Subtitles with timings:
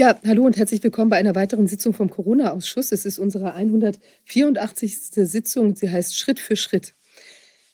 [0.00, 2.92] Ja, hallo und herzlich willkommen bei einer weiteren Sitzung vom Corona-Ausschuss.
[2.92, 4.96] Es ist unsere 184.
[5.10, 5.74] Sitzung.
[5.74, 6.94] Sie heißt Schritt für Schritt.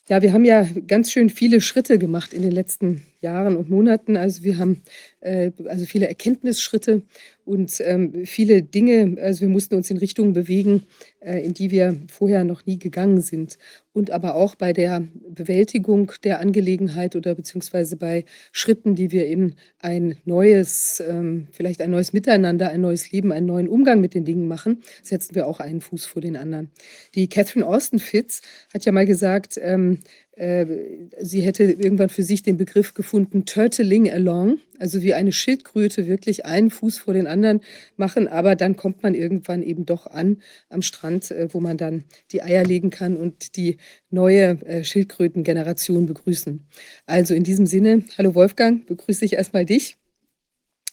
[0.09, 4.17] Ja, wir haben ja ganz schön viele Schritte gemacht in den letzten Jahren und Monaten.
[4.17, 4.81] Also wir haben
[5.21, 7.01] äh, also viele Erkenntnisschritte
[7.45, 9.21] und ähm, viele Dinge.
[9.21, 10.83] Also wir mussten uns in Richtungen bewegen,
[11.19, 13.57] äh, in die wir vorher noch nie gegangen sind.
[13.93, 19.55] Und aber auch bei der Bewältigung der Angelegenheit oder beziehungsweise bei Schritten, die wir in
[19.79, 24.25] ein neues, ähm, vielleicht ein neues Miteinander, ein neues Leben, einen neuen Umgang mit den
[24.25, 26.71] Dingen machen, setzen wir auch einen Fuß vor den anderen.
[27.13, 28.41] Die Catherine Austin Fitz
[28.73, 34.11] hat ja mal gesagt, ähm, äh, sie hätte irgendwann für sich den Begriff gefunden, turtling
[34.11, 37.61] along, also wie eine Schildkröte wirklich einen Fuß vor den anderen
[37.95, 42.03] machen, aber dann kommt man irgendwann eben doch an am Strand, äh, wo man dann
[42.31, 43.77] die Eier legen kann und die
[44.09, 46.67] neue äh, Schildkrötengeneration begrüßen.
[47.05, 49.95] Also in diesem Sinne, hallo Wolfgang, begrüße ich erstmal dich.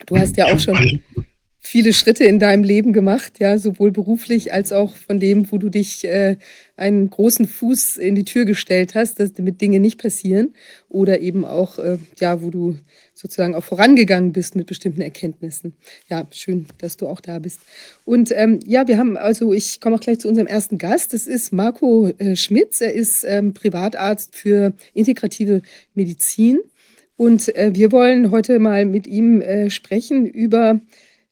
[0.06, 1.02] Du hast ja auch schon
[1.65, 5.69] viele Schritte in deinem Leben gemacht, ja, sowohl beruflich als auch von dem, wo du
[5.69, 6.36] dich äh,
[6.77, 10.55] einen großen Fuß in die Tür gestellt hast, dass damit Dinge nicht passieren
[10.89, 12.78] oder eben auch, äh, ja, wo du
[13.14, 15.75] sozusagen auch vorangegangen bist mit bestimmten Erkenntnissen.
[16.11, 17.61] Ja, schön, dass du auch da bist.
[18.05, 21.12] Und ähm, ja, wir haben also, ich komme auch gleich zu unserem ersten Gast.
[21.12, 22.81] Das ist Marco äh, Schmitz.
[22.81, 25.62] Er ist ähm, Privatarzt für integrative
[25.95, 26.58] Medizin.
[27.17, 30.81] Und äh, wir wollen heute mal mit ihm äh, sprechen über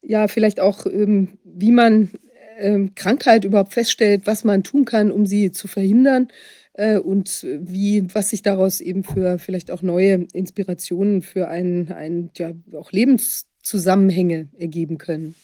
[0.02, 2.10] ja, vielleicht auch, ähm, wie man
[2.58, 6.28] ähm, Krankheit überhaupt feststellt, was man tun kann, um sie zu verhindern
[6.74, 12.30] äh, und wie, was sich daraus eben für vielleicht auch neue Inspirationen für ein, ein
[12.36, 15.34] ja, auch Lebenszusammenhänge ergeben können.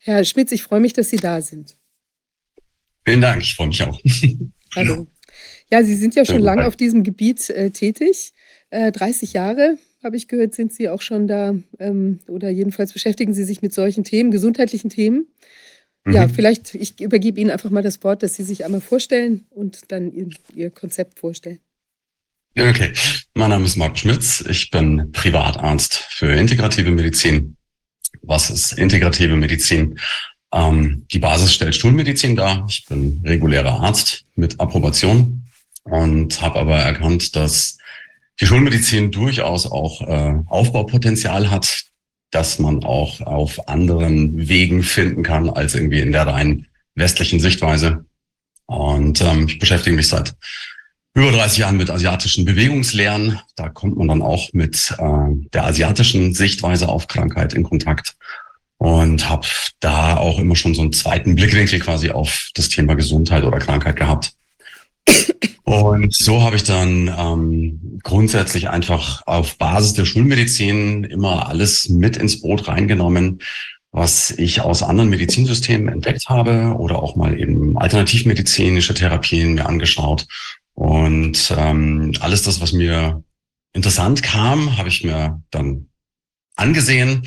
[0.00, 1.76] Herr Schmitz, ich freue mich, dass Sie da sind.
[3.04, 4.00] Vielen Dank, ich freue mich auch.
[4.74, 5.06] Hallo.
[5.70, 8.32] Ja, Sie sind ja schon lange auf diesem Gebiet äh, tätig,
[8.70, 13.34] äh, 30 Jahre habe ich gehört, sind Sie auch schon da ähm, oder jedenfalls beschäftigen
[13.34, 15.26] Sie sich mit solchen Themen, gesundheitlichen Themen.
[16.04, 16.14] Mhm.
[16.14, 19.90] Ja, vielleicht, ich übergebe Ihnen einfach mal das Wort, dass Sie sich einmal vorstellen und
[19.92, 21.58] dann Ihr, Ihr Konzept vorstellen.
[22.58, 22.92] Okay,
[23.34, 24.42] mein Name ist Marc Schmitz.
[24.48, 27.56] Ich bin Privatarzt für integrative Medizin.
[28.22, 29.98] Was ist integrative Medizin?
[30.54, 32.64] Ähm, die Basis stellt Schulmedizin dar.
[32.70, 35.42] Ich bin regulärer Arzt mit Approbation
[35.82, 37.75] und habe aber erkannt, dass
[38.40, 41.84] die Schulmedizin durchaus auch äh, Aufbaupotenzial hat,
[42.30, 48.04] dass man auch auf anderen Wegen finden kann als irgendwie in der rein westlichen Sichtweise.
[48.66, 50.34] Und ähm, ich beschäftige mich seit
[51.14, 53.40] über 30 Jahren mit asiatischen Bewegungslehren.
[53.54, 58.16] Da kommt man dann auch mit äh, der asiatischen Sichtweise auf Krankheit in Kontakt
[58.78, 59.46] und habe
[59.80, 63.96] da auch immer schon so einen zweiten Blickwinkel quasi auf das Thema Gesundheit oder Krankheit
[63.96, 64.32] gehabt.
[65.64, 72.16] Und so habe ich dann ähm, grundsätzlich einfach auf Basis der Schulmedizin immer alles mit
[72.16, 73.40] ins Boot reingenommen,
[73.90, 80.26] was ich aus anderen Medizinsystemen entdeckt habe oder auch mal eben alternativmedizinische Therapien mir angeschaut.
[80.74, 83.24] Und ähm, alles das, was mir
[83.72, 85.88] interessant kam, habe ich mir dann
[86.54, 87.26] angesehen,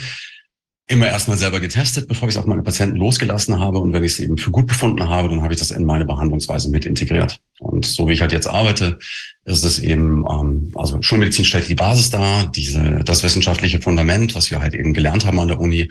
[0.90, 3.78] immer erstmal selber getestet, bevor ich es auf meine Patienten losgelassen habe.
[3.78, 6.04] Und wenn ich es eben für gut befunden habe, dann habe ich das in meine
[6.04, 7.40] Behandlungsweise mit integriert.
[7.60, 8.98] Und so wie ich halt jetzt arbeite,
[9.46, 14.50] ist es eben, ähm, also Schulmedizin stellt die Basis dar, diese, das wissenschaftliche Fundament, was
[14.50, 15.90] wir halt eben gelernt haben an der Uni,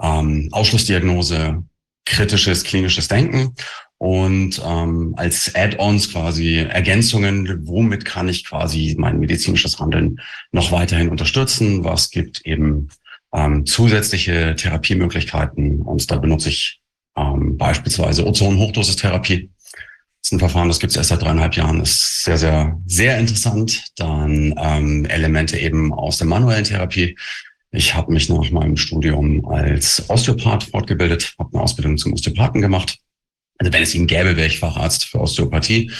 [0.00, 1.62] ähm, Ausschlussdiagnose,
[2.06, 3.54] kritisches klinisches Denken
[3.98, 10.20] und ähm, als Add-ons quasi Ergänzungen, womit kann ich quasi mein medizinisches Handeln
[10.50, 12.88] noch weiterhin unterstützen, was gibt eben
[13.32, 15.82] ähm, zusätzliche Therapiemöglichkeiten.
[15.82, 16.80] Und da benutze ich
[17.16, 19.50] ähm, beispielsweise Ozon-Hochdosistherapie.
[20.22, 23.18] Das ist ein Verfahren, das gibt es erst seit dreieinhalb Jahren, ist sehr, sehr, sehr
[23.18, 23.84] interessant.
[23.96, 27.16] Dann ähm, Elemente eben aus der manuellen Therapie.
[27.72, 32.98] Ich habe mich nach meinem Studium als Osteopath fortgebildet, habe eine Ausbildung zum Osteopathen gemacht.
[33.58, 35.90] Also wenn es ihn gäbe, wäre ich Facharzt für Osteopathie.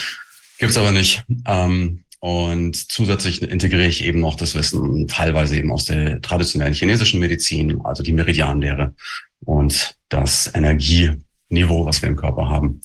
[0.58, 1.24] Gibt's aber nicht.
[1.46, 7.18] Ähm, und zusätzlich integriere ich eben noch das Wissen teilweise eben aus der traditionellen chinesischen
[7.18, 8.94] Medizin, also die Meridianlehre
[9.44, 12.80] und das Energieniveau, was wir im Körper haben.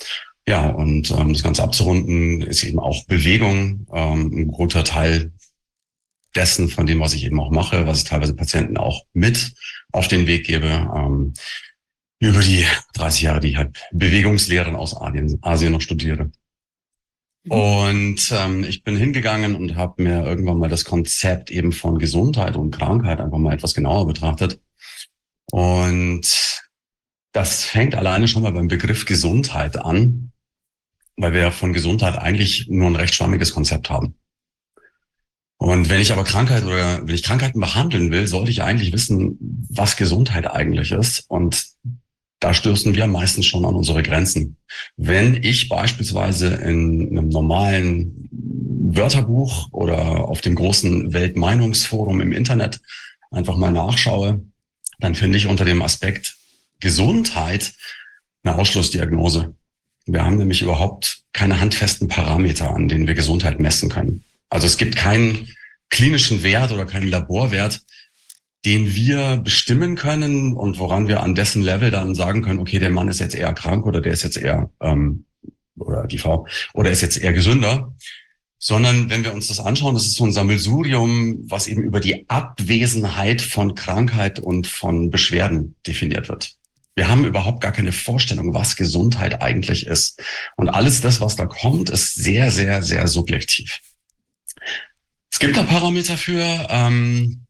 [0.47, 5.31] Ja, und ähm, das Ganze abzurunden ist eben auch Bewegung, ähm, ein guter Teil
[6.35, 9.53] dessen, von dem, was ich eben auch mache, was ich teilweise Patienten auch mit
[9.91, 10.65] auf den Weg gebe.
[10.65, 11.33] Ähm,
[12.19, 12.65] über die
[12.95, 16.31] 30 Jahre, die ich halt Bewegungslehren aus Asien, Asien noch studiere.
[17.47, 17.51] Mhm.
[17.51, 22.55] Und ähm, ich bin hingegangen und habe mir irgendwann mal das Konzept eben von Gesundheit
[22.55, 24.59] und Krankheit einfach mal etwas genauer betrachtet.
[25.51, 26.61] Und
[27.31, 30.31] das fängt alleine schon mal beim Begriff Gesundheit an,
[31.15, 34.15] weil wir von Gesundheit eigentlich nur ein recht schwammiges Konzept haben.
[35.59, 39.37] Und wenn ich aber Krankheit oder wenn ich Krankheiten behandeln will, sollte ich eigentlich wissen,
[39.69, 41.25] was Gesundheit eigentlich ist.
[41.29, 41.65] Und
[42.39, 44.57] da stößen wir meistens schon an unsere Grenzen.
[44.95, 52.79] Wenn ich beispielsweise in einem normalen Wörterbuch oder auf dem großen Weltmeinungsforum im Internet
[53.31, 54.41] einfach mal nachschaue,
[54.99, 56.37] dann finde ich unter dem Aspekt
[56.79, 57.73] Gesundheit
[58.43, 59.55] eine Ausschlussdiagnose.
[60.05, 64.23] Wir haben nämlich überhaupt keine handfesten Parameter, an denen wir Gesundheit messen können.
[64.49, 65.49] Also es gibt keinen
[65.89, 67.81] klinischen Wert oder keinen Laborwert,
[68.67, 72.89] den wir bestimmen können und woran wir an dessen Level dann sagen können, okay, der
[72.89, 75.23] Mann ist jetzt eher krank oder der ist jetzt eher ähm,
[75.77, 77.95] oder die Frau oder ist jetzt eher gesünder,
[78.59, 82.29] sondern wenn wir uns das anschauen, das ist so ein Sammelsurium, was eben über die
[82.29, 86.57] Abwesenheit von Krankheit und von Beschwerden definiert wird.
[86.93, 90.21] Wir haben überhaupt gar keine Vorstellung, was Gesundheit eigentlich ist.
[90.57, 93.79] Und alles das, was da kommt, ist sehr, sehr, sehr subjektiv.
[95.31, 97.46] Es gibt da Parameter für, ähm,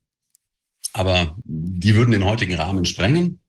[0.98, 3.40] aber die würden den heutigen Rahmen sprengen.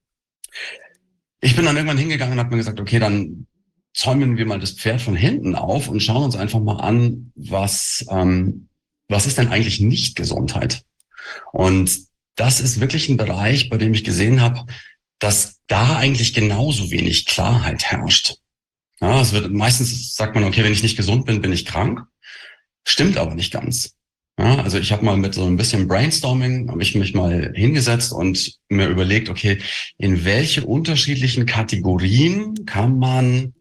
[1.41, 3.47] Ich bin dann irgendwann hingegangen und habe mir gesagt, okay, dann
[3.93, 8.05] zäumen wir mal das Pferd von hinten auf und schauen uns einfach mal an, was,
[8.09, 8.69] ähm,
[9.07, 10.83] was ist denn eigentlich nicht Gesundheit?
[11.51, 11.99] Und
[12.35, 14.65] das ist wirklich ein Bereich, bei dem ich gesehen habe,
[15.19, 18.35] dass da eigentlich genauso wenig Klarheit herrscht.
[19.01, 22.01] Ja, es wird meistens sagt man, okay, wenn ich nicht gesund bin, bin ich krank.
[22.85, 23.95] Stimmt aber nicht ganz.
[24.39, 28.13] Ja, also ich habe mal mit so ein bisschen Brainstorming, habe ich mich mal hingesetzt
[28.13, 29.57] und mir überlegt, okay,
[29.97, 33.53] in welche unterschiedlichen Kategorien kann man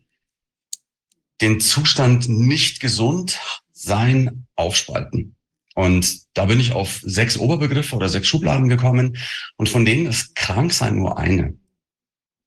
[1.40, 3.40] den Zustand nicht gesund
[3.72, 5.34] sein aufspalten?
[5.75, 9.19] Und da bin ich auf sechs Oberbegriffe oder sechs Schubladen gekommen
[9.56, 11.56] und von denen ist Kranksein nur eine.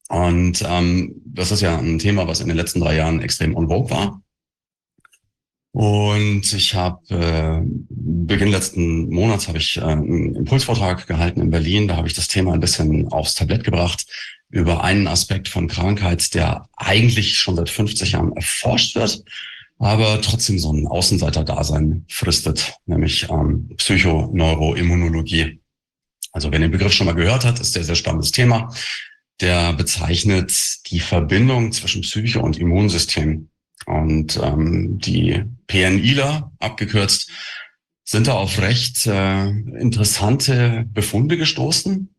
[0.07, 3.67] Und ähm, das ist ja ein Thema, was in den letzten drei Jahren extrem on
[3.67, 4.20] vogue war.
[5.73, 11.87] Und ich habe äh, Beginn letzten Monats habe ich äh, einen Impulsvortrag gehalten in Berlin.
[11.87, 14.05] Da habe ich das Thema ein bisschen aufs Tablett gebracht
[14.49, 19.23] über einen Aspekt von Krankheit, der eigentlich schon seit 50 Jahren erforscht wird,
[19.79, 25.61] aber trotzdem so ein Außenseiter-Dasein fristet, nämlich ähm, Psychoneuroimmunologie.
[26.33, 28.73] Also wer den Begriff schon mal gehört hat, ist sehr, sehr spannendes Thema.
[29.39, 30.53] Der bezeichnet
[30.91, 33.49] die Verbindung zwischen Psyche und Immunsystem.
[33.87, 37.31] Und ähm, die PNIler, abgekürzt,
[38.03, 42.13] sind da auf recht äh, interessante Befunde gestoßen,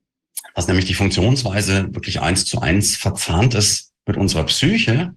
[0.54, 5.14] dass nämlich die Funktionsweise wirklich eins zu eins verzahnt ist mit unserer Psyche.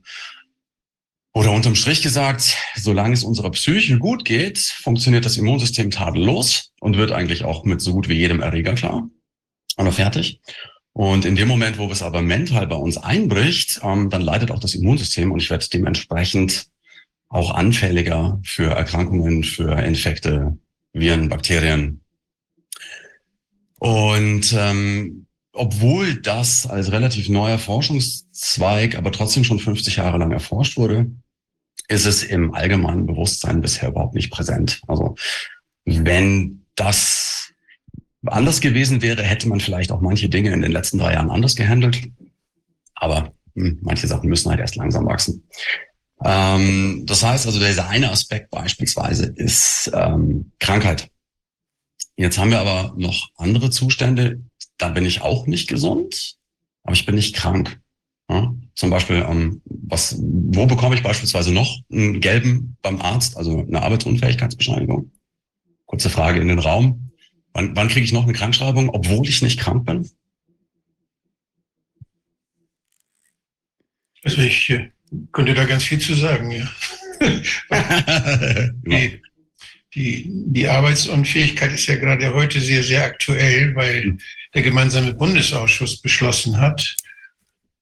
[1.34, 6.98] Oder unterm Strich gesagt, solange es unserer Psyche gut geht, funktioniert das Immunsystem tadellos und
[6.98, 9.10] wird eigentlich auch mit so gut wie jedem Erreger klar.
[9.78, 10.42] Oder fertig.
[10.94, 14.60] Und in dem Moment, wo es aber mental bei uns einbricht, ähm, dann leidet auch
[14.60, 16.68] das Immunsystem und ich werde dementsprechend
[17.30, 20.57] auch anfälliger für Erkrankungen, für Infekte,
[20.94, 22.01] Viren, Bakterien.
[23.80, 30.77] Und ähm, obwohl das als relativ neuer Forschungszweig, aber trotzdem schon 50 Jahre lang erforscht
[30.77, 31.12] wurde,
[31.88, 34.81] ist es im allgemeinen Bewusstsein bisher überhaupt nicht präsent.
[34.88, 35.16] Also
[35.86, 37.54] wenn das
[38.25, 41.56] anders gewesen wäre, hätte man vielleicht auch manche Dinge in den letzten drei Jahren anders
[41.56, 42.01] gehandelt.
[42.95, 45.48] Aber hm, manche Sachen müssen halt erst langsam wachsen.
[46.24, 51.10] Ähm, das heißt also, dieser eine Aspekt beispielsweise ist ähm, Krankheit.
[52.18, 54.42] Jetzt haben wir aber noch andere Zustände.
[54.78, 56.36] Da bin ich auch nicht gesund,
[56.84, 57.80] aber ich bin nicht krank.
[58.30, 58.54] Ja?
[58.76, 63.81] Zum Beispiel, ähm, was, wo bekomme ich beispielsweise noch einen gelben beim Arzt, also eine
[63.81, 65.12] Arbeitsunfähigkeitsbescheinigung?
[65.86, 67.12] Kurze Frage in den Raum.
[67.54, 70.10] Wann, wann kriege ich noch eine Krankschreibung, obwohl ich nicht krank bin?
[74.24, 74.90] Also ich äh,
[75.31, 76.69] könnte da ganz viel zu sagen, ja.
[78.86, 79.22] die,
[79.95, 84.18] die, die Arbeitsunfähigkeit ist ja gerade heute sehr, sehr aktuell, weil
[84.54, 86.95] der gemeinsame Bundesausschuss beschlossen hat,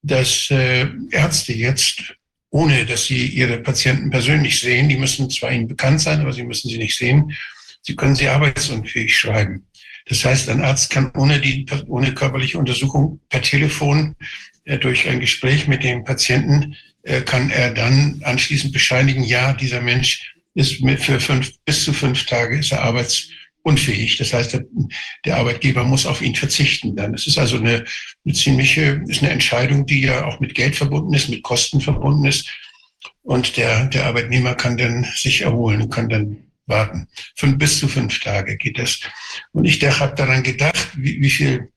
[0.02, 2.14] dass äh, Ärzte jetzt,
[2.50, 6.44] ohne dass sie ihre Patienten persönlich sehen, die müssen zwar ihnen bekannt sein, aber sie
[6.44, 7.32] müssen sie nicht sehen,
[7.82, 9.66] sie können sie arbeitsunfähig schreiben.
[10.06, 14.14] Das heißt, ein Arzt kann ohne, die, ohne körperliche Untersuchung per Telefon
[14.64, 16.76] äh, durch ein Gespräch mit dem Patienten
[17.24, 22.24] kann er dann anschließend bescheinigen, ja, dieser Mensch ist mit für fünf, bis zu fünf
[22.26, 24.16] Tage ist er arbeitsunfähig.
[24.16, 24.64] Das heißt, der,
[25.24, 27.14] der Arbeitgeber muss auf ihn verzichten dann.
[27.14, 27.84] Es ist also eine,
[28.24, 32.24] eine ziemliche, ist eine Entscheidung, die ja auch mit Geld verbunden ist, mit Kosten verbunden
[32.24, 32.48] ist.
[33.22, 37.08] Und der, der Arbeitnehmer kann dann sich erholen und kann dann warten.
[37.36, 39.00] Fünf, bis zu fünf Tage geht das.
[39.52, 41.68] Und ich habe daran gedacht, wie, wie viel,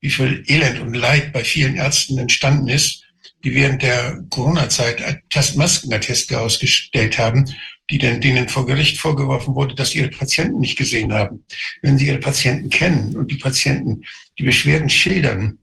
[0.00, 3.03] wie viel Elend und Leid bei vielen Ärzten entstanden ist,
[3.44, 5.22] die während der Corona-Zeit
[5.54, 7.44] Maskenatteste ausgestellt haben
[7.90, 11.44] die denn, denen vor Gericht vorgeworfen wurde, dass sie ihre Patienten nicht gesehen haben.
[11.82, 14.04] Wenn sie ihre Patienten kennen und die Patienten
[14.38, 15.58] die Beschwerden schildern,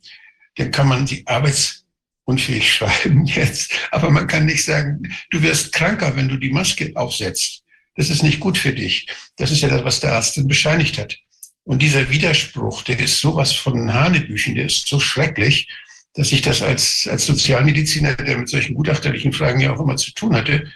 [0.55, 3.73] dann kann man die arbeitsunfähig schreiben jetzt.
[3.91, 7.63] Aber man kann nicht sagen, du wirst kranker, wenn du die Maske aufsetzt.
[7.95, 9.07] Das ist nicht gut für dich.
[9.37, 11.17] Das ist ja das, was der Arzt dann bescheinigt hat.
[11.63, 15.67] Und dieser Widerspruch, der ist sowas von Hanebüchen, der ist so schrecklich,
[16.13, 20.13] dass ich das als, als Sozialmediziner, der mit solchen gutachterlichen Fragen ja auch immer zu
[20.13, 20.71] tun hatte,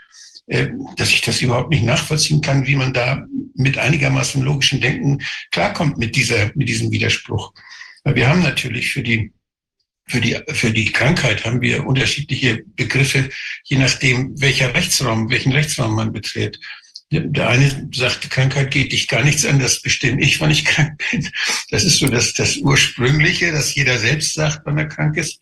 [0.48, 3.26] äh, dass ich das überhaupt nicht nachvollziehen kann, wie man da
[3.56, 7.54] mit einigermaßen logischem Denken klarkommt mit dieser, mit diesem Widerspruch.
[8.04, 9.32] Weil wir haben natürlich für die,
[10.08, 13.30] für die, für die Krankheit haben wir unterschiedliche Begriffe,
[13.64, 16.60] je nachdem, welcher Rechtsraum, welchen Rechtsraum man betritt.
[17.12, 21.02] Der eine sagt, Krankheit geht dich gar nichts an, das bestimme ich, wann ich krank
[21.12, 21.30] bin.
[21.70, 25.40] Das ist so das, das Ursprüngliche, dass jeder selbst sagt, wann er krank ist.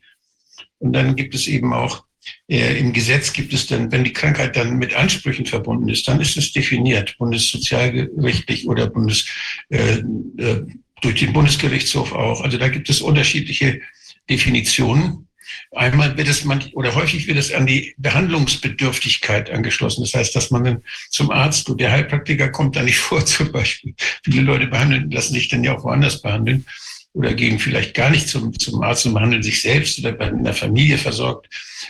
[0.80, 2.04] Und dann gibt es eben auch,
[2.50, 6.22] äh, im Gesetz gibt es dann, wenn die Krankheit dann mit Ansprüchen verbunden ist, dann
[6.22, 9.26] ist es definiert, bundessozialgerichtlich oder Bundes,
[9.70, 10.00] äh,
[10.38, 10.66] äh,
[11.02, 12.42] durch den Bundesgerichtshof auch.
[12.42, 13.82] Also da gibt es unterschiedliche
[14.30, 15.28] Definitionen.
[15.72, 20.04] Einmal wird es man, oder häufig wird es an die Behandlungsbedürftigkeit angeschlossen.
[20.04, 23.52] Das heißt, dass man dann zum Arzt, und der Heilpraktiker kommt da nicht vor zum
[23.52, 23.94] Beispiel.
[24.24, 26.66] Viele Leute behandeln, lassen sich dann ja auch woanders behandeln
[27.14, 30.54] oder gehen vielleicht gar nicht zum, zum Arzt und behandeln sich selbst oder in der
[30.54, 31.48] Familie versorgt.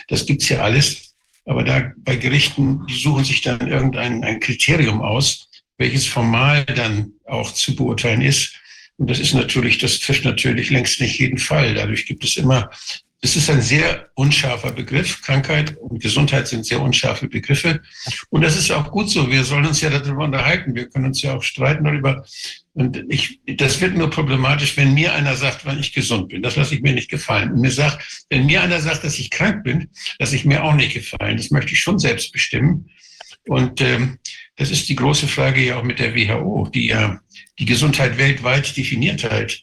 [0.08, 1.14] Das gibt's ja alles.
[1.46, 7.12] Aber da bei Gerichten, die suchen sich dann irgendein ein Kriterium aus, welches formal dann
[7.26, 8.54] auch zu beurteilen ist.
[8.96, 11.74] Und das ist natürlich, das trifft natürlich längst nicht jeden Fall.
[11.74, 12.70] Dadurch gibt es immer
[13.24, 15.22] es ist ein sehr unscharfer Begriff.
[15.22, 17.80] Krankheit und Gesundheit sind sehr unscharfe Begriffe.
[18.28, 19.30] Und das ist auch gut so.
[19.30, 20.74] Wir sollen uns ja darüber unterhalten.
[20.74, 22.26] Wir können uns ja auch streiten darüber.
[22.74, 26.42] Und ich, das wird nur problematisch, wenn mir einer sagt, wann ich gesund bin.
[26.42, 27.52] Das lasse ich mir nicht gefallen.
[27.52, 29.88] Und mir sagt, wenn mir einer sagt, dass ich krank bin,
[30.18, 31.38] lasse ich mir auch nicht gefallen.
[31.38, 32.90] Das möchte ich schon selbst bestimmen.
[33.46, 34.18] Und ähm,
[34.56, 37.18] das ist die große Frage ja auch mit der WHO, die ja
[37.58, 39.62] die Gesundheit weltweit definiert hat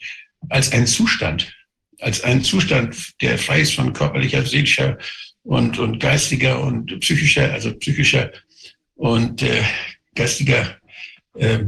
[0.49, 1.53] als einen Zustand
[2.01, 4.97] als einen Zustand, der frei ist von körperlicher, seelischer
[5.43, 8.31] und, und geistiger und psychischer, also psychischer
[8.95, 9.63] und äh,
[10.15, 10.77] geistiger
[11.35, 11.59] äh,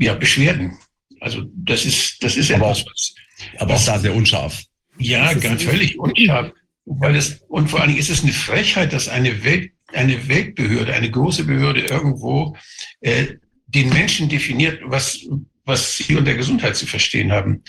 [0.00, 0.76] ja, Beschwerden.
[1.20, 3.14] Also das ist, das ist aber etwas, was,
[3.58, 4.62] aber auch da sehr unscharf.
[4.98, 6.52] Ja, ganz völlig unscharf.
[6.86, 10.92] Weil es, und vor allen Dingen ist es eine Frechheit, dass eine Welt, eine Weltbehörde,
[10.92, 12.56] eine große Behörde irgendwo
[13.00, 13.26] äh,
[13.66, 15.26] den Menschen definiert, was,
[15.64, 17.62] was sie unter Gesundheit zu verstehen haben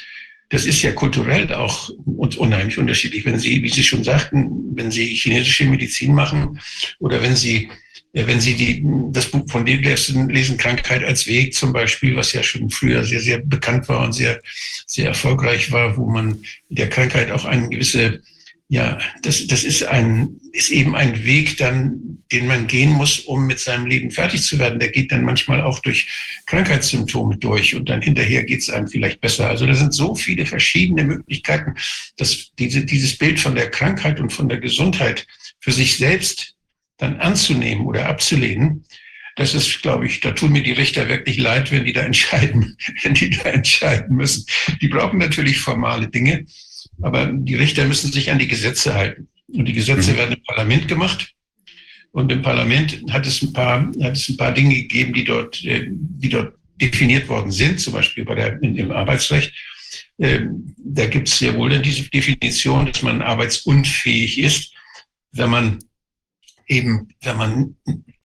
[0.50, 3.26] das ist ja kulturell auch unheimlich unterschiedlich.
[3.26, 6.60] Wenn Sie, wie Sie schon sagten, wenn Sie chinesische Medizin machen
[7.00, 7.70] oder wenn Sie,
[8.14, 12.16] äh, wenn Sie die, das Buch von dem lesen, lesen, Krankheit als Weg zum Beispiel,
[12.16, 14.42] was ja schon früher sehr, sehr bekannt war und sehr,
[14.86, 18.22] sehr erfolgreich war, wo man der Krankheit auch eine gewisse
[18.68, 23.46] ja, das, das ist ein, ist eben ein Weg dann, den man gehen muss, um
[23.46, 24.80] mit seinem Leben fertig zu werden.
[24.80, 26.08] Der geht dann manchmal auch durch
[26.48, 29.48] Krankheitssymptome durch und dann hinterher geht es einem vielleicht besser.
[29.50, 31.76] Also da sind so viele verschiedene Möglichkeiten,
[32.18, 35.28] dass diese, dieses Bild von der Krankheit und von der Gesundheit
[35.60, 36.56] für sich selbst
[36.98, 38.86] dann anzunehmen oder abzulehnen.
[39.36, 42.78] Das ist, glaube ich, da tun mir die Richter wirklich leid, wenn die da entscheiden,
[43.04, 44.46] wenn die da entscheiden müssen.
[44.82, 46.46] Die brauchen natürlich formale Dinge,
[47.02, 49.28] aber die Richter müssen sich an die Gesetze halten.
[49.48, 50.18] Und die Gesetze mhm.
[50.18, 51.34] werden im Parlament gemacht.
[52.12, 55.64] Und im Parlament hat es ein paar, hat es ein paar Dinge gegeben, die dort,
[55.66, 59.54] äh, die dort definiert worden sind, zum Beispiel bei der, im Arbeitsrecht.
[60.20, 64.74] Ähm, da gibt es sehr wohl diese Definition, dass man arbeitsunfähig ist,
[65.34, 65.80] wenn man
[66.68, 67.76] eben, wenn man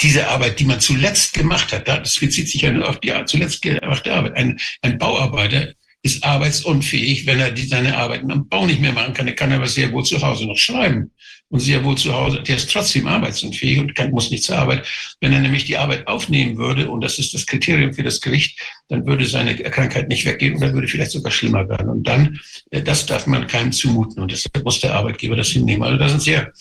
[0.00, 4.12] diese Arbeit, die man zuletzt gemacht hat, das bezieht sich ja auf die zuletzt gemachte
[4.12, 4.37] Arbeit.
[4.37, 9.12] Ein, ein Bauarbeiter ist arbeitsunfähig, wenn er die, seine Arbeiten am Bau nicht mehr machen
[9.12, 9.28] kann.
[9.28, 11.11] Er kann aber sehr wohl zu Hause noch schreiben
[11.50, 14.87] und sehr wohl zu Hause, der ist trotzdem arbeitsunfähig und kann, muss nicht zur Arbeit.
[15.21, 18.59] Wenn er nämlich die Arbeit aufnehmen würde, und das ist das Kriterium für das Gericht,
[18.88, 21.90] dann würde seine Krankheit nicht weggehen oder würde vielleicht sogar schlimmer werden.
[21.90, 22.40] Und dann,
[22.71, 25.83] äh, das darf man keinem zumuten und deshalb muss der Arbeitgeber das hinnehmen.
[25.83, 26.52] Also das sind sehr,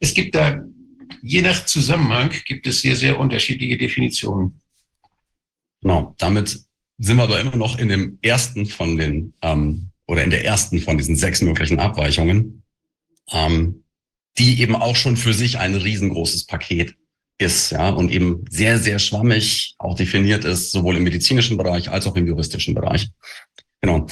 [0.00, 0.60] es gibt da,
[1.22, 4.60] je nach Zusammenhang gibt es sehr, sehr unterschiedliche Definitionen.
[5.82, 6.58] Genau, damit
[6.98, 10.80] sind wir aber immer noch in dem ersten von den, ähm, oder in der ersten
[10.80, 12.62] von diesen sechs möglichen Abweichungen,
[13.30, 13.84] ähm,
[14.38, 16.94] die eben auch schon für sich ein riesengroßes Paket
[17.38, 22.06] ist, ja, und eben sehr, sehr schwammig auch definiert ist, sowohl im medizinischen Bereich als
[22.06, 23.08] auch im juristischen Bereich.
[23.80, 24.06] Genau.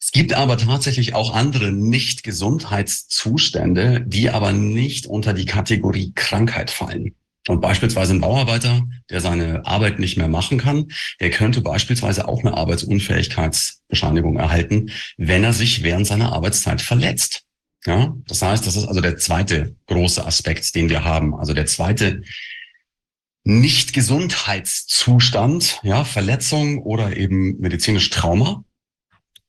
[0.00, 7.14] Es gibt aber tatsächlich auch andere Nicht-Gesundheitszustände, die aber nicht unter die Kategorie Krankheit fallen.
[7.46, 10.86] Und beispielsweise ein Bauarbeiter, der seine Arbeit nicht mehr machen kann,
[11.20, 17.42] der könnte beispielsweise auch eine Arbeitsunfähigkeitsbescheinigung erhalten, wenn er sich während seiner Arbeitszeit verletzt.
[17.86, 21.34] Ja, das heißt, das ist also der zweite große Aspekt, den wir haben.
[21.34, 22.22] Also der zweite
[23.44, 28.64] Nicht-Gesundheitszustand, ja, Verletzung oder eben medizinisch Trauma.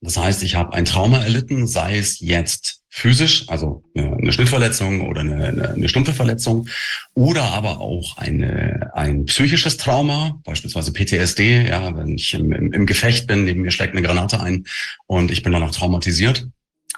[0.01, 5.21] Das heißt, ich habe ein Trauma erlitten, sei es jetzt physisch, also eine Schnittverletzung oder
[5.21, 6.69] eine, eine, stumpfe Verletzung,
[7.13, 12.85] oder aber auch eine, ein psychisches Trauma, beispielsweise PTSD, ja, wenn ich im, im, im
[12.85, 14.65] Gefecht bin, neben mir schlägt eine Granate ein
[15.07, 16.47] und ich bin danach traumatisiert.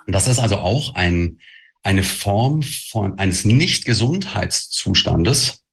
[0.05, 1.39] Das ist also auch ein,
[1.81, 5.63] eine Form von eines Nicht-Gesundheitszustandes,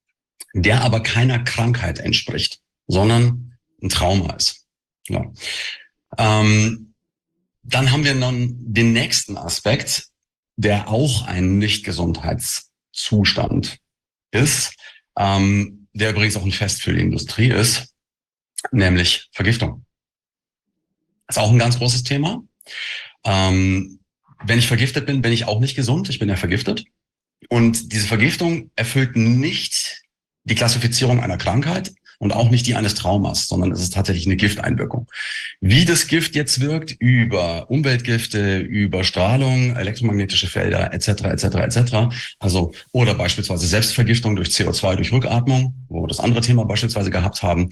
[0.54, 4.64] der aber keiner Krankheit entspricht, sondern ein Trauma ist.
[5.08, 5.30] Ja.
[6.16, 6.83] Ähm,
[7.64, 10.06] dann haben wir dann den nächsten Aspekt,
[10.56, 13.78] der auch ein Nicht-Gesundheitszustand
[14.30, 14.76] ist,
[15.18, 17.92] ähm, der übrigens auch ein Fest für die Industrie ist,
[18.70, 19.84] nämlich Vergiftung.
[21.28, 22.42] Ist auch ein ganz großes Thema.
[23.24, 24.00] Ähm,
[24.44, 26.10] wenn ich vergiftet bin, bin ich auch nicht gesund.
[26.10, 26.84] Ich bin ja vergiftet.
[27.48, 30.02] Und diese Vergiftung erfüllt nicht
[30.44, 31.94] die Klassifizierung einer Krankheit,
[32.24, 35.06] und auch nicht die eines Traumas, sondern es ist tatsächlich eine Gifteinwirkung.
[35.60, 41.08] Wie das Gift jetzt wirkt über Umweltgifte, über Strahlung, elektromagnetische Felder etc.
[41.24, 41.44] etc.
[41.44, 41.94] etc.
[42.38, 47.42] Also oder beispielsweise Selbstvergiftung durch CO2 durch Rückatmung, wo wir das andere Thema beispielsweise gehabt
[47.42, 47.68] haben,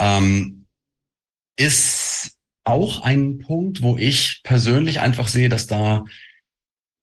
[0.00, 0.66] ähm,
[1.56, 2.32] ist
[2.64, 6.04] auch ein Punkt, wo ich persönlich einfach sehe, dass da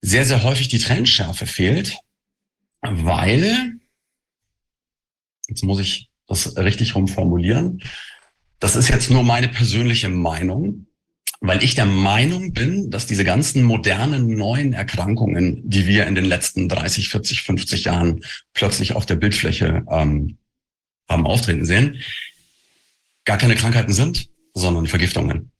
[0.02, 1.98] sehr, sehr häufig die Trennschärfe fehlt,
[2.82, 3.72] weil,
[5.48, 7.82] jetzt muss ich das richtig rum formulieren.
[8.60, 10.88] Das ist jetzt nur meine persönliche Meinung,
[11.42, 16.26] weil ich der Meinung bin, dass diese ganzen modernen neuen Erkrankungen, die wir in den
[16.26, 18.24] letzten 30, 40, 50 Jahren
[18.54, 20.38] plötzlich auf der Bildfläche ähm,
[21.10, 22.02] haben auftreten sehen,
[23.26, 25.53] gar keine Krankheiten sind, sondern Vergiftungen.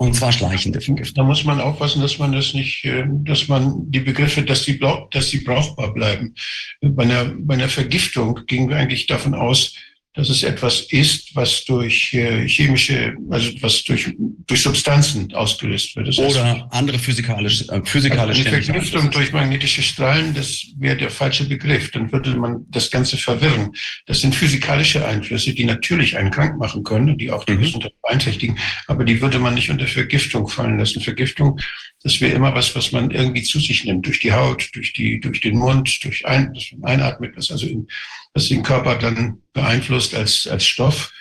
[0.00, 1.16] Und zwar schleichende Vergiftung.
[1.16, 4.78] Da muss man aufpassen, dass man das nicht, äh, dass man die Begriffe, dass die,
[5.10, 6.34] dass die brauchbar bleiben.
[6.80, 9.74] Bei einer, bei einer Vergiftung gingen wir eigentlich davon aus,
[10.14, 16.08] dass es etwas ist, was durch äh, chemische, also was durch, durch Substanzen ausgelöst wird.
[16.08, 21.10] Das Oder heißt, andere physikalische, äh, physikalische also Vergiftung durch magnetische Strahlen, das wäre der
[21.10, 21.90] falsche Begriff.
[21.92, 23.70] Dann würde man das Ganze verwirren.
[24.06, 27.60] Das sind physikalische Einflüsse, die natürlich einen krank machen können, die auch die mhm.
[27.60, 31.00] Gesundheit beeinträchtigen, aber die würde man nicht unter Vergiftung fallen lassen.
[31.00, 31.60] Vergiftung,
[32.02, 35.20] das wäre immer was, was man irgendwie zu sich nimmt, durch die Haut, durch die,
[35.20, 37.88] durch den Mund, durch ein, das man einatmet, was also in
[38.34, 41.12] das den Körper dann beeinflusst als, als Stoff,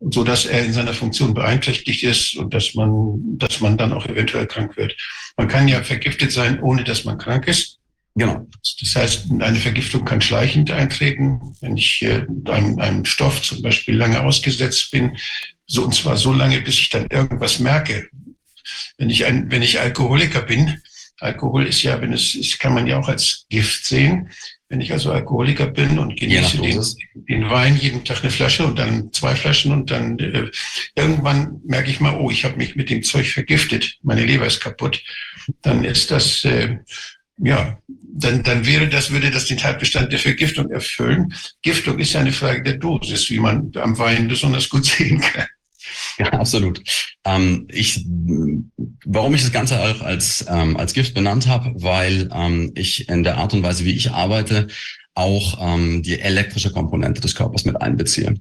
[0.00, 4.06] so dass er in seiner Funktion beeinträchtigt ist und dass man, dass man dann auch
[4.06, 4.96] eventuell krank wird.
[5.36, 7.78] Man kann ja vergiftet sein, ohne dass man krank ist.
[8.16, 8.46] Genau.
[8.80, 13.96] Das heißt, eine Vergiftung kann schleichend eintreten, wenn ich äh, einem, einem Stoff zum Beispiel
[13.96, 15.16] lange ausgesetzt bin,
[15.66, 18.08] so und zwar so lange, bis ich dann irgendwas merke.
[18.98, 20.80] Wenn ich ein, wenn ich Alkoholiker bin,
[21.20, 24.30] Alkohol ist ja, wenn es ist, kann man ja auch als Gift sehen.
[24.68, 26.82] Wenn ich also Alkoholiker bin und genieße den,
[27.14, 30.50] den, Wein jeden Tag eine Flasche und dann zwei Flaschen und dann äh,
[30.96, 34.60] irgendwann merke ich mal, oh, ich habe mich mit dem Zeug vergiftet, meine Leber ist
[34.60, 35.02] kaputt,
[35.62, 36.78] dann ist das äh,
[37.38, 41.34] ja, dann, dann wäre das, würde das den Tatbestand der Vergiftung erfüllen.
[41.62, 45.46] Giftung ist ja eine Frage der Dosis, wie man am Wein besonders gut sehen kann.
[46.18, 46.82] Ja, absolut.
[47.24, 48.06] Ähm, ich,
[49.04, 53.24] warum ich das Ganze auch als, ähm, als Gift benannt habe, weil ähm, ich in
[53.24, 54.68] der Art und Weise, wie ich arbeite,
[55.14, 58.34] auch ähm, die elektrische Komponente des Körpers mit einbeziehe.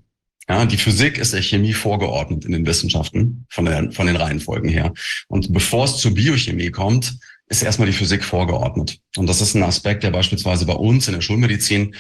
[0.50, 4.70] Ja, die Physik ist der Chemie vorgeordnet in den Wissenschaften von, der, von den Reihenfolgen
[4.70, 4.94] her.
[5.28, 9.00] Und bevor es zur Biochemie kommt, ist erstmal die Physik vorgeordnet.
[9.16, 11.96] Und das ist ein Aspekt, der beispielsweise bei uns in der Schulmedizin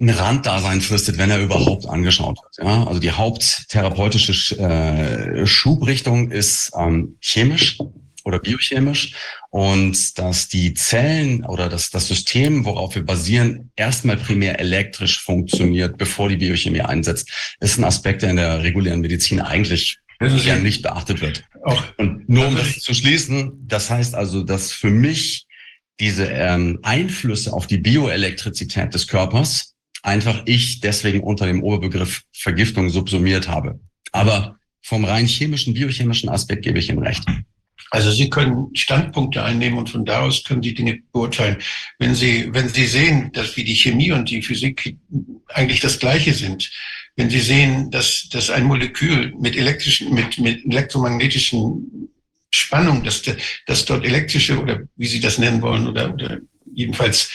[0.00, 2.66] ein Randdasein fristet, wenn er überhaupt angeschaut wird.
[2.66, 2.84] Ja?
[2.86, 7.78] Also die haupttherapeutische äh, Schubrichtung ist ähm, chemisch
[8.24, 9.14] oder biochemisch
[9.50, 15.98] und dass die Zellen oder das, das System, worauf wir basieren, erstmal primär elektrisch funktioniert,
[15.98, 20.82] bevor die Biochemie einsetzt, ist ein Aspekt, der in der regulären Medizin eigentlich ja nicht
[20.82, 21.44] beachtet wird.
[21.64, 21.84] Auch.
[21.98, 25.46] Und nur um das zu schließen, das heißt also, dass für mich
[25.98, 29.71] diese ähm, Einflüsse auf die Bioelektrizität des Körpers
[30.02, 33.80] einfach ich deswegen unter dem Oberbegriff Vergiftung subsumiert habe.
[34.10, 37.24] Aber vom rein chemischen, biochemischen Aspekt gebe ich Ihnen recht.
[37.90, 41.58] Also Sie können Standpunkte einnehmen und von da aus können Sie Dinge beurteilen.
[41.98, 44.96] Wenn Sie, wenn Sie sehen, dass wie die Chemie und die Physik
[45.48, 46.70] eigentlich das Gleiche sind,
[47.16, 52.08] wenn Sie sehen, dass, dass ein Molekül mit elektrischen, mit, mit elektromagnetischen
[52.50, 53.22] Spannung, dass,
[53.66, 56.40] dass dort elektrische oder wie Sie das nennen wollen oder, oder
[56.74, 57.30] jedenfalls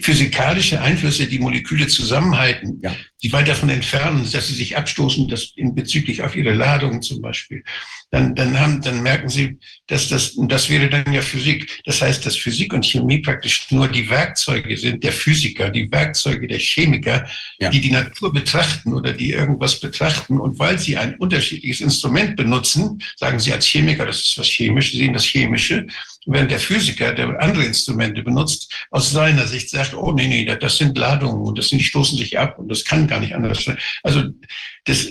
[0.00, 2.94] physikalische Einflüsse, die Moleküle zusammenhalten, ja.
[3.22, 7.20] die weit davon entfernen, dass sie sich abstoßen, das in bezüglich auf ihre Ladung zum
[7.20, 7.62] Beispiel,
[8.10, 11.82] dann, dann haben, dann merken sie, dass das, das wäre dann ja Physik.
[11.84, 16.46] Das heißt, dass Physik und Chemie praktisch nur die Werkzeuge sind der Physiker, die Werkzeuge
[16.46, 17.68] der Chemiker, ja.
[17.68, 20.38] die die Natur betrachten oder die irgendwas betrachten.
[20.38, 24.98] Und weil sie ein unterschiedliches Instrument benutzen, sagen sie als Chemiker, das ist was Chemisches,
[24.98, 25.86] sehen das Chemische,
[26.26, 30.76] während der Physiker, der andere Instrumente benutzt, aus seiner Sicht sagt, oh nee, nee, das
[30.76, 33.64] sind Ladungen und das sind, die stoßen sich ab und das kann gar nicht anders
[33.64, 33.78] sein.
[34.02, 34.24] Also
[34.84, 35.08] das,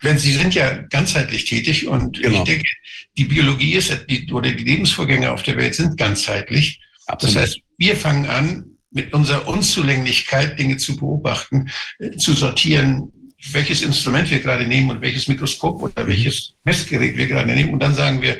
[0.00, 2.38] wenn Sie sind ja ganzheitlich tätig und genau.
[2.38, 2.68] ich denke,
[3.16, 6.80] die Biologie ist die, oder die Lebensvorgänge auf der Welt sind ganzheitlich.
[7.06, 7.36] Absolut.
[7.36, 13.12] Das heißt, wir fangen an, mit unserer Unzulänglichkeit Dinge zu beobachten, äh, zu sortieren,
[13.52, 16.08] welches Instrument wir gerade nehmen und welches Mikroskop oder mhm.
[16.08, 17.72] welches Messgerät wir gerade nehmen.
[17.74, 18.38] Und dann sagen wir,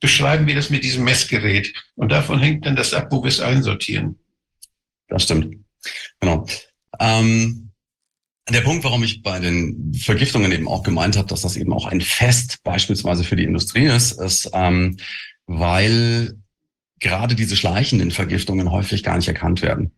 [0.00, 1.72] beschreiben wir das mit diesem Messgerät.
[1.94, 4.18] Und davon hängt dann das ab, wo wir es einsortieren.
[5.08, 5.56] Das stimmt.
[6.20, 6.46] Genau.
[6.98, 7.70] Ähm,
[8.48, 11.86] der Punkt, warum ich bei den Vergiftungen eben auch gemeint habe, dass das eben auch
[11.86, 14.98] ein Fest beispielsweise für die Industrie ist, ist, ähm,
[15.46, 16.36] weil
[17.00, 19.92] gerade diese schleichenden Vergiftungen häufig gar nicht erkannt werden.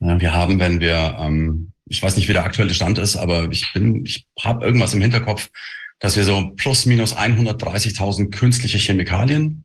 [0.00, 3.50] Ja, wir haben, wenn wir, ähm, ich weiß nicht, wie der aktuelle Stand ist, aber
[3.50, 5.48] ich bin, ich habe irgendwas im Hinterkopf,
[5.98, 9.64] dass wir so plus minus 130.000 künstliche Chemikalien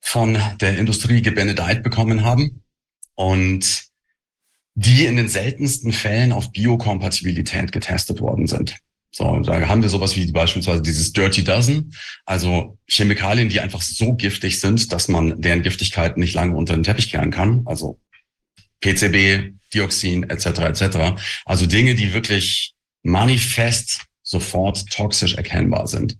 [0.00, 2.62] von der Industrie gebenedeit bekommen haben
[3.14, 3.84] und
[4.74, 8.76] die in den seltensten Fällen auf Biokompatibilität getestet worden sind.
[9.12, 11.92] So, da haben wir sowas wie beispielsweise dieses Dirty Dozen,
[12.24, 16.84] also Chemikalien, die einfach so giftig sind, dass man deren Giftigkeit nicht lange unter den
[16.84, 17.62] Teppich kehren kann.
[17.66, 17.98] Also
[18.80, 20.46] PCB, Dioxin etc.
[20.60, 21.20] etc.
[21.44, 26.16] Also Dinge, die wirklich manifest sofort toxisch erkennbar sind.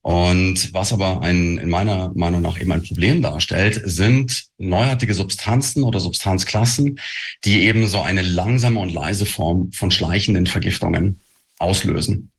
[0.00, 5.84] Und was aber ein, in meiner Meinung nach eben ein Problem darstellt, sind neuartige Substanzen
[5.84, 6.98] oder Substanzklassen,
[7.44, 11.20] die eben so eine langsame und leise Form von schleichenden Vergiftungen
[11.58, 12.32] auslösen.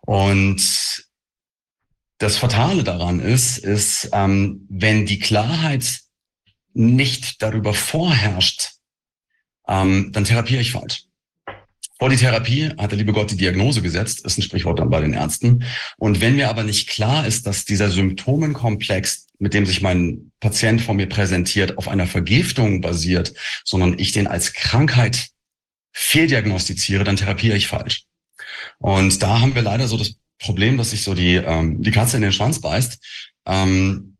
[0.00, 1.06] Und
[2.18, 6.00] das Fatale daran ist, ist, ähm, wenn die Klarheit
[6.72, 8.70] nicht darüber vorherrscht,
[9.68, 11.05] ähm, dann therapiere ich falsch.
[11.98, 15.00] Vor die Therapie hat der liebe Gott die Diagnose gesetzt, ist ein Sprichwort dann bei
[15.00, 15.64] den Ärzten.
[15.96, 20.82] Und wenn mir aber nicht klar ist, dass dieser Symptomenkomplex, mit dem sich mein Patient
[20.82, 23.32] vor mir präsentiert, auf einer Vergiftung basiert,
[23.64, 25.28] sondern ich den als Krankheit
[25.92, 28.04] fehldiagnostiziere, dann therapiere ich falsch.
[28.78, 32.16] Und da haben wir leider so das Problem, dass sich so die, ähm, die Katze
[32.16, 32.98] in den Schwanz beißt.
[33.46, 34.16] Ähm,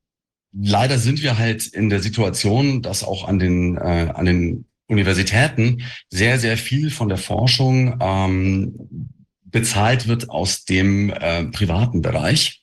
[0.53, 5.83] leider sind wir halt in der Situation, dass auch an den, äh, an den Universitäten
[6.11, 12.63] sehr, sehr viel von der Forschung ähm, bezahlt wird aus dem äh, privaten Bereich.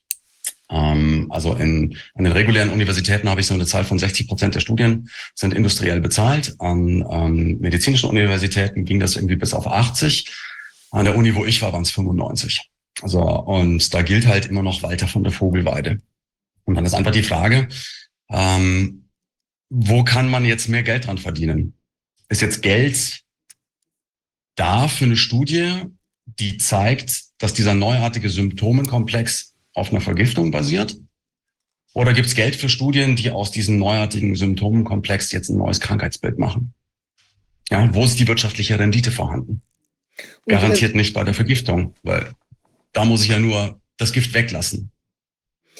[0.70, 4.56] Ähm, also in, an den regulären Universitäten habe ich so eine Zahl von 60 Prozent
[4.56, 6.56] der Studien sind industriell bezahlt.
[6.60, 10.32] An ähm, medizinischen Universitäten ging das irgendwie bis auf 80.
[10.92, 12.70] An der Uni, wo ich war, waren es 95.
[13.02, 16.00] Also, und da gilt halt immer noch Walter von der Vogelweide.
[16.66, 17.68] Und dann ist einfach die Frage,
[18.30, 19.10] ähm,
[19.70, 21.74] wo kann man jetzt mehr Geld dran verdienen?
[22.34, 23.22] Ist jetzt Geld
[24.56, 25.84] da für eine Studie,
[26.26, 30.98] die zeigt, dass dieser neuartige Symptomenkomplex auf einer Vergiftung basiert?
[31.94, 36.40] Oder gibt es Geld für Studien, die aus diesem neuartigen Symptomenkomplex jetzt ein neues Krankheitsbild
[36.40, 36.74] machen?
[37.70, 39.62] Ja, wo ist die wirtschaftliche Rendite vorhanden?
[40.48, 42.34] Garantiert nicht bei der Vergiftung, weil
[42.94, 44.92] da muss ich ja nur das Gift weglassen.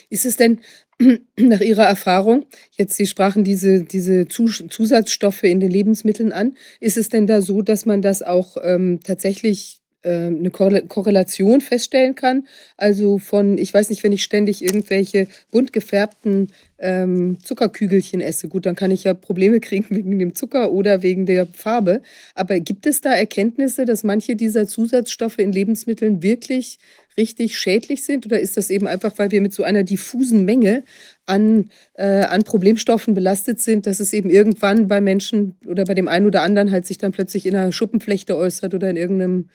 [0.10, 0.62] Ist es denn
[1.38, 2.46] nach Ihrer Erfahrung,
[2.78, 7.62] jetzt Sie sprachen diese, diese Zusatzstoffe in den Lebensmitteln an, ist es denn da so,
[7.62, 12.48] dass man das auch ähm, tatsächlich ähm, eine Korrelation feststellen kann?
[12.78, 18.66] Also von, ich weiß nicht, wenn ich ständig irgendwelche bunt gefärbten ähm, Zuckerkügelchen esse, gut,
[18.66, 22.02] dann kann ich ja Probleme kriegen wegen dem Zucker oder wegen der Farbe.
[22.36, 26.80] Aber gibt es da Erkenntnisse, dass manche dieser Zusatzstoffe in Lebensmitteln wirklich
[27.18, 28.26] richtig schädlich sind?
[28.26, 30.84] Oder ist das eben einfach, weil wir mit so einer diffusen Menge
[31.26, 36.08] an, äh, an Problemstoffen belastet sind, dass es eben irgendwann bei Menschen oder bei dem
[36.08, 39.50] einen oder anderen halt sich dann plötzlich in einer Schuppenflechte äußert oder in irgendeinem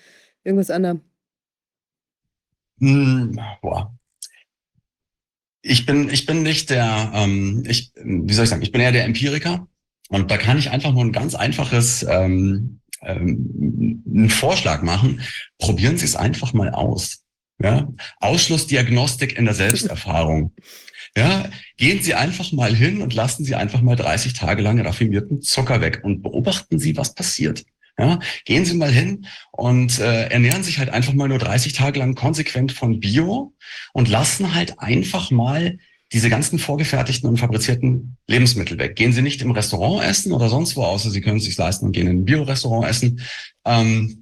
[0.44, 1.00] irgendwas anderem?
[2.80, 3.94] Hm, boah.
[5.62, 8.92] Ich bin, ich bin nicht der, ähm, ich, wie soll ich sagen, ich bin eher
[8.92, 9.68] der Empiriker.
[10.08, 15.20] Und da kann ich einfach nur ein ganz einfaches ähm, ähm, einen Vorschlag machen.
[15.58, 17.24] Probieren Sie es einfach mal aus.
[17.62, 17.88] Ja?
[18.20, 20.52] Ausschlussdiagnostik in der Selbsterfahrung.
[21.16, 25.42] Ja, gehen Sie einfach mal hin und lassen Sie einfach mal 30 Tage lang raffinierten
[25.42, 27.64] Zucker weg und beobachten Sie, was passiert.
[27.98, 31.98] Ja, gehen Sie mal hin und äh, ernähren sich halt einfach mal nur 30 Tage
[31.98, 33.54] lang konsequent von Bio
[33.92, 35.78] und lassen halt einfach mal
[36.12, 38.94] diese ganzen vorgefertigten und fabrizierten Lebensmittel weg.
[38.94, 41.86] Gehen Sie nicht im Restaurant essen oder sonst wo, außer Sie können es sich leisten
[41.86, 43.20] und gehen in ein Bio-Restaurant essen.
[43.64, 44.17] Ähm,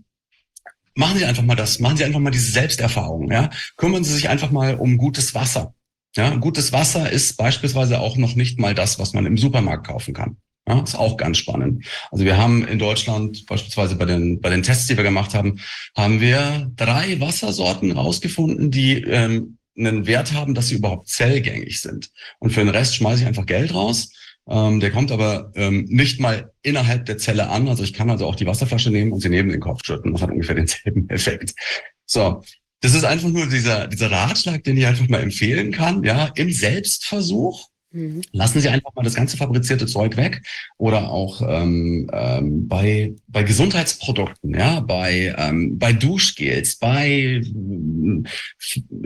[0.96, 3.50] machen Sie einfach mal das, machen Sie einfach mal diese Selbsterfahrung, ja.
[3.76, 5.74] Kümmern Sie sich einfach mal um gutes Wasser.
[6.16, 10.14] Ja, gutes Wasser ist beispielsweise auch noch nicht mal das, was man im Supermarkt kaufen
[10.14, 10.38] kann.
[10.68, 11.85] Ja, ist auch ganz spannend.
[12.11, 15.61] Also wir haben in Deutschland beispielsweise bei den, bei den Tests, die wir gemacht haben,
[15.94, 22.11] haben wir drei Wassersorten rausgefunden, die ähm, einen Wert haben, dass sie überhaupt zellgängig sind.
[22.40, 24.11] Und für den Rest schmeiße ich einfach Geld raus.
[24.48, 27.68] Ähm, der kommt aber ähm, nicht mal innerhalb der Zelle an.
[27.68, 30.12] Also ich kann also auch die Wasserflasche nehmen und sie neben den Kopf schütten.
[30.12, 31.54] Das hat ungefähr denselben Effekt.
[32.04, 32.42] So,
[32.80, 36.04] das ist einfach nur dieser, dieser Ratschlag, den ich einfach mal empfehlen kann.
[36.04, 38.20] Ja, im Selbstversuch Mhm.
[38.32, 40.42] Lassen Sie einfach mal das ganze fabrizierte Zeug weg
[40.76, 47.40] oder auch ähm, ähm, bei, bei Gesundheitsprodukten, ja, bei, ähm, bei Duschgels, bei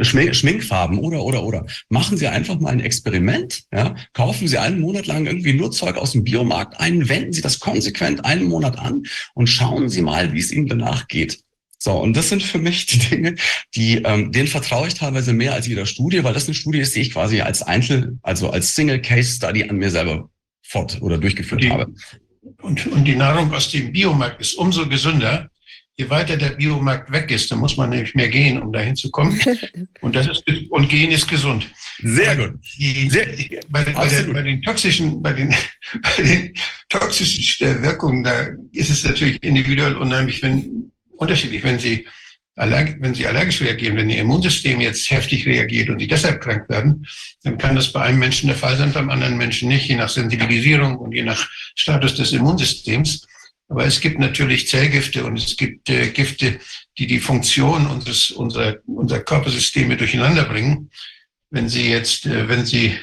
[0.01, 1.67] Schmink Schminkfarben oder, oder, oder.
[1.89, 5.97] Machen Sie einfach mal ein Experiment, ja, kaufen Sie einen Monat lang irgendwie nur Zeug
[5.97, 10.33] aus dem Biomarkt ein, wenden Sie das konsequent einen Monat an und schauen Sie mal,
[10.33, 11.45] wie es Ihnen danach geht.
[11.83, 13.37] So, und das sind für mich die Dinge,
[13.75, 16.95] die, ähm, denen vertraue ich teilweise mehr als jeder Studie, weil das eine Studie ist,
[16.95, 20.29] die ich quasi als Einzel, also als Single Case Study an mir selber
[20.63, 21.91] fort oder durchgeführt die, habe.
[22.61, 25.49] Und, und die Nahrung aus dem Biomarkt ist umso gesünder,
[25.97, 29.11] je weiter der Biomarkt weg ist, dann muss man nämlich mehr gehen, um dahin zu
[29.11, 29.41] kommen.
[30.03, 31.71] Und das ist und gehen ist gesund.
[32.03, 32.59] Sehr gut.
[32.63, 33.27] Sehr,
[33.69, 35.55] bei, den, bei, den, bei, den, toxischen, bei den,
[36.03, 36.55] bei den
[36.89, 41.63] toxischen Wirkungen, da ist es natürlich individuell unheimlich, wenn unterschiedlich.
[41.63, 42.07] Wenn Sie,
[42.57, 47.07] wenn Sie allergisch reagieren, wenn Ihr Immunsystem jetzt heftig reagiert und Sie deshalb krank werden,
[47.43, 50.09] dann kann das bei einem Menschen der Fall sein, beim anderen Menschen nicht, je nach
[50.09, 53.27] Sensibilisierung und je nach Status des Immunsystems.
[53.69, 56.59] Aber es gibt natürlich Zellgifte und es gibt äh, Gifte,
[56.99, 60.91] die die Funktion unseres, unserer, unserer Körpersysteme durcheinander bringen.
[61.51, 62.99] Wenn Sie jetzt, äh, wenn Sie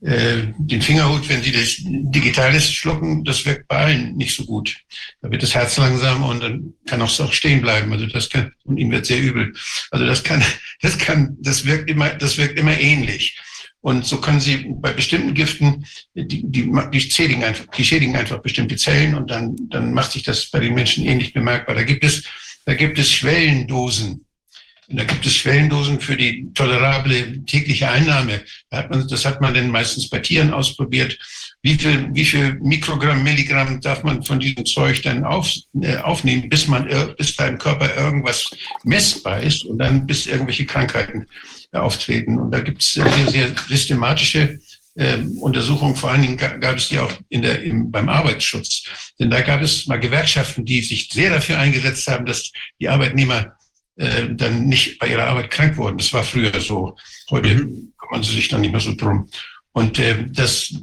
[0.00, 4.76] äh, den Fingerhut, wenn sie das Digitales schlucken, das wirkt bei allen nicht so gut.
[5.20, 7.92] Da wird das Herz langsam und dann kann auch, auch stehen bleiben.
[7.92, 9.52] Also das kann, und ihm wird sehr übel.
[9.90, 10.42] Also das kann,
[10.82, 13.38] das kann, das wirkt immer, das wirkt immer ähnlich.
[13.80, 15.84] Und so können sie bei bestimmten Giften,
[16.14, 20.22] die, die, die, schädigen einfach, die schädigen einfach bestimmte Zellen und dann, dann macht sich
[20.22, 21.74] das bei den Menschen ähnlich bemerkbar.
[21.74, 22.24] Da gibt es,
[22.66, 24.26] da gibt es Schwellendosen
[24.88, 28.40] und da gibt es Schwellendosen für die tolerable tägliche Einnahme.
[28.70, 31.18] Da hat man, das hat man dann meistens bei Tieren ausprobiert.
[31.60, 35.50] Wie viel, wie viel Mikrogramm, Milligramm darf man von diesem Zeug dann auf,
[35.82, 38.50] äh, aufnehmen, bis man, bis da im Körper irgendwas
[38.84, 41.26] messbar ist und dann bis irgendwelche Krankheiten
[41.72, 42.38] äh, auftreten.
[42.38, 44.58] Und da gibt es sehr, sehr systematische
[44.94, 45.96] äh, Untersuchungen.
[45.96, 48.84] Vor allen Dingen gab es die auch in der, im, beim Arbeitsschutz.
[49.18, 53.57] Denn da gab es mal Gewerkschaften, die sich sehr dafür eingesetzt haben, dass die Arbeitnehmer
[53.98, 55.98] äh, dann nicht bei ihrer Arbeit krank wurden.
[55.98, 56.96] Das war früher so.
[57.30, 57.92] Heute mhm.
[57.98, 59.28] kümmern sie sich dann nicht mehr so drum.
[59.72, 60.74] Und äh, das,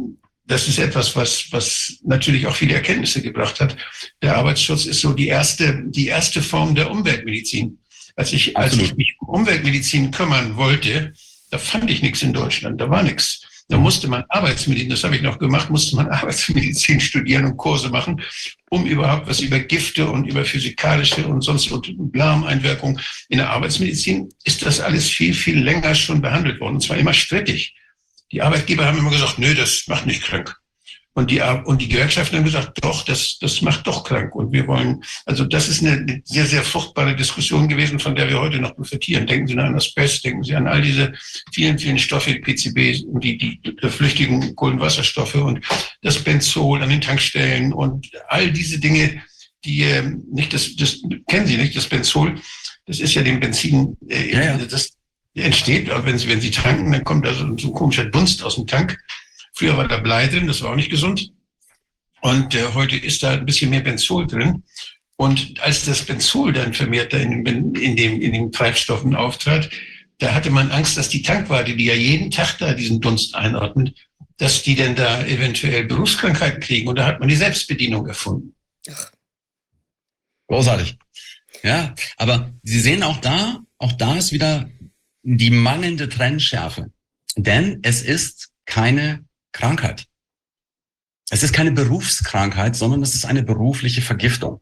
[0.46, 3.78] das ist etwas, was, was natürlich auch viele Erkenntnisse gebracht hat.
[4.22, 7.80] Der Arbeitsschutz ist so die erste, die erste Form der Umweltmedizin.
[8.18, 11.14] Als ich, als ich mich um Umweltmedizin kümmern wollte,
[11.52, 12.80] da fand ich nichts in Deutschland.
[12.80, 13.46] Da war nichts.
[13.68, 17.90] Da musste man Arbeitsmedizin, das habe ich noch gemacht, musste man Arbeitsmedizin studieren und Kurse
[17.90, 18.22] machen,
[18.70, 24.30] um überhaupt was über Gifte und über physikalische und sonst und Blameinwirkungen in der Arbeitsmedizin
[24.44, 26.76] ist das alles viel, viel länger schon behandelt worden.
[26.76, 27.76] Und zwar immer strittig.
[28.32, 30.56] Die Arbeitgeber haben immer gesagt, nö, das macht nicht krank.
[31.18, 34.36] Und die, und die Gewerkschaften haben gesagt, doch, das, das macht doch krank.
[34.36, 38.42] Und wir wollen, also das ist eine sehr, sehr fruchtbare Diskussion gewesen, von der wir
[38.42, 39.26] heute noch profitieren.
[39.26, 41.14] Denken Sie an Asbest, denken Sie an all diese
[41.54, 45.66] vielen, vielen Stoffe, PCB und die, die, die flüchtigen Kohlenwasserstoffe und
[46.02, 49.22] das Benzol an den Tankstellen und all diese Dinge,
[49.64, 51.00] die äh, nicht, das, das
[51.30, 52.36] kennen Sie nicht, das Benzol,
[52.88, 54.58] das ist ja dem Benzin, äh, ja, ja.
[54.58, 54.92] das
[55.34, 58.68] entsteht, wenn Sie, wenn Sie tanken, dann kommt da so ein komischer Dunst aus dem
[58.68, 58.98] Tank
[59.56, 61.32] Früher war da Blei drin, das war auch nicht gesund.
[62.22, 64.64] Und äh, heute ist da ein bisschen mehr Benzol drin.
[65.16, 69.70] Und als das Benzol dann vermehrt da in, in, dem, in den Treibstoffen auftrat,
[70.18, 73.96] da hatte man Angst, dass die Tankwarte, die ja jeden Tag da diesen Dunst einordnet,
[74.38, 76.90] dass die denn da eventuell Berufskrankheiten kriegen.
[76.90, 78.56] Und da hat man die Selbstbedienung erfunden.
[80.48, 80.98] Großartig.
[81.64, 84.70] Ja, aber Sie sehen auch da, auch da ist wieder
[85.24, 86.92] die mangelnde Trennschärfe.
[87.38, 90.06] Denn es ist keine Krankheit.
[91.32, 94.62] Es ist keine Berufskrankheit, sondern es ist eine berufliche Vergiftung.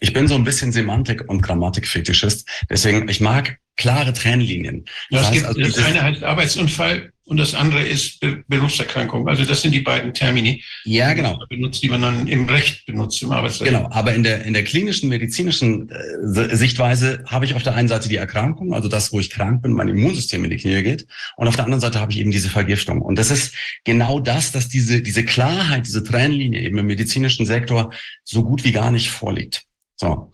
[0.00, 4.84] Ich bin so ein bisschen Semantik- und Grammatikfetischist, deswegen ich mag klare Trennlinien.
[5.10, 9.26] Das, das, heißt, gibt, also das eine heißt Arbeitsunfall und das andere ist Be Berufserkrankung.
[9.26, 11.38] Also das sind die beiden Termini, Ja, genau.
[11.48, 13.72] benutzt, die man dann im Recht benutzt, im Arbeitsrecht.
[13.72, 17.88] Genau, aber in der, in der klinischen, medizinischen äh, Sichtweise habe ich auf der einen
[17.88, 21.06] Seite die Erkrankung, also das, wo ich krank bin, mein Immunsystem in die Knie geht,
[21.38, 23.00] und auf der anderen Seite habe ich eben diese Vergiftung.
[23.00, 27.94] Und das ist genau das, dass diese, diese Klarheit, diese Trennlinie eben im medizinischen Sektor
[28.24, 29.62] so gut wie gar nicht vorliegt.
[29.96, 30.32] So.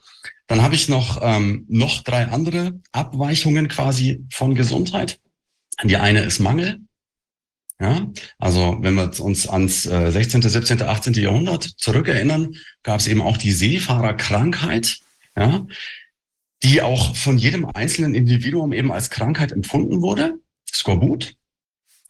[0.49, 5.21] Dann habe ich noch, ähm, noch drei andere Abweichungen quasi von Gesundheit.
[5.85, 6.81] Die eine ist Mangel.
[7.81, 11.15] Ja, also wenn wir uns ans äh, 16., 17., 18.
[11.15, 14.99] Jahrhundert zurückerinnern, gab es eben auch die Seefahrerkrankheit,
[15.37, 15.65] ja,
[16.65, 20.35] die auch von jedem einzelnen Individuum eben als Krankheit empfunden wurde.
[20.69, 21.35] Skorbut.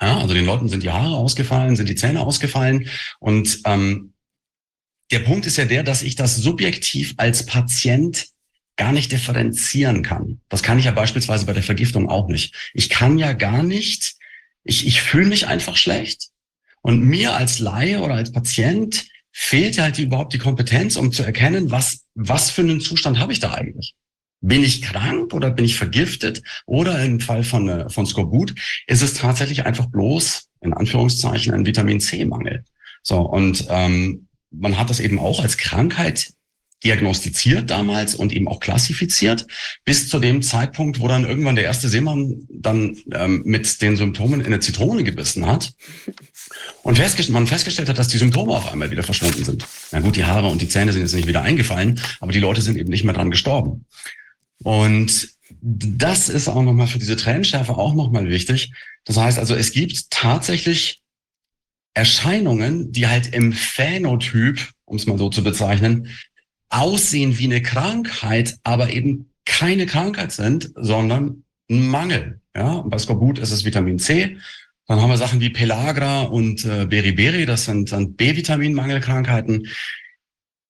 [0.00, 2.88] Ja, also den Leuten sind die Haare ausgefallen, sind die Zähne ausgefallen.
[3.18, 4.14] Und ähm,
[5.10, 8.28] der Punkt ist ja der, dass ich das subjektiv als Patient
[8.76, 10.40] gar nicht differenzieren kann.
[10.48, 12.54] Das kann ich ja beispielsweise bei der Vergiftung auch nicht.
[12.74, 14.14] Ich kann ja gar nicht,
[14.68, 16.28] ich, ich fühle mich einfach schlecht.
[16.82, 21.70] Und mir als Laie oder als Patient fehlt halt überhaupt die Kompetenz, um zu erkennen,
[21.70, 23.94] was, was für einen Zustand habe ich da eigentlich.
[24.40, 26.42] Bin ich krank oder bin ich vergiftet?
[26.66, 28.54] Oder im Fall von, äh, von Skorbut
[28.86, 32.64] ist es tatsächlich einfach bloß, in Anführungszeichen, ein Vitamin C-Mangel.
[33.02, 36.32] So, und ähm, man hat das eben auch als Krankheit
[36.84, 39.46] diagnostiziert damals und eben auch klassifiziert,
[39.84, 44.40] bis zu dem Zeitpunkt, wo dann irgendwann der erste Seemann dann ähm, mit den Symptomen
[44.40, 45.72] in eine Zitrone gebissen hat
[46.82, 49.66] und festgest man festgestellt hat, dass die Symptome auf einmal wieder verschwunden sind.
[49.90, 52.62] Na gut, die Haare und die Zähne sind jetzt nicht wieder eingefallen, aber die Leute
[52.62, 53.84] sind eben nicht mehr dran gestorben.
[54.62, 58.72] Und das ist auch nochmal für diese Trennschärfe auch nochmal wichtig.
[59.04, 61.00] Das heißt also, es gibt tatsächlich
[61.94, 66.08] Erscheinungen, die halt im Phänotyp, um es mal so zu bezeichnen,
[66.70, 72.40] aussehen wie eine Krankheit, aber eben keine Krankheit sind, sondern ein Mangel.
[72.54, 74.36] Ja, und bei Skorbut ist es Vitamin C.
[74.86, 79.68] Dann haben wir Sachen wie Pelagra und äh, Beriberi, das sind dann B-Vitaminmangelkrankheiten.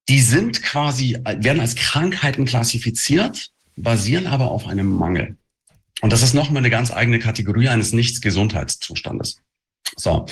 [0.09, 5.37] Die sind quasi, werden als Krankheiten klassifiziert, basieren aber auf einem Mangel.
[6.01, 9.41] Und das ist nochmal eine ganz eigene Kategorie eines Nichts-Gesundheitszustandes.
[9.97, 10.27] So,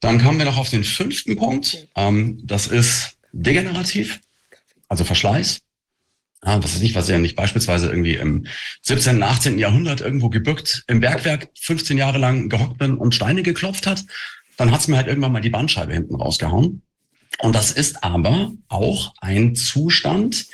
[0.00, 1.88] dann kommen wir noch auf den fünften Punkt.
[1.96, 4.20] Ähm, das ist degenerativ
[4.92, 5.60] also Verschleiß.
[6.44, 8.46] Ja, was ist nicht, was ja nicht beispielsweise irgendwie im
[8.82, 9.58] 17., 18.
[9.58, 14.04] Jahrhundert irgendwo gebückt im Bergwerk 15 Jahre lang gehockt bin und Steine geklopft hat,
[14.58, 16.82] dann hat's mir halt irgendwann mal die Bandscheibe hinten rausgehauen.
[17.38, 20.44] Und das ist aber auch ein Zustand,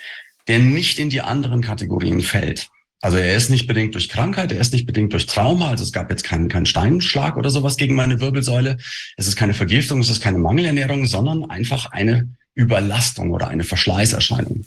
[0.47, 2.69] der nicht in die anderen Kategorien fällt.
[3.01, 5.93] Also er ist nicht bedingt durch Krankheit, er ist nicht bedingt durch Trauma, also es
[5.93, 8.77] gab jetzt keinen, keinen Steinschlag oder sowas gegen meine Wirbelsäule.
[9.17, 14.67] Es ist keine Vergiftung, es ist keine Mangelernährung, sondern einfach eine Überlastung oder eine Verschleißerscheinung.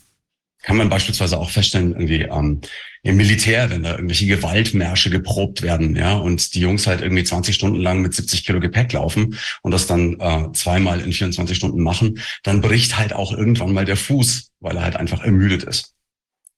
[0.63, 2.62] Kann man beispielsweise auch feststellen, irgendwie ähm,
[3.04, 7.54] im Militär, wenn da irgendwelche Gewaltmärsche geprobt werden, ja, und die Jungs halt irgendwie 20
[7.54, 11.82] Stunden lang mit 70 Kilo Gepäck laufen und das dann äh, zweimal in 24 Stunden
[11.82, 15.93] machen, dann bricht halt auch irgendwann mal der Fuß, weil er halt einfach ermüdet ist.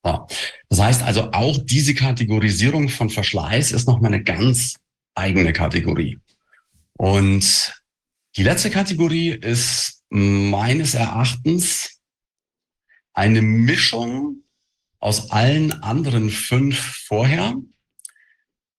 [0.05, 0.27] Ja.
[0.69, 4.75] Das heißt also, auch diese Kategorisierung von Verschleiß ist nochmal eine ganz
[5.15, 6.19] eigene Kategorie.
[6.97, 7.73] Und
[8.35, 12.01] die letzte Kategorie ist meines Erachtens
[13.13, 14.43] eine Mischung
[14.99, 17.55] aus allen anderen fünf vorher.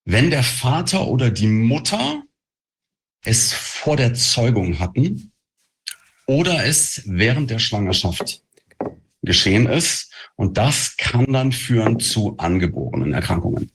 [0.04, 2.22] Wenn der Vater oder die Mutter
[3.24, 5.32] es vor der Zeugung hatten
[6.26, 8.42] oder es während der Schwangerschaft
[9.22, 10.12] geschehen ist.
[10.36, 13.70] Und das kann dann führen zu angeborenen Erkrankungen.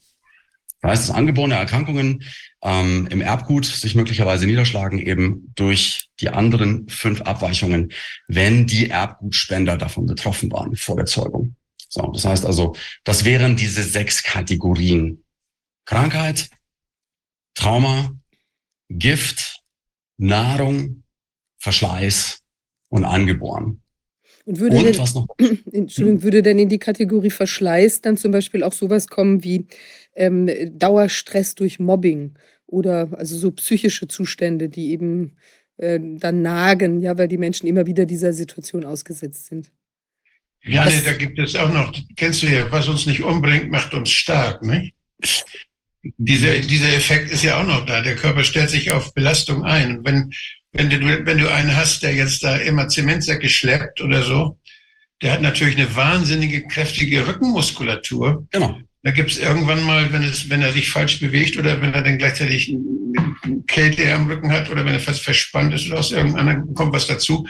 [0.81, 2.23] Das heißt, dass angeborene Erkrankungen
[2.61, 7.91] ähm, im Erbgut sich möglicherweise niederschlagen, eben durch die anderen fünf Abweichungen,
[8.27, 11.55] wenn die Erbgutspender davon betroffen waren vor der Zeugung.
[11.89, 15.23] So, das heißt also, das wären diese sechs Kategorien.
[15.85, 16.49] Krankheit,
[17.55, 18.15] Trauma,
[18.89, 19.61] Gift,
[20.17, 21.03] Nahrung,
[21.57, 22.41] Verschleiß
[22.89, 23.81] und angeboren.
[24.45, 25.27] Und würde, Und denn, was noch?
[25.71, 29.67] Entschuldigung, würde denn in die Kategorie Verschleiß dann zum Beispiel auch sowas kommen wie
[30.19, 32.34] ähm, Dauerstress durch Mobbing
[32.67, 35.38] oder also so psychische Zustände, die eben
[35.77, 39.71] äh, dann nagen, ja, weil die Menschen immer wieder dieser Situation ausgesetzt sind.
[40.63, 43.71] Ja, Das- nee, da gibt es auch noch, kennst du ja, was uns nicht umbringt,
[43.71, 44.91] macht uns stark, ne?
[46.17, 48.01] Dieser, dieser Effekt ist ja auch noch da.
[48.01, 49.97] Der Körper stellt sich auf Belastung ein.
[49.99, 50.34] Und Wenn,
[50.71, 54.58] wenn, du, wenn du einen hast, der jetzt da immer Zementsäcke schleppt oder so,
[55.21, 58.47] der hat natürlich eine wahnsinnige, kräftige Rückenmuskulatur.
[58.51, 58.79] Genau.
[59.03, 62.03] Da gibt es irgendwann mal, wenn, es, wenn er sich falsch bewegt oder wenn er
[62.03, 62.75] dann gleichzeitig
[63.67, 67.07] Kälte am Rücken hat oder wenn er fast verspannt ist oder aus irgendeinem kommt was
[67.07, 67.47] dazu,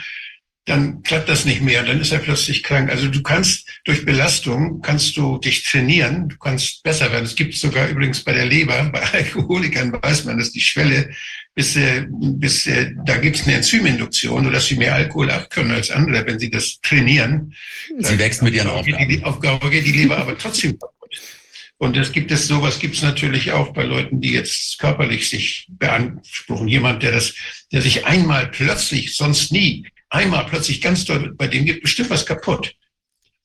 [0.66, 2.90] dann klappt das nicht mehr, dann ist er plötzlich krank.
[2.90, 7.24] Also du kannst durch Belastung kannst du dich trainieren, du kannst besser werden.
[7.24, 11.10] Es gibt sogar übrigens bei der Leber, bei Alkoholikern weiß man, dass die Schwelle
[11.54, 11.76] bis,
[12.10, 12.68] bis
[13.04, 16.78] da gibt es eine Enzyminduktion, sodass sie mehr Alkohol abkönnen als andere, wenn sie das
[16.80, 17.54] trainieren.
[17.98, 19.08] Sie wächst mit ihren Aufgaben.
[19.08, 20.78] Die Aufgabe geht die Leber aber trotzdem.
[21.80, 25.66] Und es gibt es, sowas gibt es natürlich auch bei Leuten, die jetzt körperlich sich
[25.70, 26.68] beanspruchen.
[26.68, 27.34] Jemand, der das,
[27.72, 32.26] der sich einmal plötzlich, sonst nie, einmal plötzlich ganz doll, bei dem geht bestimmt was
[32.26, 32.74] kaputt.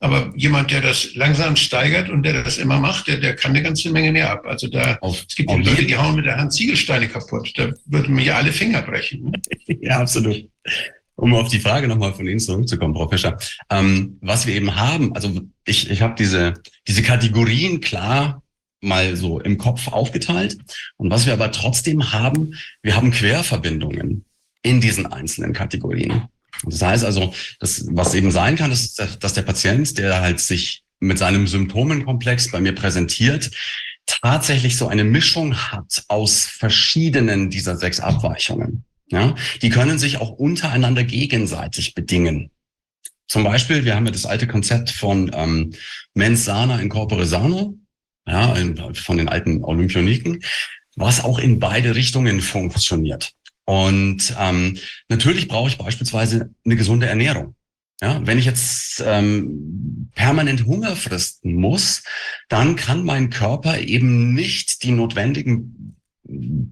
[0.02, 3.64] Aber jemand, der das langsam steigert und der das immer macht, der, der kann eine
[3.64, 4.46] ganze Menge mehr ab.
[4.46, 7.54] Also da, auf, es gibt Leute, die hauen mit der Hand Ziegelsteine kaputt.
[7.56, 9.32] Da würden mir ja alle Finger brechen.
[9.80, 10.46] ja, absolut.
[11.16, 13.38] Um auf die Frage nochmal von Ihnen zurückzukommen, Frau Fischer.
[13.70, 16.56] Ähm, was wir eben haben, also ich, ich habe diese,
[16.88, 18.42] diese Kategorien klar
[18.82, 20.58] mal so im Kopf aufgeteilt.
[20.98, 24.26] Und was wir aber trotzdem haben, wir haben Querverbindungen
[24.62, 26.24] in diesen einzelnen Kategorien.
[26.64, 30.84] Das heißt also, das, was eben sein kann, ist, dass der Patient, der halt sich
[31.00, 33.52] mit seinem Symptomenkomplex bei mir präsentiert,
[34.06, 38.86] tatsächlich so eine Mischung hat aus verschiedenen dieser sechs Abweichungen.
[39.08, 42.52] Ja, die können sich auch untereinander gegenseitig bedingen.
[43.28, 45.74] Zum Beispiel, wir haben ja das alte Konzept von ähm,
[46.14, 47.78] Mens sana in corpore sano,
[48.28, 48.56] ja,
[48.94, 50.44] von den alten Olympioniken,
[50.96, 53.32] was auch in beide Richtungen funktioniert.
[53.66, 54.78] Und ähm,
[55.10, 57.56] natürlich brauche ich beispielsweise eine gesunde Ernährung.
[58.02, 62.04] Ja, wenn ich jetzt ähm, permanent Hunger fristen muss,
[62.50, 65.95] dann kann mein Körper eben nicht die notwendigen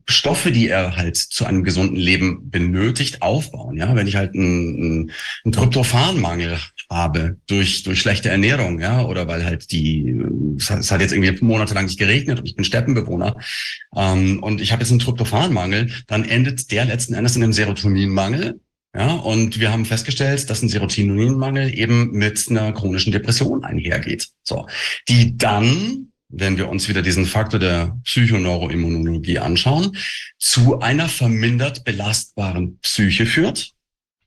[0.07, 3.77] Stoffe, die er halt zu einem gesunden Leben benötigt, aufbauen.
[3.77, 5.11] Ja, wenn ich halt einen,
[5.43, 6.57] einen Tryptophanmangel
[6.89, 10.15] habe durch durch schlechte Ernährung, ja, oder weil halt die
[10.57, 13.35] es hat jetzt irgendwie monatelang nicht geregnet und ich bin Steppenbewohner
[13.95, 18.59] ähm, und ich habe jetzt einen Tryptophanmangel, dann endet der letzten Endes in einem Serotoninmangel.
[18.95, 24.29] Ja, und wir haben festgestellt, dass ein Serotoninmangel eben mit einer chronischen Depression einhergeht.
[24.43, 24.67] So,
[25.09, 29.95] die dann wenn wir uns wieder diesen Faktor der Psychoneuroimmunologie anschauen,
[30.39, 33.71] zu einer vermindert belastbaren Psyche führt,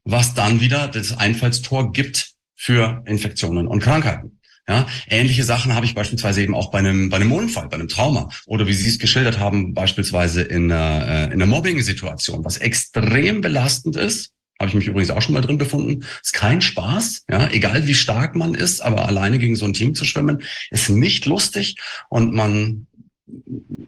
[0.05, 4.41] was dann wieder das Einfallstor gibt für Infektionen und Krankheiten.
[4.69, 7.87] Ja, ähnliche Sachen habe ich beispielsweise eben auch bei einem, bei einem Unfall, bei einem
[7.87, 12.59] Trauma oder wie Sie es geschildert haben, beispielsweise in einer, äh, in einer Mobbing-Situation, was
[12.59, 16.05] extrem belastend ist habe ich mich übrigens auch schon mal drin befunden.
[16.23, 19.95] Ist kein Spaß, ja, egal wie stark man ist, aber alleine gegen so ein Team
[19.95, 21.77] zu schwimmen, ist nicht lustig
[22.09, 22.87] und man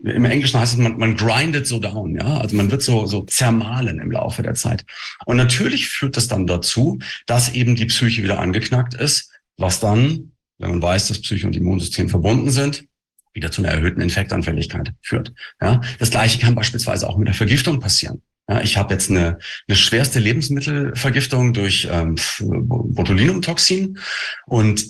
[0.03, 3.23] im Englischen heißt es, man, man grindet so down, ja, also man wird so, so
[3.23, 4.85] zermahlen im Laufe der Zeit.
[5.27, 10.33] Und natürlich führt das dann dazu, dass eben die Psyche wieder angeknackt ist, was dann,
[10.59, 12.85] wenn man weiß, dass Psyche und Immunsystem verbunden sind,
[13.33, 15.33] wieder zu einer erhöhten Infektanfälligkeit führt.
[15.61, 18.23] Ja, das Gleiche kann beispielsweise auch mit der Vergiftung passieren.
[18.49, 23.99] Ja, ich habe jetzt eine, eine schwerste Lebensmittelvergiftung durch ähm, Botulinumtoxin.
[24.47, 24.85] Und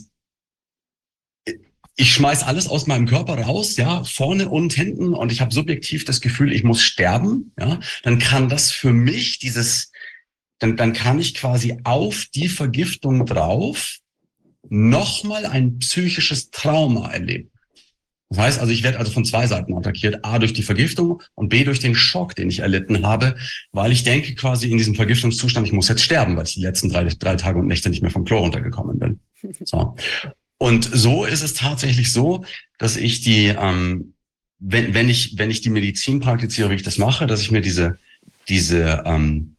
[1.97, 5.13] ich schmeiß alles aus meinem Körper raus, ja, vorne und hinten.
[5.13, 9.41] Und ich habe subjektiv das Gefühl, ich muss sterben, ja, dann kann das für mich
[9.41, 9.91] dieses,
[10.61, 13.97] dann, dann kann ich quasi auf die Vergiftung drauf
[14.69, 17.51] nochmal ein psychisches Trauma erleben.
[18.31, 20.25] Das heißt also, ich werde also von zwei Seiten attackiert.
[20.25, 23.37] A durch die Vergiftung und B durch den Schock, den ich erlitten habe,
[23.73, 26.91] weil ich denke quasi in diesem Vergiftungszustand, ich muss jetzt sterben, weil ich die letzten
[26.91, 29.21] drei, drei Tage und Nächte nicht mehr vom Klo runtergekommen bin.
[29.65, 29.95] So.
[30.59, 32.45] Und so ist es tatsächlich so,
[32.79, 34.15] dass ich die, ähm,
[34.59, 37.61] wenn, wenn ich, wenn ich die Medizin praktiziere, wie ich das mache, dass ich mir
[37.61, 37.99] diese,
[38.49, 39.55] diese, ähm,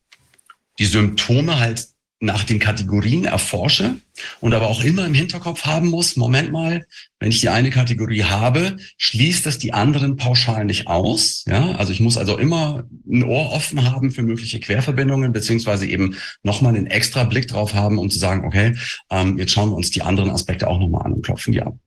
[0.78, 1.88] die Symptome halt
[2.22, 3.96] nach den Kategorien erforsche
[4.42, 6.86] und aber auch immer im Hinterkopf haben muss, Moment mal,
[7.20, 11.46] wenn ich die eine Kategorie habe, schließt das die anderen pauschal nicht aus.
[11.48, 16.18] Ja, also ich muss also immer ein Ohr offen haben für mögliche Querverbindungen, beziehungsweise eben
[16.44, 18.76] nochmal einen extra Blick drauf haben, um zu sagen, okay,
[19.10, 21.78] ähm, jetzt schauen wir uns die anderen Aspekte auch nochmal an und klopfen die ab.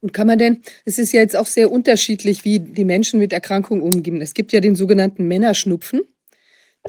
[0.00, 3.32] Und kann man denn, es ist ja jetzt auch sehr unterschiedlich, wie die Menschen mit
[3.32, 4.20] Erkrankungen umgehen.
[4.20, 6.02] Es gibt ja den sogenannten Männerschnupfen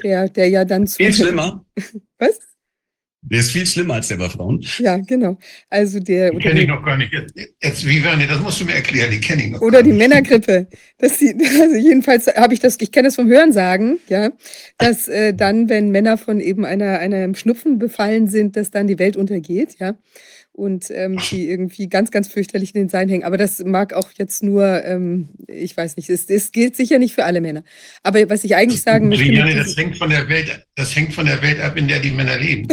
[0.02, 0.96] der, der ja dann zu.
[0.96, 1.64] Viel schlimmer.
[2.18, 2.38] Was?
[3.28, 4.64] Der ist viel schlimmer als der bei Frauen.
[4.78, 5.36] Ja, genau.
[5.68, 6.30] Also der.
[6.30, 7.12] Die kenne ich noch gar nicht.
[7.60, 9.60] Jetzt, wie war das musst du mir erklären, die kenne ich noch.
[9.62, 9.98] Oder die nicht.
[9.98, 10.68] Männergrippe.
[10.98, 14.30] Das die, also jedenfalls habe ich das, ich kenne das vom Hörensagen, ja,
[14.78, 19.00] dass äh, dann, wenn Männer von eben einer, einer Schnupfen befallen sind, dass dann die
[19.00, 19.96] Welt untergeht, ja
[20.56, 23.24] und ähm, die irgendwie ganz, ganz fürchterlich in den Seilen hängen.
[23.24, 27.14] Aber das mag auch jetzt nur, ähm, ich weiß nicht, es, es gilt sicher nicht
[27.14, 27.62] für alle Männer.
[28.02, 29.24] Aber was ich eigentlich sagen möchte.
[29.24, 32.10] Juliane, das hängt von der Welt, das hängt von der Welt ab, in der die
[32.10, 32.68] Männer leben.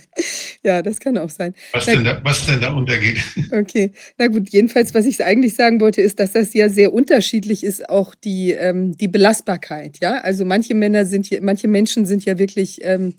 [0.64, 1.54] ja, das kann auch sein.
[1.72, 3.18] Was, denn da, was denn da untergeht.
[3.50, 7.64] Okay, na gut, jedenfalls, was ich eigentlich sagen wollte, ist, dass das ja sehr unterschiedlich
[7.64, 9.98] ist, auch die, ähm, die Belastbarkeit.
[10.00, 13.12] Ja, also manche Männer sind hier, manche Menschen sind ja wirklich ähm, äh,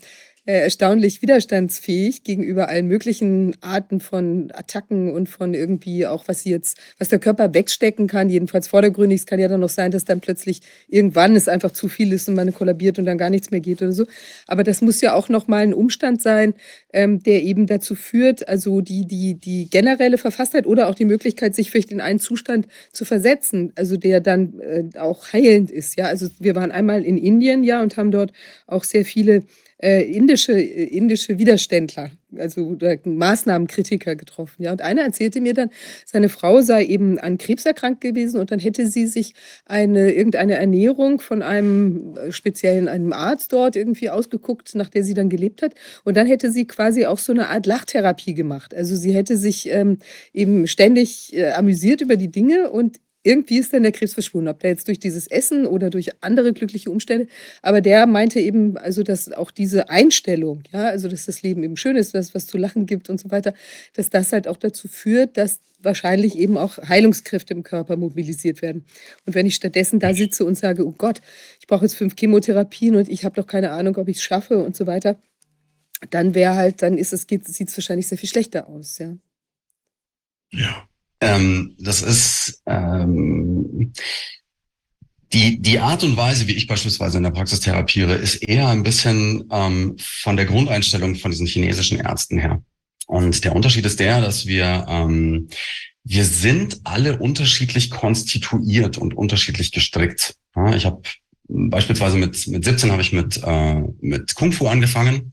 [0.46, 6.78] erstaunlich widerstandsfähig gegenüber allen möglichen Arten von Attacken und von irgendwie auch, was sie jetzt,
[6.98, 9.20] was der Körper wegstecken kann, jedenfalls vordergründig.
[9.20, 12.28] Es kann ja dann noch sein, dass dann plötzlich irgendwann es einfach zu viel ist
[12.28, 14.06] und man kollabiert und dann gar nichts mehr geht oder so.
[14.46, 16.54] Aber das muss ja auch nochmal ein Umstand sein,
[16.92, 21.54] ähm, der eben dazu führt, also die, die, die generelle Verfasstheit oder auch die Möglichkeit,
[21.54, 25.98] sich vielleicht in einen Zustand zu versetzen, also der dann äh, auch heilend ist.
[25.98, 28.32] Ja, also wir waren einmal in Indien, ja, und haben dort
[28.66, 29.44] auch sehr viele
[29.82, 34.62] äh, indische, äh, indische Widerständler, also Maßnahmenkritiker getroffen.
[34.64, 34.72] Ja.
[34.72, 35.70] Und einer erzählte mir dann,
[36.04, 40.54] seine Frau sei eben an Krebs erkrankt gewesen und dann hätte sie sich eine, irgendeine
[40.54, 45.62] Ernährung von einem äh, speziellen einem Arzt dort irgendwie ausgeguckt, nach der sie dann gelebt
[45.62, 45.74] hat.
[46.04, 48.74] Und dann hätte sie quasi auch so eine Art Lachtherapie gemacht.
[48.74, 49.98] Also sie hätte sich ähm,
[50.32, 54.60] eben ständig äh, amüsiert über die Dinge und irgendwie ist dann der Krebs verschwunden, ob
[54.60, 57.28] der jetzt durch dieses Essen oder durch andere glückliche Umstände.
[57.62, 61.76] Aber der meinte eben, also dass auch diese Einstellung, ja, also dass das Leben eben
[61.76, 63.52] schön ist, dass es was zu lachen gibt und so weiter,
[63.94, 68.84] dass das halt auch dazu führt, dass wahrscheinlich eben auch Heilungskräfte im Körper mobilisiert werden.
[69.26, 71.20] Und wenn ich stattdessen da sitze und sage, oh Gott,
[71.60, 74.58] ich brauche jetzt fünf Chemotherapien und ich habe doch keine Ahnung, ob ich es schaffe
[74.58, 75.16] und so weiter,
[76.10, 79.16] dann wäre halt, dann ist es, sieht es wahrscheinlich sehr viel schlechter aus, ja.
[80.52, 80.89] Ja.
[81.20, 83.92] Ähm, das ist ähm,
[85.32, 88.82] die, die Art und Weise, wie ich beispielsweise in der Praxis therapiere, ist eher ein
[88.82, 92.62] bisschen ähm, von der Grundeinstellung von diesen chinesischen Ärzten her.
[93.06, 95.48] Und der Unterschied ist der, dass wir, ähm,
[96.04, 100.34] wir sind alle unterschiedlich konstituiert und unterschiedlich gestrickt.
[100.56, 101.02] Ja, ich habe
[101.48, 105.32] beispielsweise mit, mit 17 habe ich mit, äh, mit Kung Fu angefangen.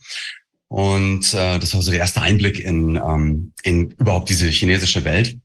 [0.67, 5.37] Und äh, das war so der erste Einblick in, ähm, in überhaupt diese chinesische Welt.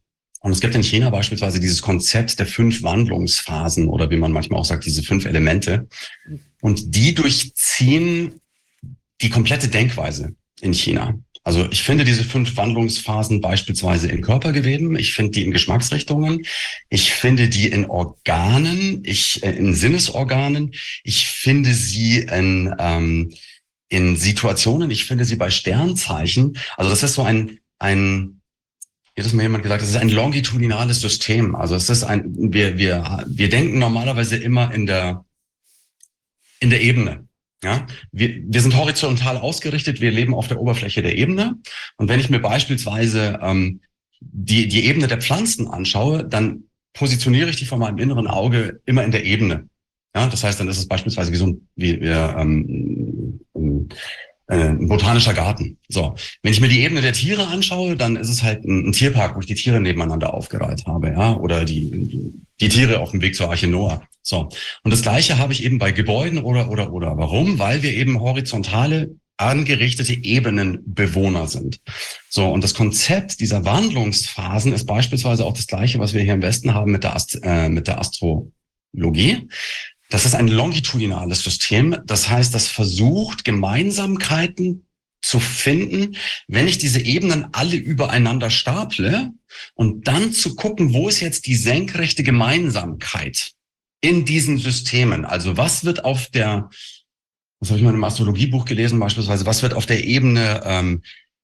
[0.43, 4.61] Und es gibt in China beispielsweise dieses Konzept der fünf Wandlungsphasen oder wie man manchmal
[4.61, 5.88] auch sagt, diese fünf Elemente.
[6.61, 8.40] Und die durchziehen
[9.20, 11.14] die komplette Denkweise in China.
[11.45, 16.45] Also ich finde diese fünf Wandlungsphasen beispielsweise in Körpergeweben, ich finde die in Geschmacksrichtungen,
[16.88, 20.72] ich finde die in Organen, ich äh, in Sinnesorganen,
[21.03, 23.34] ich finde sie in, ähm,
[23.88, 26.59] in Situationen, ich finde sie bei Sternzeichen.
[26.76, 28.41] Also das ist so ein, ein
[29.14, 31.54] hier hat mir jemand gesagt, das ist ein longitudinales System.
[31.54, 35.24] Also es ist ein, wir, wir, wir denken normalerweise immer in der,
[36.60, 37.26] in der Ebene.
[37.62, 41.58] Ja, wir, wir sind horizontal ausgerichtet, wir leben auf der Oberfläche der Ebene.
[41.96, 43.80] Und wenn ich mir beispielsweise ähm,
[44.20, 49.04] die, die Ebene der Pflanzen anschaue, dann positioniere ich die vor meinem inneren Auge immer
[49.04, 49.68] in der Ebene.
[50.14, 53.94] Ja, das heißt, dann ist es beispielsweise wie so ein, wie, wie, ähm, äh,
[54.49, 55.78] ein botanischer Garten.
[55.88, 58.93] So, wenn ich mir die Ebene der Tiere anschaue, dann ist es halt ein, ein
[58.93, 63.12] Tierpark, wo ich die Tiere nebeneinander aufgereiht habe, ja, oder die, die, die Tiere auf
[63.12, 64.03] dem Weg zur Arche Noah.
[64.22, 64.49] So,
[64.84, 67.16] und das Gleiche habe ich eben bei Gebäuden oder oder oder.
[67.16, 67.59] Warum?
[67.59, 71.80] Weil wir eben horizontale angerichtete Ebenenbewohner sind.
[72.28, 76.43] So, und das Konzept dieser Wandlungsphasen ist beispielsweise auch das gleiche, was wir hier im
[76.43, 79.49] Westen haben mit der, Ast äh, mit der Astrologie.
[80.12, 81.96] Das ist ein longitudinales System.
[82.04, 84.86] Das heißt, das versucht, Gemeinsamkeiten
[85.22, 86.16] zu finden,
[86.48, 89.30] wenn ich diese Ebenen alle übereinander staple
[89.72, 93.52] und dann zu gucken, wo ist jetzt die senkrechte Gemeinsamkeit
[94.02, 95.24] in diesen Systemen.
[95.24, 96.68] Also was wird auf der,
[97.60, 101.02] was habe ich mal im Astrologiebuch gelesen beispielsweise, was wird auf der Ebene ähm,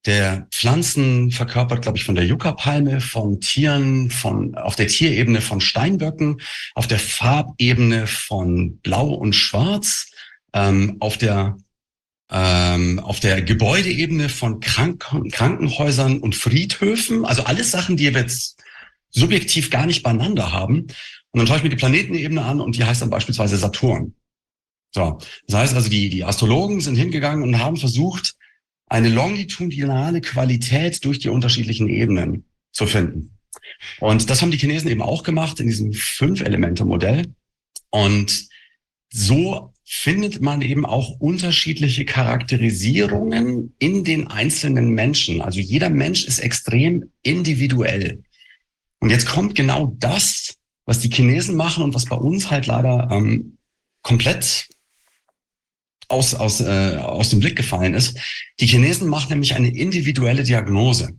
[0.09, 5.61] der Pflanzen verkörpert, glaube ich, von der Yucca-Palme, von Tieren, von auf der Tierebene von
[5.61, 6.41] Steinböcken,
[6.75, 10.11] auf der Farbebene von Blau und Schwarz,
[10.55, 11.59] ähm, auf der
[12.31, 18.63] ähm, auf der Gebäudeebene von Kranken Krankenhäusern und Friedhöfen, also alles Sachen, die wir jetzt
[19.11, 20.87] subjektiv gar nicht beieinander haben.
[21.33, 24.15] Und dann schaue ich mir die Planetenebene an und die heißt dann beispielsweise Saturn.
[24.95, 28.38] So, das heißt also, die, die Astrologen sind hingegangen und haben versucht,
[28.89, 33.39] eine longitudinale Qualität durch die unterschiedlichen Ebenen zu finden.
[34.01, 37.27] Und das haben die Chinesen eben auch gemacht in diesem Fünf-Elemente-Modell.
[37.91, 38.49] Und
[39.11, 45.41] so findet man eben auch unterschiedliche Charakterisierungen in den einzelnen Menschen.
[45.41, 48.23] Also jeder Mensch ist extrem individuell.
[49.01, 53.09] Und jetzt kommt genau das, was die Chinesen machen und was bei uns halt leider
[53.11, 53.59] ähm,
[54.03, 54.69] komplett
[56.09, 58.19] aus, aus, äh, aus dem Blick gefallen ist.
[58.61, 61.19] Die Chinesen machen nämlich eine individuelle Diagnose.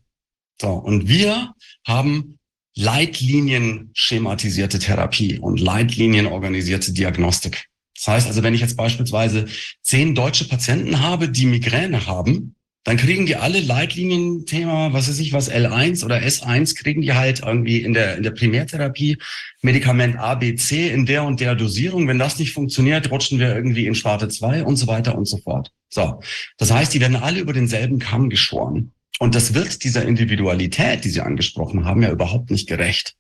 [0.61, 1.53] So, und wir
[1.87, 2.39] haben
[2.75, 7.65] Leitlinien schematisierte Therapie und Leitlinien organisierte Diagnostik.
[7.95, 9.45] Das heißt also, wenn ich jetzt beispielsweise
[9.81, 15.33] zehn deutsche Patienten habe, die Migräne haben, dann kriegen die alle Leitlinienthema, was weiß ich
[15.33, 19.17] was, L1 oder S1, kriegen die halt irgendwie in der, in der Primärtherapie
[19.61, 22.07] Medikament A, B, C in der und der Dosierung.
[22.07, 25.37] Wenn das nicht funktioniert, rutschen wir irgendwie in Sparte 2 und so weiter und so
[25.37, 25.71] fort.
[25.89, 26.21] So.
[26.57, 28.93] Das heißt, die werden alle über denselben Kamm geschoren.
[29.19, 33.15] Und das wird dieser Individualität, die Sie angesprochen haben, ja überhaupt nicht gerecht.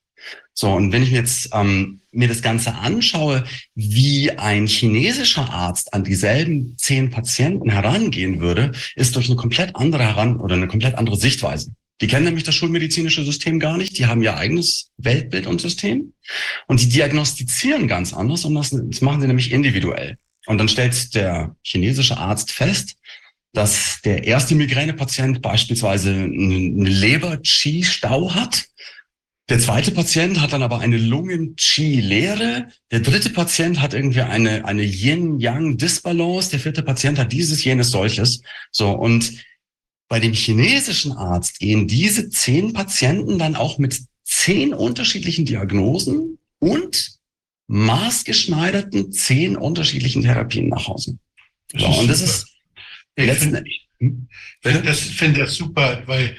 [0.53, 3.43] So, und wenn ich mir jetzt ähm, mir das Ganze anschaue,
[3.75, 10.03] wie ein chinesischer Arzt an dieselben zehn Patienten herangehen würde, ist durch eine komplett andere
[10.03, 11.71] heran oder eine komplett andere Sichtweise.
[12.01, 13.97] Die kennen nämlich das schulmedizinische System gar nicht.
[13.97, 16.13] Die haben ihr eigenes Weltbild und System.
[16.67, 20.17] Und die diagnostizieren ganz anders und das, das machen sie nämlich individuell.
[20.45, 22.95] Und dann stellt der chinesische Arzt fest,
[23.53, 28.65] dass der erste Migränepatient beispielsweise einen Leber-Qi-Stau hat
[29.49, 32.67] der zweite Patient hat dann aber eine Lungen-Qi-Leere.
[32.91, 36.51] Der dritte Patient hat irgendwie eine, eine Yin-Yang-Disbalance.
[36.51, 38.41] Der vierte Patient hat dieses, jenes, solches.
[38.71, 38.91] So.
[38.91, 39.43] Und
[40.07, 47.17] bei dem chinesischen Arzt gehen diese zehn Patienten dann auch mit zehn unterschiedlichen Diagnosen und
[47.67, 51.17] maßgeschneiderten zehn unterschiedlichen Therapien nach Hause.
[51.73, 52.47] So, und das ist
[53.15, 53.87] letzten, ich
[54.61, 56.37] finde das, find das super, weil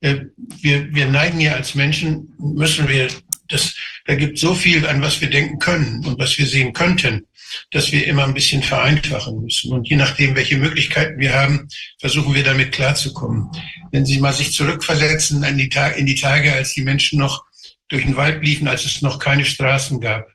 [0.00, 3.08] wir, wir neigen ja als Menschen, müssen wir,
[3.48, 3.74] das,
[4.06, 7.26] da gibt so viel, an was wir denken können und was wir sehen könnten,
[7.72, 9.72] dass wir immer ein bisschen vereinfachen müssen.
[9.72, 13.50] Und je nachdem, welche Möglichkeiten wir haben, versuchen wir damit klarzukommen.
[13.90, 17.44] Wenn Sie mal sich zurückversetzen in die, Tage, in die Tage, als die Menschen noch
[17.88, 20.28] durch den Wald liefen, als es noch keine Straßen gab,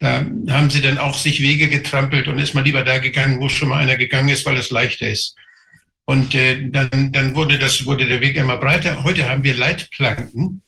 [0.00, 3.48] da haben sie dann auch sich Wege getrampelt und ist mal lieber da gegangen, wo
[3.48, 5.34] schon mal einer gegangen ist, weil es leichter ist.
[6.08, 9.04] Und äh, dann, dann wurde, das, wurde der Weg immer breiter.
[9.04, 10.62] Heute haben wir Leitplanken.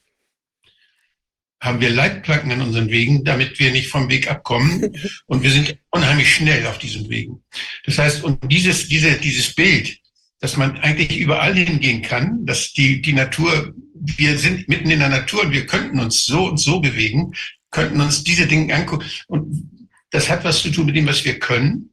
[1.58, 4.94] Haben wir Leitplanken an unseren Wegen, damit wir nicht vom Weg abkommen.
[5.26, 7.42] Und wir sind unheimlich schnell auf diesen Wegen.
[7.86, 9.96] Das heißt, und dieses, diese, dieses Bild,
[10.40, 15.08] dass man eigentlich überall hingehen kann, dass die, die Natur, wir sind mitten in der
[15.08, 17.32] Natur und wir könnten uns so und so bewegen,
[17.70, 19.06] könnten uns diese Dinge angucken.
[19.26, 21.89] Und das hat was zu tun mit dem, was wir können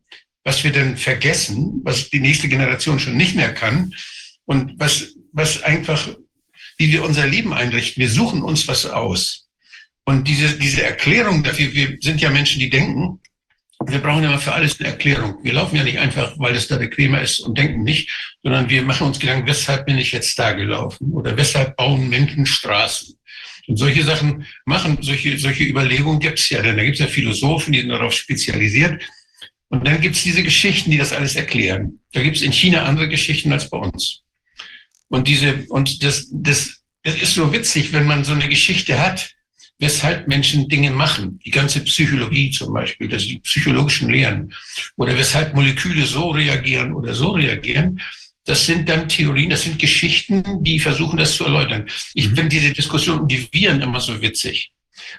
[0.47, 3.93] was wir denn vergessen, was die nächste Generation schon nicht mehr kann
[4.45, 6.07] und was, was einfach,
[6.77, 7.99] wie wir unser Leben einrichten.
[7.99, 9.49] Wir suchen uns was aus.
[10.05, 13.19] Und diese, diese Erklärung dafür, wir sind ja Menschen, die denken,
[13.85, 15.35] wir brauchen immer für alles eine Erklärung.
[15.43, 18.09] Wir laufen ja nicht einfach, weil es da bequemer ist und denken nicht,
[18.41, 21.11] sondern wir machen uns Gedanken, weshalb bin ich jetzt da gelaufen?
[21.11, 23.19] Oder weshalb bauen Menschen Straßen?
[23.67, 26.61] Und solche Sachen machen, solche, solche Überlegungen gibt es ja.
[26.61, 29.03] Denn da gibt es ja Philosophen, die sind darauf spezialisiert.
[29.69, 31.99] Und dann gibt's diese Geschichten, die das alles erklären.
[32.13, 34.23] Da gibt's in China andere Geschichten als bei uns.
[35.09, 39.33] Und diese, und das, das, das ist so witzig, wenn man so eine Geschichte hat,
[39.79, 41.39] weshalb Menschen Dinge machen.
[41.45, 44.53] Die ganze Psychologie zum Beispiel, das die psychologischen Lehren.
[44.95, 48.01] Oder weshalb Moleküle so reagieren oder so reagieren.
[48.45, 51.85] Das sind dann Theorien, das sind Geschichten, die versuchen, das zu erläutern.
[52.13, 52.35] Ich mhm.
[52.35, 54.71] finde diese Diskussion um die Viren immer so witzig.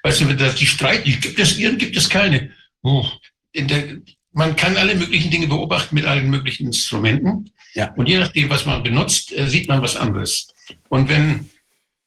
[0.03, 2.51] Weißt du, die Streit, gibt es Viren, gibt es keine.
[2.83, 3.07] Oh,
[3.55, 3.99] der,
[4.39, 7.51] man kann alle möglichen Dinge beobachten mit allen möglichen Instrumenten.
[7.75, 7.93] Ja.
[7.95, 10.55] Und je nachdem, was man benutzt, äh, sieht man was anderes.
[10.89, 11.51] Und wenn,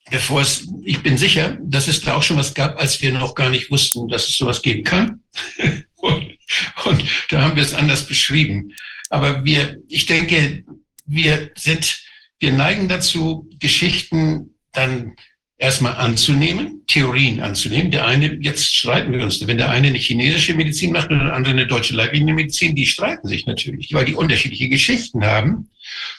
[0.10, 3.36] bevor es, ich bin sicher, dass es da auch schon was gab, als wir noch
[3.36, 5.20] gar nicht wussten, dass es sowas geben kann.
[5.96, 6.38] und,
[6.86, 8.72] und da haben wir es anders beschrieben.
[9.10, 10.64] Aber wir, ich denke,
[11.06, 12.02] wir sind,
[12.40, 15.18] wir neigen dazu, Geschichten dann
[15.62, 17.92] erstmal anzunehmen, Theorien anzunehmen.
[17.92, 21.34] Der eine, jetzt streiten wir uns, wenn der eine eine chinesische Medizin macht und der
[21.34, 25.70] andere eine deutsche Leitlinienmedizin, die streiten sich natürlich, weil die unterschiedliche Geschichten haben,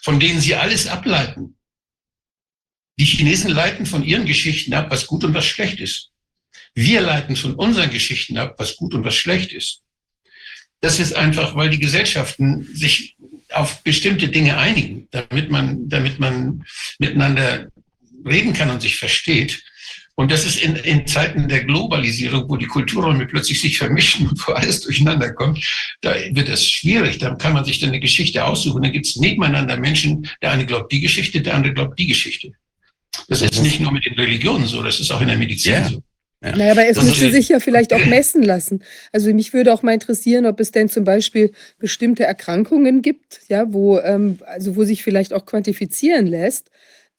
[0.03, 1.57] von denen sie alles ableiten.
[3.01, 6.11] Die Chinesen leiten von ihren Geschichten ab, was gut und was schlecht ist.
[6.74, 9.82] Wir leiten von unseren Geschichten ab, was gut und was schlecht ist.
[10.80, 13.16] Das ist einfach, weil die Gesellschaften sich
[13.51, 16.64] auf bestimmte Dinge einigen, damit man, damit man
[16.99, 17.71] miteinander
[18.26, 19.62] reden kann und sich versteht.
[20.14, 24.46] Und das ist in, in Zeiten der Globalisierung, wo die Kulturräume plötzlich sich vermischen und
[24.46, 25.64] wo alles durcheinander kommt,
[26.02, 27.18] da wird es schwierig.
[27.18, 28.82] Da kann man sich dann eine Geschichte aussuchen.
[28.82, 32.52] Da gibt es nebeneinander Menschen, der eine glaubt die Geschichte, der andere glaubt die Geschichte.
[33.28, 35.88] Das ist nicht nur mit den Religionen so, das ist auch in der Medizin yeah.
[35.88, 36.02] so.
[36.42, 36.56] Ja.
[36.56, 38.82] Naja, aber es das müsste sich ja vielleicht auch messen lassen.
[39.12, 43.72] Also mich würde auch mal interessieren, ob es denn zum Beispiel bestimmte Erkrankungen gibt, ja,
[43.72, 46.71] wo, ähm, also wo sich vielleicht auch quantifizieren lässt,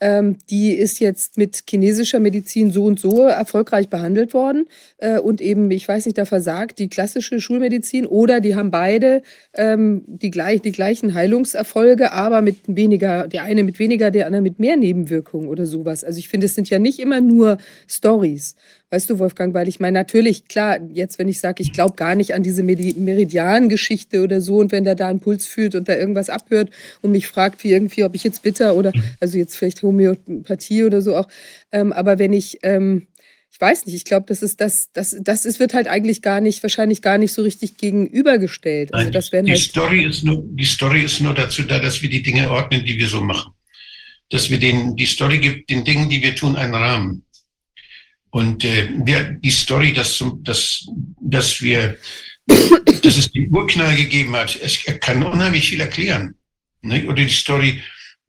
[0.04, 4.66] ähm, die ist jetzt mit chinesischer Medizin so und so erfolgreich behandelt worden
[4.97, 9.22] äh, und eben, ich weiß nicht, da versagt die klassische Schulmedizin oder die haben beide
[9.54, 14.41] ähm, die, gleich, die gleichen Heilungserfolge, aber mit weniger, der eine mit weniger, der andere
[14.41, 16.04] mit mehr Nebenwirkungen oder sowas.
[16.04, 18.58] Also ich finde, es sind ja nicht immer nur Stories.
[18.94, 22.14] Weißt du, Wolfgang, weil ich meine, natürlich, klar, jetzt, wenn ich sage, ich glaube gar
[22.14, 25.96] nicht an diese Meridian-Geschichte oder so und wenn der da einen Puls fühlt und da
[25.96, 26.70] irgendwas abhört
[27.02, 29.02] und mich fragt, wie irgendwie, ob ich jetzt bitter oder, mhm.
[29.20, 31.28] also jetzt vielleicht Homöopathie oder so auch,
[31.72, 33.08] ähm, aber wenn ich, ähm,
[33.52, 36.39] ich weiß nicht, ich glaube, das ist das, das, das ist, wird halt eigentlich gar
[36.39, 38.94] nicht, wahrscheinlich gar nicht so richtig gegenübergestellt.
[38.94, 42.12] Also das die, halt Story ist nur, die Story ist nur dazu da, dass wir
[42.12, 43.54] die Dinge ordnen, die wir so machen.
[44.30, 47.24] Dass wir den, die Story gibt den Dingen, die wir tun, einen Rahmen.
[48.34, 50.88] Und äh, der, die Story, dass, dass,
[51.22, 52.00] dass wir,
[52.48, 56.34] dass es den Urknall gegeben hat, es kann unheimlich viel erklären.
[56.82, 57.06] Ne?
[57.06, 57.84] Oder die Story,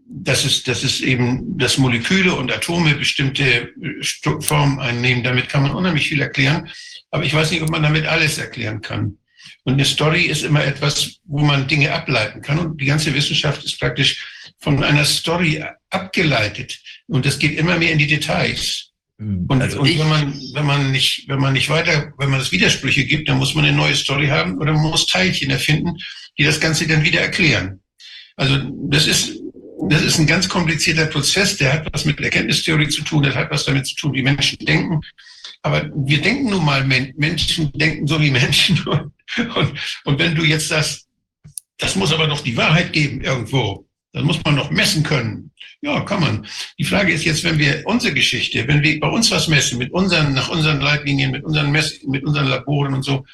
[0.07, 5.63] dass es, dass es eben, dass Moleküle und Atome bestimmte äh, Formen einnehmen, damit kann
[5.63, 6.69] man unheimlich viel erklären.
[7.11, 9.17] Aber ich weiß nicht, ob man damit alles erklären kann.
[9.63, 12.59] Und eine Story ist immer etwas, wo man Dinge ableiten kann.
[12.59, 16.79] Und die ganze Wissenschaft ist praktisch von einer Story abgeleitet.
[17.07, 18.91] Und das geht immer mehr in die Details.
[19.19, 22.51] Und, also und wenn man, wenn man nicht, wenn man nicht weiter, wenn man es
[22.51, 25.97] Widersprüche gibt, dann muss man eine neue Story haben oder man muss Teilchen erfinden,
[26.37, 27.81] die das Ganze dann wieder erklären.
[28.37, 28.59] Also
[28.89, 29.39] das ist,
[29.89, 33.51] das ist ein ganz komplizierter Prozess, der hat was mit Erkenntnistheorie zu tun, der hat
[33.53, 35.01] was damit zu tun, wie Menschen denken.
[35.62, 38.79] Aber wir denken nun mal, Menschen denken so wie Menschen.
[39.37, 39.73] Und, und,
[40.05, 41.09] und wenn du jetzt sagst,
[41.79, 45.51] das muss aber doch die Wahrheit geben irgendwo, das muss man noch messen können.
[45.83, 46.47] Ja, kann man.
[46.79, 49.91] Die Frage ist jetzt, wenn wir unsere Geschichte, wenn wir bei uns was messen, mit
[49.93, 53.27] unseren, nach unseren Leitlinien, mit unseren Mess, mit unseren Laboren und so,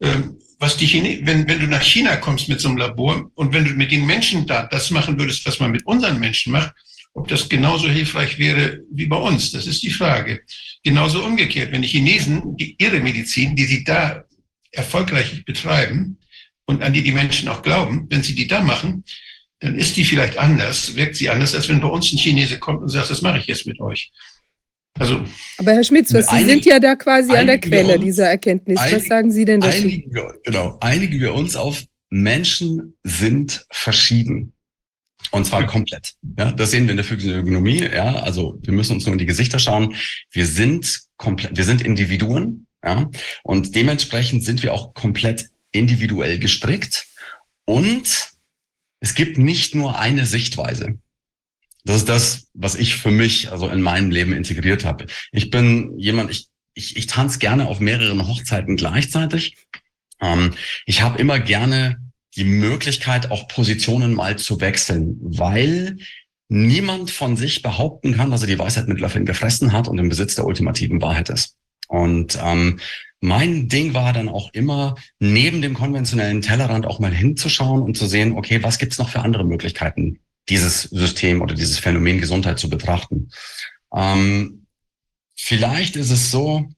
[0.00, 3.52] ähm, was die Chine wenn, wenn du nach China kommst mit so einem Labor und
[3.52, 6.72] wenn du mit den Menschen da das machen würdest, was man mit unseren Menschen macht,
[7.14, 10.42] ob das genauso hilfreich wäre wie bei uns, das ist die Frage.
[10.84, 14.24] Genauso umgekehrt, wenn die Chinesen die, ihre Medizin, die sie da
[14.70, 16.18] erfolgreich betreiben
[16.66, 19.04] und an die die Menschen auch glauben, wenn sie die da machen,
[19.62, 22.82] dann ist die vielleicht anders, wirkt sie anders, als wenn bei uns ein Chinese kommt
[22.82, 24.10] und sagt, das mache ich jetzt mit euch.
[24.98, 25.24] Also,
[25.56, 28.78] Aber Herr Schmitz, was, Sie sind ja da quasi an der Quelle uns, dieser Erkenntnis.
[28.78, 29.76] Was einig, sagen Sie denn dazu?
[29.78, 34.52] Einigen wir, genau, einigen wir uns auf, Menschen sind verschieden.
[35.30, 36.12] Und zwar komplett.
[36.36, 37.84] Ja, das sehen wir in der Physiognomie.
[37.84, 39.94] Ja, also wir müssen uns nur in die Gesichter schauen.
[40.30, 42.66] Wir sind komplett, wir sind Individuen.
[42.84, 43.08] Ja,
[43.44, 47.06] und dementsprechend sind wir auch komplett individuell gestrickt.
[47.64, 48.32] Und
[49.02, 50.98] es gibt nicht nur eine Sichtweise.
[51.84, 55.06] Das ist das, was ich für mich, also in meinem Leben integriert habe.
[55.32, 59.56] Ich bin jemand, ich, ich, ich tanze gerne auf mehreren Hochzeiten gleichzeitig.
[60.20, 60.54] Ähm,
[60.86, 61.98] ich habe immer gerne
[62.36, 65.98] die Möglichkeit, auch Positionen mal zu wechseln, weil
[66.48, 70.10] niemand von sich behaupten kann, dass er die Weisheit mit Löffeln gefressen hat und im
[70.10, 71.56] Besitz der ultimativen Wahrheit ist.
[71.88, 72.78] Und ähm,
[73.22, 78.06] mein Ding war dann auch immer, neben dem konventionellen Tellerrand auch mal hinzuschauen und zu
[78.06, 80.18] sehen, okay, was gibt's noch für andere Möglichkeiten,
[80.48, 83.30] dieses System oder dieses Phänomen Gesundheit zu betrachten.
[83.94, 84.66] Ähm,
[85.36, 86.68] vielleicht ist es so,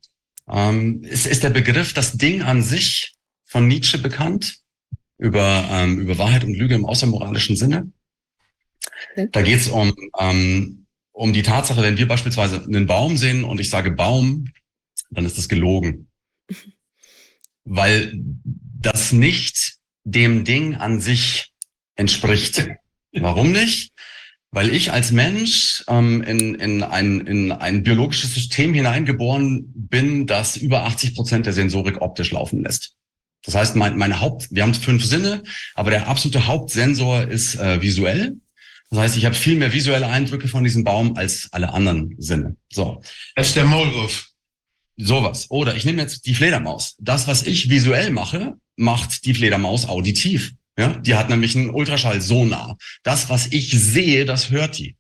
[0.47, 3.15] ähm, ist, ist der Begriff das Ding an sich
[3.47, 4.59] von Nietzsche bekannt,
[5.17, 7.91] über, ähm, über Wahrheit und Lüge im außermoralischen Sinne.
[9.33, 13.63] Da geht es um, ähm, um die Tatsache, wenn wir beispielsweise einen Baum sehen und
[13.63, 14.53] ich sage Baum,
[15.09, 16.09] dann ist das gelogen
[17.65, 19.75] weil das nicht
[20.05, 21.53] dem Ding an sich
[21.97, 22.69] entspricht.
[23.13, 23.93] Warum nicht?
[24.51, 30.57] Weil ich als Mensch ähm, in, in, ein, in ein biologisches System hineingeboren bin, das
[30.57, 32.95] über 80 Prozent der Sensorik optisch laufen lässt.
[33.45, 35.43] Das heißt, mein, meine Haupt, wir haben fünf Sinne,
[35.75, 38.37] aber der absolute Hauptsensor ist äh, visuell.
[38.91, 42.57] Das heißt, ich habe viel mehr visuelle Eindrücke von diesem Baum als alle anderen Sinne.
[42.73, 43.03] So.
[43.35, 44.29] Das ist der Maulwurf.
[44.97, 45.51] Sowas.
[45.51, 46.97] Oder ich nehme jetzt die Fledermaus.
[46.99, 50.53] Das, was ich visuell mache, macht die Fledermaus auditiv.
[50.79, 52.77] Ja, die hat nämlich einen Ultraschall-Sonar.
[53.03, 54.97] Das, was ich sehe, das hört die.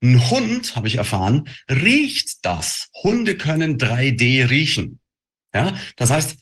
[0.00, 2.88] Ein Hund, habe ich erfahren, riecht das.
[3.02, 5.00] Hunde können 3D riechen.
[5.52, 6.36] Ja, das heißt,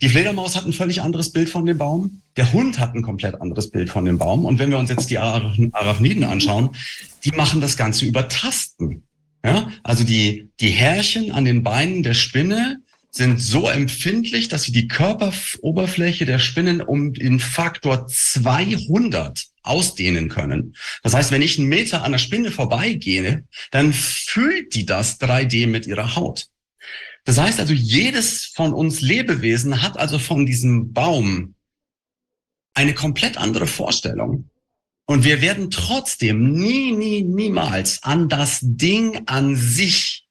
[0.00, 2.22] die Fledermaus hat ein völlig anderes Bild von dem Baum.
[2.36, 4.44] Der Hund hat ein komplett anderes Bild von dem Baum.
[4.44, 6.70] Und wenn wir uns jetzt die Arachniden anschauen,
[7.24, 9.07] die machen das Ganze über Tasten.
[9.44, 14.72] Ja, also die, die Härchen an den Beinen der Spinne sind so empfindlich, dass sie
[14.72, 20.76] die Körperoberfläche der Spinnen um den Faktor 200 ausdehnen können.
[21.02, 25.66] Das heißt, wenn ich einen Meter an der Spinne vorbeigehe, dann fühlt die das 3D
[25.66, 26.46] mit ihrer Haut.
[27.24, 31.54] Das heißt also, jedes von uns Lebewesen hat also von diesem Baum
[32.74, 34.47] eine komplett andere Vorstellung.
[35.10, 40.26] Und wir werden trotzdem nie, nie, niemals an das Ding an sich,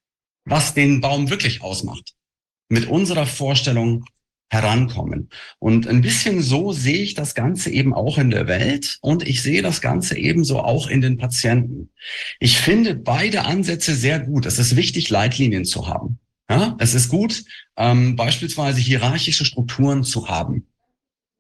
[0.45, 2.13] was den Baum wirklich ausmacht,
[2.69, 4.05] mit unserer Vorstellung
[4.49, 5.30] herankommen.
[5.57, 9.41] Und ein bisschen so sehe ich das Ganze eben auch in der Welt und ich
[9.41, 11.89] sehe das Ganze ebenso auch in den Patienten.
[12.39, 14.45] Ich finde beide Ansätze sehr gut.
[14.45, 16.19] Es ist wichtig, Leitlinien zu haben.
[16.51, 17.43] Ja, es ist gut,
[17.78, 20.67] ähm, beispielsweise hierarchische Strukturen zu haben,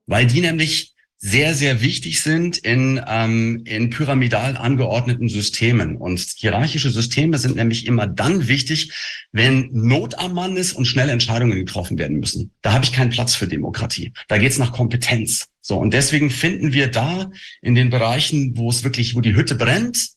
[0.07, 5.95] weil die nämlich sehr, sehr wichtig sind in, ähm, in pyramidal angeordneten Systemen.
[5.97, 8.91] Und hierarchische Systeme sind nämlich immer dann wichtig,
[9.31, 12.51] wenn Not am Mann ist und schnelle Entscheidungen getroffen werden müssen.
[12.61, 14.13] Da habe ich keinen Platz für Demokratie.
[14.27, 15.47] Da geht's nach Kompetenz.
[15.61, 19.55] So, und deswegen finden wir da in den Bereichen, wo es wirklich, wo die Hütte
[19.55, 20.09] brennt,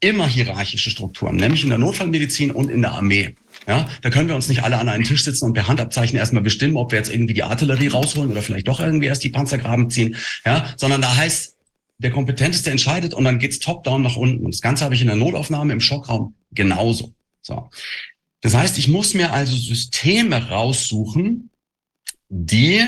[0.00, 3.36] immer hierarchische Strukturen, nämlich in der Notfallmedizin und in der Armee.
[3.66, 6.42] Ja, da können wir uns nicht alle an einen Tisch sitzen und per Handabzeichen erstmal
[6.42, 9.90] bestimmen, ob wir jetzt irgendwie die Artillerie rausholen oder vielleicht doch irgendwie erst die Panzergraben
[9.90, 10.16] ziehen.
[10.44, 11.56] Ja, sondern da heißt,
[11.98, 14.44] der Kompetenteste entscheidet und dann geht's top-down nach unten.
[14.44, 17.12] Und das Ganze habe ich in der Notaufnahme im Schockraum genauso.
[17.42, 17.70] So.
[18.40, 21.50] Das heißt, ich muss mir also Systeme raussuchen,
[22.30, 22.82] die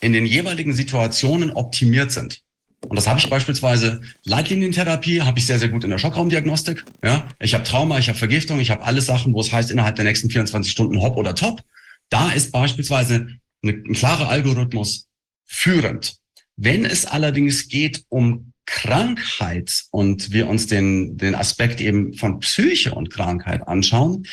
[0.00, 2.42] in den jeweiligen Situationen optimiert sind.
[2.88, 6.84] Und das habe ich beispielsweise Leitlinientherapie, habe ich sehr, sehr gut in der Schockraumdiagnostik.
[7.04, 9.96] Ja, ich habe Trauma, ich habe Vergiftung, ich habe alle Sachen, wo es heißt, innerhalb
[9.96, 11.62] der nächsten 24 Stunden hopp oder top.
[12.08, 13.28] Da ist beispielsweise
[13.62, 15.08] eine, ein klarer Algorithmus
[15.44, 16.16] führend.
[16.56, 22.94] Wenn es allerdings geht um Krankheit und wir uns den, den Aspekt eben von Psyche
[22.94, 24.26] und Krankheit anschauen,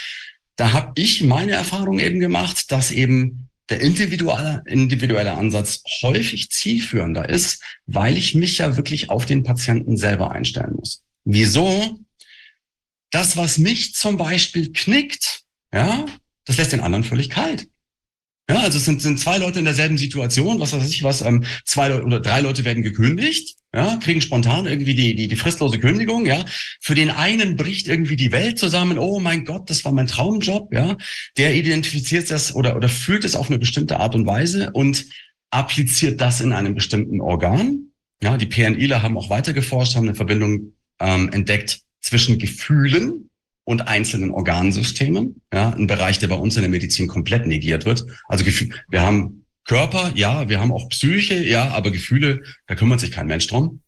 [0.56, 7.28] da habe ich meine Erfahrung eben gemacht, dass eben der individuelle, individuelle Ansatz häufig zielführender
[7.28, 11.04] ist, weil ich mich ja wirklich auf den Patienten selber einstellen muss.
[11.26, 12.00] Wieso?
[13.12, 15.42] Das, was mich zum Beispiel knickt,
[15.74, 16.06] ja,
[16.46, 17.68] das lässt den anderen völlig kalt.
[18.50, 21.44] Ja, also es sind, sind zwei Leute in derselben Situation, was weiß ich was, ähm,
[21.66, 26.26] zwei oder drei Leute werden gekündigt ja, kriegen spontan irgendwie die, die, die fristlose Kündigung,
[26.26, 26.44] ja.
[26.82, 30.74] Für den einen bricht irgendwie die Welt zusammen, oh mein Gott, das war mein Traumjob,
[30.74, 30.98] ja.
[31.38, 35.06] Der identifiziert das oder, oder fühlt es auf eine bestimmte Art und Weise und
[35.52, 37.92] appliziert das in einem bestimmten Organ.
[38.24, 43.30] Ja, die PNIler haben auch weiter geforscht, haben eine Verbindung ähm, entdeckt zwischen Gefühlen
[43.68, 45.42] und einzelnen Organsystemen.
[45.54, 48.06] Ja, ein Bereich, der bei uns in der Medizin komplett negiert wird.
[48.30, 53.12] Also wir haben Körper, ja, wir haben auch Psyche, ja, aber Gefühle, da kümmert sich
[53.12, 53.82] kein Mensch drum.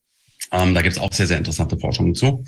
[0.52, 2.44] Ähm, da gibt's auch sehr, sehr interessante Forschungen zu.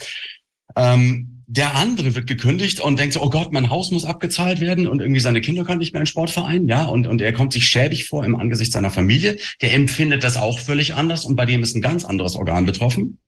[0.75, 4.85] Ähm, der andere wird gekündigt und denkt so, oh Gott, mein Haus muss abgezahlt werden
[4.85, 7.65] und irgendwie seine Kinder können nicht mehr in Sportverein, ja, und, und er kommt sich
[7.65, 9.37] schäbig vor im Angesicht seiner Familie.
[9.61, 13.19] Der empfindet das auch völlig anders und bei dem ist ein ganz anderes Organ betroffen.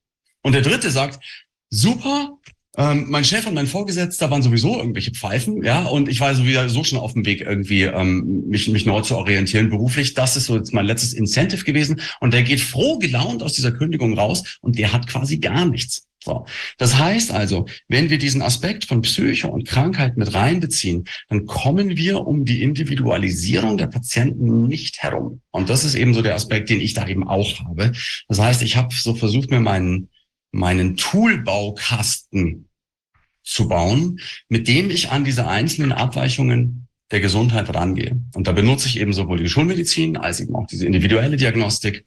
[0.42, 1.24] Und der dritte sagt,
[1.70, 2.38] super,
[2.76, 6.84] ähm, mein Chef und mein Vorgesetzter waren sowieso irgendwelche Pfeifen, ja, und ich war sowieso
[6.84, 10.16] schon auf dem Weg, irgendwie ähm, mich, mich neu zu orientieren beruflich.
[10.16, 12.02] Das ist so jetzt mein letztes Incentive gewesen.
[12.20, 16.08] Und der geht froh gelaunt aus dieser Kündigung raus und der hat quasi gar nichts.
[16.24, 16.46] So.
[16.78, 21.98] Das heißt also, wenn wir diesen Aspekt von Psyche und Krankheit mit reinbeziehen, dann kommen
[21.98, 25.42] wir um die Individualisierung der Patienten nicht herum.
[25.52, 27.92] Und das ist eben so der Aspekt, den ich da eben auch habe.
[28.30, 30.10] Das heißt, ich habe so versucht, mir meinen
[30.54, 32.70] meinen Toolbaukasten
[33.44, 38.22] zu bauen, mit dem ich an diese einzelnen Abweichungen der Gesundheit rangehe.
[38.34, 42.06] Und da benutze ich eben sowohl die Schulmedizin als eben auch diese individuelle Diagnostik.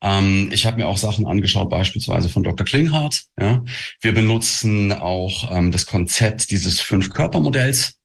[0.00, 2.64] Ähm, ich habe mir auch Sachen angeschaut, beispielsweise von Dr.
[2.64, 3.24] Klinghardt.
[3.38, 3.64] Ja.
[4.00, 7.98] Wir benutzen auch ähm, das Konzept dieses Fünf-Körper-Modells,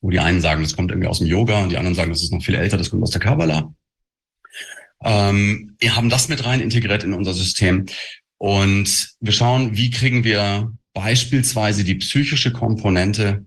[0.00, 2.22] wo die einen sagen, das kommt irgendwie aus dem Yoga und die anderen sagen, das
[2.22, 3.72] ist noch viel älter, das kommt aus der Kabbalah.
[5.02, 7.86] Ähm, wir haben das mit rein integriert in unser System.
[8.40, 13.46] Und wir schauen, wie kriegen wir beispielsweise die psychische Komponente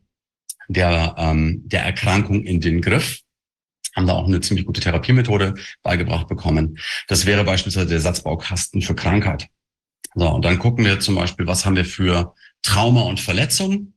[0.67, 3.21] der, ähm, der Erkrankung in den Griff.
[3.95, 6.77] Haben da auch eine ziemlich gute Therapiemethode beigebracht bekommen.
[7.07, 9.47] Das wäre beispielsweise der Satzbaukasten für Krankheit.
[10.13, 13.95] So, und dann gucken wir zum Beispiel, was haben wir für Trauma und Verletzungen.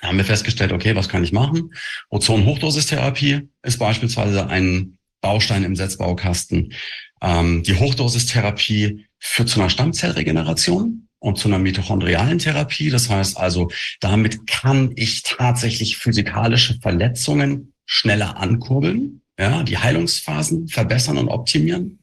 [0.00, 1.74] Da haben wir festgestellt, okay, was kann ich machen?
[2.08, 6.72] Ozon-Hochdosistherapie ist beispielsweise ein Baustein im Setzbaukasten.
[7.20, 12.90] Ähm, die Hochdosistherapie führt zu einer Stammzellregeneration und zu einer mitochondrialen Therapie.
[12.90, 21.18] Das heißt also, damit kann ich tatsächlich physikalische Verletzungen schneller ankurbeln, ja, die Heilungsphasen verbessern
[21.18, 22.00] und optimieren.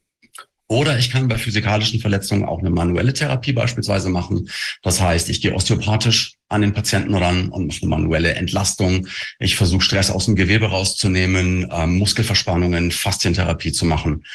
[0.70, 4.49] Oder ich kann bei physikalischen Verletzungen auch eine manuelle Therapie beispielsweise machen.
[4.84, 9.07] Das heißt, ich gehe osteopathisch an den Patienten ran und mache eine manuelle Entlastung.
[9.39, 14.26] Ich versuche Stress aus dem Gewebe rauszunehmen, ähm, Muskelverspannungen, Faszientherapie zu machen.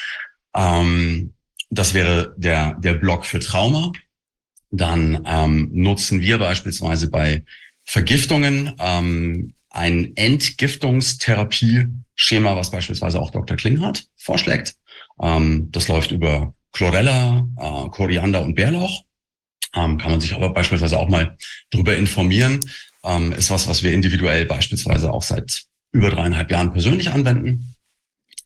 [0.55, 1.32] Ähm,
[1.73, 3.91] das wäre der, der Block für Trauma.
[4.71, 7.43] Dann ähm, nutzen wir beispielsweise bei
[7.83, 13.57] Vergiftungen ähm, ein Entgiftungstherapie-Schema, was beispielsweise auch Dr.
[13.57, 14.75] Klinghardt vorschlägt.
[15.21, 19.03] Ähm, das läuft über Chlorella, äh, Koriander und Bärlauch.
[19.75, 21.37] Ähm, kann man sich aber beispielsweise auch mal
[21.71, 22.59] drüber informieren.
[23.03, 27.72] Ähm, ist was, was wir individuell beispielsweise auch seit über dreieinhalb Jahren persönlich anwenden.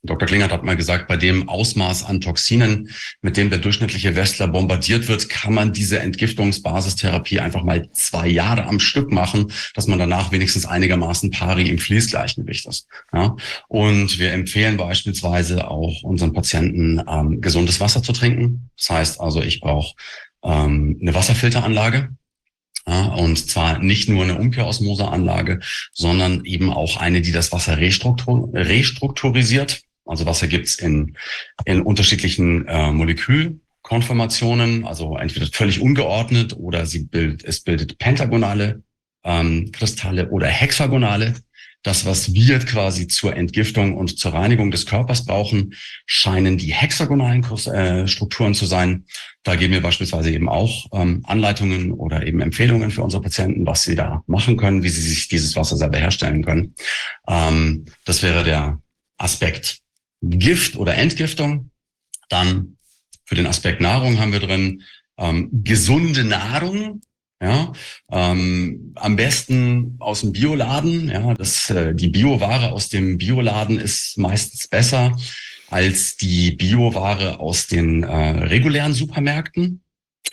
[0.07, 0.27] Dr.
[0.27, 2.89] Klingert hat mal gesagt, bei dem Ausmaß an Toxinen,
[3.21, 8.65] mit dem der durchschnittliche Westler bombardiert wird, kann man diese Entgiftungsbasistherapie einfach mal zwei Jahre
[8.65, 12.87] am Stück machen, dass man danach wenigstens einigermaßen pari im Fließgleichgewicht ist.
[13.13, 13.35] Ja?
[13.67, 18.69] Und wir empfehlen beispielsweise auch unseren Patienten, ähm, gesundes Wasser zu trinken.
[18.77, 19.93] Das heißt also, ich brauche
[20.43, 22.09] ähm, eine Wasserfilteranlage,
[22.87, 25.59] ja, und zwar nicht nur eine Umkehrosmoseanlage,
[25.91, 29.81] sondern eben auch eine, die das Wasser restruktur restrukturisiert.
[30.07, 31.17] Also Wasser gibt's in,
[31.65, 38.83] in unterschiedlichen äh, Molekülkonformationen, also entweder völlig ungeordnet oder sie bildet, es bildet pentagonale
[39.23, 41.35] ähm, Kristalle oder hexagonale.
[41.83, 45.73] Das, was wir quasi zur Entgiftung und zur Reinigung des Körpers brauchen,
[46.05, 49.05] scheinen die hexagonalen äh, Strukturen zu sein.
[49.43, 53.83] Da geben wir beispielsweise eben auch ähm, Anleitungen oder eben Empfehlungen für unsere Patienten, was
[53.83, 56.75] sie da machen können, wie sie sich dieses Wasser selber herstellen können.
[57.27, 58.81] Ähm, das wäre der
[59.17, 59.77] Aspekt
[60.21, 61.71] Gift oder Entgiftung.
[62.29, 62.77] Dann
[63.25, 64.83] für den Aspekt Nahrung haben wir drin
[65.17, 67.01] ähm, gesunde Nahrung.
[67.39, 67.71] Ja,
[68.11, 71.09] ähm, am besten aus dem Bioladen.
[71.09, 75.15] Ja, das, äh, die Bioware aus dem Bioladen ist meistens besser
[75.69, 79.83] als die Bioware aus den äh, regulären Supermärkten.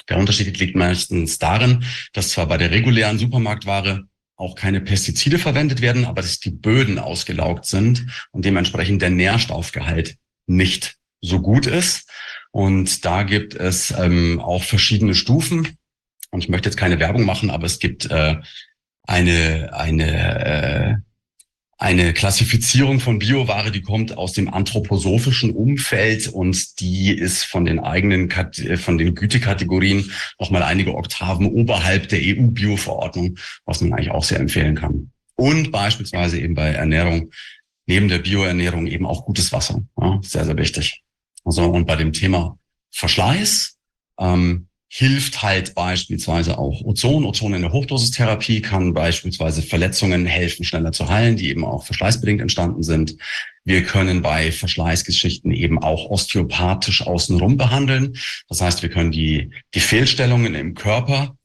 [0.08, 4.04] Der Unterschied liegt meistens darin, dass zwar bei der regulären Supermarktware
[4.36, 10.16] auch keine Pestizide verwendet werden, aber dass die Böden ausgelaugt sind und dementsprechend der Nährstoffgehalt
[10.46, 12.10] nicht so gut ist.
[12.50, 15.76] Und da gibt es ähm, auch verschiedene Stufen.
[16.30, 18.36] Und ich möchte jetzt keine Werbung machen, aber es gibt äh,
[19.02, 20.94] eine, eine äh,
[21.78, 27.80] eine Klassifizierung von Bioware, die kommt aus dem anthroposophischen Umfeld und die ist von den
[27.80, 34.24] eigenen, äh, von den Gütekategorien nochmal einige Oktaven oberhalb der EU-Bio-Verordnung, was man eigentlich auch
[34.24, 35.10] sehr empfehlen kann.
[35.36, 37.32] Und beispielsweise eben bei Ernährung,
[37.86, 39.82] neben der Bioernährung eben auch gutes Wasser.
[40.00, 41.02] Ja, sehr, sehr wichtig.
[41.44, 42.58] Also, und bei dem Thema
[42.92, 43.76] Verschleiß,
[44.20, 47.24] ähm, hilft halt beispielsweise auch Ozon.
[47.24, 52.40] Ozon in der Hochdosistherapie kann beispielsweise Verletzungen helfen, schneller zu heilen, die eben auch verschleißbedingt
[52.40, 53.16] entstanden sind.
[53.64, 58.16] Wir können bei Verschleißgeschichten eben auch osteopathisch außenrum behandeln.
[58.48, 61.36] Das heißt, wir können die, die Fehlstellungen im Körper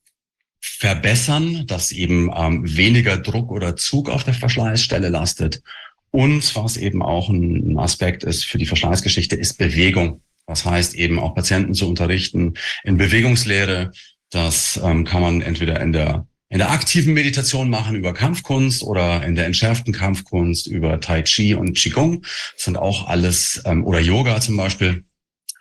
[0.61, 5.63] verbessern, dass eben ähm, weniger Druck oder Zug auf der Verschleißstelle lastet.
[6.11, 10.21] Und was eben auch ein Aspekt ist für die Verschleißgeschichte, ist Bewegung.
[10.49, 13.91] Das heißt eben auch Patienten zu unterrichten in Bewegungslehre.
[14.31, 19.23] Das ähm, kann man entweder in der in der aktiven Meditation machen über Kampfkunst oder
[19.23, 22.23] in der entschärften Kampfkunst über Tai Chi und Qigong.
[22.55, 25.03] Das sind auch alles, ähm, oder Yoga zum Beispiel.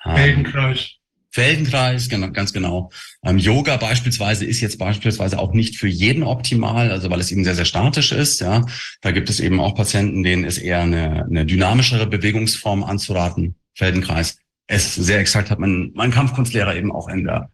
[0.07, 0.93] Ähm, Feldenkreis.
[1.31, 2.91] Feldenkreis, genau, ganz genau.
[3.23, 7.45] Ähm, Yoga beispielsweise ist jetzt beispielsweise auch nicht für jeden optimal, also weil es eben
[7.45, 8.41] sehr, sehr statisch ist.
[8.41, 8.65] Ja,
[9.03, 13.57] Da gibt es eben auch Patienten, denen ist eher eine, eine dynamischere Bewegungsform anzuraten.
[13.75, 17.51] Feldenkreis es sehr exakt hat man mein Kampfkunstlehrer eben auch in der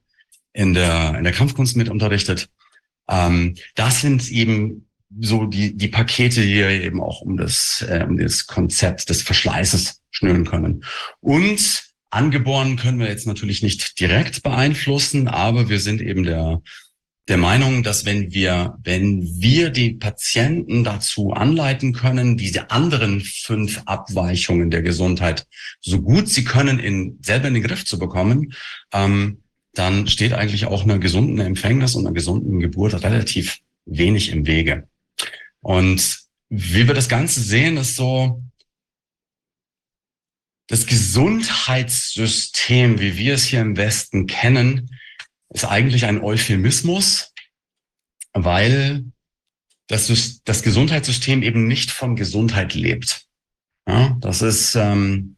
[0.53, 2.49] in der in der Kampfkunst mit unterrichtet.
[3.09, 4.89] Ähm, das sind eben
[5.21, 9.23] so die die Pakete, die wir eben auch um das äh, um das Konzept des
[9.23, 10.85] Verschleißes schnüren können.
[11.21, 16.63] Und angeboren können wir jetzt natürlich nicht direkt beeinflussen, aber wir sind eben der
[17.29, 23.81] der Meinung, dass wenn wir, wenn wir die Patienten dazu anleiten können, diese anderen fünf
[23.87, 25.47] Abweichungen der Gesundheit
[25.81, 28.53] so gut sie können in, selber in den Griff zu bekommen,
[28.93, 29.41] ähm,
[29.73, 34.87] dann steht eigentlich auch einer gesunden Empfängnis und einer gesunden Geburt relativ wenig im Wege.
[35.61, 36.19] Und
[36.51, 38.43] wie wir das Ganze sehen, ist so,
[40.67, 44.89] das Gesundheitssystem, wie wir es hier im Westen kennen,
[45.55, 47.33] ist eigentlich ein Euphemismus,
[48.35, 49.05] weil
[49.87, 53.27] das, das Gesundheitssystem eben nicht von Gesundheit lebt.
[53.87, 55.37] Ja, das ist, ähm,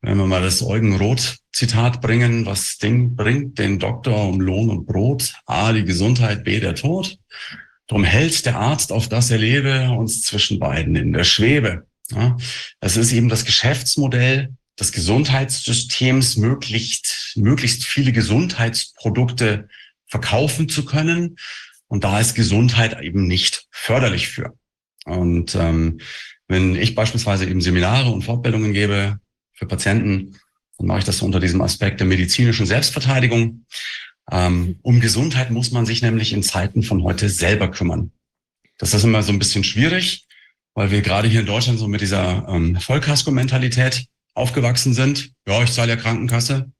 [0.00, 4.70] wenn wir mal das Eugen Roth Zitat bringen, was Ding bringt den Doktor um Lohn
[4.70, 7.18] und Brot, A, die Gesundheit, B, der Tod.
[7.88, 11.86] Drum hält der Arzt, auf das er lebe, uns zwischen beiden in der Schwebe.
[12.10, 12.36] Ja,
[12.80, 19.68] das ist eben das Geschäftsmodell des Gesundheitssystems möglichst, möglichst viele Gesundheitsprodukte
[20.06, 21.36] verkaufen zu können.
[21.88, 24.54] Und da ist Gesundheit eben nicht förderlich für.
[25.04, 26.00] Und ähm,
[26.46, 29.18] wenn ich beispielsweise eben Seminare und Fortbildungen gebe
[29.54, 30.36] für Patienten,
[30.76, 33.64] dann mache ich das unter diesem Aspekt der medizinischen Selbstverteidigung.
[34.30, 38.12] Ähm, um Gesundheit muss man sich nämlich in Zeiten von heute selber kümmern.
[38.78, 40.26] Das ist immer so ein bisschen schwierig,
[40.74, 44.06] weil wir gerade hier in Deutschland so mit dieser ähm, Vollkasko-Mentalität
[44.38, 45.32] aufgewachsen sind.
[45.46, 46.70] Ja, ich zahle ja Krankenkasse.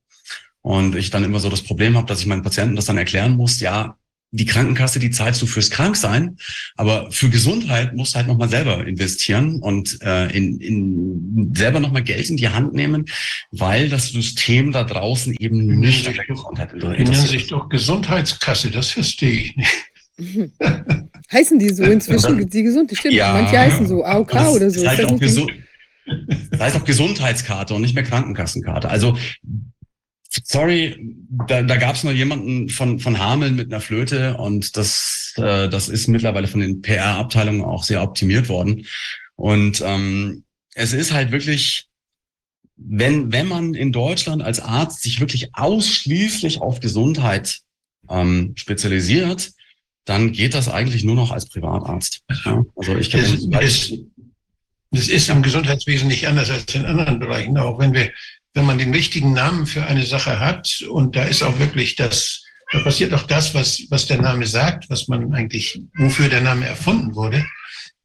[0.63, 3.37] Und ich dann immer so das Problem habe, dass ich meinen Patienten das dann erklären
[3.37, 3.97] muss, ja,
[4.31, 6.37] die Krankenkasse, die zahlst du fürs Kranksein,
[6.77, 12.03] aber für Gesundheit musst du halt nochmal selber investieren und äh, in, in selber nochmal
[12.03, 13.07] Geld in die Hand nehmen,
[13.51, 18.91] weil das System da draußen eben nicht sich Gesundheit Die nennen sich doch Gesundheitskasse, das
[18.91, 19.77] verstehe ich nicht.
[21.33, 23.15] heißen die so inzwischen, die gesund, stimmt.
[23.15, 24.83] Ja, Manche heißen so AOK oder so.
[24.83, 25.19] Das heißt, auch
[26.51, 28.89] das heißt auch Gesundheitskarte und nicht mehr Krankenkassenkarte.
[28.89, 29.17] Also
[30.45, 30.97] sorry,
[31.47, 35.69] da, da gab es noch jemanden von, von Hameln mit einer Flöte und das, äh,
[35.69, 38.87] das ist mittlerweile von den PR-Abteilungen auch sehr optimiert worden.
[39.37, 40.45] Und ähm,
[40.75, 41.87] es ist halt wirklich,
[42.77, 47.61] wenn, wenn man in Deutschland als Arzt sich wirklich ausschließlich auf Gesundheit
[48.09, 49.53] ähm, spezialisiert,
[50.05, 52.23] dann geht das eigentlich nur noch als Privatarzt.
[52.45, 52.65] Ja?
[52.77, 53.21] Also ich kann
[54.91, 57.57] das, ist im Gesundheitswesen nicht anders als in anderen Bereichen.
[57.59, 58.11] Auch wenn wir
[58.59, 62.45] wenn man den richtigen Namen für eine Sache hat und da ist auch wirklich das,
[62.73, 66.67] da passiert auch das, was, was der Name sagt, was man eigentlich, wofür der Name
[66.67, 67.47] erfunden wurde,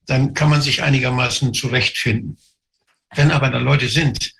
[0.06, 2.38] dann kann man sich einigermaßen zurechtfinden.
[3.16, 4.32] Wenn aber da Leute sind,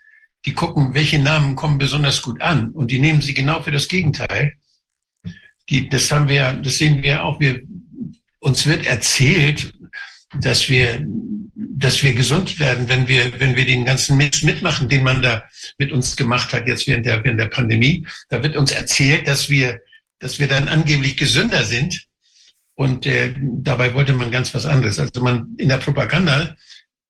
[0.46, 3.88] die gucken, welche Namen kommen besonders gut an und die nehmen sie genau für das
[3.88, 4.54] Gegenteil.
[5.70, 7.40] Die, das haben wir, das sehen wir auch.
[7.40, 7.62] Wir,
[8.40, 9.74] uns wird erzählt,
[10.42, 11.06] dass wir
[11.84, 15.44] dass wir gesund werden, wenn wir, wenn wir den ganzen Mist mitmachen, den man da
[15.78, 18.08] mit uns gemacht hat, jetzt während der, während der Pandemie.
[18.30, 19.82] Da wird uns erzählt, dass wir,
[20.20, 22.06] dass wir dann angeblich gesünder sind.
[22.76, 24.98] Und äh, dabei wollte man ganz was anderes.
[24.98, 26.56] Also man in der Propaganda,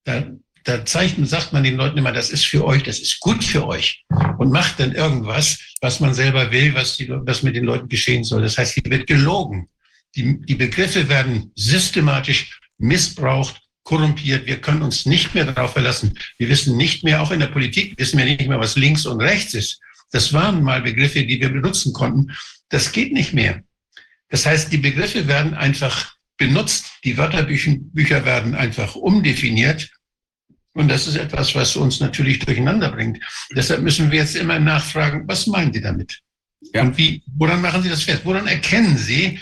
[0.03, 0.25] da,
[0.65, 3.65] da zeigt, sagt man den Leuten immer, das ist für euch, das ist gut für
[3.67, 4.03] euch.
[4.37, 8.23] Und macht dann irgendwas, was man selber will, was, die, was mit den Leuten geschehen
[8.23, 8.41] soll.
[8.41, 9.69] Das heißt, hier wird gelogen.
[10.15, 14.45] Die, die Begriffe werden systematisch missbraucht korrumpiert.
[14.45, 16.17] Wir können uns nicht mehr darauf verlassen.
[16.37, 19.21] Wir wissen nicht mehr, auch in der Politik wissen wir nicht mehr, was links und
[19.21, 19.79] rechts ist.
[20.11, 22.31] Das waren mal Begriffe, die wir benutzen konnten.
[22.69, 23.63] Das geht nicht mehr.
[24.29, 26.85] Das heißt, die Begriffe werden einfach benutzt.
[27.03, 29.89] Die Wörterbücher werden einfach umdefiniert.
[30.73, 33.19] Und das ist etwas, was uns natürlich durcheinander bringt.
[33.55, 36.19] Deshalb müssen wir jetzt immer nachfragen, was meinen Sie damit?
[36.73, 36.81] Ja.
[36.81, 38.21] Und wie, woran machen Sie das fest?
[38.23, 39.39] Woran erkennen Sie,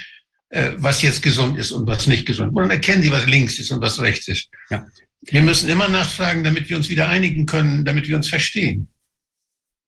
[0.77, 2.49] was jetzt gesund ist und was nicht gesund.
[2.49, 4.49] Und dann erkennen sie, was links ist und was rechts ist.
[4.69, 4.85] Ja.
[5.21, 8.87] Wir müssen immer nachfragen, damit wir uns wieder einigen können, damit wir uns verstehen.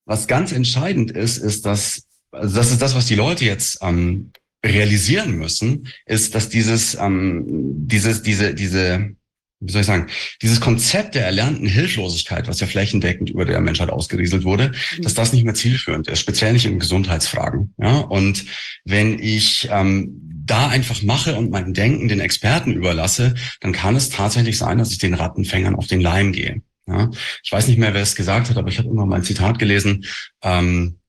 [0.06, 4.32] Was ganz entscheidend ist, ist, dass, also das ist das, was die Leute jetzt ähm,
[4.66, 7.44] realisieren müssen, ist, dass dieses, ähm,
[7.88, 9.16] dieses, diese, diese,
[9.60, 10.08] wie soll ich sagen,
[10.42, 15.02] dieses Konzept der erlernten Hilflosigkeit, was ja flächendeckend über der Menschheit ausgerieselt wurde, mhm.
[15.02, 17.74] dass das nicht mehr zielführend ist, speziell nicht in Gesundheitsfragen.
[17.78, 18.46] Ja, und
[18.86, 24.10] wenn ich ähm, da einfach mache und mein Denken den Experten überlasse, dann kann es
[24.10, 26.62] tatsächlich sein, dass ich den Rattenfängern auf den Leim gehe.
[26.86, 27.10] Ja,
[27.44, 29.58] ich weiß nicht mehr, wer es gesagt hat, aber ich habe immer mal ein Zitat
[29.58, 30.06] gelesen.
[30.42, 31.00] Ähm,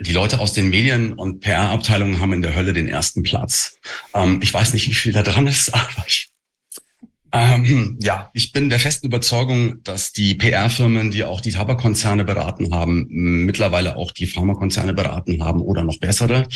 [0.00, 3.78] die Leute aus den Medien und PR-Abteilungen haben in der Hölle den ersten Platz.
[4.14, 6.30] Ähm, ich weiß nicht, wie viel da dran ist, aber ich
[7.32, 12.72] ähm, ja, ich bin der festen Überzeugung, dass die PR-Firmen, die auch die Tabakkonzerne beraten
[12.72, 16.46] haben, mittlerweile auch die Pharmakonzerne beraten haben oder noch bessere.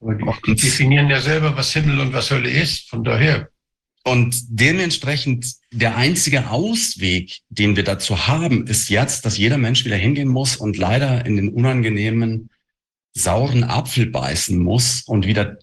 [0.00, 0.16] Aber
[0.46, 2.88] die definieren ja selber, was Himmel und was Hölle ist.
[2.88, 3.48] Von daher.
[4.04, 9.96] Und dementsprechend der einzige Ausweg, den wir dazu haben, ist jetzt, dass jeder Mensch wieder
[9.96, 12.50] hingehen muss und leider in den unangenehmen,
[13.12, 15.58] sauren Apfel beißen muss und wieder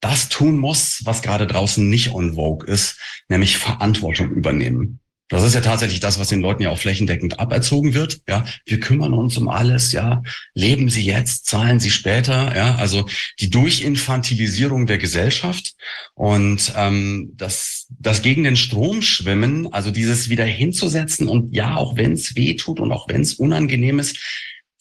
[0.00, 2.98] das tun muss, was gerade draußen nicht on vogue ist,
[3.28, 5.00] nämlich Verantwortung übernehmen.
[5.30, 8.20] Das ist ja tatsächlich das, was den Leuten ja auch flächendeckend aberzogen wird.
[8.28, 9.92] Ja, wir kümmern uns um alles.
[9.92, 10.24] Ja,
[10.54, 12.54] leben Sie jetzt, zahlen Sie später.
[12.56, 13.06] Ja, also
[13.38, 15.74] die Durchinfantilisierung der Gesellschaft
[16.14, 21.96] und ähm, das, das gegen den Strom schwimmen, also dieses wieder hinzusetzen und ja, auch
[21.96, 24.18] wenn es weh tut und auch wenn es unangenehm ist,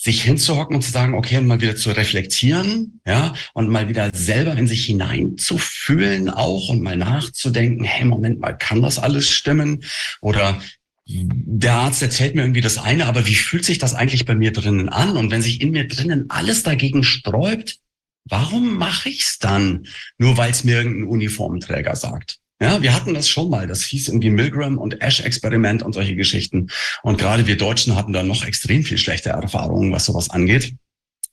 [0.02, 4.10] sich hinzuhocken und zu sagen, okay, und mal wieder zu reflektieren, ja, und mal wieder
[4.14, 9.84] selber in sich hineinzufühlen auch und mal nachzudenken, hey, Moment mal, kann das alles stimmen?
[10.22, 10.62] Oder
[11.06, 14.54] der Arzt erzählt mir irgendwie das eine, aber wie fühlt sich das eigentlich bei mir
[14.54, 15.18] drinnen an?
[15.18, 17.80] Und wenn sich in mir drinnen alles dagegen sträubt,
[18.24, 19.86] warum mache ich's dann?
[20.18, 22.40] Nur weil es mir irgendein Uniformträger sagt.
[22.62, 23.68] Ja, wir hatten das schon mal.
[23.68, 26.68] Das hieß irgendwie Milgram und Ash-Experiment und solche Geschichten.
[27.04, 30.74] Und gerade wir Deutschen hatten da noch extrem viel schlechte Erfahrungen, was sowas angeht.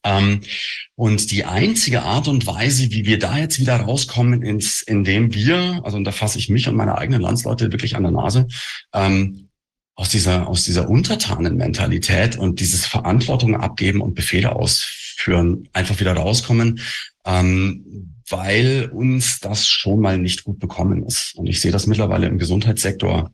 [0.04, 0.42] Ähm,
[0.94, 5.80] und die einzige Art und Weise, wie wir da jetzt wieder rauskommen, ist, indem wir,
[5.82, 8.46] also und da fasse ich mich und meine eigenen Landsleute wirklich an der Nase,
[8.94, 9.48] ähm,
[9.96, 16.80] aus dieser, aus dieser Untertanenmentalität und dieses Verantwortung abgeben und Befehle ausführen, einfach wieder rauskommen.
[17.24, 21.34] Ähm, weil uns das schon mal nicht gut bekommen ist.
[21.36, 23.32] Und ich sehe das mittlerweile im Gesundheitssektor.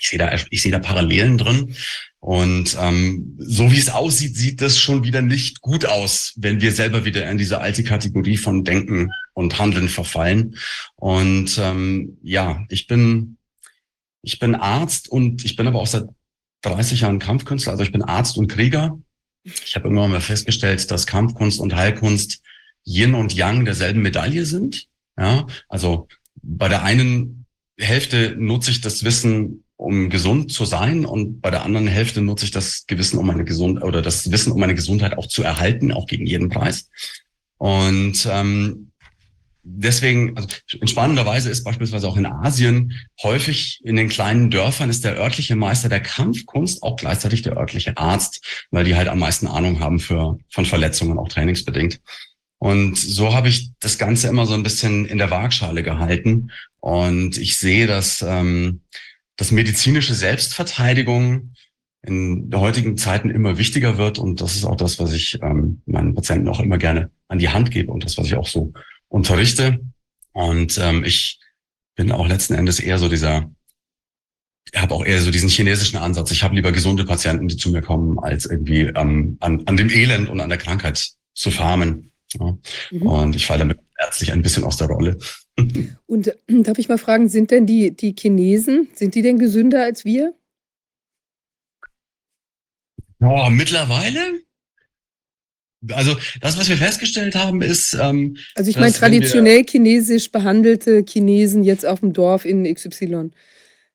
[0.00, 1.74] Ich sehe da, ich sehe da Parallelen drin.
[2.18, 6.72] Und ähm, so wie es aussieht, sieht das schon wieder nicht gut aus, wenn wir
[6.72, 10.56] selber wieder in diese alte Kategorie von Denken und Handeln verfallen.
[10.96, 13.36] Und ähm, ja, ich bin,
[14.22, 16.08] ich bin Arzt und ich bin aber auch seit
[16.62, 17.72] 30 Jahren Kampfkünstler.
[17.72, 18.98] Also ich bin Arzt und Krieger.
[19.44, 22.42] Ich habe irgendwann mal festgestellt, dass Kampfkunst und Heilkunst
[22.86, 24.86] Yin und Yang derselben Medaille sind.
[25.18, 26.08] Ja, also
[26.42, 27.46] bei der einen
[27.78, 32.46] Hälfte nutze ich das Wissen, um gesund zu sein, und bei der anderen Hälfte nutze
[32.46, 35.92] ich das Gewissen, um meine Gesundheit oder das Wissen, um meine Gesundheit auch zu erhalten,
[35.92, 36.88] auch gegen jeden Preis.
[37.58, 38.92] Und ähm,
[39.62, 40.48] deswegen, also
[40.80, 45.18] in spannender Weise ist beispielsweise auch in Asien häufig in den kleinen Dörfern ist der
[45.18, 49.80] örtliche Meister der Kampfkunst auch gleichzeitig der örtliche Arzt, weil die halt am meisten Ahnung
[49.80, 52.00] haben für, von Verletzungen, auch trainingsbedingt.
[52.58, 56.50] Und so habe ich das Ganze immer so ein bisschen in der Waagschale gehalten.
[56.80, 58.80] Und ich sehe, dass, ähm,
[59.36, 61.52] dass medizinische Selbstverteidigung
[62.02, 64.18] in heutigen Zeiten immer wichtiger wird.
[64.18, 67.48] Und das ist auch das, was ich ähm, meinen Patienten auch immer gerne an die
[67.48, 68.72] Hand gebe und das, was ich auch so
[69.08, 69.80] unterrichte.
[70.32, 71.40] Und ähm, ich
[71.96, 73.50] bin auch letzten Endes eher so dieser,
[74.72, 76.30] ich habe auch eher so diesen chinesischen Ansatz.
[76.30, 79.90] Ich habe lieber gesunde Patienten, die zu mir kommen, als irgendwie ähm, an, an dem
[79.90, 82.12] Elend und an der Krankheit zu farmen.
[82.38, 82.58] Ja.
[82.90, 83.02] Mhm.
[83.02, 85.18] Und ich falle damit ärztlich ein bisschen aus der Rolle.
[86.06, 89.82] Und äh, darf ich mal fragen, sind denn die, die Chinesen, sind die denn gesünder
[89.82, 90.34] als wir?
[93.18, 94.46] Ja, mittlerweile
[95.92, 97.96] also das, was wir festgestellt haben, ist.
[98.00, 103.30] Ähm, also ich meine traditionell chinesisch behandelte Chinesen jetzt auf dem Dorf in XY.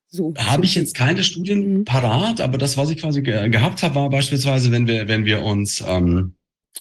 [0.08, 0.34] So.
[0.36, 1.84] Habe ich jetzt keine Studien mhm.
[1.84, 5.42] parat, aber das, was ich quasi ge gehabt habe, war beispielsweise, wenn wir, wenn wir
[5.42, 6.34] uns, ähm,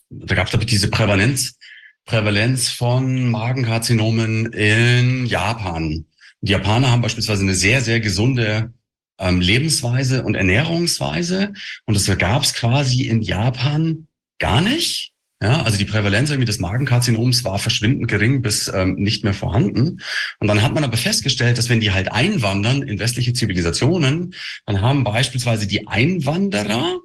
[0.09, 1.57] da gab es diese Prävalenz,
[2.05, 6.05] Prävalenz von Magenkarzinomen in Japan.
[6.41, 8.73] Die Japaner haben beispielsweise eine sehr, sehr gesunde
[9.19, 11.53] ähm, Lebensweise und Ernährungsweise.
[11.85, 14.07] Und das gab es quasi in Japan
[14.39, 15.11] gar nicht.
[15.41, 19.99] Ja, also die Prävalenz irgendwie des Magenkarzinoms war verschwindend gering bis ähm, nicht mehr vorhanden.
[20.39, 24.35] Und dann hat man aber festgestellt, dass wenn die halt einwandern in westliche Zivilisationen,
[24.68, 26.99] dann haben beispielsweise die Einwanderer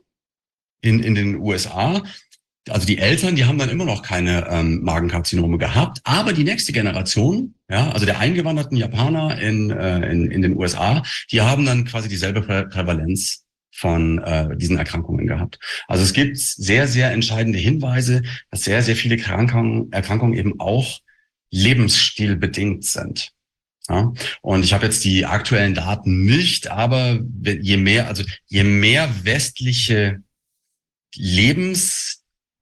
[0.83, 2.03] in, in den USA,
[2.69, 6.73] also die Eltern, die haben dann immer noch keine ähm, Magenkarzinome gehabt, aber die nächste
[6.73, 11.85] Generation, ja, also der eingewanderten Japaner in, äh, in, in den USA, die haben dann
[11.85, 15.59] quasi dieselbe Prä Prävalenz von äh, diesen Erkrankungen gehabt.
[15.87, 21.01] Also es gibt sehr, sehr entscheidende Hinweise, dass sehr, sehr viele Erkrankungen, Erkrankungen eben auch
[21.51, 23.33] lebensstilbedingt sind.
[23.89, 24.13] Ja,
[24.43, 30.23] und ich habe jetzt die aktuellen Daten nicht, aber je mehr, also je mehr westliche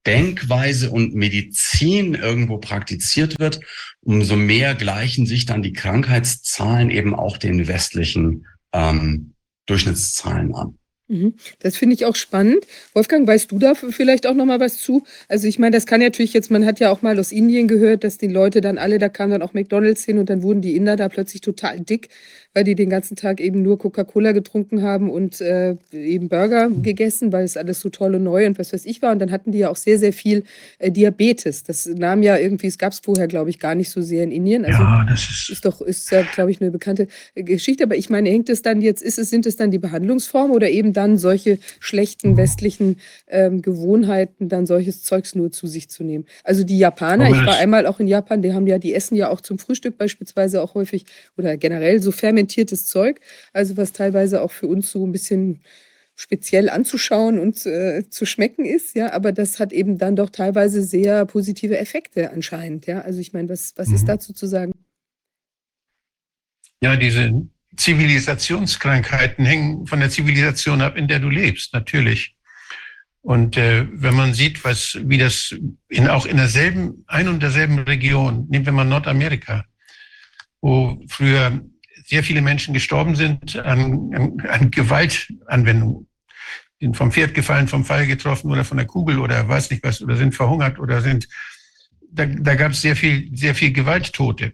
[0.05, 3.59] Lebensdenkweise und Medizin irgendwo praktiziert wird,
[4.01, 9.33] umso mehr gleichen sich dann die Krankheitszahlen eben auch den westlichen ähm,
[9.65, 10.77] Durchschnittszahlen an.
[11.07, 11.35] Mhm.
[11.59, 12.65] Das finde ich auch spannend.
[12.93, 15.05] Wolfgang, weißt du da vielleicht auch noch mal was zu?
[15.27, 18.03] Also ich meine, das kann natürlich jetzt, man hat ja auch mal aus Indien gehört,
[18.03, 20.75] dass die Leute dann alle, da kam dann auch McDonald's hin und dann wurden die
[20.75, 22.09] Inder da plötzlich total dick,
[22.55, 26.83] weil die den ganzen Tag eben nur Coca-Cola getrunken haben und äh, eben Burger mhm.
[26.83, 29.11] gegessen, weil es alles so toll und neu und was weiß ich war.
[29.11, 30.45] Und dann hatten die ja auch sehr, sehr viel
[30.79, 31.63] äh, Diabetes.
[31.63, 34.31] Das nahm ja irgendwie, es gab es vorher, glaube ich, gar nicht so sehr in
[34.31, 34.63] Indien.
[34.63, 37.83] Also ja, das ist, ist doch, ist ja, glaube ich, eine bekannte äh, Geschichte.
[37.83, 40.69] Aber ich meine, hängt es dann jetzt, ist es, sind es dann die Behandlungsformen oder
[40.69, 46.23] eben dann solche schlechten westlichen ähm, Gewohnheiten, dann solches Zeugs nur zu sich zu nehmen?
[46.45, 49.29] Also die Japaner, ich war einmal auch in Japan, die haben ja, die essen ja
[49.29, 51.03] auch zum Frühstück beispielsweise auch häufig
[51.37, 53.19] oder generell so fermentiert fermentiertes Zeug,
[53.53, 55.61] also was teilweise auch für uns so ein bisschen
[56.17, 60.81] speziell anzuschauen und äh, zu schmecken ist, ja, aber das hat eben dann doch teilweise
[60.81, 63.01] sehr positive Effekte anscheinend, ja.
[63.01, 63.95] Also ich meine, was, was mhm.
[63.95, 64.71] ist dazu zu sagen?
[66.81, 72.35] Ja, diese Zivilisationskrankheiten hängen von der Zivilisation ab, in der du lebst, natürlich.
[73.21, 75.53] Und äh, wenn man sieht, was, wie das
[75.89, 79.65] in, auch in derselben, ein und derselben Region, nehmen wir mal Nordamerika,
[80.61, 81.59] wo früher
[82.05, 86.07] sehr viele Menschen gestorben sind an, an, an Gewaltanwendung.
[86.79, 90.01] Sind vom Pferd gefallen, vom Pfeil getroffen oder von der Kugel oder weiß nicht was,
[90.01, 91.27] oder sind verhungert oder sind,
[92.11, 94.53] da, da gab es sehr viel, sehr viel Gewalttote.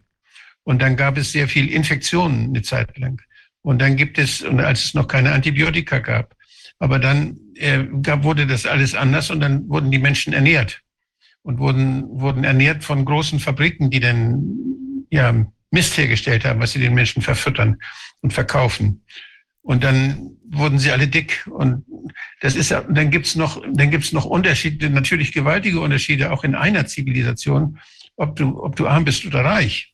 [0.64, 3.22] Und dann gab es sehr viel Infektionen eine Zeit lang.
[3.64, 6.36] Und dann gibt es, und als es noch keine Antibiotika gab,
[6.80, 10.82] aber dann äh, gab, wurde das alles anders und dann wurden die Menschen ernährt
[11.44, 16.80] und wurden, wurden ernährt von großen Fabriken, die dann ja Mist hergestellt haben, was sie
[16.80, 17.77] den Menschen verfüttern
[18.22, 19.03] und verkaufen.
[19.64, 21.48] Und dann wurden sie alle dick.
[21.49, 21.85] Und
[22.41, 26.56] das ist ja, dann gibt's noch, dann gibt's noch Unterschiede, natürlich gewaltige Unterschiede auch in
[26.56, 27.80] einer Zivilisation,
[28.18, 29.93] ob du, ob du arm bist oder reich.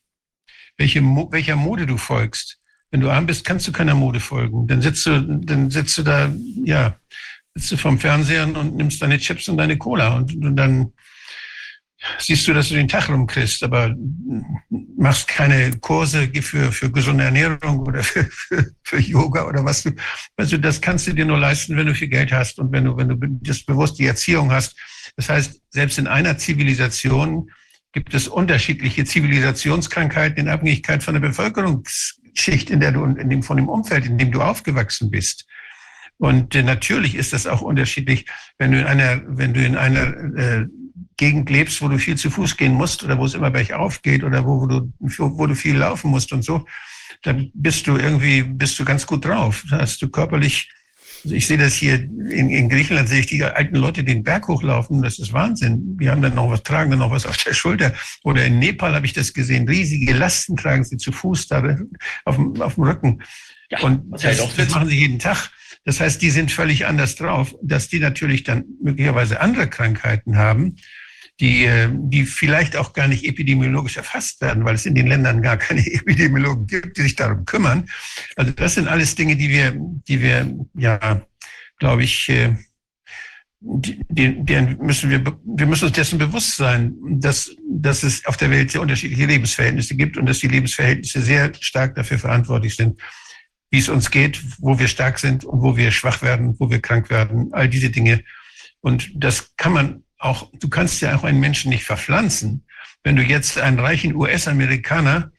[0.76, 2.58] Welche, welcher Mode du folgst.
[2.90, 4.66] Wenn du arm bist, kannst du keiner Mode folgen.
[4.66, 6.32] Dann sitzt du, dann sitzt du da,
[6.64, 6.96] ja,
[7.54, 10.92] sitzt du vom Fernseher und nimmst deine Chips und deine Cola und, und dann
[12.18, 13.94] siehst du, dass du den Tag rumkriegst, aber
[14.96, 19.90] machst keine Kurse für, für gesunde Ernährung oder für, für, für Yoga oder was du,
[20.36, 22.96] also das kannst du dir nur leisten, wenn du viel Geld hast und wenn du,
[22.96, 24.76] wenn du das bewusst die Erziehung hast.
[25.16, 27.50] Das heißt, selbst in einer Zivilisation
[27.92, 33.56] gibt es unterschiedliche Zivilisationskrankheiten in Abhängigkeit von der Bevölkerungsschicht, in der du, in dem, von
[33.56, 35.46] dem Umfeld, in dem du aufgewachsen bist.
[36.18, 38.26] Und äh, natürlich ist das auch unterschiedlich,
[38.58, 40.66] wenn du in einer, wenn du in einer äh,
[41.18, 44.24] Gegend lebst, wo du viel zu Fuß gehen musst oder wo es immer bergauf geht
[44.24, 46.64] oder wo, wo, du, wo du viel laufen musst und so,
[47.22, 49.64] dann bist du irgendwie, bist du ganz gut drauf.
[49.68, 50.70] Da hast du körperlich,
[51.24, 54.46] also ich sehe das hier in, in Griechenland, sehe ich die alten Leute den Berg
[54.46, 55.98] hochlaufen, das ist Wahnsinn.
[55.98, 57.92] Die haben dann noch was, tragen dann noch was auf der Schulter.
[58.22, 61.76] Oder in Nepal habe ich das gesehen, riesige Lasten tragen sie zu Fuß da
[62.24, 63.22] auf dem, auf dem Rücken.
[63.70, 65.50] Ja, und das, das machen sie jeden Tag.
[65.84, 70.76] Das heißt, die sind völlig anders drauf, dass die natürlich dann möglicherweise andere Krankheiten haben
[71.40, 75.42] die, äh, die vielleicht auch gar nicht epidemiologisch erfasst werden, weil es in den Ländern
[75.42, 77.88] gar keine Epidemiologen gibt, die sich darum kümmern.
[78.36, 81.22] Also das sind alles Dinge, die wir, die wir, ja,
[81.78, 82.56] glaube ich, äh,
[83.60, 88.50] die, die müssen wir, wir müssen uns dessen bewusst sein, dass, dass es auf der
[88.50, 93.00] Welt sehr unterschiedliche Lebensverhältnisse gibt und dass die Lebensverhältnisse sehr stark dafür verantwortlich sind,
[93.70, 96.80] wie es uns geht, wo wir stark sind und wo wir schwach werden, wo wir
[96.80, 98.22] krank werden, all diese Dinge.
[98.80, 102.64] Und das kann man auch, du kannst ja auch einen Menschen nicht verpflanzen.
[103.04, 105.32] Wenn du jetzt einen reichen US-Amerikaner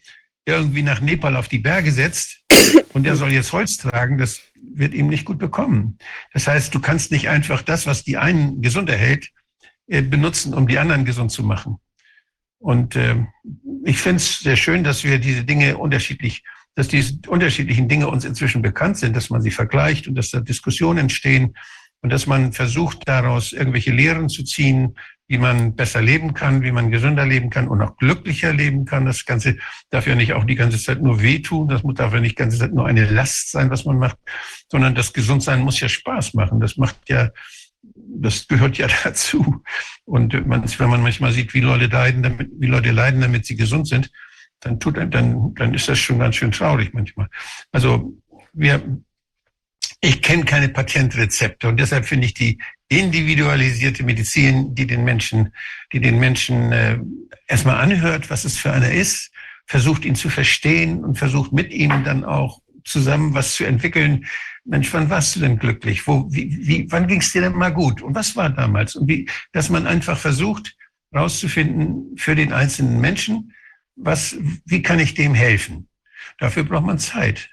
[0.45, 2.43] irgendwie nach Nepal auf die Berge setzt
[2.93, 5.97] und der soll jetzt Holz tragen, das wird ihm nicht gut bekommen.
[6.33, 9.29] Das heißt, du kannst nicht einfach das, was die einen gesund erhält,
[9.87, 11.77] äh, benutzen, um die anderen gesund zu machen.
[12.59, 13.25] Und äh,
[13.85, 16.43] ich finde es sehr schön, dass wir diese Dinge unterschiedlich,
[16.75, 20.39] dass diese unterschiedlichen Dinge uns inzwischen bekannt sind, dass man sie vergleicht und dass da
[20.39, 21.55] Diskussionen entstehen
[22.01, 24.95] und dass man versucht, daraus irgendwelche Lehren zu ziehen,
[25.29, 29.05] wie man besser leben kann, wie man gesünder leben kann und auch glücklicher leben kann.
[29.05, 29.57] Das Ganze
[29.91, 32.57] darf ja nicht auch die ganze Zeit nur wehtun, das darf ja nicht die ganze
[32.57, 34.17] Zeit nur eine Last sein, was man macht,
[34.71, 36.59] sondern das Gesundsein muss ja Spaß machen.
[36.59, 37.29] Das macht ja,
[37.93, 39.61] das gehört ja dazu.
[40.03, 43.55] Und man, wenn man manchmal sieht, wie Leute leiden, damit, wie Leute leiden, damit sie
[43.55, 44.09] gesund sind,
[44.61, 47.27] dann tut, dann, dann ist das schon ganz schön traurig manchmal.
[47.71, 48.13] Also
[48.51, 48.81] wir,
[50.01, 52.57] ich kenne keine Patentrezepte und deshalb finde ich die
[52.87, 55.53] individualisierte Medizin, die den Menschen,
[55.93, 56.99] die den Menschen äh,
[57.47, 59.31] erstmal anhört, was es für einer ist,
[59.65, 64.25] versucht ihn zu verstehen und versucht mit ihm dann auch zusammen was zu entwickeln.
[64.65, 66.07] Mensch, wann warst du denn glücklich?
[66.07, 68.01] Wo, wie, wie, wann ging es dir denn mal gut?
[68.01, 68.95] Und was war damals?
[68.95, 70.75] Und wie, dass man einfach versucht,
[71.13, 73.53] rauszufinden für den einzelnen Menschen,
[73.95, 75.87] was, wie kann ich dem helfen?
[76.37, 77.49] Dafür braucht man Zeit.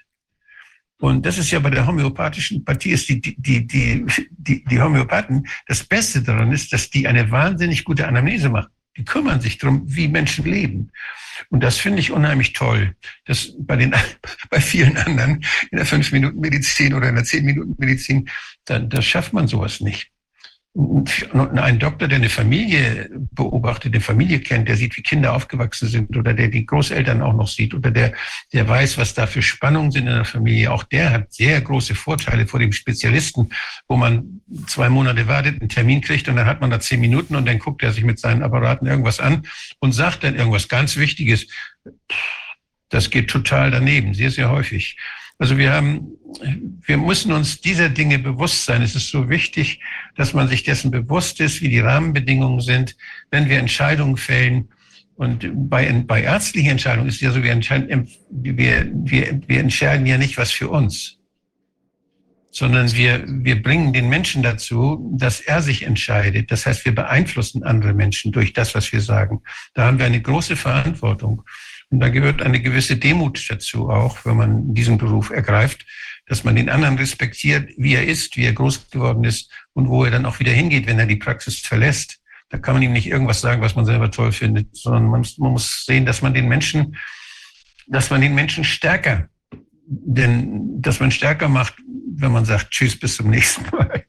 [0.99, 5.47] Und das ist ja bei der homöopathischen Partie ist die, die, die, die, die Homöopathen,
[5.67, 8.71] das Beste daran ist, dass die eine wahnsinnig gute Anamnese machen.
[8.97, 10.91] Die kümmern sich darum, wie Menschen leben.
[11.49, 12.95] Und das finde ich unheimlich toll.
[13.25, 13.93] Das bei den,
[14.49, 18.27] bei vielen anderen in der fünf Minuten Medizin oder in der zehn Minuten Medizin,
[18.65, 20.11] da, da schafft man sowas nicht
[21.33, 26.15] ein Doktor, der eine Familie beobachtet, eine Familie kennt, der sieht, wie Kinder aufgewachsen sind
[26.15, 28.13] oder der die Großeltern auch noch sieht oder der,
[28.53, 31.95] der weiß, was da für Spannungen sind in der Familie, auch der hat sehr große
[31.95, 33.49] Vorteile vor dem Spezialisten,
[33.87, 37.35] wo man zwei Monate wartet, einen Termin kriegt und dann hat man da zehn Minuten
[37.35, 39.47] und dann guckt er sich mit seinen Apparaten irgendwas an
[39.79, 41.47] und sagt dann irgendwas ganz Wichtiges.
[42.89, 44.95] Das geht total daneben, sehr, sehr häufig.
[45.39, 46.17] Also wir haben,
[46.81, 48.81] wir müssen uns dieser Dinge bewusst sein.
[48.81, 49.79] Es ist so wichtig,
[50.15, 52.95] dass man sich dessen bewusst ist, wie die Rahmenbedingungen sind,
[53.29, 54.69] wenn wir Entscheidungen fällen.
[55.15, 60.17] Und bei, bei ärztlichen Entscheidungen ist ja so, wir entscheiden, wir, wir, wir entscheiden ja
[60.17, 61.17] nicht was für uns,
[62.51, 66.51] sondern wir, wir bringen den Menschen dazu, dass er sich entscheidet.
[66.51, 69.41] Das heißt, wir beeinflussen andere Menschen durch das, was wir sagen.
[69.75, 71.43] Da haben wir eine große Verantwortung.
[71.89, 75.85] Und da gehört eine gewisse Demut dazu auch, wenn man diesen Beruf ergreift,
[76.25, 80.03] dass man den anderen respektiert, wie er ist, wie er groß geworden ist und wo
[80.03, 82.19] er dann auch wieder hingeht, wenn er die Praxis verlässt.
[82.49, 85.53] Da kann man ihm nicht irgendwas sagen, was man selber toll findet, sondern man, man
[85.53, 86.97] muss sehen, dass man den Menschen,
[87.87, 89.29] dass man den Menschen stärker,
[89.85, 91.75] denn dass man stärker macht,
[92.15, 94.05] wenn man sagt, tschüss, bis zum nächsten Mal.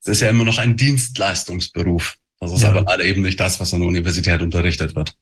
[0.00, 2.16] Es ist ja immer noch ein Dienstleistungsberuf.
[2.38, 2.70] Das ist ja.
[2.70, 5.14] aber leider eben nicht das, was an der Universität unterrichtet wird.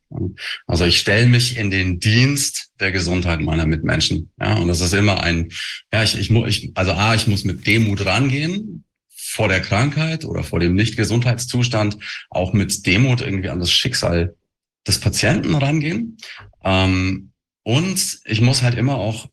[0.66, 4.30] Also ich stelle mich in den Dienst der Gesundheit meiner Mitmenschen.
[4.40, 5.50] Ja, und das ist immer ein,
[5.92, 10.24] ja, ich, ich, muss, ich also A, ich muss mit Demut rangehen vor der Krankheit
[10.24, 11.98] oder vor dem Nicht-Gesundheitszustand,
[12.30, 14.34] auch mit Demut irgendwie an das Schicksal
[14.86, 16.18] des Patienten rangehen.
[16.64, 17.30] Ähm,
[17.62, 19.28] und ich muss halt immer auch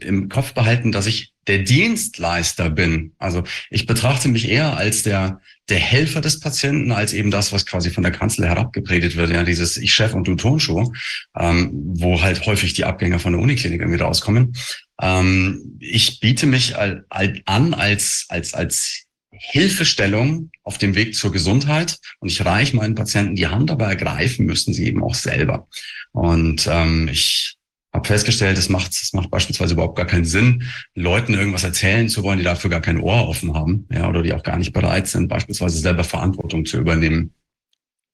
[0.00, 3.12] im Kopf behalten, dass ich der Dienstleister bin.
[3.18, 7.66] Also ich betrachte mich eher als der, der Helfer des Patienten, als eben das, was
[7.66, 10.92] quasi von der Kanzel herabgepredigt wird, ja, dieses Ich Chef und du Tonschuh,
[11.36, 14.54] ähm, wo halt häufig die Abgänger von der Uniklinik irgendwie rauskommen.
[15.02, 21.32] Ähm, ich biete mich al, al, an als, als, als Hilfestellung auf dem Weg zur
[21.32, 25.66] Gesundheit und ich reiche meinen Patienten die Hand, aber ergreifen müssen sie eben auch selber.
[26.12, 27.56] Und ähm, ich
[27.92, 32.22] habe festgestellt, es macht, es macht beispielsweise überhaupt gar keinen Sinn, Leuten irgendwas erzählen zu
[32.22, 35.08] wollen, die dafür gar kein Ohr offen haben, ja, oder die auch gar nicht bereit
[35.08, 37.34] sind, beispielsweise selber Verantwortung zu übernehmen.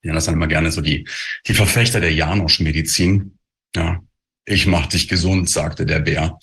[0.03, 1.07] Ja, das sind immer gerne so die,
[1.47, 3.39] die Verfechter der Janosch-Medizin.
[3.75, 4.01] Ja,
[4.47, 6.39] ich mach dich gesund, sagte der Bär.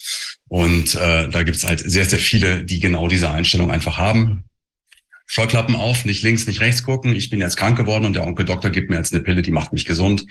[0.49, 4.43] Und äh, da gibt's halt sehr, sehr viele, die genau diese Einstellung einfach haben.
[5.25, 7.15] Scheuklappen auf, nicht links, nicht rechts gucken.
[7.15, 9.51] Ich bin jetzt krank geworden und der Onkel Doktor gibt mir jetzt eine Pille, die
[9.51, 10.25] macht mich gesund.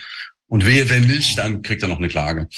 [0.47, 2.49] Und wehe, wenn nicht, dann kriegt er noch eine Klage.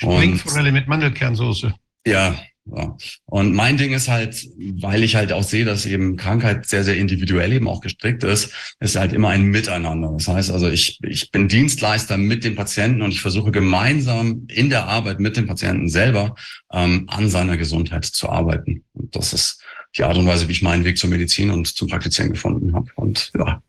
[0.00, 1.74] Springforelle mit Mandelkernsoße.
[2.06, 2.34] Ja,
[2.66, 2.96] ja.
[3.26, 4.46] Und mein Ding ist halt,
[4.80, 8.52] weil ich halt auch sehe, dass eben Krankheit sehr, sehr individuell eben auch gestrickt ist,
[8.80, 10.12] ist halt immer ein Miteinander.
[10.16, 14.70] Das heißt also, ich, ich bin Dienstleister mit dem Patienten und ich versuche gemeinsam in
[14.70, 16.34] der Arbeit mit dem Patienten selber
[16.72, 18.84] ähm, an seiner Gesundheit zu arbeiten.
[18.92, 19.62] Und das ist
[19.96, 22.90] die Art und Weise, wie ich meinen Weg zur Medizin und zum Praktizieren gefunden habe.
[22.94, 23.62] Und ja,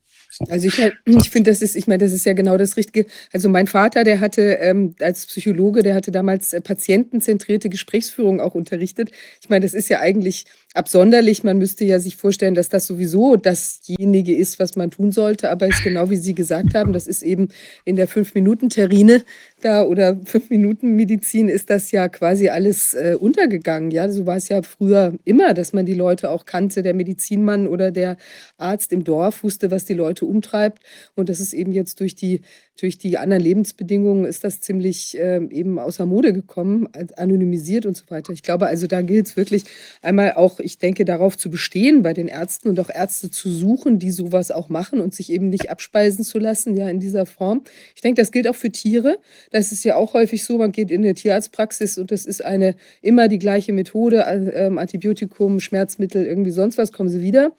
[0.49, 3.05] also ich, ich finde, das ist, ich meine, das ist ja genau das Richtige.
[3.33, 8.55] Also mein Vater, der hatte ähm, als Psychologe, der hatte damals äh, patientenzentrierte Gesprächsführung auch
[8.55, 9.11] unterrichtet.
[9.41, 11.43] Ich meine, das ist ja eigentlich absonderlich.
[11.43, 15.49] Man müsste ja sich vorstellen, dass das sowieso dasjenige ist, was man tun sollte.
[15.49, 17.49] Aber es ist genau wie Sie gesagt haben, das ist eben
[17.83, 19.23] in der Fünf-Minuten-Terrine
[19.61, 23.91] da oder Fünf-Minuten-Medizin ist das ja quasi alles äh, untergegangen.
[23.91, 27.67] Ja, so war es ja früher immer, dass man die Leute auch kannte, der Medizinmann
[27.67, 28.17] oder der
[28.57, 30.81] Arzt im Dorf wusste, was die Leute umtreibt.
[31.15, 32.41] Und das ist eben jetzt durch die
[32.81, 38.05] durch die anderen Lebensbedingungen ist das ziemlich äh, eben außer Mode gekommen, anonymisiert und so
[38.09, 38.33] weiter.
[38.33, 39.65] Ich glaube also, da gilt es wirklich
[40.01, 43.99] einmal auch, ich denke, darauf zu bestehen, bei den Ärzten und auch Ärzte zu suchen,
[43.99, 47.63] die sowas auch machen und sich eben nicht abspeisen zu lassen, ja, in dieser Form.
[47.95, 49.19] Ich denke, das gilt auch für Tiere.
[49.51, 52.75] Das ist ja auch häufig so, man geht in eine Tierarztpraxis und das ist eine
[53.03, 57.51] immer die gleiche Methode, äh, Antibiotikum, Schmerzmittel, irgendwie sonst was, kommen sie wieder.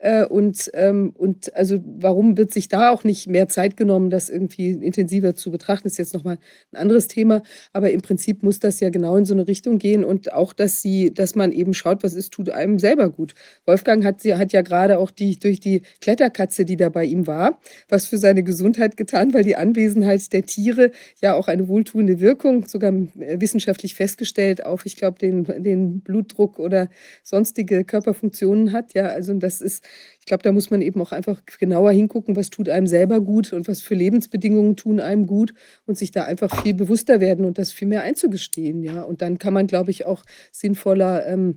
[0.00, 4.30] Äh, und, ähm, und also warum wird sich da auch nicht mehr Zeit genommen, das
[4.30, 6.38] irgendwie intensiver zu betrachten, ist jetzt nochmal
[6.72, 7.42] ein anderes Thema.
[7.74, 10.80] Aber im Prinzip muss das ja genau in so eine Richtung gehen und auch, dass
[10.80, 13.34] sie, dass man eben schaut, was ist, tut einem selber gut.
[13.66, 17.26] Wolfgang hat, sie hat ja gerade auch die, durch die Kletterkatze, die da bei ihm
[17.26, 17.60] war,
[17.90, 22.66] was für seine Gesundheit getan, weil die Anwesenheit der Tiere ja auch eine wohltuende Wirkung,
[22.66, 26.88] sogar äh, wissenschaftlich festgestellt, auf, ich glaube, den, den Blutdruck oder
[27.22, 28.94] sonstige Körperfunktionen hat.
[28.94, 29.84] Ja, also das ist
[30.20, 33.52] ich glaube, da muss man eben auch einfach genauer hingucken, was tut einem selber gut
[33.52, 35.54] und was für Lebensbedingungen tun einem gut
[35.86, 38.82] und sich da einfach viel bewusster werden und das viel mehr einzugestehen.
[38.82, 40.22] Ja, und dann kann man, glaube ich, auch
[40.52, 41.56] sinnvoller ähm,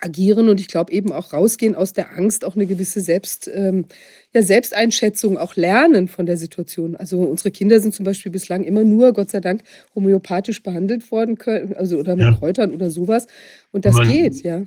[0.00, 3.86] agieren und ich glaube eben auch rausgehen aus der Angst, auch eine gewisse Selbst, ähm,
[4.32, 6.96] ja, Selbsteinschätzung auch lernen von der Situation.
[6.96, 9.62] Also unsere Kinder sind zum Beispiel bislang immer nur, Gott sei Dank,
[9.94, 12.32] homöopathisch behandelt worden, können, also oder mit ja.
[12.32, 13.26] Kräutern oder sowas.
[13.72, 14.64] Und das man, geht, ja.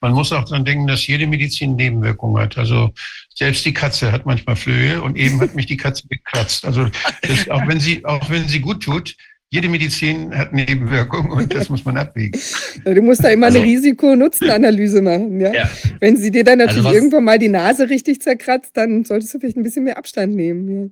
[0.00, 2.58] Man muss auch dran denken, dass jede Medizin Nebenwirkungen hat.
[2.58, 2.90] Also
[3.34, 6.64] selbst die Katze hat manchmal Flöhe und eben hat mich die Katze gekratzt.
[6.64, 6.88] Also
[7.22, 9.16] das, auch wenn sie, auch wenn sie gut tut,
[9.52, 12.40] jede Medizin hat Nebenwirkungen und das muss man abwägen.
[12.84, 15.40] Du musst da immer also, eine Risiko-Nutzen-Analyse machen.
[15.40, 15.52] Ja?
[15.52, 15.70] ja?
[16.00, 19.34] Wenn sie dir dann also natürlich also irgendwann mal die Nase richtig zerkratzt, dann solltest
[19.34, 20.68] du vielleicht ein bisschen mehr Abstand nehmen.
[20.68, 20.90] Ja.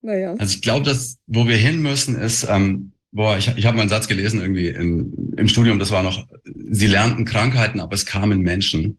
[0.00, 0.34] Naja.
[0.38, 3.82] Also ich glaube, dass wo wir hin müssen, ist, ähm, Boah, ich, ich habe mal
[3.82, 8.06] einen Satz gelesen irgendwie im, im Studium, das war noch, sie lernten Krankheiten, aber es
[8.06, 8.98] kamen Menschen.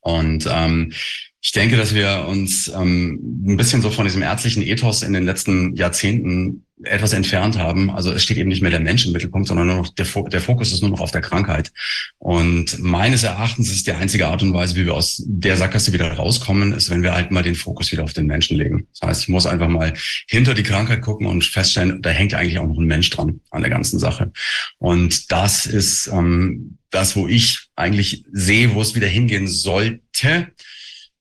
[0.00, 0.92] Und ähm,
[1.40, 5.24] ich denke, dass wir uns ähm, ein bisschen so von diesem ärztlichen Ethos in den
[5.24, 7.90] letzten Jahrzehnten etwas entfernt haben.
[7.90, 10.40] Also es steht eben nicht mehr der Mensch im Mittelpunkt, sondern nur noch der, der
[10.40, 11.72] Fokus ist nur noch auf der Krankheit.
[12.18, 16.12] Und meines Erachtens ist die einzige Art und Weise, wie wir aus der Sackgasse wieder
[16.12, 18.86] rauskommen, ist, wenn wir halt mal den Fokus wieder auf den Menschen legen.
[18.98, 19.92] Das heißt, ich muss einfach mal
[20.28, 23.62] hinter die Krankheit gucken und feststellen, da hängt eigentlich auch noch ein Mensch dran an
[23.62, 24.32] der ganzen Sache.
[24.78, 30.48] Und das ist ähm, das, wo ich eigentlich sehe, wo es wieder hingehen sollte.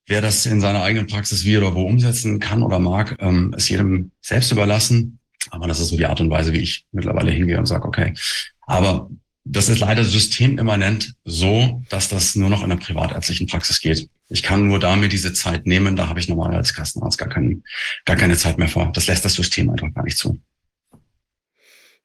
[0.06, 3.70] Wer das in seiner eigenen Praxis wie oder wo umsetzen kann oder mag, ähm, ist
[3.70, 5.20] jedem selbst überlassen.
[5.52, 8.14] Aber das ist so die Art und Weise, wie ich mittlerweile hingehe und sage, okay.
[8.62, 9.10] Aber
[9.46, 14.08] das ist leider systemimmanent so, dass das nur noch in der privatärztlichen Praxis geht.
[14.30, 17.64] Ich kann nur damit diese Zeit nehmen, da habe ich normal als Kassenarzt gar, kein,
[18.06, 18.92] gar keine Zeit mehr vor.
[18.94, 20.40] Das lässt das System einfach gar nicht zu.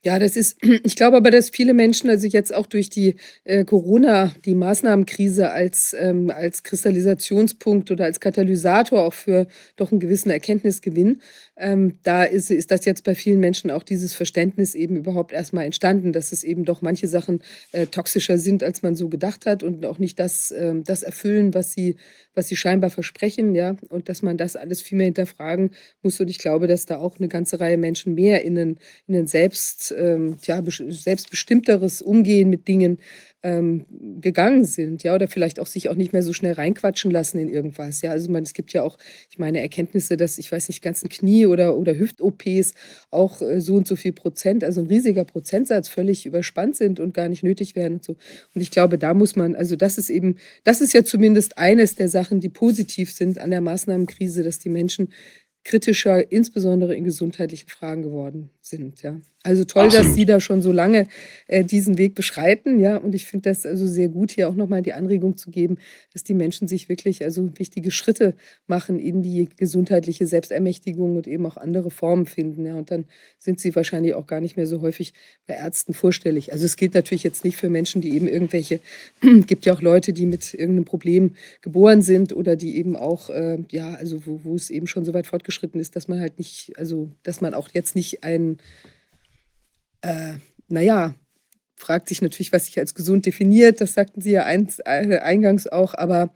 [0.09, 3.67] Ja, das ist, ich glaube aber, dass viele Menschen, also jetzt auch durch die äh,
[3.67, 10.31] Corona, die Maßnahmenkrise als, ähm, als Kristallisationspunkt oder als Katalysator auch für doch einen gewissen
[10.31, 11.21] Erkenntnisgewinn,
[11.59, 15.65] ähm, da ist, ist das jetzt bei vielen Menschen auch dieses Verständnis eben überhaupt erstmal
[15.65, 19.63] entstanden, dass es eben doch manche Sachen äh, toxischer sind, als man so gedacht hat
[19.63, 21.97] und auch nicht das, äh, das erfüllen, was sie,
[22.35, 25.73] was sie scheinbar versprechen, ja, und dass man das alles viel mehr hinterfragen
[26.03, 26.21] muss.
[26.21, 29.27] Und ich glaube, dass da auch eine ganze Reihe Menschen mehr in ein, in ein
[29.27, 32.99] selbst, ähm, ja, selbstbestimmteres Umgehen mit Dingen
[33.45, 33.87] ähm,
[34.21, 37.49] gegangen sind, ja, oder vielleicht auch sich auch nicht mehr so schnell reinquatschen lassen in
[37.49, 38.03] irgendwas.
[38.03, 38.99] Ja, also man, es gibt ja auch,
[39.31, 42.75] ich meine, Erkenntnisse, dass ich weiß nicht, ganzen Knie- oder, oder Hüft-OPs
[43.11, 47.15] auch äh, so und so viel Prozent, also ein riesiger Prozentsatz völlig überspannt sind und
[47.15, 48.17] gar nicht nötig werden und so.
[48.55, 51.95] Und ich glaube, da muss man, also das ist eben, das ist ja zumindest eines
[51.95, 55.13] der Sachen, die positiv sind an der Maßnahmenkrise, dass die Menschen
[55.65, 59.03] kritischer, insbesondere in gesundheitlichen Fragen geworden sind.
[59.03, 59.21] Ja.
[59.45, 60.09] Also toll, Absolut.
[60.09, 61.07] dass Sie da schon so lange
[61.47, 62.97] äh, diesen Weg beschreiten, ja.
[62.97, 65.79] Und ich finde das also sehr gut, hier auch nochmal die Anregung zu geben,
[66.13, 68.35] dass die Menschen sich wirklich also wichtige Schritte
[68.67, 72.67] machen in die gesundheitliche Selbstermächtigung und eben auch andere Formen finden.
[72.67, 72.75] Ja.
[72.75, 73.05] Und dann
[73.39, 75.15] sind sie wahrscheinlich auch gar nicht mehr so häufig
[75.47, 76.53] bei Ärzten vorstellig.
[76.53, 78.81] Also es gilt natürlich jetzt nicht für Menschen, die eben irgendwelche,
[79.47, 83.59] gibt ja auch Leute, die mit irgendeinem Problem geboren sind oder die eben auch, äh,
[83.71, 86.73] ja, also wo, wo es eben schon so weit fortgeschritten ist, dass man halt nicht,
[86.77, 88.25] also dass man auch jetzt nicht
[90.03, 90.35] äh,
[90.69, 91.15] naja,
[91.77, 93.81] fragt sich natürlich, was sich als gesund definiert.
[93.81, 96.33] Das sagten Sie ja eins, äh, eingangs auch, aber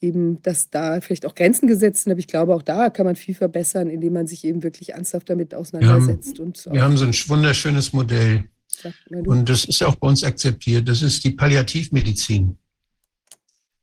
[0.00, 2.12] eben, dass da vielleicht auch Grenzen gesetzt sind.
[2.12, 5.30] Aber ich glaube, auch da kann man viel verbessern, indem man sich eben wirklich ernsthaft
[5.30, 6.38] damit auseinandersetzt.
[6.38, 8.44] Wir haben, und wir haben so ein wunderschönes Modell.
[9.10, 10.88] Und das ist auch bei uns akzeptiert.
[10.88, 12.58] Das ist die Palliativmedizin.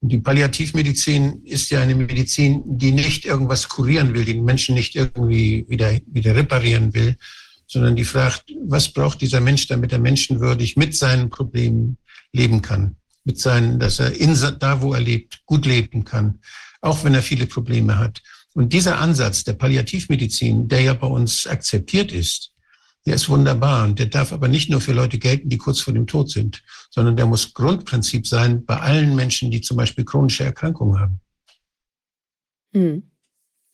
[0.01, 4.75] Und die Palliativmedizin ist ja eine Medizin, die nicht irgendwas kurieren will, die den Menschen
[4.75, 7.15] nicht irgendwie wieder, wieder reparieren will,
[7.73, 11.97] sondern die fragt, was braucht dieser Mensch, damit er menschenwürdig mit seinen Problemen
[12.31, 12.95] leben kann,
[13.25, 16.39] mit seinen, dass er in, da, wo er lebt, gut leben kann,
[16.81, 18.21] auch wenn er viele Probleme hat.
[18.53, 22.51] Und dieser Ansatz der Palliativmedizin, der ja bei uns akzeptiert ist,
[23.05, 25.93] der ist wunderbar und der darf aber nicht nur für Leute gelten, die kurz vor
[25.93, 30.45] dem Tod sind, sondern der muss Grundprinzip sein bei allen Menschen, die zum Beispiel chronische
[30.45, 31.19] Erkrankungen haben.
[32.73, 33.03] Hm.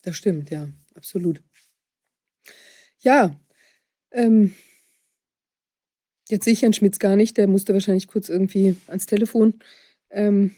[0.01, 1.41] Das stimmt, ja, absolut.
[3.01, 3.35] Ja,
[4.11, 4.53] ähm,
[6.29, 9.55] jetzt sehe ich Herrn Schmitz gar nicht, der musste wahrscheinlich kurz irgendwie ans Telefon.
[10.11, 10.55] Ähm,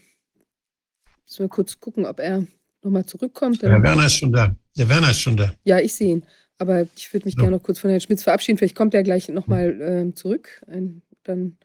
[1.25, 2.45] müssen wir kurz gucken, ob er
[2.81, 3.61] nochmal zurückkommt.
[3.61, 4.55] Der Werner ist schon da.
[4.77, 5.53] Der Werner ist schon da.
[5.63, 6.23] Ja, ich sehe ihn.
[6.57, 7.41] Aber ich würde mich so.
[7.41, 8.57] gerne noch kurz von Herrn Schmitz verabschieden.
[8.57, 10.61] Vielleicht kommt er gleich nochmal äh, zurück.
[10.67, 11.57] Ein, dann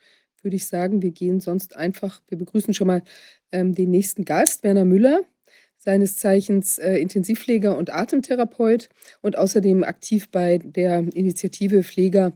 [0.42, 3.02] würde ich sagen, wir gehen sonst einfach, wir begrüßen schon mal
[3.52, 5.22] ähm, den nächsten Gast, Werner Müller
[5.86, 8.88] seines Zeichens äh, Intensivpfleger und Atemtherapeut
[9.22, 12.32] und außerdem aktiv bei der Initiative Pfleger,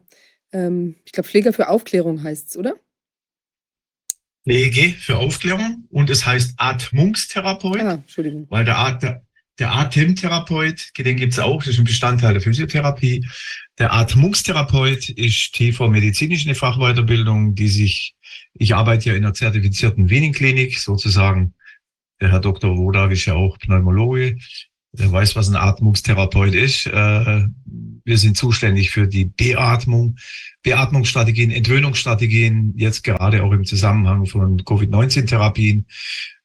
[0.52, 2.77] ähm, ich glaube Pfleger für Aufklärung heißt es, oder?
[4.44, 8.47] Pflege für Aufklärung und es heißt Atmungstherapeut, ah, Entschuldigung.
[8.51, 9.22] weil der, At
[9.59, 13.27] der Atemtherapeut, den gibt es auch, das ist ein Bestandteil der Physiotherapie.
[13.78, 18.14] Der Atmungstherapeut ist TV-medizinisch eine Fachweiterbildung, die sich,
[18.55, 21.52] ich arbeite ja in einer zertifizierten Wiening-Klinik, sozusagen
[22.20, 22.76] der Herr Dr.
[22.76, 24.36] Wodak ist ja auch Pneumologe.
[24.97, 26.86] Er weiß, was ein Atmungstherapeut ist.
[26.86, 27.47] Äh,
[28.05, 30.16] wir sind zuständig für die Beatmung,
[30.62, 35.86] Beatmungsstrategien, Entwöhnungsstrategien, jetzt gerade auch im Zusammenhang von Covid-19-Therapien.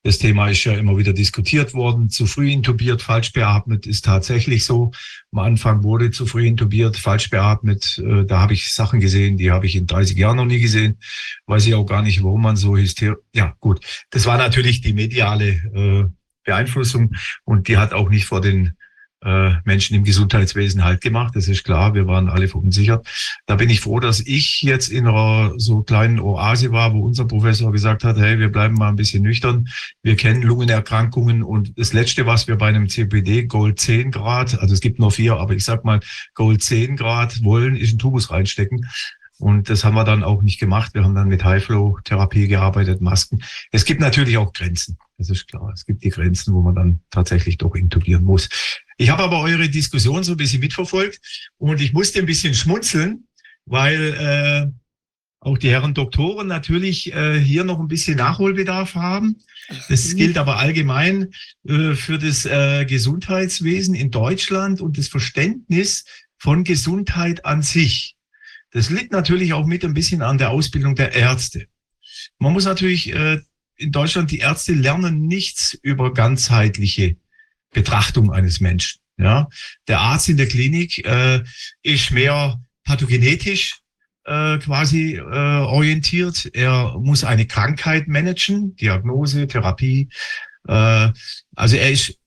[0.06, 2.12] Das Thema ist ja immer wieder diskutiert worden.
[2.12, 4.92] Zu früh intubiert, falsch beatmet ist tatsächlich so.
[5.32, 7.98] Am Anfang wurde zu früh intubiert, falsch beatmet.
[7.98, 11.00] Äh, da habe ich Sachen gesehen, die habe ich in 30 Jahren noch nie gesehen.
[11.48, 13.18] Weiß ich auch gar nicht, warum man so hysterisch.
[13.34, 13.84] Ja, gut.
[14.12, 16.06] Das war natürlich die mediale äh,
[16.44, 18.74] Beeinflussung und die hat auch nicht vor den
[19.24, 21.36] äh, Menschen im Gesundheitswesen halt gemacht.
[21.36, 23.08] Das ist klar, wir waren alle verunsichert.
[23.46, 27.26] Da bin ich froh, dass ich jetzt in einer so kleinen Oase war, wo unser
[27.26, 29.68] Professor gesagt hat, hey, wir bleiben mal ein bisschen nüchtern.
[30.04, 34.74] Wir kennen Lungenerkrankungen und das Letzte, was wir bei einem CPD Gold 10 Grad, also
[34.74, 36.00] es gibt nur vier, aber ich sag mal
[36.34, 38.88] Gold 10 Grad wollen, ist ein Tubus reinstecken.
[39.38, 40.94] Und das haben wir dann auch nicht gemacht.
[40.94, 43.44] Wir haben dann mit High-Flow-Therapie gearbeitet, Masken.
[43.72, 44.98] Es gibt natürlich auch Grenzen.
[45.18, 45.72] Das ist klar.
[45.74, 48.50] Es gibt die Grenzen, wo man dann tatsächlich doch intubieren muss.
[48.98, 51.20] Ich habe aber eure Diskussion so ein bisschen mitverfolgt
[51.58, 53.28] und ich musste ein bisschen schmunzeln,
[53.66, 54.72] weil äh,
[55.40, 59.38] auch die Herren Doktoren natürlich äh, hier noch ein bisschen Nachholbedarf haben.
[59.90, 61.34] Das gilt aber allgemein
[61.68, 66.06] äh, für das äh, Gesundheitswesen in Deutschland und das Verständnis
[66.38, 68.16] von Gesundheit an sich.
[68.72, 71.68] Das liegt natürlich auch mit ein bisschen an der Ausbildung der Ärzte.
[72.40, 73.42] Man muss natürlich äh,
[73.78, 77.18] in Deutschland, die Ärzte lernen nichts über ganzheitliche
[77.72, 79.02] Betrachtung eines Menschen.
[79.18, 79.48] Ja,
[79.88, 81.42] der Arzt in der Klinik äh,
[81.84, 83.80] ist mehr pathogenetisch
[84.26, 86.50] äh, quasi äh, orientiert.
[86.54, 90.10] Er muss eine Krankheit managen, Diagnose, Therapie.
[90.68, 91.12] Äh,
[91.56, 92.18] also er ist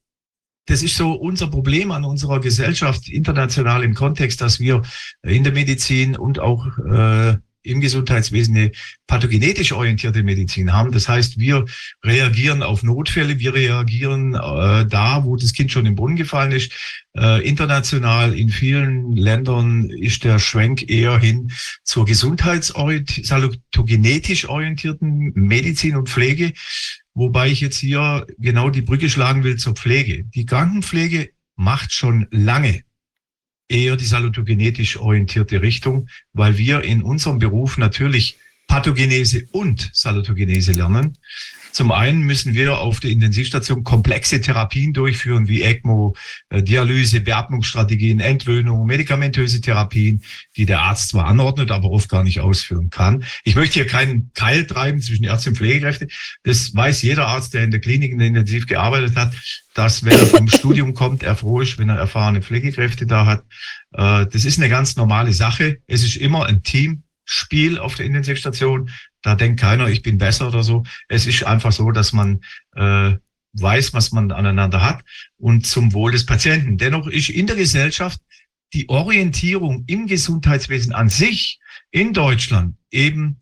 [0.69, 4.83] das ist so unser Problem an unserer Gesellschaft international im Kontext, dass wir
[5.23, 7.39] in der Medizin und auch äh,
[7.69, 8.73] im Gesundheitswesen eine
[9.07, 10.93] pathogenetisch orientierte Medizin haben.
[10.93, 11.65] Das heißt, wir
[12.05, 16.73] reagieren auf Notfälle, wir reagieren äh, da, wo das Kind schon im Brunnen gefallen ist.
[17.17, 21.53] Äh, international in vielen Ländern ist der Schwenk eher hin
[21.85, 26.53] zur gesundheitsorientierten, orientierten Medizin und Pflege.
[27.15, 30.25] Wobei ich jetzt hier genau die Brücke schlagen will zur Pflege.
[30.25, 32.83] Die Krankenpflege macht schon lange
[33.69, 41.19] eher die salutogenetisch orientierte Richtung, weil wir in unserem Beruf natürlich Pathogenese und Salutogenese lernen.
[41.73, 46.15] Zum einen müssen wir auf der Intensivstation komplexe Therapien durchführen, wie ECMO,
[46.51, 50.23] äh, Dialyse, Beatmungsstrategien, Entwöhnung, medikamentöse Therapien,
[50.57, 53.25] die der Arzt zwar anordnet, aber oft gar nicht ausführen kann.
[53.45, 56.09] Ich möchte hier keinen Keil treiben zwischen Ärzte und Pflegekräfte.
[56.43, 59.35] Das weiß jeder Arzt, der in der Klinik intensiv gearbeitet hat,
[59.75, 63.45] dass wenn er vom Studium kommt, er froh ist, wenn er erfahrene Pflegekräfte da hat.
[63.93, 65.79] Äh, das ist eine ganz normale Sache.
[65.87, 68.91] Es ist immer ein Teamspiel auf der Intensivstation.
[69.23, 70.85] Da denkt keiner, ich bin besser oder so.
[71.09, 72.41] Es ist einfach so, dass man
[72.77, 73.15] äh,
[73.55, 75.05] weiß, was man aneinander hat
[75.39, 76.79] und zum Wohl des Patienten.
[76.79, 78.21] Dennoch ist in der Gesellschaft
[78.73, 81.59] die Orientierung im Gesundheitswesen an sich
[81.91, 83.41] in Deutschland eben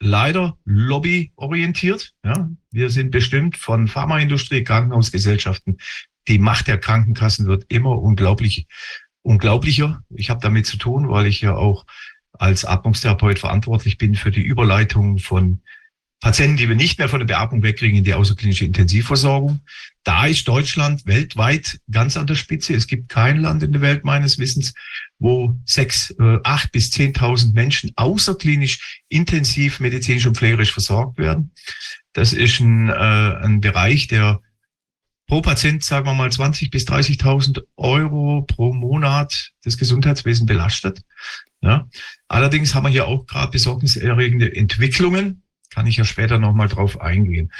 [0.00, 2.14] leider lobbyorientiert.
[2.24, 5.78] Ja, wir sind bestimmt von Pharmaindustrie, Krankenhausgesellschaften.
[6.28, 8.66] Die Macht der Krankenkassen wird immer unglaublich,
[9.22, 10.02] unglaublicher.
[10.14, 11.86] Ich habe damit zu tun, weil ich ja auch
[12.38, 15.60] als Atmungstherapeut verantwortlich bin für die Überleitung von
[16.20, 19.60] Patienten, die wir nicht mehr von der Beatmung wegkriegen, in die außerklinische Intensivversorgung.
[20.02, 22.74] Da ist Deutschland weltweit ganz an der Spitze.
[22.74, 24.72] Es gibt kein Land in der Welt meines Wissens,
[25.18, 31.52] wo sechs, äh, acht bis zehntausend Menschen außerklinisch intensiv medizinisch und pflegerisch versorgt werden.
[32.12, 34.40] Das ist ein, äh, ein Bereich, der
[35.26, 41.02] pro Patient, sagen wir mal, 20 bis 30.000 Euro pro Monat das Gesundheitswesen belastet.
[41.60, 41.88] Ja.
[42.28, 45.42] Allerdings haben wir hier auch gerade besorgniserregende Entwicklungen.
[45.70, 47.52] Kann ich ja später nochmal drauf eingehen.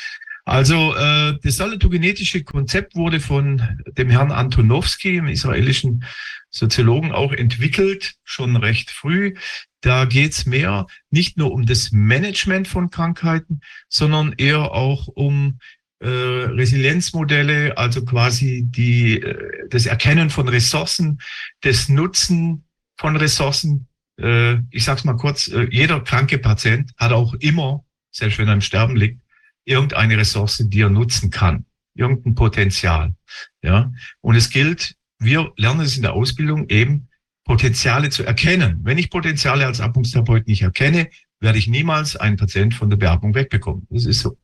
[0.47, 6.05] Also äh, das salutogenetische Konzept wurde von dem Herrn Antonowski, einem israelischen
[6.51, 9.35] Soziologen, auch entwickelt, schon recht früh.
[9.81, 15.59] Da geht's mehr nicht nur um das Management von Krankheiten, sondern eher auch um
[15.99, 21.19] äh, Resilienzmodelle, also quasi die, äh, das Erkennen von Ressourcen,
[21.63, 22.65] das Nutzen
[22.97, 23.89] von Ressourcen.
[24.21, 28.49] Äh, ich sage es mal kurz, äh, jeder kranke Patient hat auch immer, selbst wenn
[28.49, 29.21] er im Sterben liegt,
[29.65, 33.15] irgendeine Ressource, die er nutzen kann, irgendein Potenzial.
[33.63, 37.09] Ja, und es gilt, wir lernen es in der Ausbildung eben,
[37.45, 38.81] Potenziale zu erkennen.
[38.83, 43.35] Wenn ich Potenziale als Atmungstherapeut nicht erkenne, werde ich niemals einen Patient von der Beatmung
[43.35, 43.87] wegbekommen.
[43.91, 44.37] Das ist so.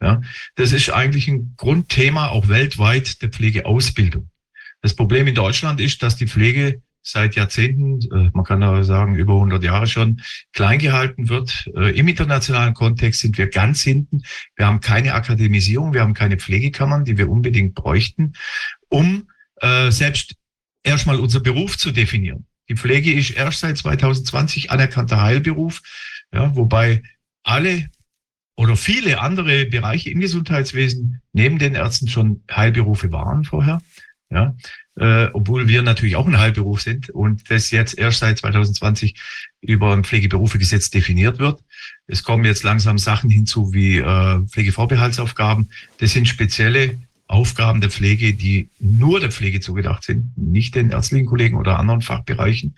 [0.00, 0.20] Ja,
[0.54, 4.30] das ist eigentlich ein Grundthema auch weltweit der Pflegeausbildung.
[4.80, 9.14] Das Problem in Deutschland ist, dass die Pflege seit Jahrzehnten, äh, man kann aber sagen
[9.16, 10.20] über 100 Jahre schon,
[10.52, 11.70] klein gehalten wird.
[11.74, 14.22] Äh, Im internationalen Kontext sind wir ganz hinten.
[14.56, 18.34] Wir haben keine Akademisierung, wir haben keine Pflegekammern, die wir unbedingt bräuchten,
[18.88, 20.34] um äh, selbst
[20.82, 22.46] erstmal unser Beruf zu definieren.
[22.68, 25.80] Die Pflege ist erst seit 2020 anerkannter Heilberuf,
[26.32, 27.02] ja, wobei
[27.42, 27.88] alle
[28.56, 33.80] oder viele andere Bereiche im Gesundheitswesen neben den Ärzten schon Heilberufe waren vorher.
[34.30, 34.54] Ja,
[34.98, 39.14] äh, obwohl wir natürlich auch ein Heilberuf sind und das jetzt erst seit 2020
[39.60, 41.60] über ein Pflegeberufegesetz definiert wird.
[42.06, 45.70] Es kommen jetzt langsam Sachen hinzu wie äh, Pflegevorbehaltsaufgaben.
[45.98, 51.26] Das sind spezielle Aufgaben der Pflege, die nur der Pflege zugedacht sind, nicht den ärztlichen
[51.26, 52.74] Kollegen oder anderen Fachbereichen.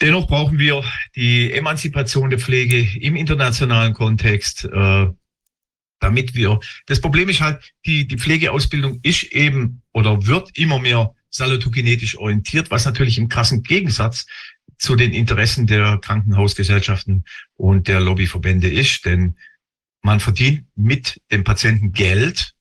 [0.00, 0.82] Dennoch brauchen wir
[1.14, 5.06] die Emanzipation der Pflege im internationalen Kontext, äh,
[6.02, 11.14] damit wir, das Problem ist halt, die, die Pflegeausbildung ist eben oder wird immer mehr
[11.30, 14.26] salutogenetisch orientiert, was natürlich im krassen Gegensatz
[14.78, 17.24] zu den Interessen der Krankenhausgesellschaften
[17.54, 19.36] und der Lobbyverbände ist, denn
[20.02, 22.54] man verdient mit dem Patienten Geld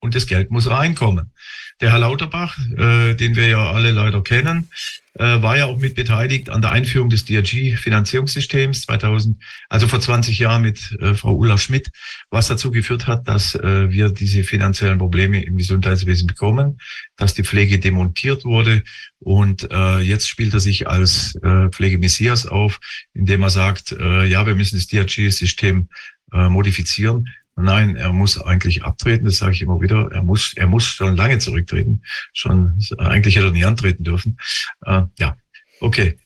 [0.00, 1.32] und das Geld muss reinkommen.
[1.80, 4.68] Der Herr Lauterbach, äh, den wir ja alle leider kennen,
[5.14, 10.38] äh, war ja auch mit beteiligt an der Einführung des DRG-Finanzierungssystems 2000, also vor 20
[10.38, 11.90] Jahren mit äh, Frau Ulla Schmidt,
[12.30, 16.78] was dazu geführt hat, dass äh, wir diese finanziellen Probleme im Gesundheitswesen bekommen,
[17.16, 18.82] dass die Pflege demontiert wurde
[19.20, 22.80] und äh, jetzt spielt er sich als äh, Pflegemessias auf,
[23.14, 25.88] indem er sagt, äh, ja, wir müssen das DRG-System
[26.32, 27.28] äh, modifizieren.
[27.60, 30.10] Nein, er muss eigentlich abtreten, das sage ich immer wieder.
[30.12, 32.02] Er muss, er muss schon lange zurücktreten.
[32.32, 34.38] Schon, eigentlich hätte er nie antreten dürfen.
[34.84, 35.36] Äh, ja,
[35.80, 36.18] okay.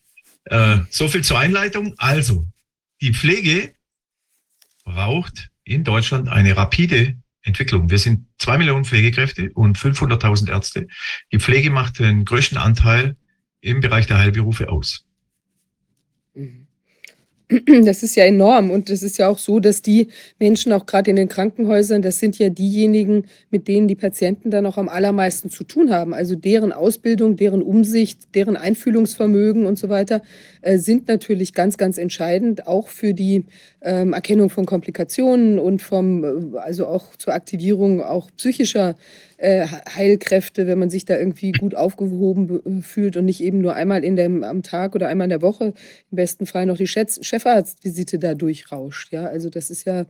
[0.44, 1.94] Äh, so viel zur Einleitung.
[1.96, 2.46] Also,
[3.00, 3.74] die Pflege
[4.84, 7.90] braucht in Deutschland eine rapide Entwicklung.
[7.90, 10.86] Wir sind zwei Millionen Pflegekräfte und 500.000 Ärzte.
[11.32, 13.16] Die Pflege macht den größten Anteil
[13.60, 15.06] im Bereich der Heilberufe aus.
[17.84, 20.08] Das ist ja enorm und es ist ja auch so, dass die
[20.38, 24.66] Menschen auch gerade in den Krankenhäusern, das sind ja diejenigen, mit denen die Patienten dann
[24.66, 26.14] auch am allermeisten zu tun haben.
[26.14, 30.22] Also deren Ausbildung, deren Umsicht, deren Einfühlungsvermögen und so weiter
[30.62, 33.44] äh, sind natürlich ganz, ganz entscheidend, auch für die
[33.82, 38.96] ähm, Erkennung von Komplikationen und vom, äh, also auch zur Aktivierung auch psychischer
[39.42, 43.74] äh, Heilkräfte, wenn man sich da irgendwie gut aufgehoben äh, fühlt und nicht eben nur
[43.74, 45.74] einmal in dem, am Tag oder einmal in der Woche
[46.10, 49.12] im besten Fall noch die Chefarztvisite da durchrauscht.
[49.12, 50.06] Ja, also das ist ja,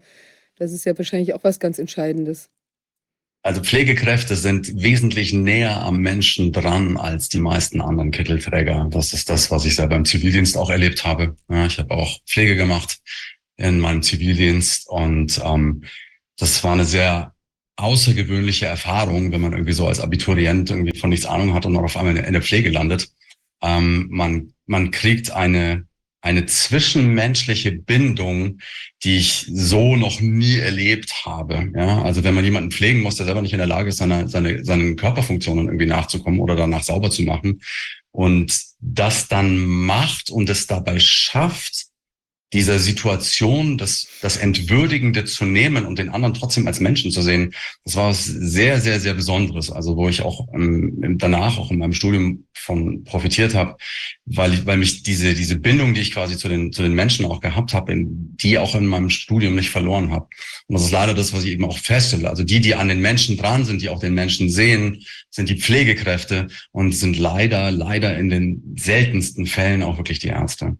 [0.58, 2.50] das ist ja wahrscheinlich auch was ganz Entscheidendes.
[3.42, 8.86] Also Pflegekräfte sind wesentlich näher am Menschen dran als die meisten anderen Kittelträger.
[8.90, 11.36] Das ist das, was ich selber im Zivildienst auch erlebt habe.
[11.48, 12.98] Ja, ich habe auch Pflege gemacht
[13.56, 15.84] in meinem Zivildienst und ähm,
[16.36, 17.31] das war eine sehr
[17.82, 21.84] außergewöhnliche Erfahrung, wenn man irgendwie so als Abiturient irgendwie von nichts Ahnung hat und dann
[21.84, 23.08] auf einmal in der Pflege landet.
[23.62, 25.86] Ähm, man, man kriegt eine,
[26.20, 28.60] eine zwischenmenschliche Bindung,
[29.02, 31.70] die ich so noch nie erlebt habe.
[31.74, 34.28] Ja, also wenn man jemanden pflegen muss, der selber nicht in der Lage ist, seine,
[34.28, 37.60] seine, seinen Körperfunktionen irgendwie nachzukommen oder danach sauber zu machen
[38.12, 41.86] und das dann macht und es dabei schafft,
[42.52, 47.54] dieser Situation, das, das Entwürdigende zu nehmen und den anderen trotzdem als Menschen zu sehen,
[47.84, 49.70] das war was sehr, sehr, sehr Besonderes.
[49.70, 53.76] Also wo ich auch ähm, danach, auch in meinem Studium von profitiert habe,
[54.26, 57.24] weil ich, weil mich diese, diese Bindung, die ich quasi zu den, zu den Menschen
[57.24, 60.28] auch gehabt habe, die auch in meinem Studium nicht verloren habe.
[60.68, 62.28] Und das ist leider das, was ich eben auch feststelle.
[62.28, 65.58] Also die, die an den Menschen dran sind, die auch den Menschen sehen, sind die
[65.58, 70.76] Pflegekräfte und sind leider, leider in den seltensten Fällen auch wirklich die Ärzte.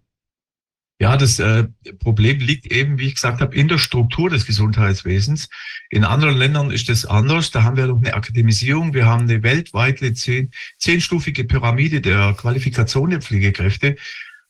[1.03, 1.65] Ja, das äh,
[1.99, 5.49] Problem liegt eben, wie ich gesagt habe, in der Struktur des Gesundheitswesens.
[5.91, 7.51] In anderen Ländern ist das anders.
[7.51, 8.95] Da haben wir noch eine Akademisierung.
[8.95, 13.97] Wir haben eine weltweite zehn, zehnstufige Pyramide der Qualifikation der Pflegekräfte,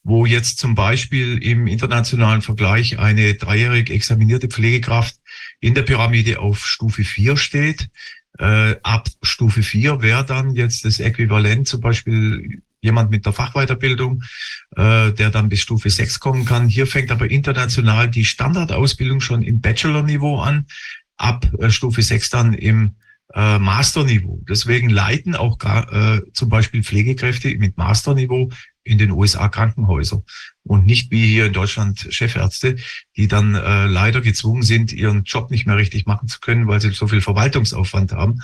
[0.03, 5.17] wo jetzt zum Beispiel im internationalen Vergleich eine dreijährig examinierte Pflegekraft
[5.61, 7.89] in der Pyramide auf Stufe 4 steht.
[8.39, 14.23] Äh, ab Stufe 4 wäre dann jetzt das Äquivalent zum Beispiel jemand mit der Fachweiterbildung,
[14.77, 16.69] äh, der dann bis Stufe 6 kommen kann.
[16.69, 20.67] Hier fängt aber international die Standardausbildung schon im Bachelor-Niveau an,
[21.17, 22.97] ab äh, Stufe 6 dann im
[23.35, 24.41] äh, Masterniveau.
[24.49, 28.51] Deswegen leiten auch äh, zum Beispiel Pflegekräfte mit Masterniveau
[28.85, 30.25] in den USA Krankenhäuser
[30.65, 32.77] und nicht wie hier in Deutschland Chefärzte,
[33.17, 36.81] die dann äh, leider gezwungen sind, ihren Job nicht mehr richtig machen zu können, weil
[36.81, 38.43] sie so viel Verwaltungsaufwand haben.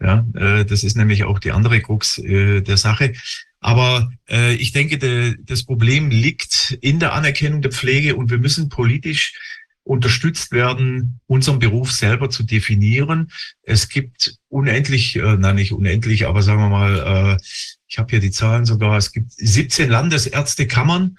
[0.00, 3.12] Ja, äh, das ist nämlich auch die andere Krux äh, der Sache.
[3.60, 8.38] Aber äh, ich denke, de, das Problem liegt in der Anerkennung der Pflege und wir
[8.38, 9.34] müssen politisch
[9.82, 13.30] unterstützt werden, unseren Beruf selber zu definieren.
[13.62, 17.42] Es gibt unendlich, äh, nein nicht unendlich, aber sagen wir mal, äh,
[17.86, 21.16] ich habe hier die Zahlen sogar, es gibt 17 Landesärztekammern,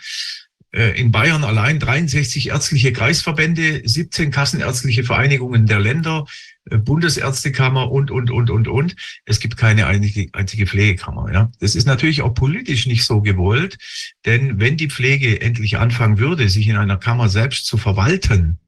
[0.73, 6.25] äh, in Bayern allein 63 ärztliche Kreisverbände, 17 kassenärztliche Vereinigungen der Länder,
[6.69, 8.95] Bundesärztekammer und, und, und, und, und.
[9.25, 11.31] Es gibt keine einzige, einzige Pflegekammer.
[11.33, 11.51] Ja.
[11.59, 13.77] Das ist natürlich auch politisch nicht so gewollt,
[14.25, 18.59] denn wenn die Pflege endlich anfangen würde, sich in einer Kammer selbst zu verwalten,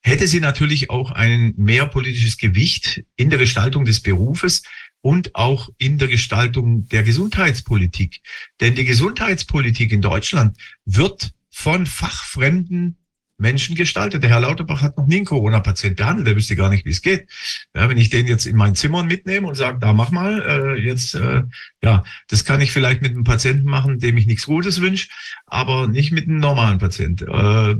[0.00, 4.62] hätte sie natürlich auch ein mehr politisches Gewicht in der Gestaltung des Berufes
[5.00, 8.20] und auch in der Gestaltung der Gesundheitspolitik.
[8.60, 12.96] Denn die Gesundheitspolitik in Deutschland wird von fachfremden
[13.36, 14.22] Menschen gestaltet.
[14.22, 17.02] Der Herr Lauterbach hat noch nie einen Corona-Patient behandelt, der wüsste gar nicht, wie es
[17.02, 17.28] geht.
[17.74, 20.80] Ja, wenn ich den jetzt in mein Zimmer mitnehme und sage, da mach mal, äh,
[20.80, 21.42] jetzt, äh,
[21.82, 25.08] ja, das kann ich vielleicht mit einem Patienten machen, dem ich nichts Gutes wünsche,
[25.46, 27.28] aber nicht mit einem normalen Patienten.
[27.28, 27.76] Äh,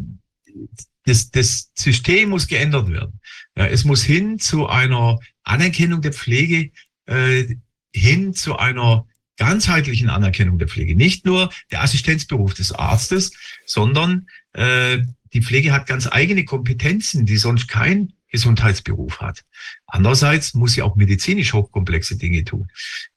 [1.07, 3.21] das, das System muss geändert werden.
[3.57, 6.71] Ja, es muss hin zu einer Anerkennung der Pflege,
[7.07, 7.57] äh,
[7.93, 9.07] hin zu einer
[9.37, 10.95] ganzheitlichen Anerkennung der Pflege.
[10.95, 13.33] Nicht nur der Assistenzberuf des Arztes,
[13.67, 15.03] sondern äh,
[15.35, 19.45] die Pflege hat ganz eigene Kompetenzen, die sonst kein Gesundheitsberuf hat.
[19.87, 22.69] Andererseits muss sie auch medizinisch hochkomplexe Dinge tun.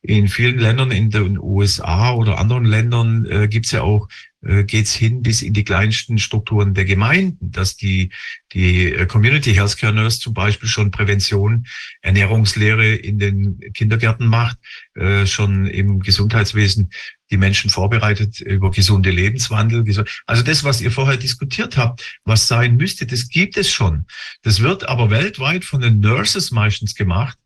[0.02, 4.08] In vielen Ländern in den USA oder anderen Ländern äh, gibt es ja auch
[4.44, 8.12] äh, geht's hin bis in die kleinsten Strukturen der Gemeinden, dass die,
[8.54, 11.66] die äh, Community Healthcare Nurse zum Beispiel schon Prävention,
[12.02, 14.60] Ernährungslehre in den Kindergärten macht,
[14.94, 16.92] äh, schon im Gesundheitswesen
[17.30, 19.84] die Menschen vorbereitet über gesunde Lebenswandel.
[20.26, 24.06] Also das, was ihr vorher diskutiert habt, was sein müsste, das gibt es schon.
[24.44, 27.38] Das wird aber weltweit von den Nurses meistens gemacht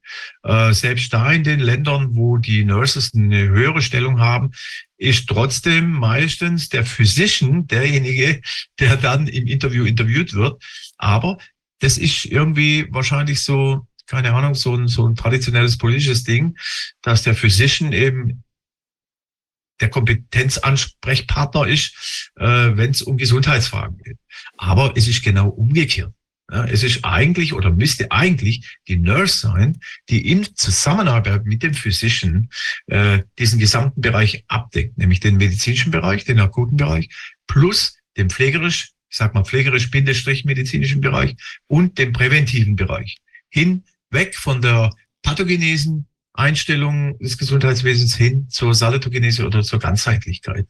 [0.44, 4.52] Äh, selbst da in den Ländern, wo die Nurses eine höhere Stellung haben,
[4.98, 8.42] ist trotzdem meistens der Physician derjenige,
[8.80, 10.62] der dann im Interview interviewt wird.
[10.98, 11.38] Aber
[11.80, 16.58] das ist irgendwie wahrscheinlich so, keine Ahnung, so ein, so ein traditionelles politisches Ding,
[17.02, 18.44] dass der Physician eben
[19.82, 24.18] der Kompetenzansprechpartner ist, äh, wenn es um Gesundheitsfragen geht.
[24.58, 26.14] Aber es ist genau umgekehrt.
[26.52, 29.80] Ja, es ist eigentlich oder müsste eigentlich die Nurse sein,
[30.10, 32.50] die in Zusammenarbeit mit dem Physician
[32.88, 37.08] äh, diesen gesamten Bereich abdeckt, nämlich den medizinischen Bereich, den akuten Bereich,
[37.48, 41.36] plus den pflegerisch, ich sag mal pflegerisch bindestrich medizinischen Bereich
[41.68, 43.20] und den präventiven Bereich.
[43.50, 50.68] Hin, weg von der pathogenesen Einstellung des Gesundheitswesens hin zur Salatogenese oder zur Ganzheitlichkeit.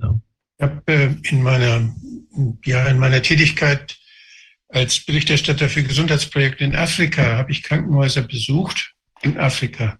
[0.00, 0.20] Ja.
[0.58, 1.94] Ich habe äh, in meiner,
[2.64, 3.98] ja, in meiner Tätigkeit
[4.68, 9.98] als Berichterstatter für Gesundheitsprojekte in Afrika habe ich Krankenhäuser besucht in Afrika.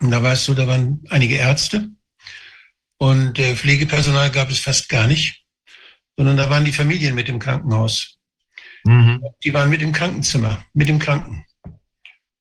[0.00, 1.88] Und da war es so, da waren einige Ärzte
[2.98, 5.44] und äh, Pflegepersonal gab es fast gar nicht,
[6.16, 8.18] sondern da waren die Familien mit dem Krankenhaus.
[8.84, 9.24] Mhm.
[9.42, 11.44] Die waren mit im Krankenzimmer, mit dem Kranken.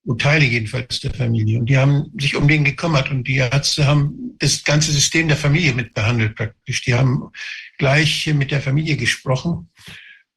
[0.03, 1.60] Und Teile jedenfalls der Familie.
[1.60, 5.38] Und die haben sich um den gekümmert und die Ärzte haben das ganze System der
[5.38, 6.82] Familie mit behandelt praktisch.
[6.82, 7.30] Die haben
[7.78, 9.69] gleich mit der Familie gesprochen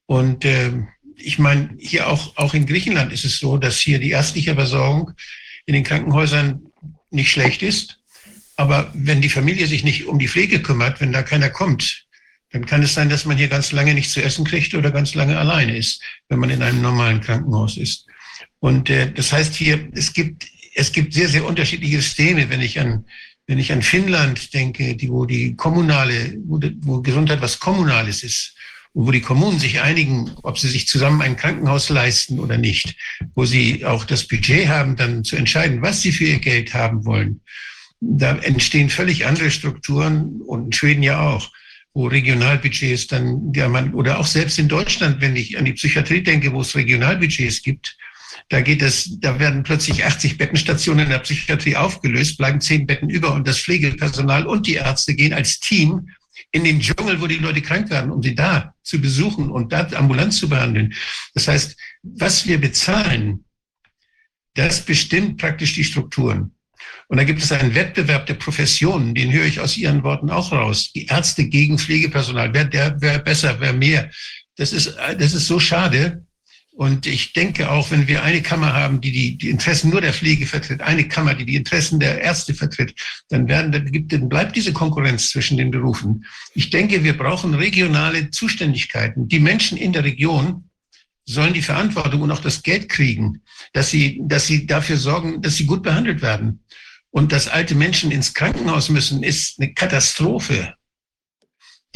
[0.07, 0.71] und äh,
[1.17, 5.13] ich meine, hier auch, auch in Griechenland ist es so, dass hier die ärztliche Versorgung
[5.67, 6.67] in den Krankenhäusern
[7.11, 8.01] nicht schlecht ist.
[8.57, 12.07] Aber wenn die Familie sich nicht um die Pflege kümmert, wenn da keiner kommt,
[12.53, 15.15] dann kann es sein, dass man hier ganz lange nichts zu essen kriegt oder ganz
[15.15, 18.07] lange alleine ist, wenn man in einem normalen Krankenhaus ist.
[18.65, 22.49] Und äh, das heißt hier, es gibt, es gibt sehr, sehr unterschiedliche Systeme.
[22.49, 23.05] Wenn ich an,
[23.47, 28.57] wenn ich an Finnland denke, die, wo die kommunale, wo, wo Gesundheit was Kommunales ist,
[28.95, 32.97] wo die Kommunen sich einigen, ob sie sich zusammen ein Krankenhaus leisten oder nicht,
[33.35, 37.05] wo sie auch das Budget haben, dann zu entscheiden, was sie für ihr Geld haben
[37.05, 37.43] wollen.
[38.01, 41.53] Da entstehen völlig andere Strukturen und in Schweden ja auch,
[41.93, 46.23] wo Regionalbudgets dann, ja man, oder auch selbst in Deutschland, wenn ich an die Psychiatrie
[46.23, 47.99] denke, wo es Regionalbudgets gibt,
[48.51, 53.09] da geht es, da werden plötzlich 80 Bettenstationen in der Psychiatrie aufgelöst, bleiben zehn Betten
[53.09, 56.09] über und das Pflegepersonal und die Ärzte gehen als Team
[56.53, 59.89] in den Dschungel, wo die Leute krank werden, um sie da zu besuchen und da
[59.95, 60.95] ambulant zu behandeln.
[61.33, 63.45] Das heißt, was wir bezahlen,
[64.55, 66.55] das bestimmt praktisch die Strukturen.
[67.09, 70.53] Und da gibt es einen Wettbewerb der Professionen, den höre ich aus Ihren Worten auch
[70.53, 70.93] raus.
[70.93, 74.11] Die Ärzte gegen Pflegepersonal, wer, der, wer besser, wer mehr.
[74.57, 76.25] Das ist, das ist so schade,
[76.77, 80.13] und ich denke auch, wenn wir eine Kammer haben, die, die die Interessen nur der
[80.13, 82.95] Pflege vertritt, eine Kammer, die die Interessen der Ärzte vertritt,
[83.29, 86.25] dann werden, dann gibt, dann bleibt diese Konkurrenz zwischen den Berufen.
[86.53, 89.29] Ich denke, wir brauchen regionale Zuständigkeiten.
[89.29, 90.69] Die Menschen in der Region
[91.27, 93.43] sollen die Verantwortung und auch das Geld kriegen,
[93.73, 96.65] dass sie, dass sie dafür sorgen, dass sie gut behandelt werden.
[97.11, 100.75] Und dass alte Menschen ins Krankenhaus müssen, ist eine Katastrophe.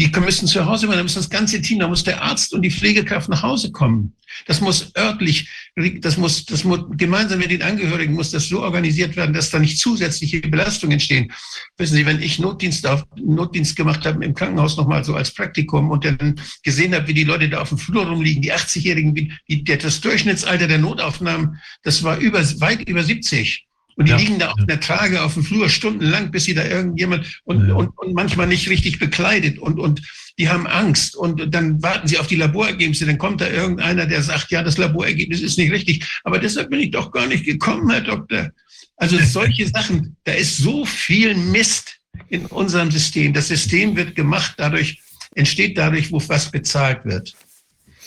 [0.01, 2.63] Die müssen zu Hause bleiben, da muss das ganze Team, da muss der Arzt und
[2.63, 4.15] die Pflegekraft nach Hause kommen.
[4.47, 9.17] Das muss örtlich, das muss, das muss gemeinsam mit den Angehörigen muss das so organisiert
[9.17, 11.33] werden, dass da nicht zusätzliche Belastungen entstehen.
[11.79, 15.91] Wissen Sie, wenn ich Notdienst auf, Notdienst gemacht habe im Krankenhaus nochmal so als Praktikum
[15.91, 19.33] und dann gesehen habe, wie die Leute da auf dem Flur rumliegen, die 80-Jährigen, wie,
[19.47, 23.68] wie das Durchschnittsalter der Notaufnahmen, das war über, weit über 70.
[23.99, 24.17] Und die ja.
[24.17, 27.75] liegen da auf einer Trage auf dem Flur stundenlang, bis sie da irgendjemand und, ja.
[27.75, 30.03] und, und manchmal nicht richtig bekleidet und, und
[30.39, 33.07] die haben Angst und dann warten sie auf die Laborergebnisse.
[33.07, 36.07] Dann kommt da irgendeiner, der sagt, ja, das Laborergebnis ist nicht richtig.
[36.23, 38.53] Aber deshalb bin ich doch gar nicht gekommen, Herr Doktor.
[38.99, 41.97] Also solche Sachen, da ist so viel Mist
[42.29, 43.33] in unserem System.
[43.33, 45.01] Das System wird gemacht dadurch,
[45.35, 47.35] entsteht dadurch, wo was bezahlt wird.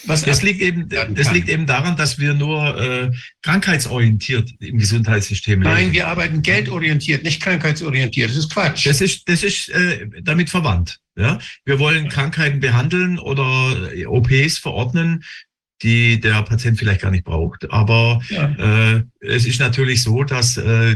[0.05, 3.11] Was das liegt eben, das liegt eben daran, dass wir nur äh,
[3.41, 5.73] krankheitsorientiert im Gesundheitssystem leben.
[5.73, 8.29] Nein, wir arbeiten geldorientiert, nicht krankheitsorientiert.
[8.29, 8.85] Das ist Quatsch.
[8.85, 10.99] Das ist, das ist äh, damit verwandt.
[11.15, 15.23] Ja, wir wollen Krankheiten behandeln oder äh, OPs verordnen,
[15.83, 17.69] die der Patient vielleicht gar nicht braucht.
[17.71, 18.95] Aber ja.
[18.95, 20.95] äh, es ist natürlich so, dass äh,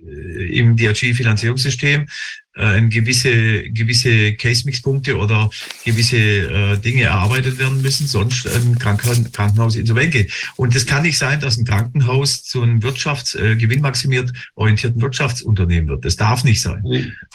[0.00, 2.08] im DRG-Finanzierungssystem
[2.54, 5.50] äh, gewisse, gewisse Case-Mix-Punkte oder
[5.84, 10.32] gewisse äh, Dinge erarbeitet werden müssen, sonst ein Kranken Krankenhaus insolvent geht.
[10.56, 15.88] Und es kann nicht sein, dass ein Krankenhaus zu einem Wirtschafts-, äh, gewinnmaximiert orientierten Wirtschaftsunternehmen
[15.88, 16.04] wird.
[16.04, 16.84] Das darf nicht sein.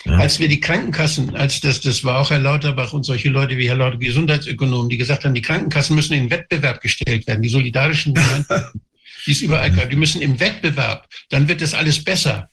[0.05, 0.17] Ja.
[0.17, 3.67] Als wir die Krankenkassen, als das, das war auch Herr Lauterbach und solche Leute wie
[3.67, 8.13] Herr Lauter, Gesundheitsökonomen, die gesagt haben, die Krankenkassen müssen in Wettbewerb gestellt werden, die solidarischen,
[9.25, 12.49] die es überall gab, die müssen im Wettbewerb, dann wird das alles besser.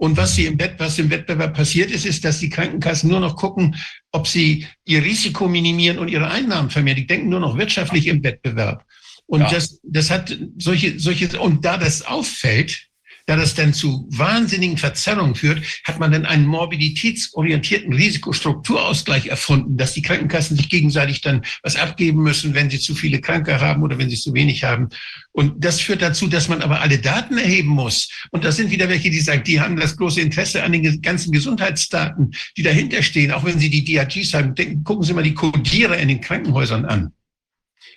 [0.00, 3.20] Und was, sie im Wett, was im Wettbewerb passiert ist, ist, dass die Krankenkassen nur
[3.20, 3.76] noch gucken,
[4.12, 6.96] ob sie ihr Risiko minimieren und ihre Einnahmen vermehren.
[6.96, 8.82] Die denken nur noch wirtschaftlich im Wettbewerb.
[9.26, 9.50] Und ja.
[9.50, 12.88] das, das hat solche, solche, und da das auffällt,
[13.30, 19.92] da das dann zu wahnsinnigen Verzerrungen führt, hat man dann einen morbiditätsorientierten Risikostrukturausgleich erfunden, dass
[19.92, 23.98] die Krankenkassen sich gegenseitig dann was abgeben müssen, wenn sie zu viele Kranke haben oder
[23.98, 24.88] wenn sie zu wenig haben.
[25.30, 28.10] Und das führt dazu, dass man aber alle Daten erheben muss.
[28.32, 31.30] Und das sind wieder welche, die sagen, die haben das große Interesse an den ganzen
[31.30, 33.30] Gesundheitsdaten, die dahinter stehen.
[33.30, 36.84] Auch wenn sie die DRGs haben, denken, gucken Sie mal die Kodierer in den Krankenhäusern
[36.84, 37.12] an.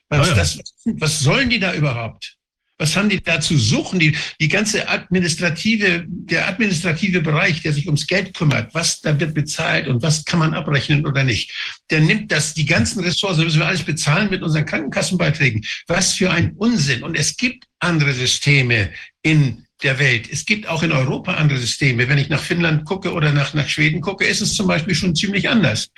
[0.09, 0.39] Was, ja, ja.
[0.39, 2.37] Das, was sollen die da überhaupt?
[2.79, 3.99] Was haben die da zu suchen?
[3.99, 9.35] Die, die ganze administrative, der administrative Bereich, der sich ums Geld kümmert, was da wird
[9.35, 11.53] bezahlt und was kann man abrechnen oder nicht,
[11.91, 15.63] der nimmt das, die ganzen Ressourcen, müssen wir alles bezahlen mit unseren Krankenkassenbeiträgen.
[15.87, 17.03] Was für ein Unsinn.
[17.03, 18.91] Und es gibt andere Systeme
[19.21, 20.27] in der Welt.
[20.31, 22.09] Es gibt auch in Europa andere Systeme.
[22.09, 25.15] Wenn ich nach Finnland gucke oder nach, nach Schweden gucke, ist es zum Beispiel schon
[25.15, 25.89] ziemlich anders.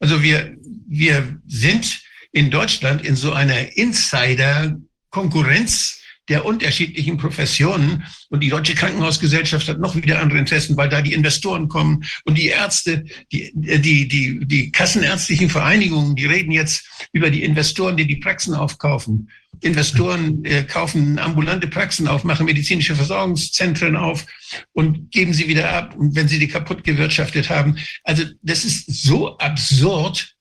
[0.00, 0.56] Also wir,
[0.88, 2.00] wir sind
[2.32, 6.01] in Deutschland in so einer Insider-Konkurrenz
[6.32, 8.04] der unterschiedlichen Professionen.
[8.30, 12.38] Und die Deutsche Krankenhausgesellschaft hat noch wieder andere Interessen, weil da die Investoren kommen und
[12.38, 18.06] die Ärzte, die, die, die, die kassenärztlichen Vereinigungen, die reden jetzt über die Investoren, die
[18.06, 19.28] die Praxen aufkaufen.
[19.60, 24.24] Investoren äh, kaufen ambulante Praxen auf, machen medizinische Versorgungszentren auf
[24.72, 27.76] und geben sie wieder ab, wenn sie die kaputt gewirtschaftet haben.
[28.04, 30.34] Also das ist so absurd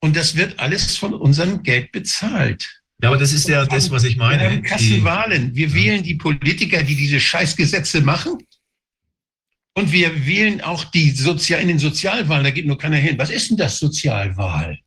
[0.00, 2.77] und das wird alles von unserem Geld bezahlt.
[3.02, 4.42] Ja, aber das ist ja das, was ich meine.
[4.42, 5.54] Wir haben Kassenwahlen.
[5.54, 8.38] Wir wählen die Politiker, die diese Scheißgesetze machen.
[9.74, 12.42] Und wir wählen auch die Sozial in den Sozialwahlen.
[12.42, 13.16] Da geht nur keiner hin.
[13.16, 14.78] Was ist denn das Sozialwahl?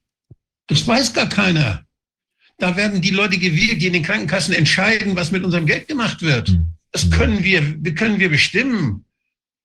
[0.68, 1.86] Das weiß gar keiner.
[2.58, 6.22] Da werden die Leute gewählt, die in den Krankenkassen entscheiden, was mit unserem Geld gemacht
[6.22, 6.50] wird.
[6.50, 6.74] Hm.
[6.92, 7.62] Das können wir,
[7.96, 9.06] können wir bestimmen.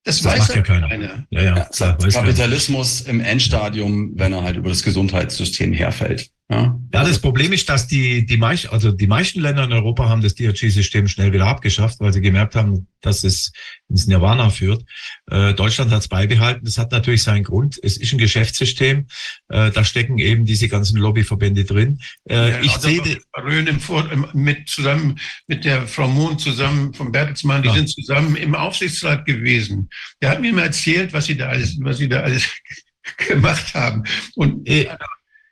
[0.03, 0.87] Das, das weiß ja keiner.
[0.87, 1.27] keiner.
[1.29, 6.29] Ja, ja, klar, Kapitalismus im Endstadium, wenn er halt über das Gesundheitssystem herfällt.
[6.49, 10.07] Ja, ja das Problem ist, dass die, die, meist, also die meisten Länder in Europa
[10.07, 13.51] haben das DRG-System schnell wieder abgeschafft, weil sie gemerkt haben, dass es
[13.89, 14.85] ins Nirvana führt.
[15.29, 16.63] Äh, Deutschland hat es beibehalten.
[16.63, 17.77] Das hat natürlich seinen Grund.
[17.83, 19.07] Es ist ein Geschäftssystem.
[19.49, 21.99] Äh, da stecken eben diese ganzen Lobbyverbände drin.
[22.29, 26.93] Äh, ja, ich also sehe Röhn im Vor mit zusammen mit der Frau Mohn zusammen
[26.93, 27.75] vom Bertelsmann, die ja.
[27.75, 29.89] sind zusammen im Aufsichtsrat gewesen.
[30.21, 32.49] Der hat mir mal erzählt, was sie da alles, was sie da alles
[33.27, 34.03] gemacht haben.
[34.35, 34.87] Und äh,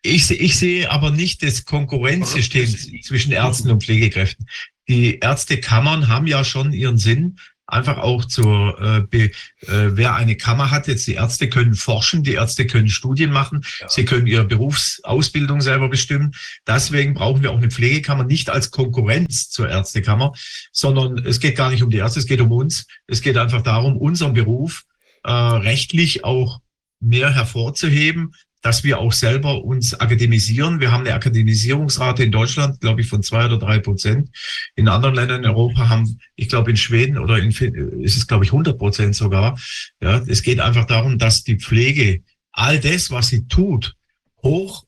[0.06, 2.68] ich, ich sehe aber nicht das Konkurrenzsystem
[3.02, 4.48] zwischen Ärzten und Pflegekräften.
[4.88, 7.38] Die Ärztekammern haben ja schon ihren Sinn,
[7.68, 12.23] einfach auch zur, äh, be, äh, wer eine Kammer hat, jetzt die Ärzte können forschen,
[12.23, 13.90] die Ärzte können Studien machen, ja.
[13.90, 16.36] sie können ihre Berufsausbildung selber bestimmen.
[16.68, 20.34] Deswegen brauchen wir auch eine Pflegekammer nicht als Konkurrenz zur Ärztekammer,
[20.72, 22.86] sondern es geht gar nicht um die Ärzte, es geht um uns.
[23.07, 24.84] Es geht einfach darum, unseren Beruf
[25.23, 26.61] äh, rechtlich auch
[26.99, 28.34] mehr hervorzuheben,
[28.66, 30.80] dass wir auch selber uns akademisieren.
[30.80, 34.32] Wir haben eine Akademisierungsrate in Deutschland, glaube ich, von zwei oder drei Prozent.
[34.76, 38.44] In anderen Ländern in Europa haben, ich glaube, in Schweden oder in ist es, glaube
[38.44, 39.60] ich, 100 Prozent sogar.
[40.02, 42.24] Ja, es geht einfach darum, dass die Pflege
[42.54, 43.94] all das, was sie tut,
[44.42, 44.86] hoch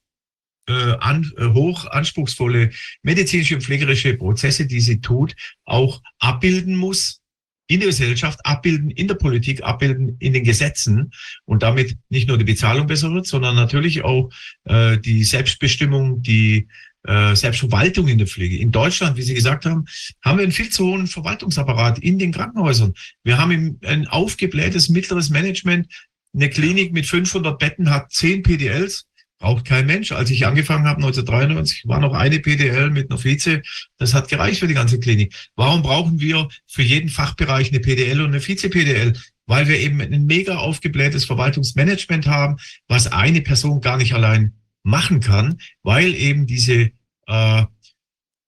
[0.67, 2.71] äh, an, äh, hoch anspruchsvolle
[3.03, 5.35] medizinische und pflegerische Prozesse, die sie tut,
[5.65, 7.21] auch abbilden muss
[7.67, 11.11] in der Gesellschaft abbilden, in der Politik abbilden, in den Gesetzen
[11.45, 14.29] und damit nicht nur die Bezahlung besser wird, sondern natürlich auch
[14.65, 16.67] äh, die Selbstbestimmung, die
[17.03, 18.57] äh, Selbstverwaltung in der Pflege.
[18.57, 19.85] In Deutschland, wie Sie gesagt haben,
[20.23, 22.93] haben wir einen viel zu hohen Verwaltungsapparat in den Krankenhäusern.
[23.23, 25.87] Wir haben ein aufgeblähtes mittleres Management.
[26.33, 29.06] Eine Klinik mit 500 Betten hat 10 PDLs
[29.39, 30.11] braucht kein Mensch.
[30.11, 33.61] Als ich angefangen habe, 1993, war noch eine PDL mit einer Vize.
[33.97, 35.33] Das hat gereicht für die ganze Klinik.
[35.55, 39.13] Warum brauchen wir für jeden Fachbereich eine PDL und eine Vize-PDL?
[39.45, 42.57] Weil wir eben ein mega aufgeblähtes Verwaltungsmanagement haben,
[42.87, 44.53] was eine Person gar nicht allein
[44.83, 46.91] machen kann, weil eben diese,
[47.27, 47.63] äh,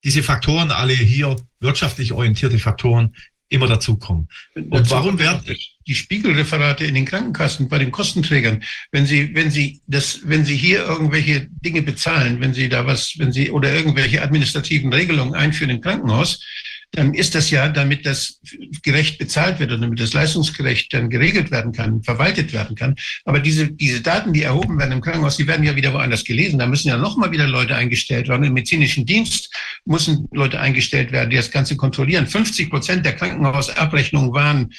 [0.04, 3.16] diese Faktoren alle hier wirtschaftlich orientierte Faktoren
[3.50, 4.30] immer dazukommen.
[4.56, 5.42] Und warum werden
[5.88, 10.56] die Spiegelreferate in den Krankenkassen bei den Kostenträgern, wenn Sie, wenn Sie das, wenn Sie
[10.56, 15.72] hier irgendwelche Dinge bezahlen, wenn Sie da was, wenn Sie oder irgendwelche administrativen Regelungen einführen
[15.72, 16.44] im Krankenhaus,
[16.92, 18.40] dann ist das ja, damit das
[18.82, 22.96] gerecht bezahlt wird und damit das leistungsgerecht dann geregelt werden kann, verwaltet werden kann.
[23.26, 26.58] Aber diese, diese Daten, die erhoben werden im Krankenhaus, die werden ja wieder woanders gelesen.
[26.58, 28.44] Da müssen ja nochmal wieder Leute eingestellt werden.
[28.44, 29.54] Im medizinischen Dienst
[29.86, 32.26] müssen Leute eingestellt werden, die das Ganze kontrollieren.
[32.26, 34.74] 50 Prozent der Krankenhausabrechnungen waren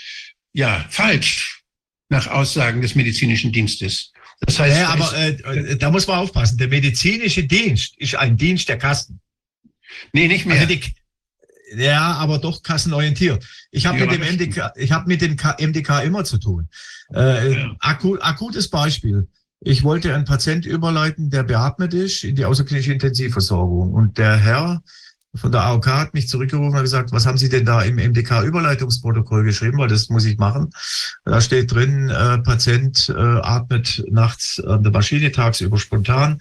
[0.53, 1.63] ja falsch
[2.09, 4.13] nach Aussagen des medizinischen Dienstes.
[4.41, 6.59] Das heißt, ja, aber äh, da muss man aufpassen.
[6.59, 9.21] Der medizinische Dienst ist ein Dienst der Kassen.
[10.13, 10.57] Nee, nicht mehr.
[10.57, 10.81] Also die,
[11.77, 13.45] ja, aber doch kassenorientiert.
[13.71, 16.69] Ich habe mit dem MDK, ich habe mit dem MDK immer zu tun.
[17.15, 17.77] Äh, ja.
[17.81, 19.29] akut, akutes Beispiel.
[19.61, 23.93] Ich wollte einen Patient überleiten, der beatmet ist, in die außerklinische Intensivversorgung.
[23.93, 24.83] Und der Herr
[25.35, 29.45] von der AOK hat mich zurückgerufen und gesagt, was haben Sie denn da im MDK-Überleitungsprotokoll
[29.45, 30.71] geschrieben, weil das muss ich machen.
[31.25, 36.41] Da steht drin, äh, Patient äh, atmet nachts an der Maschine, tagsüber spontan.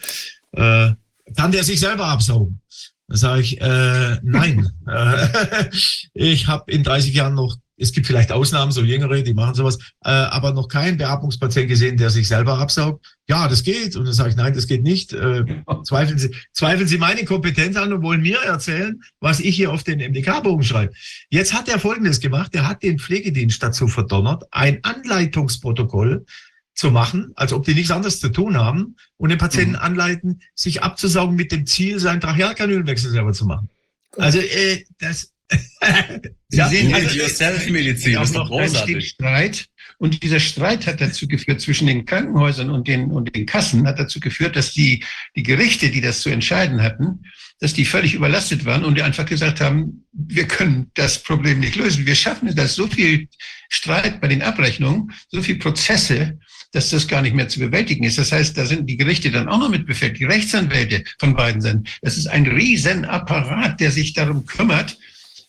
[0.53, 0.91] Äh,
[1.35, 2.61] kann der sich selber absaugen?
[3.09, 4.69] Da sage ich, äh, nein.
[6.13, 9.77] ich habe in 30 Jahren noch es gibt vielleicht Ausnahmen, so Jüngere, die machen sowas,
[10.03, 13.05] äh, aber noch keinen Beatmungspatient gesehen, der sich selber absaugt.
[13.27, 13.95] Ja, das geht.
[13.95, 15.13] Und dann sage ich, nein, das geht nicht.
[15.13, 15.45] Äh,
[15.83, 19.83] zweifeln, Sie, zweifeln Sie meine Kompetenz an und wollen mir erzählen, was ich hier auf
[19.83, 20.93] den MDK-Bogen schreibe.
[21.29, 22.53] Jetzt hat er Folgendes gemacht.
[22.53, 26.25] Er hat den Pflegedienst dazu verdonnert, ein Anleitungsprotokoll
[26.73, 29.79] zu machen, als ob die nichts anderes zu tun haben und den Patienten mhm.
[29.79, 33.69] anleiten, sich abzusaugen mit dem Ziel, seinen Trachealkanülwechsel selber zu machen.
[34.17, 35.33] Also äh, das
[36.49, 39.09] Sie ja, sehen, also, Yourself-Medizin ist doch großartig.
[39.09, 39.67] Streit.
[39.97, 43.99] Und dieser Streit hat dazu geführt, zwischen den Krankenhäusern und den, und den Kassen, hat
[43.99, 45.03] dazu geführt, dass die,
[45.35, 47.23] die Gerichte, die das zu entscheiden hatten,
[47.59, 51.75] dass die völlig überlastet waren und die einfach gesagt haben, wir können das Problem nicht
[51.75, 52.05] lösen.
[52.05, 53.27] Wir schaffen es, dass so viel
[53.67, 56.39] Streit bei den Abrechnungen, so viel Prozesse,
[56.71, 58.17] dass das gar nicht mehr zu bewältigen ist.
[58.17, 61.61] Das heißt, da sind die Gerichte dann auch noch mit befällt, die Rechtsanwälte von beiden
[61.61, 61.83] Seiten.
[62.01, 64.97] Das ist ein Riesenapparat, der sich darum kümmert,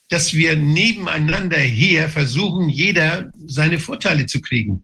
[0.08, 4.82] dass wir nebeneinander hier versuchen, jeder seine Vorteile zu kriegen.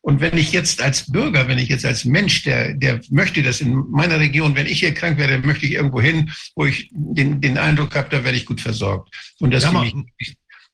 [0.00, 3.60] Und wenn ich jetzt als Bürger, wenn ich jetzt als Mensch, der, der möchte das
[3.60, 7.40] in meiner Region, wenn ich hier krank werde, möchte ich irgendwo hin, wo ich den,
[7.40, 9.14] den Eindruck habe, da werde ich gut versorgt.
[9.40, 10.06] Und das ja, man,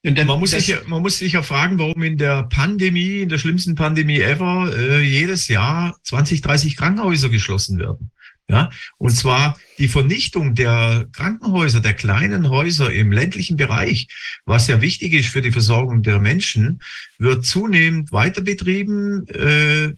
[0.03, 3.29] dann, man, muss sich, ja, man muss sich ja fragen, warum in der Pandemie, in
[3.29, 8.11] der schlimmsten Pandemie ever, äh, jedes Jahr 20, 30 Krankenhäuser geschlossen werden.
[8.49, 8.69] Ja,
[8.99, 14.09] und zwar die Vernichtung der Krankenhäuser, der kleinen Häuser im ländlichen Bereich,
[14.45, 16.81] was ja wichtig ist für die Versorgung der Menschen,
[17.19, 19.25] wird zunehmend weiter betrieben.
[19.29, 19.93] Äh,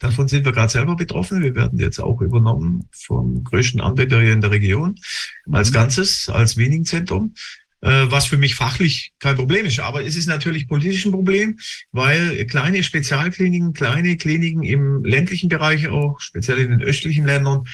[0.00, 1.42] davon sind wir gerade selber betroffen.
[1.42, 4.98] Wir werden jetzt auch übernommen vom größten Anbieter hier in der Region
[5.52, 5.74] als mhm.
[5.74, 7.34] Ganzes, als Wieningzentrum.
[7.82, 9.80] Äh, was für mich fachlich kein Problem ist.
[9.80, 11.58] Aber es ist natürlich politisch ein Problem,
[11.90, 17.64] weil kleine Spezialkliniken, kleine Kliniken im ländlichen Bereich auch, speziell in den östlichen Ländern,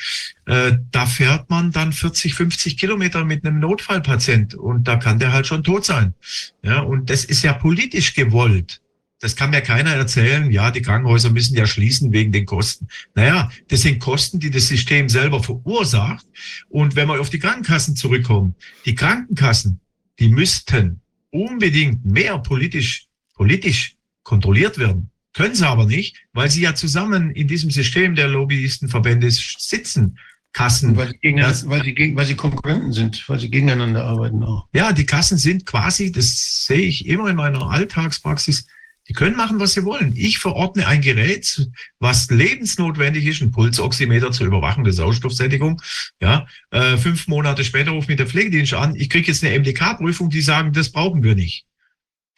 [0.47, 5.35] äh, da fährt man dann 40, 50 Kilometer mit einem Notfallpatient und da kann der
[5.35, 6.14] halt schon tot sein.
[6.62, 8.80] Ja, und das ist ja politisch gewollt.
[9.20, 12.89] Das kann mir keiner erzählen, ja, die Krankenhäuser müssen ja schließen wegen den Kosten.
[13.14, 16.24] Naja, das sind Kosten, die das System selber verursacht.
[16.70, 18.55] Und wenn wir auf die Krankenkassen zurückkommen,
[18.86, 19.80] die Krankenkassen,
[20.19, 21.01] die müssten
[21.31, 25.11] unbedingt mehr politisch, politisch kontrolliert werden.
[25.35, 30.19] Können sie aber nicht, weil sie ja zusammen in diesem System der Lobbyistenverbände sitzen.
[30.53, 30.97] Kassen.
[30.97, 34.66] Weil sie, gegen, weil, sie gegen, weil sie Konkurrenten sind, weil sie gegeneinander arbeiten auch.
[34.73, 38.66] Ja, die Kassen sind quasi, das sehe ich immer in meiner Alltagspraxis,
[39.09, 40.14] die können machen, was sie wollen.
[40.16, 41.68] Ich verordne ein Gerät,
[41.98, 45.80] was lebensnotwendig ist, ein Pulsoximeter zur Überwachung der Sauerstoffsättigung.
[46.20, 48.94] Ja, äh, fünf Monate später ruft mich der Pflegedienst an.
[48.94, 51.64] Ich kriege jetzt eine MDK-Prüfung, die sagen, das brauchen wir nicht.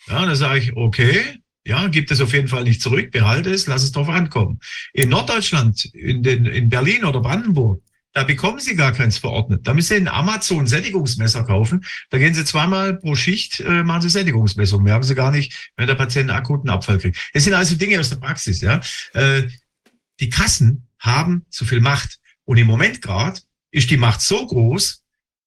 [0.07, 3.67] Ja, dann sage ich, okay, ja, gibt es auf jeden Fall nicht zurück, behalte es,
[3.67, 4.61] lass es drauf ankommen.
[4.93, 7.83] In Norddeutschland, in, den, in Berlin oder Brandenburg,
[8.21, 9.67] da bekommen Sie gar keins verordnet.
[9.67, 11.87] Da müssen Sie ein Amazon-Sättigungsmesser kaufen.
[12.11, 14.83] Da gehen Sie zweimal pro Schicht, äh, machen Sie Sättigungsmessung.
[14.83, 17.31] Merken Sie gar nicht, wenn der Patient einen akuten Abfall kriegt.
[17.33, 18.61] Das sind also Dinge aus der Praxis.
[18.61, 18.83] Ja,
[19.15, 19.45] äh,
[20.21, 22.19] Die Kassen haben zu viel Macht.
[22.45, 23.41] Und im Moment gerade
[23.71, 25.00] ist die Macht so groß,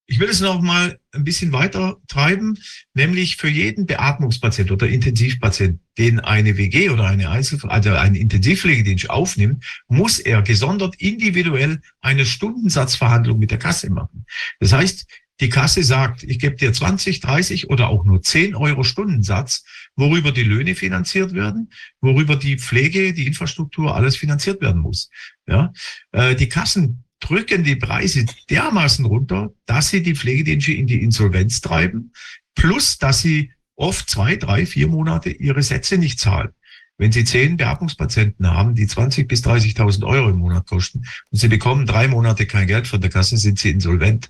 [0.05, 2.59] ich will es noch mal ein bisschen weiter treiben,
[2.93, 9.09] nämlich für jeden Beatmungspatient oder Intensivpatient, den eine WG oder eine Einzel also ein Intensivpflegedienst
[9.09, 14.25] aufnimmt, muss er gesondert individuell eine Stundensatzverhandlung mit der Kasse machen.
[14.59, 15.05] Das heißt,
[15.39, 19.63] die Kasse sagt, ich gebe dir 20, 30 oder auch nur 10 Euro Stundensatz,
[19.95, 21.71] worüber die Löhne finanziert werden,
[22.01, 25.09] worüber die Pflege, die Infrastruktur, alles finanziert werden muss.
[25.47, 25.73] Ja,
[26.11, 31.61] äh, die Kassen drücken die Preise dermaßen runter, dass sie die Pflegedienste in die Insolvenz
[31.61, 32.11] treiben,
[32.55, 36.49] plus dass sie oft zwei, drei, vier Monate ihre Sätze nicht zahlen.
[36.97, 41.47] Wenn Sie zehn Beatmungspatienten haben, die 20 bis 30.000 Euro im Monat kosten und Sie
[41.47, 44.29] bekommen drei Monate kein Geld von der Kasse, sind Sie insolvent.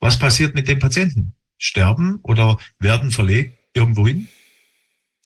[0.00, 1.34] Was passiert mit den Patienten?
[1.58, 4.28] Sterben oder werden verlegt irgendwo hin?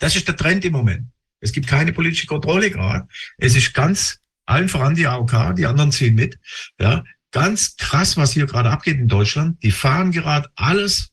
[0.01, 1.06] Das ist der Trend im Moment.
[1.39, 3.06] Es gibt keine politische Kontrolle gerade.
[3.39, 4.18] Es ist ganz
[4.53, 6.39] allen voran die AOK, die anderen ziehen mit.
[6.79, 9.62] Ja, ganz krass, was hier gerade abgeht in Deutschland.
[9.62, 11.11] Die fahren gerade alles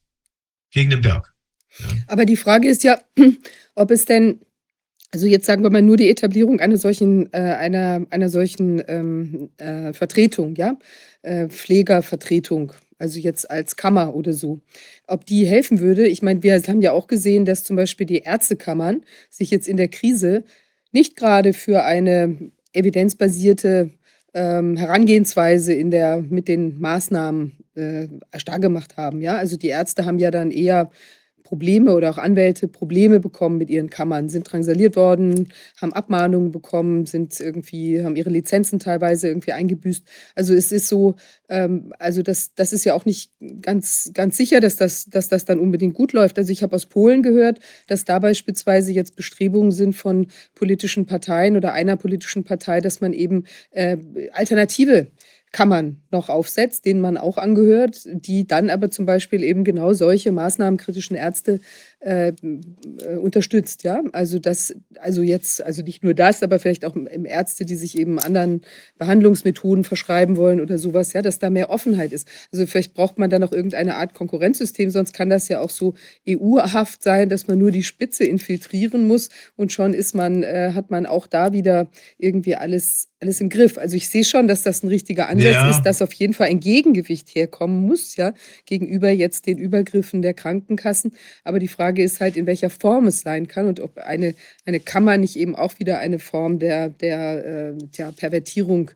[0.71, 1.33] gegen den Berg.
[1.79, 1.85] Ja.
[2.07, 2.99] Aber die Frage ist ja,
[3.75, 4.41] ob es denn,
[5.11, 9.49] also jetzt sagen wir mal nur die Etablierung einer solchen, äh, einer, einer solchen ähm,
[9.57, 10.77] äh, Vertretung, ja,
[11.21, 14.61] äh, Pflegervertretung, also jetzt als Kammer oder so,
[15.07, 16.07] ob die helfen würde.
[16.07, 19.77] Ich meine, wir haben ja auch gesehen, dass zum Beispiel die Ärztekammern sich jetzt in
[19.77, 20.43] der Krise
[20.91, 23.91] nicht gerade für eine evidenzbasierte
[24.33, 29.21] ähm, Herangehensweise in der, mit den Maßnahmen äh, stark gemacht haben.
[29.21, 29.37] Ja?
[29.37, 30.91] Also die Ärzte haben ja dann eher
[31.49, 35.49] Probleme oder auch Anwälte Probleme bekommen mit ihren Kammern, sind drangsaliert worden,
[35.81, 40.03] haben Abmahnungen bekommen, sind irgendwie, haben ihre Lizenzen teilweise irgendwie eingebüßt.
[40.35, 41.15] Also es ist so,
[41.49, 43.31] ähm, also das, das ist ja auch nicht
[43.63, 46.37] ganz, ganz sicher, dass das, dass das dann unbedingt gut läuft.
[46.37, 51.57] Also ich habe aus Polen gehört, dass da beispielsweise jetzt Bestrebungen sind von politischen Parteien
[51.57, 53.97] oder einer politischen Partei, dass man eben äh,
[54.33, 55.07] Alternative
[55.51, 60.31] Kammern noch aufsetzt, denen man auch angehört, die dann aber zum Beispiel eben genau solche
[60.31, 61.59] maßnahmenkritischen Ärzte
[62.01, 62.31] äh,
[63.21, 64.01] unterstützt, ja.
[64.13, 67.97] Also das, also jetzt, also nicht nur das, aber vielleicht auch im Ärzte, die sich
[67.97, 68.61] eben anderen
[68.97, 72.27] Behandlungsmethoden verschreiben wollen oder sowas, ja, dass da mehr Offenheit ist.
[72.53, 75.93] Also vielleicht braucht man da noch irgendeine Art Konkurrenzsystem, sonst kann das ja auch so
[76.27, 80.91] EU-haft sein, dass man nur die Spitze infiltrieren muss und schon ist man, äh, hat
[80.91, 83.77] man auch da wieder irgendwie alles, alles im Griff.
[83.77, 85.69] Also ich sehe schon, dass das ein richtiger Ansatz ja.
[85.69, 88.33] ist, dass auf jeden Fall ein Gegengewicht herkommen muss, ja,
[88.65, 91.13] gegenüber jetzt den Übergriffen der Krankenkassen.
[91.43, 94.35] Aber die Frage Frage ist halt, in welcher Form es sein kann und ob eine,
[94.63, 98.91] eine Kammer nicht eben auch wieder eine Form der, der, äh, der Pervertierung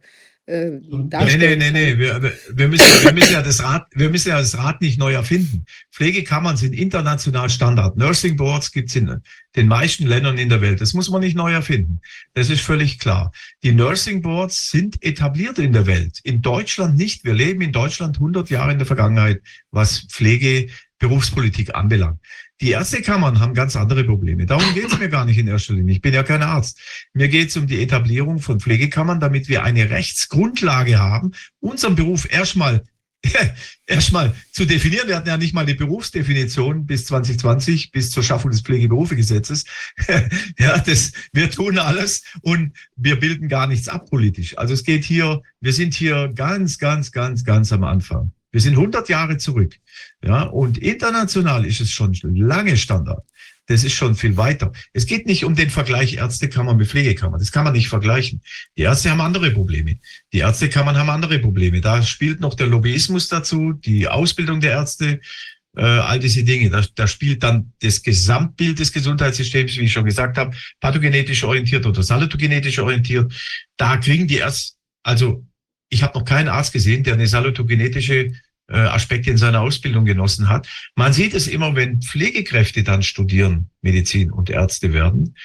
[0.45, 0.74] äh,
[1.10, 1.57] darstellen.
[1.57, 1.98] Nee, nee, nee, nee.
[1.98, 2.22] Wir,
[2.53, 5.65] wir, müssen, wir, müssen ja das Rad, wir müssen ja das Rad nicht neu erfinden.
[5.91, 7.98] Pflegekammern sind international Standard.
[7.98, 9.22] Nursing Boards gibt es in
[9.56, 10.80] den meisten Ländern in der Welt.
[10.80, 11.99] Das muss man nicht neu erfinden.
[12.36, 13.32] Das ist völlig klar.
[13.64, 16.20] Die Nursing Boards sind etabliert in der Welt.
[16.24, 17.26] In Deutschland nicht.
[17.26, 19.41] Wir leben in Deutschland 100 Jahre in der Vergangenheit,
[19.72, 20.68] was Pflege
[21.03, 22.22] Berufspolitik anbelangt.
[22.61, 24.45] Die Ärztekammern haben ganz andere Probleme.
[24.45, 25.95] Darum geht es mir gar nicht in erster Linie.
[25.95, 26.80] Ich bin ja kein Arzt.
[27.13, 32.31] Mir geht es um die Etablierung von Pflegekammern, damit wir eine Rechtsgrundlage haben, unseren Beruf
[32.31, 32.84] erstmal
[33.88, 35.07] erstmal zu definieren.
[35.07, 39.65] Wir hatten ja nicht mal eine Berufsdefinition bis 2020, bis zur Schaffung des Pflegeberufegesetzes.
[40.59, 44.57] ja, das, wir tun alles und wir bilden gar nichts ab politisch.
[44.57, 48.34] Also es geht hier, wir sind hier ganz, ganz, ganz, ganz am Anfang.
[48.53, 49.75] Wir sind 100 Jahre zurück.
[50.23, 53.25] Ja, und international ist es schon lange Standard.
[53.65, 54.71] Das ist schon viel weiter.
[54.91, 57.39] Es geht nicht um den Vergleich Ärztekammer mit Pflegekammer.
[57.39, 58.41] Das kann man nicht vergleichen.
[58.77, 59.99] Die Ärzte haben andere Probleme.
[60.34, 61.81] Die Ärztekammern haben andere Probleme.
[61.81, 65.21] Da spielt noch der Lobbyismus dazu, die Ausbildung der Ärzte,
[65.75, 66.69] äh, all diese Dinge.
[66.69, 71.85] Da, da spielt dann das Gesamtbild des Gesundheitssystems, wie ich schon gesagt habe, pathogenetisch orientiert
[71.85, 73.34] oder salutogenetisch orientiert.
[73.77, 75.43] Da kriegen die Ärzte, also
[75.93, 78.34] ich habe noch keinen Arzt gesehen, der eine salutogenetische
[78.69, 80.68] äh, Aspekte in seiner Ausbildung genossen hat.
[80.95, 85.35] Man sieht es immer, wenn Pflegekräfte dann studieren, Medizin und Ärzte werden,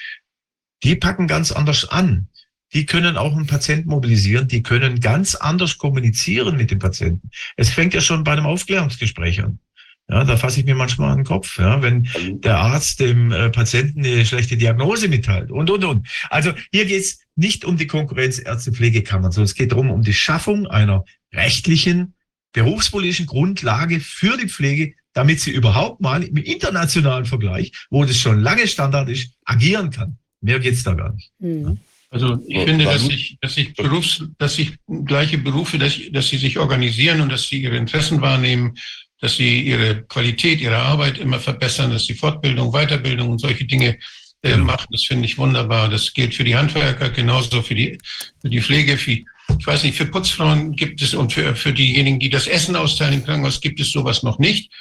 [0.83, 2.27] die packen ganz anders an.
[2.73, 7.29] Die können auch einen Patienten mobilisieren, die können ganz anders kommunizieren mit dem Patienten.
[7.57, 9.59] Es fängt ja schon bei einem Aufklärungsgespräch an.
[10.07, 12.09] Ja, da fasse ich mir manchmal an den Kopf, ja, wenn
[12.41, 16.07] der Arzt dem äh, Patienten eine schlechte Diagnose mitteilt und, und, und.
[16.31, 20.65] Also hier geht's nicht um die Konkurrenz Ärzte-Pflegekammern, sondern es geht darum, um die Schaffung
[20.65, 22.15] einer rechtlichen,
[22.53, 28.41] berufspolitischen Grundlage für die Pflege, damit sie überhaupt mal im internationalen Vergleich, wo das schon
[28.41, 30.17] lange Standard ist, agieren kann.
[30.41, 31.31] Mehr geht's da gar nicht.
[31.39, 31.79] Mhm.
[32.11, 36.37] Also ich finde, dass sich, dass sich Berufs, dass sich gleiche Berufe, dass, dass sie
[36.37, 38.75] sich organisieren und dass sie ihre Interessen wahrnehmen
[39.19, 43.97] dass sie ihre Qualität ihrer Arbeit immer verbessern, dass sie Fortbildung, Weiterbildung und solche Dinge
[44.41, 44.65] äh, genau.
[44.65, 44.87] machen.
[44.91, 45.89] Das finde ich wunderbar.
[45.89, 47.97] Das gilt für die Handwerker, genauso für die,
[48.41, 49.17] für die Pflege, für,
[49.57, 53.15] ich weiß nicht, für Putzfrauen gibt es und für, für diejenigen, die das Essen austeilen
[53.15, 54.71] im Krankenhaus, gibt es sowas noch nicht.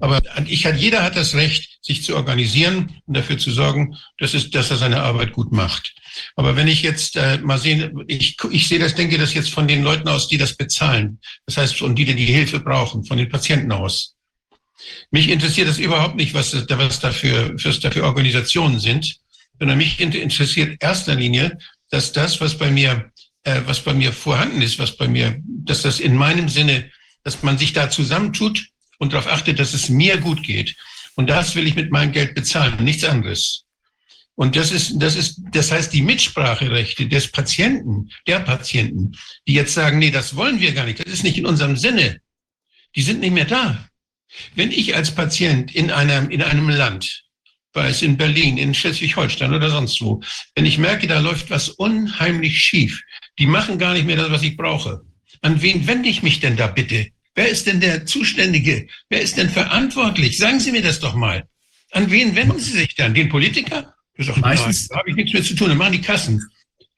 [0.00, 4.50] Aber ich jeder hat das Recht, sich zu organisieren und dafür zu sorgen, dass, es,
[4.50, 5.94] dass er seine Arbeit gut macht.
[6.36, 9.66] Aber wenn ich jetzt äh, mal sehen, ich, ich sehe das, denke das jetzt von
[9.66, 11.18] den Leuten aus, die das bezahlen.
[11.46, 14.14] Das heißt, und die, die die Hilfe brauchen, von den Patienten aus.
[15.10, 19.16] Mich interessiert das überhaupt nicht, was, was dafür, was dafür Organisationen sind,
[19.58, 21.58] sondern mich interessiert erster Linie,
[21.90, 23.10] dass das, was bei mir,
[23.48, 26.90] äh, was bei mir vorhanden ist, was bei mir, dass das in meinem Sinne,
[27.24, 28.66] dass man sich da zusammentut
[28.98, 30.76] und darauf achtet, dass es mir gut geht.
[31.16, 33.64] Und das will ich mit meinem Geld bezahlen, nichts anderes.
[34.34, 39.16] Und das ist, das ist, das heißt, die Mitspracherechte des Patienten, der Patienten,
[39.48, 42.20] die jetzt sagen, nee, das wollen wir gar nicht, das ist nicht in unserem Sinne,
[42.94, 43.88] die sind nicht mehr da.
[44.54, 47.24] Wenn ich als Patient in einem, in einem Land,
[47.74, 50.20] sei es in Berlin, in Schleswig-Holstein oder sonst wo,
[50.54, 53.02] wenn ich merke, da läuft was unheimlich schief,
[53.38, 55.02] die machen gar nicht mehr das, was ich brauche.
[55.42, 57.08] An wen wende ich mich denn da bitte?
[57.34, 58.88] Wer ist denn der Zuständige?
[59.08, 60.38] Wer ist denn verantwortlich?
[60.38, 61.46] Sagen Sie mir das doch mal.
[61.92, 63.14] An wen wenden Sie sich dann?
[63.14, 63.94] Den Politiker?
[64.16, 66.42] Du sagst, Meistens habe ich nichts mehr zu tun, dann machen die Kassen.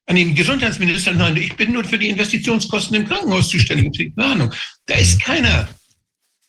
[0.07, 4.11] An den Gesundheitsminister, nein, ich bin nur für die Investitionskosten im Krankenhaus zuständig, für die
[4.11, 4.53] Planung.
[4.87, 5.69] Da ist keiner.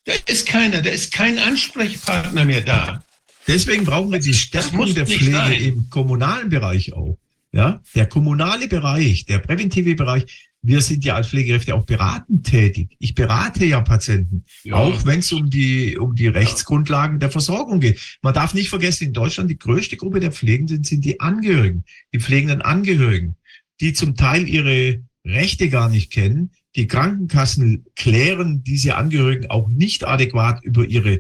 [0.05, 3.03] Da ist keiner, da ist kein Ansprechpartner mehr da.
[3.47, 5.53] Deswegen brauchen wir die Stärkung der Pflege sein.
[5.53, 7.17] im kommunalen Bereich auch.
[7.53, 12.95] Ja, der kommunale Bereich, der präventive Bereich, wir sind ja als Pflegekräfte auch beratend tätig.
[12.99, 14.75] Ich berate ja Patienten, ja.
[14.75, 18.19] auch wenn es um die, um die Rechtsgrundlagen der Versorgung geht.
[18.21, 21.83] Man darf nicht vergessen, in Deutschland die größte Gruppe der Pflegenden sind die Angehörigen,
[22.13, 23.35] die pflegenden Angehörigen,
[23.81, 26.51] die zum Teil ihre Rechte gar nicht kennen.
[26.75, 31.19] Die Krankenkassen klären diese Angehörigen auch nicht adäquat über ihre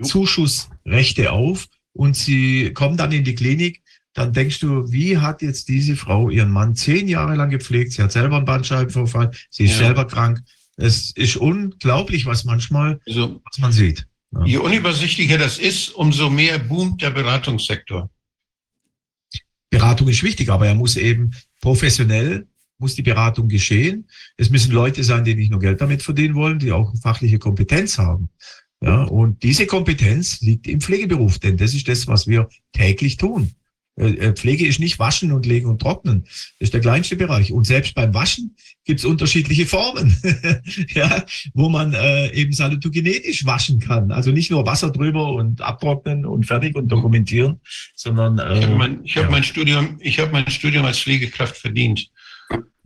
[0.00, 3.82] Zuschussrechte auf und sie kommen dann in die Klinik
[4.14, 7.92] dann denkst du, wie hat jetzt diese Frau ihren Mann zehn Jahre lang gepflegt?
[7.92, 9.86] Sie hat selber einen Bandscheibenvorfall, sie ist ja.
[9.86, 10.42] selber krank.
[10.76, 14.06] Es ist unglaublich, was manchmal, also, was man sieht.
[14.32, 14.44] Ja.
[14.44, 18.10] Je unübersichtlicher das ist, umso mehr boomt der Beratungssektor.
[19.70, 21.30] Beratung ist wichtig, aber er muss eben
[21.60, 22.46] professionell
[22.82, 24.06] muss die Beratung geschehen.
[24.36, 27.96] Es müssen Leute sein, die nicht nur Geld damit verdienen wollen, die auch fachliche Kompetenz
[27.96, 28.28] haben.
[28.82, 33.52] Ja, und diese Kompetenz liegt im Pflegeberuf, denn das ist das, was wir täglich tun.
[33.96, 36.22] Äh, äh, Pflege ist nicht waschen und legen und trocknen.
[36.24, 37.52] Das ist der kleinste Bereich.
[37.52, 40.16] Und selbst beim Waschen gibt es unterschiedliche Formen,
[40.94, 44.10] ja, wo man äh, eben salutogenetisch waschen kann.
[44.10, 47.60] Also nicht nur Wasser drüber und abtrocknen und fertig und dokumentieren,
[47.94, 49.30] sondern äh, ich habe mein, ich hab ja.
[49.30, 52.08] mein Studium, ich habe mein Studium als Pflegekraft verdient.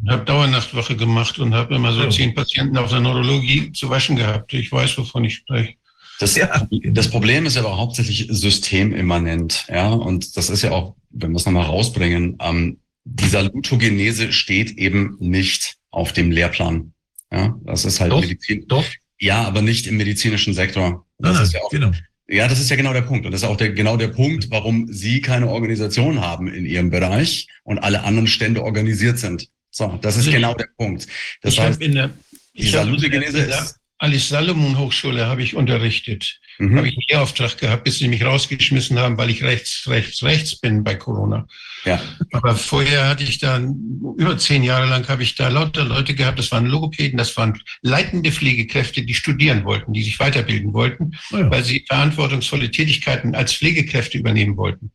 [0.07, 2.11] Habe Dauernachtwoche gemacht und habe immer so ja.
[2.11, 4.53] zehn Patienten auf der Neurologie zu waschen gehabt.
[4.53, 5.75] Ich weiß, wovon ich spreche.
[6.19, 6.67] Das, ja.
[6.71, 11.47] das Problem ist aber hauptsächlich systemimmanent, ja, und das ist ja auch, wenn wir es
[11.47, 16.93] nochmal rausbringen, ähm, dieser Lutogenese steht eben nicht auf dem Lehrplan.
[17.31, 18.67] Ja, das ist halt doch, Medizin.
[18.67, 18.85] Doch.
[19.19, 21.07] Ja, aber nicht im medizinischen Sektor.
[21.19, 21.93] Das ah, ist ja auch, genau.
[22.29, 23.25] Ja, das ist ja genau der Punkt.
[23.25, 26.91] Und das ist auch der, genau der Punkt, warum Sie keine Organisation haben in Ihrem
[26.91, 29.49] Bereich und alle anderen Stände organisiert sind.
[29.71, 31.07] So, das ist genau der Punkt.
[31.43, 32.11] Das ich heißt, in der,
[32.53, 36.39] ich dieser Lutogenese ist Alice Salomon Hochschule habe ich unterrichtet.
[36.59, 36.77] Mhm.
[36.77, 40.59] Habe ich einen Lehrauftrag gehabt, bis sie mich rausgeschmissen haben, weil ich rechts, rechts, rechts
[40.59, 41.47] bin bei Corona.
[41.85, 42.01] Ja.
[42.33, 46.39] Aber vorher hatte ich da, über zehn Jahre lang habe ich da lauter Leute gehabt,
[46.39, 51.39] das waren Logopäden, das waren leitende Pflegekräfte, die studieren wollten, die sich weiterbilden wollten, oh
[51.39, 51.51] ja.
[51.51, 54.93] weil sie verantwortungsvolle Tätigkeiten als Pflegekräfte übernehmen wollten.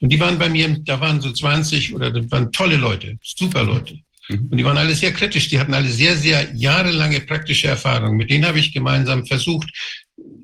[0.00, 3.64] Und die waren bei mir, da waren so 20 oder das waren tolle Leute, super
[3.64, 3.98] Leute.
[4.32, 4.48] Mhm.
[4.50, 5.48] Und die waren alle sehr kritisch.
[5.48, 8.16] Die hatten alle sehr, sehr jahrelange praktische Erfahrung.
[8.16, 9.68] Mit denen habe ich gemeinsam versucht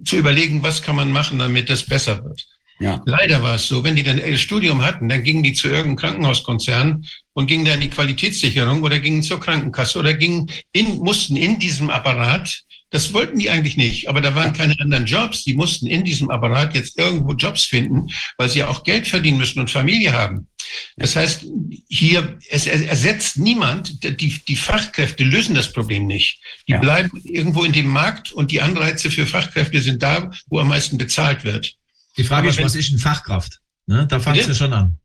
[0.04, 2.44] zu überlegen, was kann man machen, damit das besser wird.
[2.80, 3.02] Ja.
[3.06, 5.96] Leider war es so, wenn die dann ihr Studium hatten, dann gingen die zu irgendeinem
[5.96, 11.36] Krankenhauskonzern und gingen da in die Qualitätssicherung oder gingen zur Krankenkasse oder gingen in, mussten
[11.36, 15.44] in diesem Apparat das wollten die eigentlich nicht, aber da waren keine anderen Jobs.
[15.44, 18.06] Die mussten in diesem Apparat jetzt irgendwo Jobs finden,
[18.38, 20.48] weil sie ja auch Geld verdienen müssen und Familie haben.
[20.96, 21.46] Das heißt,
[21.88, 26.40] hier, es ersetzt niemand, die, die Fachkräfte lösen das Problem nicht.
[26.66, 26.78] Die ja.
[26.78, 30.98] bleiben irgendwo in dem Markt und die Anreize für Fachkräfte sind da, wo am meisten
[30.98, 31.74] bezahlt wird.
[32.16, 33.60] Die Frage Aber ist, was ist eine Fachkraft?
[33.86, 34.06] Ne?
[34.06, 34.98] Da es ja schon an.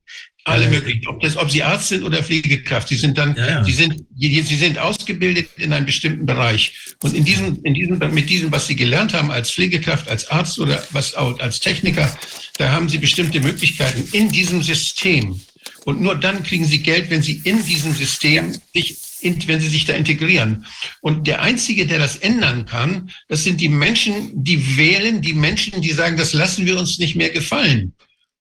[0.46, 2.90] Alle möglichen, ob, das, ob sie Arzt sind oder Pflegekraft.
[2.90, 3.64] Sie sind dann, ja, ja.
[3.64, 6.74] Sie, sind, sie sind ausgebildet in einem bestimmten Bereich.
[7.02, 10.60] Und in diesem, in diesem, mit diesem, was sie gelernt haben als Pflegekraft, als Arzt
[10.60, 12.14] oder was auch als Techniker,
[12.58, 15.40] da haben sie bestimmte Möglichkeiten in diesem System.
[15.86, 19.86] Und nur dann kriegen sie Geld, wenn sie in diesem System sich, wenn sie sich
[19.86, 20.66] da integrieren.
[21.02, 25.82] Und der Einzige, der das ändern kann, das sind die Menschen, die wählen, die Menschen,
[25.82, 27.94] die sagen, das lassen wir uns nicht mehr gefallen.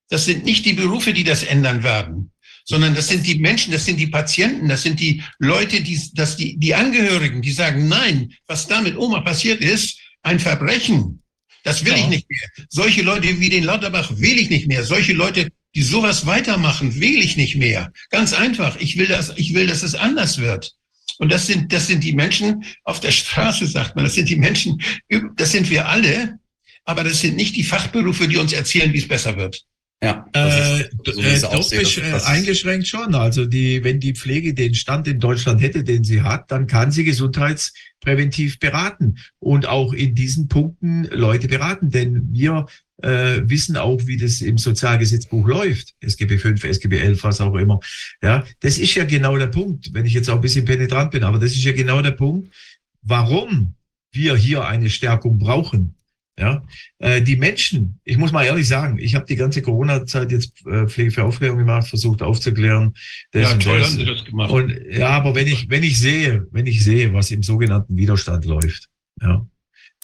[0.09, 2.31] Das sind nicht die Berufe, die das ändern werden,
[2.65, 6.37] sondern das sind die Menschen, das sind die Patienten, das sind die Leute, die, das
[6.37, 11.21] die, die Angehörigen, die sagen, nein, was da mit Oma passiert ist, ein Verbrechen.
[11.63, 11.99] Das will ja.
[11.99, 12.65] ich nicht mehr.
[12.69, 14.83] Solche Leute wie den Lauterbach will ich nicht mehr.
[14.83, 17.91] Solche Leute, die sowas weitermachen, will ich nicht mehr.
[18.09, 18.77] Ganz einfach.
[18.79, 20.73] Ich will, dass, ich will, dass es anders wird.
[21.19, 24.05] Und das sind, das sind die Menschen auf der Straße, sagt man.
[24.05, 24.81] Das sind die Menschen,
[25.35, 26.39] das sind wir alle.
[26.85, 29.63] Aber das sind nicht die Fachberufe, die uns erzählen, wie es besser wird.
[30.03, 33.15] Ja, äh, äh, doch ist, äh, eingeschränkt schon.
[33.15, 36.91] Also die, wenn die Pflege den Stand in Deutschland hätte, den sie hat, dann kann
[36.91, 41.89] sie gesundheitspräventiv beraten und auch in diesen Punkten Leute beraten.
[41.89, 42.65] Denn wir
[43.01, 45.93] äh, wissen auch, wie das im Sozialgesetzbuch läuft.
[46.01, 47.79] SGB 5, SGB 11, was auch immer.
[48.21, 51.23] Ja, das ist ja genau der Punkt, wenn ich jetzt auch ein bisschen penetrant bin,
[51.23, 52.53] aber das ist ja genau der Punkt,
[53.03, 53.75] warum
[54.11, 55.95] wir hier eine Stärkung brauchen.
[56.39, 56.63] Ja,
[56.97, 60.87] äh, die Menschen, ich muss mal ehrlich sagen, ich habe die ganze Corona-Zeit jetzt äh,
[60.87, 62.95] Pflege für Aufklärung gemacht, versucht aufzuklären.
[63.35, 63.89] ja, toll das.
[63.89, 64.49] haben Sie das gemacht.
[64.49, 68.45] Und ja, aber wenn ich, wenn ich sehe, wenn ich sehe, was im sogenannten Widerstand
[68.45, 68.89] läuft,
[69.21, 69.45] ja,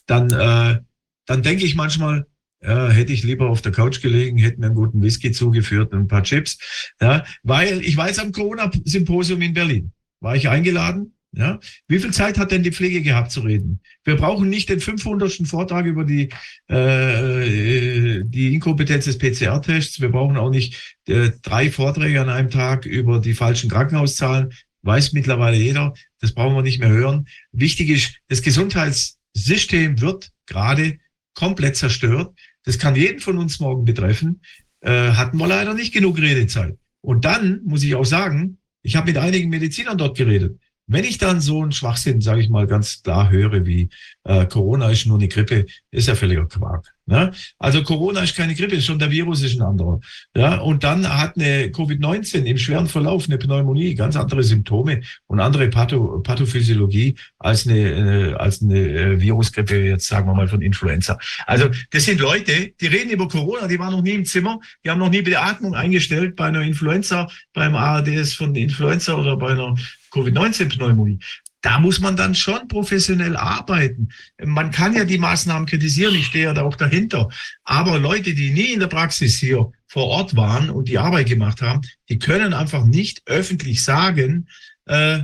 [0.05, 0.79] dann, äh,
[1.25, 2.27] dann denke ich manchmal,
[2.61, 6.01] ja, hätte ich lieber auf der Couch gelegen, hätte mir einen guten Whisky zugeführt und
[6.01, 6.59] ein paar Chips.
[7.01, 11.59] Ja, weil ich weiß am Corona-Symposium in Berlin war ich eingeladen ja?
[11.87, 13.81] Wie viel Zeit hat denn die Pflege gehabt zu reden?
[14.03, 15.47] Wir brauchen nicht den 500.
[15.47, 16.29] Vortrag über die,
[16.67, 20.01] äh, die Inkompetenz des PCR-Tests.
[20.01, 24.53] Wir brauchen auch nicht äh, drei Vorträge an einem Tag über die falschen Krankenhauszahlen.
[24.81, 25.93] Weiß mittlerweile jeder.
[26.19, 27.27] das brauchen wir nicht mehr hören.
[27.51, 30.97] Wichtig ist, das Gesundheitssystem wird gerade
[31.33, 32.33] komplett zerstört.
[32.63, 34.41] Das kann jeden von uns morgen betreffen.
[34.81, 36.77] Äh, hatten wir leider nicht genug Redezeit.
[37.01, 40.59] Und dann muss ich auch sagen, ich habe mit einigen Medizinern dort geredet.
[40.89, 43.89] Wenn ich dann so einen Schwachsinn, sage ich mal ganz klar, höre, wie
[44.23, 46.91] äh, Corona ist nur eine Grippe, ist ja völliger Quark.
[47.05, 47.31] Ne?
[47.59, 49.99] Also Corona ist keine Grippe, schon der Virus ist ein anderer.
[50.35, 50.59] Ja?
[50.59, 55.69] Und dann hat eine Covid-19 im schweren Verlauf eine Pneumonie, ganz andere Symptome und andere
[55.69, 61.19] Patho Pathophysiologie als eine, äh, als eine äh, Virusgrippe, jetzt sagen wir mal von Influenza.
[61.45, 64.89] Also das sind Leute, die reden über Corona, die waren noch nie im Zimmer, die
[64.89, 69.75] haben noch nie Beatmung eingestellt bei einer Influenza, beim ARDS von Influenza oder bei einer
[70.11, 71.19] Covid-19-Pneumonie.
[71.61, 74.09] Da muss man dann schon professionell arbeiten.
[74.41, 77.29] Man kann ja die Maßnahmen kritisieren, ich stehe ja da auch dahinter.
[77.63, 81.61] Aber Leute, die nie in der Praxis hier vor Ort waren und die Arbeit gemacht
[81.61, 84.47] haben, die können einfach nicht öffentlich sagen,
[84.85, 85.19] äh,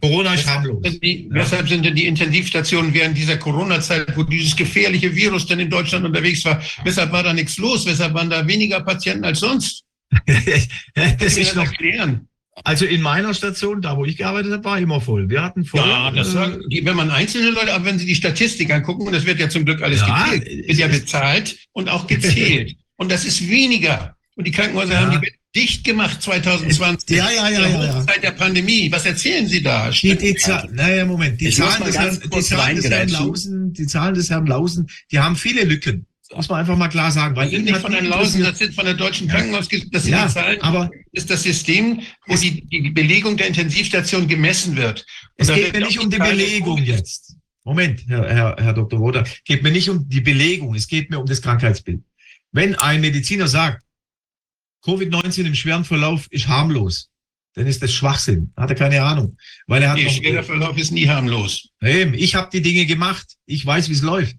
[0.00, 0.82] Corona ist harmlos.
[1.02, 1.34] Die, ja.
[1.34, 6.06] Weshalb sind denn die Intensivstationen während dieser Corona-Zeit, wo dieses gefährliche Virus dann in Deutschland
[6.06, 7.84] unterwegs war, weshalb war da nichts los?
[7.84, 9.84] Weshalb waren da weniger Patienten als sonst?
[10.24, 12.26] das ist noch erklären.
[12.64, 15.28] Also in meiner Station, da wo ich gearbeitet habe, war immer voll.
[15.30, 15.80] Wir hatten voll.
[15.80, 19.12] Ja, das war, die, wenn man einzelne Leute, aber wenn Sie die Statistik angucken, und
[19.12, 22.76] das wird ja zum Glück alles ja, gezählt, wird ja bezahlt und auch gezählt.
[22.96, 24.16] und das ist weniger.
[24.36, 25.00] Und die Krankenhäuser ja.
[25.00, 27.10] haben die dicht gemacht 2020.
[27.10, 28.06] Ja, ja, ja, ja, ja.
[28.06, 28.90] Zeit der Pandemie.
[28.92, 29.90] Was erzählen Sie da?
[29.90, 30.36] Die, die
[30.72, 31.40] naja, Moment.
[31.40, 35.18] Die Zahlen, des Herrn, die Zahlen des Herrn Lausen, die Zahlen des Herrn Lausen, die
[35.18, 37.34] haben viele Lücken muss man einfach mal klar sagen.
[37.36, 40.26] Weil das nicht von den Lausen, das sind von der Deutschen Krankenhaus, das sind ja,
[40.26, 45.04] die Zahlen, aber ist das System, wo die, die Belegung der Intensivstation gemessen wird.
[45.38, 47.36] Und es geht mir nicht um die Belegung jetzt.
[47.64, 48.98] Moment, Herr, Herr, Herr Dr.
[48.98, 52.02] Roder, geht mir nicht um die Belegung, es geht mir um das Krankheitsbild.
[52.52, 53.82] Wenn ein Mediziner sagt,
[54.84, 57.10] Covid-19 im schweren Verlauf ist harmlos,
[57.54, 58.52] dann ist das Schwachsinn.
[58.56, 59.36] Hat er keine Ahnung.
[59.66, 61.68] Weil er hat nee, schwerer Verlauf ist nie harmlos.
[61.82, 63.36] Eben, ich habe die Dinge gemacht.
[63.44, 64.36] Ich weiß, wie es läuft.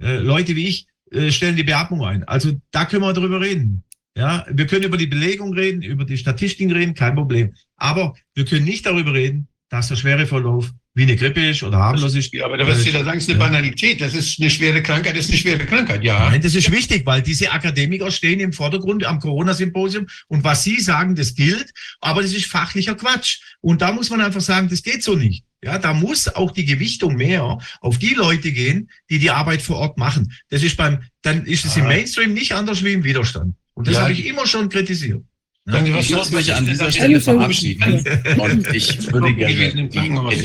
[0.00, 2.24] Äh, Leute wie ich äh, stellen die Beatmung ein.
[2.24, 3.84] Also da können wir drüber reden.
[4.16, 7.54] Ja, wir können über die Belegung reden, über die Statistiken reden, kein Problem.
[7.76, 11.78] Aber wir können nicht darüber reden, dass der schwere Verlauf wie eine Grippe ist oder
[11.78, 12.32] harmlos ist.
[12.32, 13.44] Ja, aber da wirst du da sagen, es ist eine ja.
[13.44, 14.00] Banalität.
[14.00, 16.30] Das ist eine schwere Krankheit, das ist eine schwere Krankheit, ja.
[16.30, 20.80] Nein, das ist wichtig, weil diese Akademiker stehen im Vordergrund am Corona-Symposium und was sie
[20.80, 23.40] sagen, das gilt, aber das ist fachlicher Quatsch.
[23.60, 25.44] Und da muss man einfach sagen, das geht so nicht.
[25.64, 29.78] Ja, da muss auch die Gewichtung mehr auf die Leute gehen, die die Arbeit vor
[29.78, 30.32] Ort machen.
[30.50, 33.54] Das ist beim, dann ist es im Mainstream nicht anders wie im Widerstand.
[33.72, 34.02] Und das ja.
[34.02, 35.24] habe ich immer schon kritisiert.
[35.66, 38.04] Dann ich muss mich an dieser Stelle verabschieden.
[38.38, 39.88] Und ich würde gerne.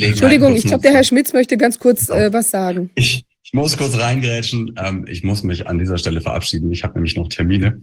[0.06, 2.90] Entschuldigung, ich glaube, der Herr Schmitz möchte ganz kurz äh, was sagen.
[2.96, 4.76] Ich, ich muss kurz reingrätschen.
[4.82, 6.72] Ähm, ich muss mich an dieser Stelle verabschieden.
[6.72, 7.82] Ich habe nämlich noch Termine.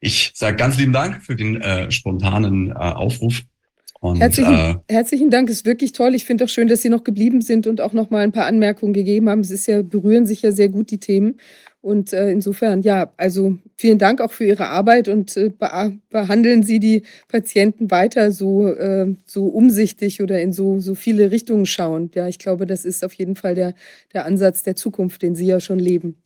[0.00, 3.42] Ich sage ganz lieben Dank für den äh, spontanen äh, Aufruf.
[4.00, 6.14] Und, herzlichen, äh, herzlichen Dank, ist wirklich toll.
[6.14, 8.44] Ich finde auch schön, dass Sie noch geblieben sind und auch noch mal ein paar
[8.44, 9.40] Anmerkungen gegeben haben.
[9.40, 11.36] Es ist ja, berühren sich ja sehr gut die Themen.
[11.84, 15.50] Und äh, insofern, ja, also vielen Dank auch für Ihre Arbeit und äh,
[16.08, 21.66] behandeln Sie die Patienten weiter so, äh, so umsichtig oder in so, so viele Richtungen
[21.66, 22.14] schauend.
[22.14, 23.74] Ja, ich glaube, das ist auf jeden Fall der,
[24.14, 26.16] der Ansatz der Zukunft, den Sie ja schon leben.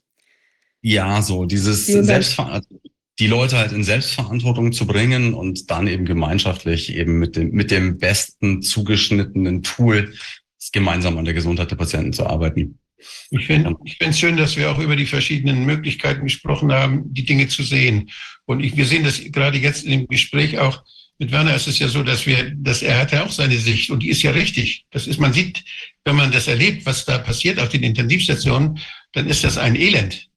[0.81, 2.81] Ja, so dieses Selbstverantwortung
[3.19, 7.73] die Leute halt in Selbstverantwortung zu bringen und dann eben gemeinschaftlich eben mit dem, mit
[7.73, 10.15] dem besten zugeschnittenen Tool
[10.73, 12.79] gemeinsam an der Gesundheit der Patienten zu arbeiten.
[13.31, 17.49] Ich finde es schön, dass wir auch über die verschiedenen Möglichkeiten gesprochen haben, die Dinge
[17.49, 18.11] zu sehen.
[18.45, 20.83] Und ich, wir sehen das gerade jetzt in dem Gespräch auch
[21.19, 23.91] mit Werner ist es ja so, dass wir, dass er hat ja auch seine Sicht
[23.91, 24.85] und die ist ja richtig.
[24.91, 25.65] Das ist, man sieht,
[26.05, 28.79] wenn man das erlebt, was da passiert auf den Intensivstationen,
[29.13, 30.29] dann ist das ein Elend.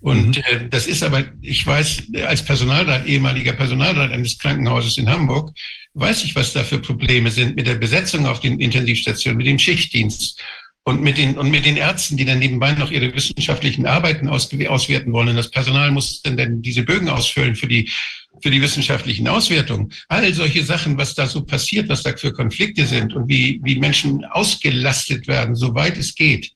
[0.00, 0.42] Und mhm.
[0.46, 5.50] äh, das ist aber, ich weiß, als Personalrat, ehemaliger Personalrat eines Krankenhauses in Hamburg,
[5.94, 9.58] weiß ich, was da für Probleme sind mit der Besetzung auf den Intensivstationen, mit dem
[9.58, 10.40] Schichtdienst
[10.86, 14.48] und mit den, und mit den Ärzten, die dann nebenbei noch ihre wissenschaftlichen Arbeiten aus,
[14.68, 15.30] auswerten wollen.
[15.30, 17.90] Und das Personal muss dann, dann diese Bögen ausfüllen für die,
[18.40, 19.92] für die wissenschaftlichen Auswertungen.
[20.08, 23.80] All solche Sachen, was da so passiert, was da für Konflikte sind und wie, wie
[23.80, 26.52] Menschen ausgelastet werden, soweit es geht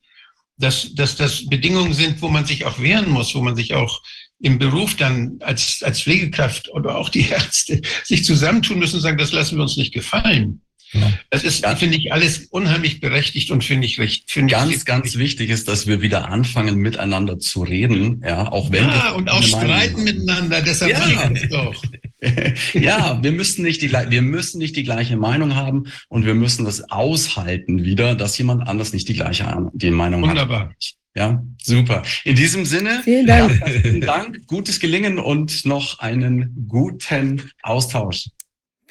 [0.61, 4.02] dass, dass das Bedingungen sind, wo man sich auch wehren muss, wo man sich auch
[4.40, 9.16] im Beruf dann als, als Pflegekraft oder auch die Ärzte sich zusammentun müssen und sagen,
[9.16, 10.61] das lassen wir uns nicht gefallen.
[10.92, 11.12] Ja.
[11.30, 11.76] Das ist, ja.
[11.76, 14.30] finde ich, alles unheimlich berechtigt und finde ich recht.
[14.30, 18.22] Find ganz, ich, ganz wichtig ist, dass wir wieder anfangen, miteinander zu reden.
[18.24, 18.84] Ja, auch wenn.
[18.84, 20.62] Ja, und auch streiten miteinander.
[20.62, 21.30] Deshalb ja.
[21.30, 21.82] ich doch.
[22.74, 26.64] ja, wir müssen nicht die, wir müssen nicht die gleiche Meinung haben und wir müssen
[26.64, 30.70] das aushalten wieder, dass jemand anders nicht die gleiche die Meinung Wunderbar.
[30.70, 30.94] hat.
[31.16, 32.02] Ja, super.
[32.24, 33.60] In diesem Sinne, vielen Dank.
[33.60, 38.28] Ja, vielen Dank, gutes Gelingen und noch einen guten Austausch.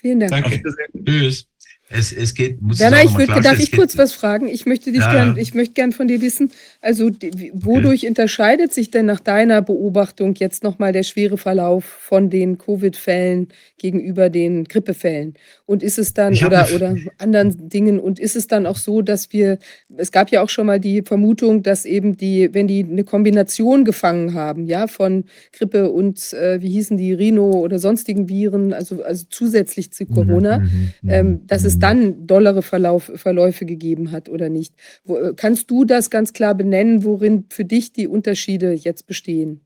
[0.02, 0.32] Vielen Dank.
[0.32, 0.62] Danke.
[1.06, 1.49] Tschüss.
[1.92, 4.48] Es, es geht, muss Werner, ich würde, darf ich kurz was fragen?
[4.48, 6.52] Ich möchte dich Ja, gern, ich möchte gern von dir wissen,
[6.82, 12.30] also die- wodurch unterscheidet sich denn nach deiner Beobachtung jetzt nochmal der schwere Verlauf von
[12.30, 13.48] den Covid-Fällen
[13.80, 15.34] gegenüber den Grippefällen?
[15.66, 19.34] Und ist es dann, oder, oder anderen Dingen, und ist es dann auch so, dass
[19.34, 19.58] wir,
[19.98, 23.84] es gab ja auch schon mal die Vermutung, dass eben die, wenn die eine Kombination
[23.84, 29.02] gefangen haben, ja, von Grippe und, äh, wie hießen die, Rhino oder sonstigen Viren, also,
[29.02, 34.30] also zusätzlich zu Corona, Mhm, mhm, ähm, dass es dann dollere Verlauf, Verläufe gegeben hat
[34.30, 34.74] oder nicht.
[35.04, 39.62] Wo, äh, kannst du das ganz klar benennen, worin für dich die Unterschiede jetzt bestehen?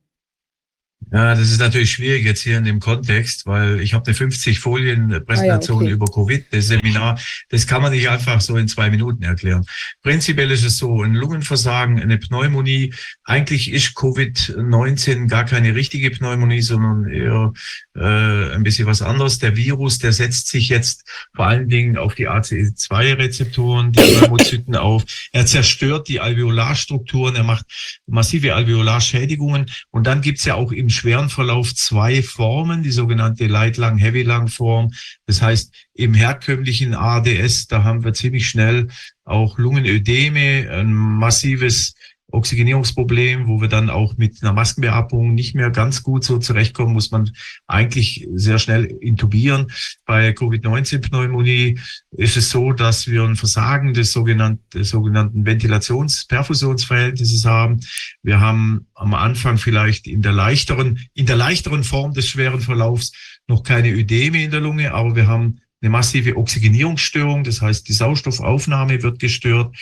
[1.11, 4.59] Ja, das ist natürlich schwierig jetzt hier in dem Kontext, weil ich habe eine 50
[4.59, 5.91] Folien Präsentation Ah ja, okay.
[5.91, 7.19] über Covid, das Seminar,
[7.49, 9.65] das kann man nicht einfach so in zwei Minuten erklären.
[10.01, 16.61] Prinzipiell ist es so, ein Lungenversagen, eine Pneumonie, eigentlich ist Covid-19 gar keine richtige Pneumonie,
[16.61, 17.53] sondern eher
[17.95, 19.39] äh, ein bisschen was anderes.
[19.39, 21.03] Der Virus, der setzt sich jetzt
[21.35, 25.03] vor allen Dingen auf die ACE2-Rezeptoren, die Pneumozyten auf.
[25.31, 27.65] Er zerstört die Alveolarstrukturen, er macht
[28.07, 34.91] massive Alveolarschädigungen und dann gibt's ja auch im schweren Verlauf zwei Formen, die sogenannte Light-Lung-Heavy-Lung-Form.
[35.25, 38.87] Das heißt, im herkömmlichen ADS, da haben wir ziemlich schnell
[39.25, 41.93] auch Lungenödeme, ein massives
[42.33, 47.11] Oxygenierungsproblem, wo wir dann auch mit einer Maskenbeatmung nicht mehr ganz gut so zurechtkommen, muss
[47.11, 47.31] man
[47.67, 49.71] eigentlich sehr schnell intubieren.
[50.05, 51.79] Bei Covid-19-Pneumonie
[52.11, 57.79] ist es so, dass wir ein Versagen des sogenannten, des sogenannten Ventilations-Perfusionsverhältnisses haben.
[58.23, 63.11] Wir haben am Anfang vielleicht in der leichteren, in der leichteren Form des schweren Verlaufs
[63.47, 67.43] noch keine Ödeme in der Lunge, aber wir haben eine massive Oxygenierungsstörung.
[67.43, 69.75] Das heißt, die Sauerstoffaufnahme wird gestört.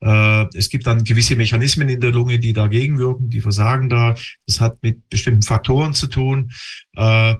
[0.00, 4.14] Äh, Es gibt dann gewisse Mechanismen in der Lunge, die dagegen wirken, die versagen da.
[4.46, 6.52] Das hat mit bestimmten Faktoren zu tun.
[6.96, 7.34] Äh,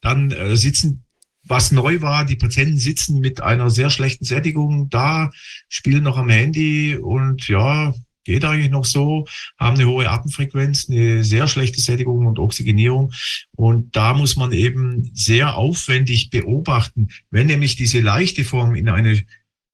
[0.00, 1.04] Dann äh, sitzen,
[1.44, 5.30] was neu war, die Patienten sitzen mit einer sehr schlechten Sättigung da,
[5.68, 9.26] spielen noch am Handy und ja, geht eigentlich noch so,
[9.56, 13.12] haben eine hohe Atemfrequenz, eine sehr schlechte Sättigung und Oxygenierung.
[13.56, 19.22] Und da muss man eben sehr aufwendig beobachten, wenn nämlich diese leichte Form in eine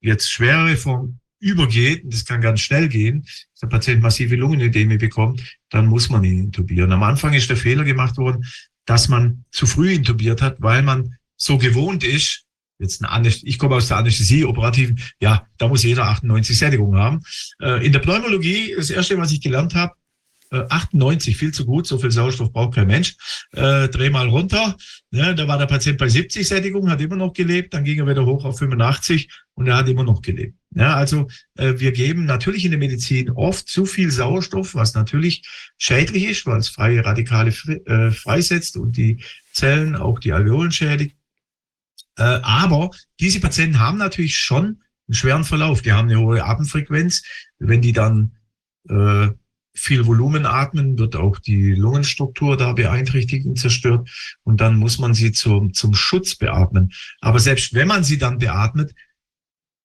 [0.02, 3.26] jetzt schwere Form übergeht, und das kann ganz schnell gehen,
[3.60, 6.92] der Patient massive Lungenödeme bekommt, dann muss man ihn intubieren.
[6.92, 8.44] Am Anfang ist der Fehler gemacht worden,
[8.86, 12.44] dass man zu früh intubiert hat, weil man so gewohnt ist,
[12.78, 16.96] jetzt eine Anästhesie, ich komme aus der Anästhesie, operativen, ja, da muss jeder 98 Sättigung
[16.96, 17.22] haben.
[17.60, 19.94] Äh, In der Pneumologie, das erste, was ich gelernt habe,
[20.52, 23.16] äh, 98, viel zu gut, so viel Sauerstoff braucht kein Mensch.
[23.52, 24.76] Äh, dreh mal runter.
[25.10, 28.06] Ne, da war der Patient bei 70 Sättigung, hat immer noch gelebt, dann ging er
[28.06, 30.56] wieder hoch auf 85 und er hat immer noch gelebt.
[30.74, 35.42] Ja, also äh, wir geben natürlich in der Medizin oft zu viel Sauerstoff, was natürlich
[35.78, 39.18] schädlich ist, weil es freie Radikale fri äh, freisetzt und die
[39.52, 41.16] Zellen, auch die Alveolen schädigt.
[42.16, 45.82] Äh, aber diese Patienten haben natürlich schon einen schweren Verlauf.
[45.82, 47.22] Die haben eine hohe Atemfrequenz.
[47.58, 48.32] Wenn die dann
[48.88, 49.28] äh,
[49.74, 54.08] viel Volumen atmen, wird auch die Lungenstruktur da beeinträchtigt und zerstört.
[54.42, 56.92] Und dann muss man sie zum, zum Schutz beatmen.
[57.20, 58.94] Aber selbst wenn man sie dann beatmet,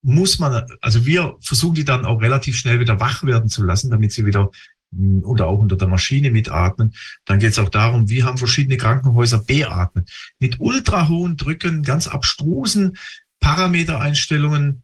[0.01, 3.89] muss man, also wir versuchen die dann auch relativ schnell wieder wach werden zu lassen,
[3.89, 4.51] damit sie wieder
[4.91, 6.93] mh, oder auch unter der Maschine mitatmen.
[7.25, 10.09] Dann geht es auch darum, wie haben verschiedene Krankenhäuser beatmet.
[10.39, 12.97] Mit ultra hohen Drücken, ganz abstrusen
[13.39, 14.83] Parametereinstellungen.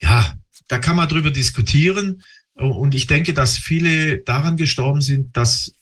[0.00, 0.34] Ja,
[0.68, 2.22] da kann man drüber diskutieren.
[2.58, 5.74] Und ich denke, dass viele daran gestorben sind, dass,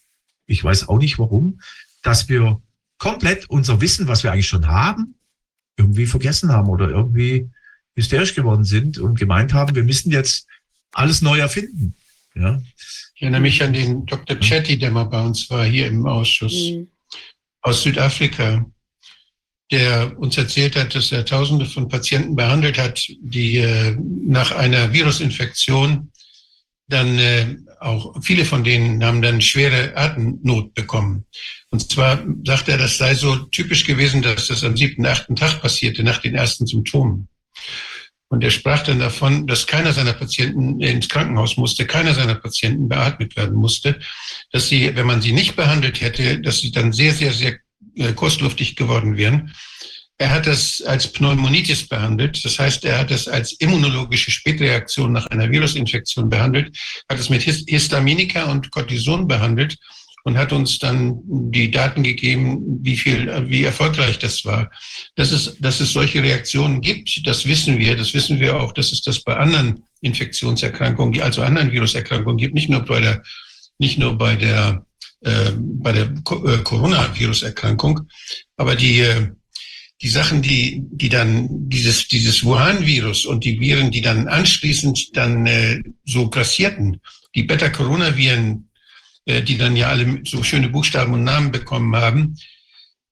[0.47, 1.61] ich weiß auch nicht warum,
[2.03, 2.61] dass wir
[2.99, 5.15] komplett unser Wissen, was wir eigentlich schon haben,
[5.77, 7.49] irgendwie vergessen haben oder irgendwie
[7.95, 10.47] hysterisch geworden sind und gemeint haben, wir müssen jetzt
[10.93, 11.95] alles neu erfinden.
[12.35, 12.61] Ja,
[13.15, 14.39] Ich erinnere mich an den Dr.
[14.39, 16.89] Chetty, der mal bei uns war, hier im Ausschuss Mhm.
[17.63, 18.65] aus Südafrika,
[19.71, 24.93] der uns erzählt hat, dass er Tausende von Patienten behandelt hat, die äh, nach einer
[24.93, 26.11] Virusinfektion
[26.89, 31.27] dann äh, auch, viele von denen haben dann schwere Atemnot bekommen.
[31.71, 35.61] Und zwar sagt er, das sei so typisch gewesen, dass das am siebten, achten Tag
[35.61, 37.29] passierte, nach den ersten Symptomen.
[38.29, 42.89] Und er sprach dann davon, dass keiner seiner Patienten ins Krankenhaus musste, keiner seiner Patienten
[42.89, 44.01] beatmet werden musste,
[44.51, 47.59] dass sie, wenn man sie nicht behandelt hätte, dass sie dann sehr, sehr, sehr
[47.95, 49.55] äh, kurzluftig geworden wären.
[50.19, 52.43] Er hat das als Pneumonitis behandelt.
[52.45, 56.77] Das heißt, er hat es als immunologische Spätreaktion nach einer Virusinfektion behandelt,
[57.09, 59.77] hat es mit His- Histaminika und Cortison behandelt
[60.25, 61.21] und hat uns dann
[61.53, 64.71] die Daten gegeben, wie viel, wie erfolgreich das war.
[65.17, 67.95] Dass es, dass es solche Reaktionen gibt, das wissen wir.
[67.95, 72.69] Das wissen wir auch, dass es das bei anderen Infektionserkrankungen, also anderen Viruserkrankungen gibt, nicht
[72.71, 73.23] nur bei der,
[73.79, 74.85] nicht nur bei der,
[75.21, 78.09] äh, bei der äh, Coronavirus-Erkrankung.
[78.57, 79.29] Aber die, äh,
[80.03, 85.47] die Sachen, die, die dann dieses, dieses Wuhan-Virus und die Viren, die dann anschließend dann
[85.47, 87.01] äh, so grassierten,
[87.35, 88.69] die Beta-Coronaviren,
[89.25, 92.37] äh, die dann ja alle so schöne Buchstaben und Namen bekommen haben,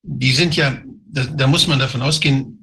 [0.02, 2.58] die sind ja, da, da muss man davon ausgehen,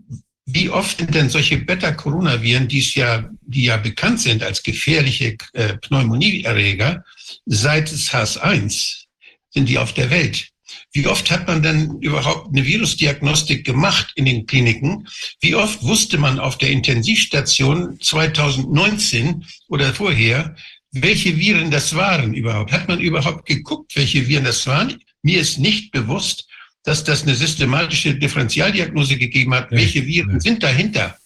[0.45, 5.35] wie oft sind denn solche Beta-Coronaviren, die es ja, die ja bekannt sind als gefährliche
[5.53, 7.03] äh, Pneumonieerreger,
[7.45, 9.06] seit SARS-1
[9.49, 10.50] sind die auf der Welt?
[10.93, 15.07] Wie oft hat man denn überhaupt eine Virusdiagnostik gemacht in den Kliniken?
[15.39, 20.55] Wie oft wusste man auf der Intensivstation 2019 oder vorher,
[20.91, 22.73] welche Viren das waren überhaupt?
[22.73, 25.01] Hat man überhaupt geguckt, welche Viren das waren?
[25.22, 26.47] Mir ist nicht bewusst,
[26.84, 29.72] dass das eine systematische Differentialdiagnose gegeben hat.
[29.72, 31.18] Welche Viren sind dahinter?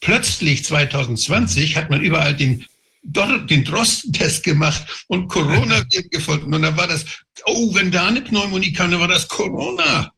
[0.00, 2.66] Plötzlich 2020 hat man überall den
[3.06, 6.52] den Drosten-Test gemacht und Corona wird gefunden.
[6.52, 7.04] Und dann war das,
[7.44, 10.12] oh, wenn da eine Pneumonie kam, dann war das Corona.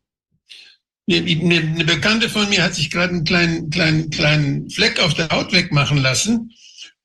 [1.10, 5.52] Eine, Bekannte von mir hat sich gerade einen kleinen, kleinen, kleinen Fleck auf der Haut
[5.52, 6.52] wegmachen lassen.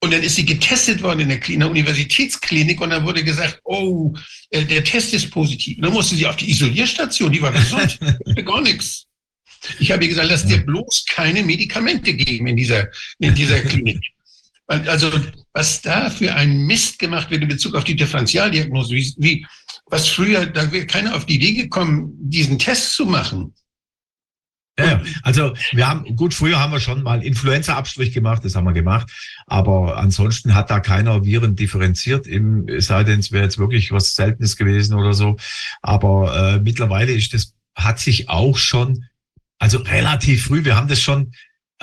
[0.01, 3.61] Und dann ist sie getestet worden in der, in der Universitätsklinik und dann wurde gesagt,
[3.64, 4.14] oh,
[4.49, 5.77] äh, der Test ist positiv.
[5.77, 7.97] Und dann musste sie auf die Isolierstation, die war gesund,
[8.45, 9.05] gar nichts.
[9.80, 12.89] Ich habe ihr gesagt, lass dir bloß keine Medikamente geben in dieser,
[13.19, 14.03] in dieser Klinik.
[14.68, 15.11] Also
[15.53, 19.48] was da für ein Mist gemacht wird in Bezug auf die Differentialdiagnose, wie, wie
[19.88, 23.53] was früher, da wäre keiner auf die Idee gekommen, diesen Test zu machen.
[24.80, 28.73] Ja, also wir haben, gut, früher haben wir schon mal Influenza-Abstrich gemacht, das haben wir
[28.73, 29.11] gemacht,
[29.45, 33.91] aber ansonsten hat da keiner Viren differenziert, im, es sei denn, es wäre jetzt wirklich
[33.91, 35.38] was Seltenes gewesen oder so.
[35.84, 39.06] Aber äh, mittlerweile ist das, hat sich auch schon,
[39.60, 41.34] also relativ früh, wir haben das schon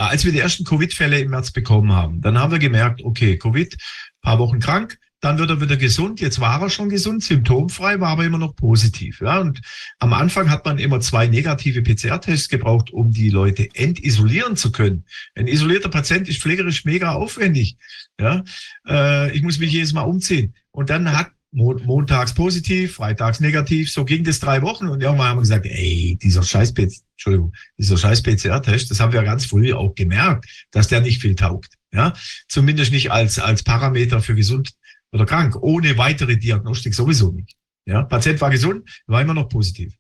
[0.09, 3.77] als wir die ersten Covid-Fälle im März bekommen haben, dann haben wir gemerkt, okay, Covid,
[4.23, 6.21] paar Wochen krank, dann wird er wieder gesund.
[6.21, 9.21] Jetzt war er schon gesund, symptomfrei, war aber immer noch positiv.
[9.21, 9.61] Ja, und
[9.99, 15.05] am Anfang hat man immer zwei negative PCR-Tests gebraucht, um die Leute entisolieren zu können.
[15.35, 17.77] Ein isolierter Patient ist pflegerisch mega aufwendig.
[18.19, 18.43] Ja,
[18.89, 20.55] äh, ich muss mich jedes Mal umziehen.
[20.71, 23.91] Und dann hat montags positiv, freitags negativ.
[23.91, 27.99] So ging das drei Wochen und irgendwann haben wir gesagt, ey, dieser scheiß Entschuldigung, dieser
[27.99, 31.75] scheiß PCR-Test, das haben wir ganz früh auch gemerkt, dass der nicht viel taugt.
[31.93, 32.13] Ja,
[32.49, 34.71] zumindest nicht als, als Parameter für gesund
[35.13, 35.57] oder krank.
[35.61, 37.57] Ohne weitere Diagnostik sowieso nicht.
[37.85, 39.93] Ja, Patient war gesund, war immer noch positiv.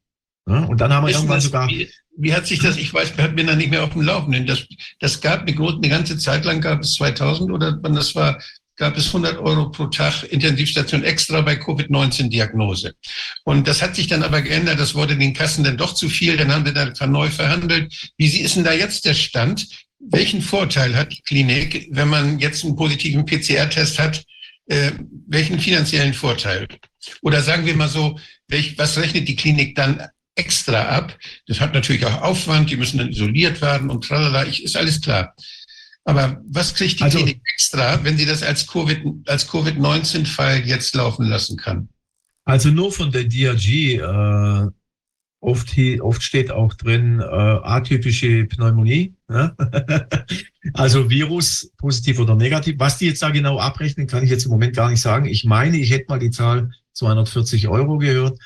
[0.48, 1.68] Ja, und dann haben wir irgendwann das, sogar.
[1.68, 4.47] Wie, wie, hat sich das, ich weiß, bin da nicht mehr auf dem Laufenden.
[4.47, 4.66] Das,
[5.01, 8.40] das gab eine, eine ganze Zeit lang, gab es 2000 oder wann das war,
[8.81, 12.94] gab es 100 Euro pro Tag Intensivstation extra bei Covid-19-Diagnose.
[13.44, 14.81] Und das hat sich dann aber geändert.
[14.81, 16.39] Das wurde den Kassen dann doch zu viel.
[16.39, 17.93] Dann haben wir da neu verhandelt.
[18.16, 19.69] Wie ist denn da jetzt der Stand?
[19.98, 24.24] Welchen Vorteil hat die Klinik, wenn man jetzt einen positiven PCR-Test hat?
[24.66, 24.93] Äh,
[25.28, 26.66] welchen finanziellen Vorteil?
[27.20, 30.02] Oder sagen wir mal so, welch, was rechnet die Klinik dann
[30.36, 31.19] extra ab?
[31.47, 32.70] Das hat natürlich auch Aufwand.
[32.70, 34.47] Die müssen dann isoliert werden und tralala.
[34.47, 35.35] Ich, ist alles klar.
[36.05, 40.94] Aber was kriegt die also, Klinik extra, wenn sie das als Covid, als Covid-19-Fall jetzt
[40.94, 41.89] laufen lassen kann?
[42.44, 44.66] Also nur von der DRG, äh,
[45.40, 49.14] oft, oft steht auch drin, äh, atypische Pneumonie.
[49.28, 49.55] Ne?
[50.74, 52.77] also Virus, positiv oder negativ.
[52.78, 55.27] Was die jetzt da genau abrechnen, kann ich jetzt im Moment gar nicht sagen.
[55.27, 58.39] Ich meine, ich hätte mal die Zahl 240 Euro gehört.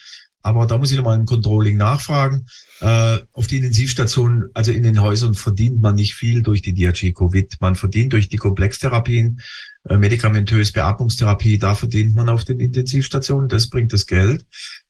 [0.43, 2.47] Aber da muss ich nochmal im Controlling nachfragen.
[2.81, 7.57] Äh, auf die Intensivstationen, also in den Häusern verdient man nicht viel durch die DRG-Covid.
[7.61, 9.41] Man verdient durch die Komplextherapien,
[9.89, 14.45] äh, medikamentös Beatmungstherapie, da verdient man auf den Intensivstationen, das bringt das Geld.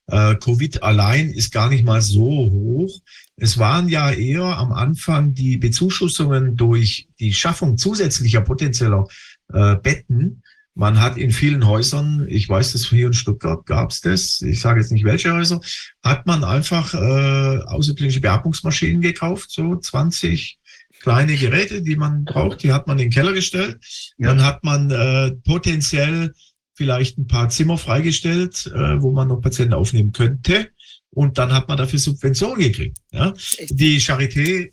[0.06, 3.00] Äh, Covid allein ist gar nicht mal so hoch.
[3.36, 9.06] Es waren ja eher am Anfang die Bezuschussungen durch die Schaffung zusätzlicher potenzieller
[9.52, 10.42] äh, Betten,
[10.74, 14.60] man hat in vielen Häusern, ich weiß das hier in Stuttgart gab es das, ich
[14.60, 15.60] sage jetzt nicht welche Häuser,
[16.02, 20.58] hat man einfach äh, außerklinische Beatmungsmaschinen gekauft, so 20
[21.00, 23.78] kleine Geräte, die man braucht, die hat man in den Keller gestellt.
[24.16, 24.28] Ja.
[24.28, 26.32] Dann hat man äh, potenziell
[26.74, 30.70] vielleicht ein paar Zimmer freigestellt, äh, wo man noch Patienten aufnehmen könnte.
[31.10, 32.98] Und dann hat man dafür Subventionen gekriegt.
[33.12, 33.34] Ja?
[33.68, 34.70] Die Charité,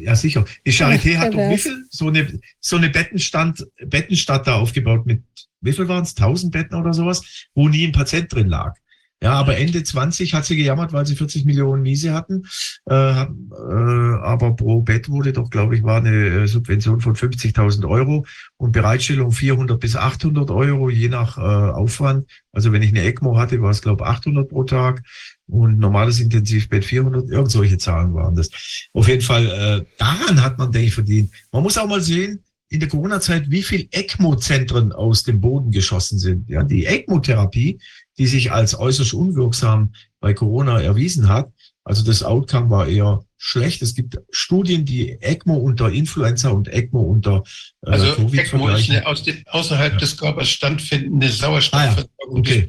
[0.00, 1.86] ja sicher, die Charité hat doch wie viel?
[1.90, 5.22] So eine, so eine Bettenstand, Bettenstadt da aufgebaut mit,
[5.60, 6.16] wie viel waren es?
[6.16, 8.74] 1000 Betten oder sowas, wo nie ein Patient drin lag.
[9.20, 12.44] Ja, aber Ende 20 hat sie gejammert, weil sie 40 Millionen Miese hatten.
[12.88, 17.88] Äh, äh, aber pro Bett wurde doch, glaube ich, war eine äh, Subvention von 50.000
[17.88, 18.24] Euro
[18.58, 22.30] und Bereitstellung 400 bis 800 Euro, je nach äh, Aufwand.
[22.52, 25.02] Also wenn ich eine ECMO hatte, war es, glaube ich, 800 pro Tag
[25.48, 28.50] und normales Intensivbett 400, irgend solche Zahlen waren das.
[28.92, 31.32] Auf jeden Fall, äh, daran hat man, denke ich, verdient.
[31.50, 36.18] Man muss auch mal sehen, in der Corona-Zeit, wie viel ECMO-Zentren aus dem Boden geschossen
[36.18, 36.48] sind.
[36.48, 37.78] Ja, die ECMO-Therapie,
[38.18, 41.50] die sich als äußerst unwirksam bei Corona erwiesen hat,
[41.84, 43.80] Also das Outcome war eher schlecht.
[43.80, 47.42] Es gibt Studien, die ECMO unter Influenza und ECMO unter
[47.86, 49.98] äh, also Covid ECMO ist eine aus dem, außerhalb ja.
[49.98, 52.64] des Körpers standfindende Sauerstoffversorgung ah, ja.
[52.64, 52.68] okay.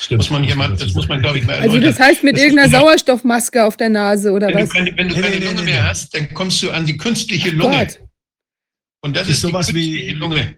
[0.00, 0.18] Stimmt.
[0.18, 2.70] Muss man jemand, das muss man, glaube ich, mal Also das heißt mit das irgendeiner
[2.70, 4.68] Sauerstoffmaske auf der Nase oder wenn was?
[4.70, 6.96] Du keine, wenn du keine nee, Lunge nee, mehr hast, dann kommst du an die
[6.96, 7.86] künstliche Lunge.
[7.86, 8.00] Gott.
[9.02, 10.56] Und das, das ist sowas wie Lunge.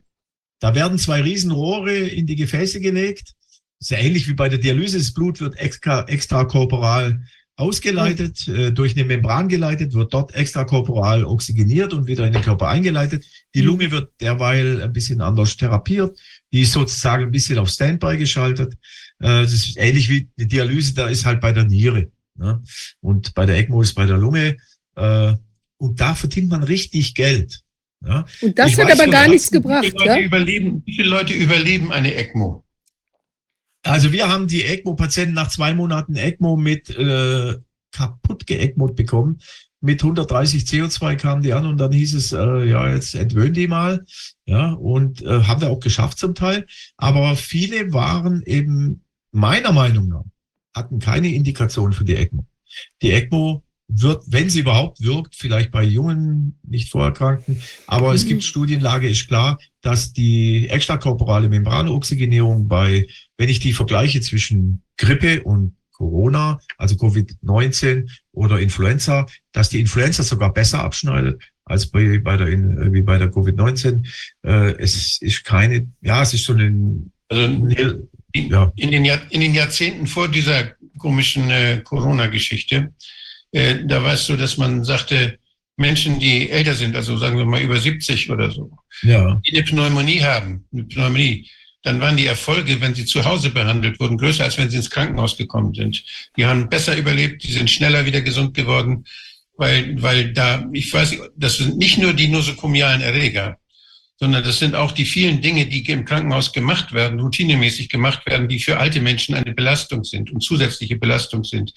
[0.60, 3.34] Da werden zwei Riesenrohre in die Gefäße gelegt.
[3.80, 4.98] Das ist ja ähnlich wie bei der Dialyse.
[4.98, 7.24] Das Blut wird extra, extrakorporal
[7.56, 8.54] ausgeleitet, mhm.
[8.54, 13.24] äh, durch eine Membran geleitet, wird dort extrakorporal oxygeniert und wieder in den Körper eingeleitet.
[13.54, 13.68] Die mhm.
[13.68, 16.18] Lunge wird derweil ein bisschen anders therapiert.
[16.52, 18.74] Die ist sozusagen ein bisschen auf Standby geschaltet.
[19.20, 22.10] Äh, das ist ähnlich wie die Dialyse, da ist halt bei der Niere.
[22.36, 22.62] Ne?
[23.00, 24.56] Und bei der ECMO ist bei der Lunge.
[24.96, 25.34] Äh,
[25.76, 27.63] und da verdient man richtig Geld.
[28.06, 28.24] Ja?
[28.42, 29.84] Und das ich hat aber gar nichts gebracht.
[29.84, 30.18] Wie viele, ja?
[30.18, 32.64] überleben, wie viele Leute überleben eine ECMO?
[33.82, 37.56] Also wir haben die ECMO-Patienten nach zwei Monaten ECMO mit äh,
[37.92, 39.40] kaputt geECMOt bekommen.
[39.80, 43.68] Mit 130 CO2 kamen die an und dann hieß es, äh, ja, jetzt entwöhnen die
[43.68, 44.04] mal.
[44.46, 46.66] Ja, und äh, haben wir auch geschafft zum Teil.
[46.96, 50.24] Aber viele waren eben meiner Meinung nach,
[50.74, 52.46] hatten keine Indikation für die ECMO.
[53.02, 53.62] Die ECMO
[53.96, 57.62] wird, wenn sie überhaupt wirkt, vielleicht bei jungen, nicht vorerkrankten.
[57.86, 58.16] Aber mhm.
[58.16, 63.06] es gibt Studienlage, ist klar, dass die extrakorporale Membranoxygenierung bei,
[63.38, 70.24] wenn ich die vergleiche zwischen Grippe und Corona, also Covid-19 oder Influenza, dass die Influenza
[70.24, 72.48] sogar besser abschneidet als bei, bei der,
[72.92, 74.04] wie bei der Covid-19.
[74.42, 78.72] Äh, es ist keine, ja, es ist so ein, also in, ja.
[78.74, 82.92] in, den, Jahr, in den Jahrzehnten vor dieser komischen äh, Corona-Geschichte
[83.54, 85.38] äh, da weißt du, dass man sagte,
[85.76, 89.40] Menschen, die älter sind, also sagen wir mal über 70 oder so, ja.
[89.46, 91.48] die eine Pneumonie haben, eine Pneumonie,
[91.82, 94.90] dann waren die Erfolge, wenn sie zu Hause behandelt wurden, größer, als wenn sie ins
[94.90, 96.02] Krankenhaus gekommen sind.
[96.36, 99.04] Die haben besser überlebt, die sind schneller wieder gesund geworden,
[99.56, 103.58] weil, weil da, ich weiß, das sind nicht nur die nosokomialen Erreger,
[104.18, 108.48] sondern das sind auch die vielen Dinge, die im Krankenhaus gemacht werden, routinemäßig gemacht werden,
[108.48, 111.72] die für alte Menschen eine Belastung sind und zusätzliche Belastung sind.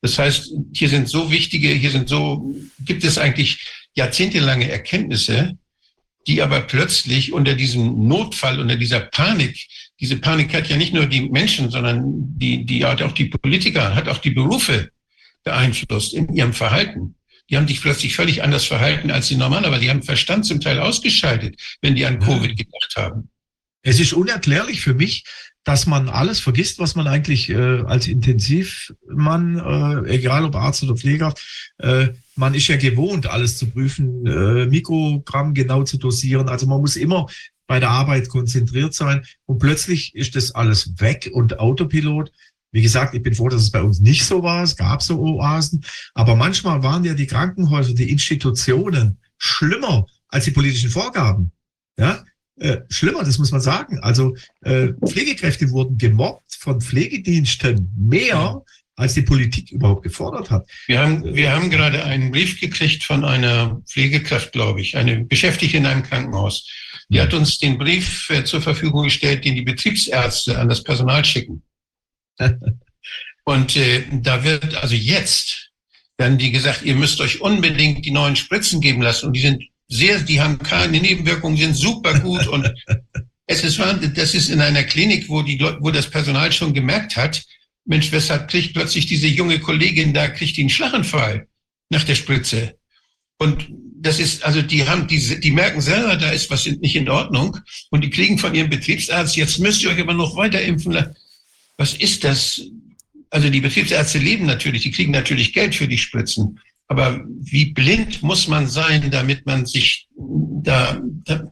[0.00, 5.58] Das heißt, hier sind so wichtige, hier sind so, gibt es eigentlich jahrzehntelange Erkenntnisse,
[6.26, 9.66] die aber plötzlich unter diesem Notfall, unter dieser Panik,
[10.00, 13.94] diese Panik hat ja nicht nur die Menschen, sondern die, die hat auch die Politiker,
[13.94, 14.90] hat auch die Berufe
[15.42, 17.16] beeinflusst in ihrem Verhalten.
[17.50, 19.80] Die haben sich plötzlich völlig anders verhalten als sie normalerweise.
[19.80, 23.30] Die haben Verstand zum Teil ausgeschaltet, wenn die an Covid gedacht haben.
[23.82, 25.24] Es ist unerklärlich für mich,
[25.68, 30.96] dass man alles vergisst, was man eigentlich äh, als Intensivmann, äh, egal ob Arzt oder
[30.96, 31.34] Pfleger,
[31.76, 36.48] äh, man ist ja gewohnt, alles zu prüfen, äh, Mikrogramm genau zu dosieren.
[36.48, 37.26] Also man muss immer
[37.66, 42.32] bei der Arbeit konzentriert sein und plötzlich ist das alles weg und Autopilot.
[42.72, 44.62] Wie gesagt, ich bin froh, dass es bei uns nicht so war.
[44.62, 45.84] Es gab so Oasen.
[46.14, 51.52] Aber manchmal waren ja die Krankenhäuser, die Institutionen schlimmer als die politischen Vorgaben.
[51.98, 52.24] Ja,
[52.60, 53.98] äh, schlimmer, das muss man sagen.
[54.00, 58.62] Also äh, Pflegekräfte wurden gemobbt von Pflegediensten mehr,
[58.96, 60.68] als die Politik überhaupt gefordert hat.
[60.86, 65.76] Wir haben, wir haben gerade einen Brief gekriegt von einer Pflegekraft, glaube ich, eine Beschäftigte
[65.76, 66.68] in einem Krankenhaus.
[67.08, 71.24] Die hat uns den Brief äh, zur Verfügung gestellt, den die Betriebsärzte an das Personal
[71.24, 71.62] schicken.
[73.44, 75.70] Und äh, da wird also jetzt
[76.18, 79.26] werden die gesagt, ihr müsst euch unbedingt die neuen Spritzen geben lassen.
[79.26, 82.72] Und die sind sehr, die haben keine Nebenwirkungen, sind super gut und
[83.46, 83.80] es ist,
[84.14, 87.44] das ist in einer Klinik, wo die, wo das Personal schon gemerkt hat,
[87.86, 91.48] Mensch, weshalb kriegt plötzlich diese junge Kollegin da, kriegt die einen Schlaganfall
[91.88, 92.76] nach der Spritze?
[93.38, 93.66] Und
[94.00, 97.56] das ist, also die haben, die, die merken selber, da ist was nicht in Ordnung
[97.90, 101.14] und die kriegen von ihrem Betriebsarzt, jetzt müsst ihr euch aber noch weiter impfen.
[101.78, 102.60] Was ist das?
[103.30, 106.60] Also die Betriebsärzte leben natürlich, die kriegen natürlich Geld für die Spritzen.
[106.88, 111.00] Aber wie blind muss man sein, damit man sich da,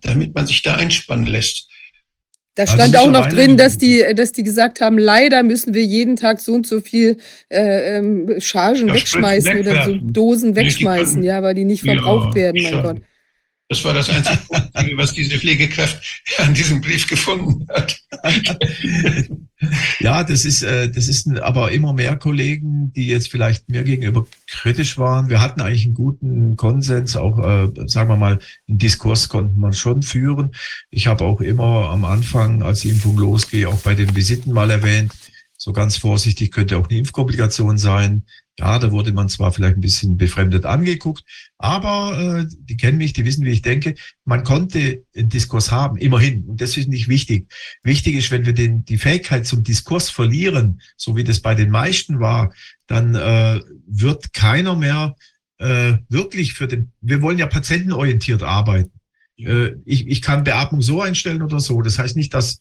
[0.02, 1.68] damit man sich da einspannen lässt?
[2.54, 5.84] Da stand also auch noch drin, dass die, dass die gesagt haben, leider müssen wir
[5.84, 7.18] jeden Tag so und so viel
[7.50, 12.62] äh, ähm, Chargen wegschmeißen oder so Dosen wegschmeißen, ja, weil die nicht verbraucht ja, werden,
[12.62, 13.02] mein Gott.
[13.68, 16.00] Das war das einzige, was diese Pflegekraft
[16.38, 18.00] an diesem Brief gefunden hat.
[19.98, 24.24] ja, das ist, äh, das ist aber immer mehr Kollegen, die jetzt vielleicht mir gegenüber
[24.46, 25.30] kritisch waren.
[25.30, 28.38] Wir hatten eigentlich einen guten Konsens, auch, äh, sagen wir mal,
[28.68, 30.54] einen Diskurs konnten man schon führen.
[30.90, 34.70] Ich habe auch immer am Anfang, als die Impfung losgeht, auch bei den Visiten mal
[34.70, 35.12] erwähnt,
[35.56, 38.22] so ganz vorsichtig könnte auch eine Impfkomplikation sein.
[38.58, 41.24] Ja, da wurde man zwar vielleicht ein bisschen befremdet angeguckt,
[41.58, 43.94] aber äh, die kennen mich, die wissen, wie ich denke.
[44.24, 46.44] Man konnte einen Diskurs haben, immerhin.
[46.44, 47.52] Und das ist nicht wichtig.
[47.82, 51.70] Wichtig ist, wenn wir den, die Fähigkeit zum Diskurs verlieren, so wie das bei den
[51.70, 52.54] meisten war,
[52.86, 55.16] dann äh, wird keiner mehr
[55.58, 58.92] äh, wirklich für den, wir wollen ja patientenorientiert arbeiten.
[59.38, 61.82] Äh, ich, ich kann Beatmung so einstellen oder so.
[61.82, 62.60] Das heißt nicht, dass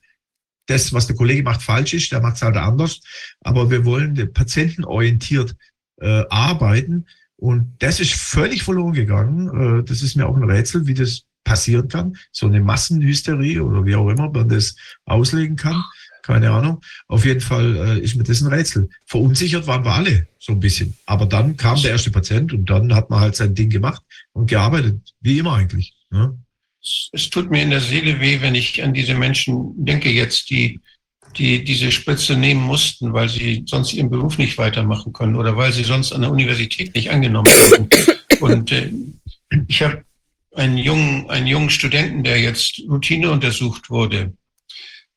[0.67, 2.99] das, was der Kollege macht, falsch ist, der macht es halt anders.
[3.41, 5.55] Aber wir wollen patientenorientiert
[6.01, 7.05] äh, arbeiten.
[7.37, 9.79] Und das ist völlig verloren gegangen.
[9.79, 12.17] Äh, das ist mir auch ein Rätsel, wie das passieren kann.
[12.31, 14.75] So eine Massenhysterie oder wie auch immer man das
[15.05, 15.83] auslegen kann.
[16.23, 16.81] Keine Ahnung.
[17.07, 18.89] Auf jeden Fall äh, ist mir das ein Rätsel.
[19.05, 20.95] Verunsichert waren wir alle so ein bisschen.
[21.05, 24.01] Aber dann kam der erste Patient und dann hat man halt sein Ding gemacht
[24.33, 25.13] und gearbeitet.
[25.21, 25.93] Wie immer eigentlich.
[26.09, 26.37] Ne?
[27.13, 30.79] Es tut mir in der Seele weh, wenn ich an diese Menschen denke jetzt, die
[31.37, 35.71] die diese Spritze nehmen mussten, weil sie sonst ihren Beruf nicht weitermachen können oder weil
[35.71, 37.89] sie sonst an der Universität nicht angenommen werden.
[38.39, 38.91] Und äh,
[39.67, 40.03] ich habe
[40.55, 44.33] einen jungen, einen jungen Studenten, der jetzt Routine untersucht wurde,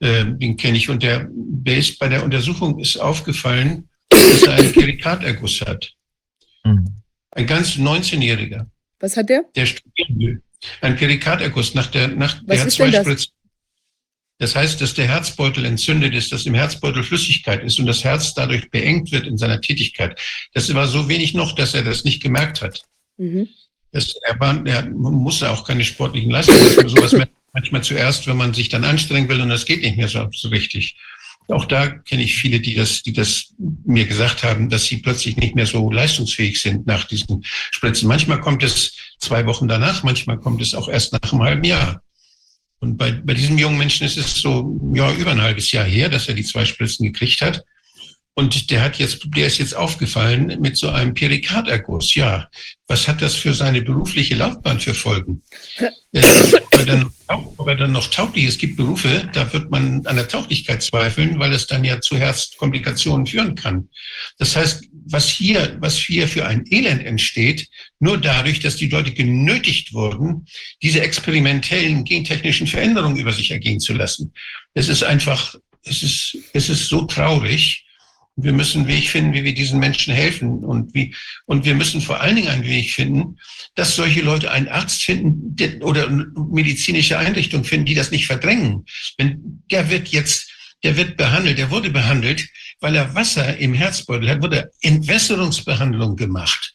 [0.00, 4.54] äh, den kenne ich, und der, der ist bei der Untersuchung ist aufgefallen, dass er
[4.54, 5.92] einen Perikaterguss hat.
[6.64, 7.02] Mhm.
[7.32, 8.66] Ein ganz 19-Jähriger.
[9.00, 9.44] Was hat der?
[9.54, 10.42] Der studieren will.
[10.80, 13.32] Ein Perikaterguss nach der, nach Was der zwei Spritzen.
[14.38, 18.34] Das heißt, dass der Herzbeutel entzündet ist, dass im Herzbeutel Flüssigkeit ist und das Herz
[18.34, 20.18] dadurch beengt wird in seiner Tätigkeit.
[20.54, 22.82] Das war so wenig noch, dass er das nicht gemerkt hat.
[23.16, 23.48] Mhm.
[23.90, 26.88] Das, er, war, er musste auch keine sportlichen Leistungen.
[26.88, 27.16] Sowas
[27.52, 30.48] manchmal zuerst, wenn man sich dann anstrengen will und das geht nicht mehr so, so
[30.48, 30.96] richtig.
[31.48, 35.36] Auch da kenne ich viele, die das, die das mir gesagt haben, dass sie plötzlich
[35.38, 38.06] nicht mehr so leistungsfähig sind nach diesen Spritzen.
[38.06, 42.02] Manchmal kommt es zwei Wochen danach, manchmal kommt es auch erst nach einem halben Jahr.
[42.80, 46.08] Und bei, bei diesem jungen Menschen ist es so, ja, über ein halbes Jahr her,
[46.08, 47.64] dass er die zwei Spritzen gekriegt hat.
[48.34, 52.14] Und der hat jetzt, der ist jetzt aufgefallen mit so einem Perikarderguss.
[52.14, 52.48] Ja,
[52.86, 55.42] was hat das für seine berufliche Laufbahn für Folgen?
[56.12, 58.54] er dann, ob er dann noch tauglich ist.
[58.54, 62.16] Es gibt Berufe, da wird man an der Tauglichkeit zweifeln, weil es dann ja zu
[62.16, 63.88] Herzkomplikationen führen kann.
[64.38, 69.12] Das heißt, was hier, was hier für ein Elend entsteht, nur dadurch, dass die Leute
[69.12, 70.46] genötigt wurden,
[70.82, 74.32] diese experimentellen gentechnischen Veränderungen über sich ergehen zu lassen.
[74.74, 75.54] Es ist einfach,
[75.84, 77.84] es ist, es ist so traurig.
[78.36, 81.14] Wir müssen einen Weg finden, wie wir diesen Menschen helfen und wie,
[81.46, 83.36] und wir müssen vor allen Dingen einen Weg finden,
[83.74, 88.84] dass solche Leute einen Arzt finden oder medizinische Einrichtungen finden, die das nicht verdrängen.
[89.16, 90.47] Wenn der wird jetzt,
[90.84, 92.48] der wird behandelt, der wurde behandelt,
[92.80, 96.74] weil er Wasser im Herzbeutel hat, wurde Entwässerungsbehandlung gemacht.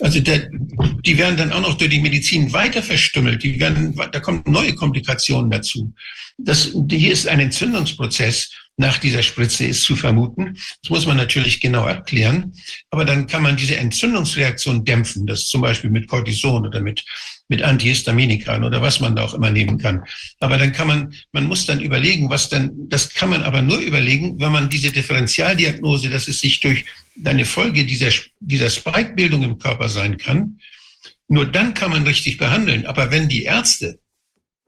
[0.00, 3.42] Also der, die werden dann auch noch durch die Medizin weiter verstümmelt.
[3.42, 5.94] Die werden, da kommen neue Komplikationen dazu.
[6.36, 10.58] Das, hier ist ein Entzündungsprozess nach dieser Spritze ist zu vermuten.
[10.82, 12.52] Das muss man natürlich genau abklären.
[12.90, 15.26] Aber dann kann man diese Entzündungsreaktion dämpfen.
[15.26, 17.04] Das zum Beispiel mit Cortison oder mit,
[17.54, 20.02] mit Antihistaminikern oder was man da auch immer nehmen kann.
[20.40, 23.78] Aber dann kann man, man muss dann überlegen, was dann, das kann man aber nur
[23.78, 26.84] überlegen, wenn man diese Differentialdiagnose, dass es sich durch
[27.24, 28.10] eine Folge dieser,
[28.40, 30.58] dieser Spike-Bildung im Körper sein kann,
[31.28, 32.86] nur dann kann man richtig behandeln.
[32.86, 34.00] Aber wenn die Ärzte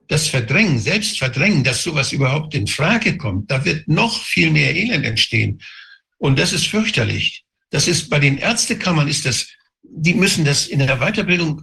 [0.06, 4.76] das Verdrängen, selbst verdrängen, dass sowas überhaupt in Frage kommt, da wird noch viel mehr
[4.76, 5.60] Elend entstehen.
[6.18, 7.42] Und das ist fürchterlich.
[7.70, 9.48] Das ist bei den Ärztekammern ist das,
[9.82, 11.62] die müssen das in der Weiterbildung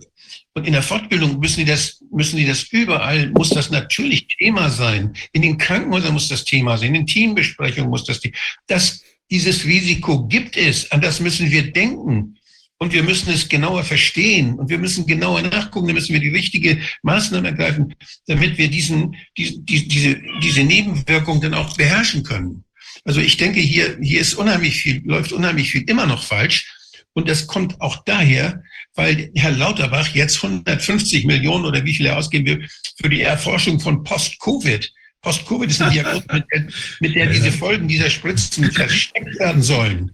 [0.55, 4.69] und in der Fortbildung müssen die das, müssen die das überall, muss das natürlich Thema
[4.69, 5.13] sein.
[5.31, 6.89] In den Krankenhäusern muss das Thema sein.
[6.89, 8.21] In den Teambesprechungen muss das,
[8.67, 9.01] das,
[9.31, 10.91] dieses Risiko gibt es.
[10.91, 12.37] An das müssen wir denken.
[12.77, 16.29] Und wir müssen es genauer verstehen und wir müssen genauer nachgucken, dann müssen wir die
[16.29, 17.95] richtige Maßnahme ergreifen,
[18.27, 22.65] damit wir diesen, die, die, diese, diese Nebenwirkung dann auch beherrschen können.
[23.05, 26.73] Also ich denke, hier, hier ist unheimlich viel, läuft unheimlich viel immer noch falsch.
[27.13, 28.63] Und das kommt auch daher,
[28.95, 32.69] weil Herr Lauterbach jetzt 150 Millionen oder wie viel er ausgeben will
[33.01, 34.91] für die Erforschung von Post-Covid.
[35.21, 36.67] Post-Covid ist eine Diagnose, mit der,
[36.99, 40.11] mit der diese Folgen dieser Spritzen versteckt werden sollen.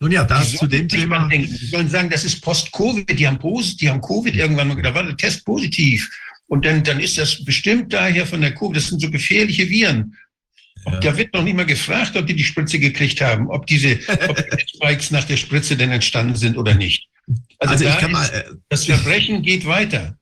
[0.00, 1.28] Nun ja, das zu dem Thema.
[1.28, 1.56] Denken.
[1.56, 4.94] Die sollen sagen, das ist Post-Covid, die haben, Post, die haben Covid irgendwann mal, da
[4.94, 6.10] war der Test positiv.
[6.46, 10.16] Und dann, dann ist das bestimmt daher von der Covid, das sind so gefährliche Viren.
[10.84, 11.00] Ja.
[11.00, 13.98] Da wird noch nicht mal gefragt, ob die die Spritze gekriegt haben, ob diese
[14.28, 17.08] ob die Spikes nach der Spritze denn entstanden sind oder nicht.
[17.58, 20.16] Also, also ich kann mal, äh, das Verbrechen geht weiter.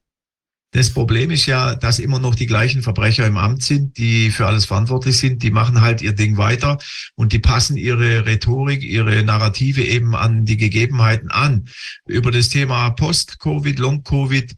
[0.75, 4.47] Das Problem ist ja, dass immer noch die gleichen Verbrecher im Amt sind, die für
[4.47, 5.43] alles verantwortlich sind.
[5.43, 6.79] Die machen halt ihr Ding weiter
[7.15, 11.69] und die passen ihre Rhetorik, ihre Narrative eben an die Gegebenheiten an.
[12.07, 14.55] Über das Thema Post-Covid, Long-Covid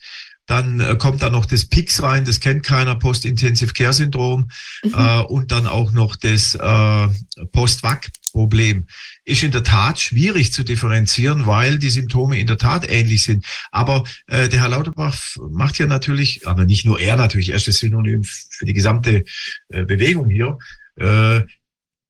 [0.46, 4.50] Dann äh, kommt da noch das PIX rein, das kennt keiner, Post-Intensive Care Syndrom.
[4.82, 4.94] Mhm.
[4.94, 7.08] Äh, und dann auch noch das äh,
[7.52, 8.86] Post-VAC-Problem.
[9.24, 13.46] Ist in der Tat schwierig zu differenzieren, weil die Symptome in der Tat ähnlich sind.
[13.70, 15.18] Aber äh, der Herr Lauterbach
[15.50, 19.24] macht ja natürlich, aber nicht nur er natürlich, er ist das Synonym für die gesamte
[19.70, 20.58] äh, Bewegung hier.
[20.96, 21.42] Äh,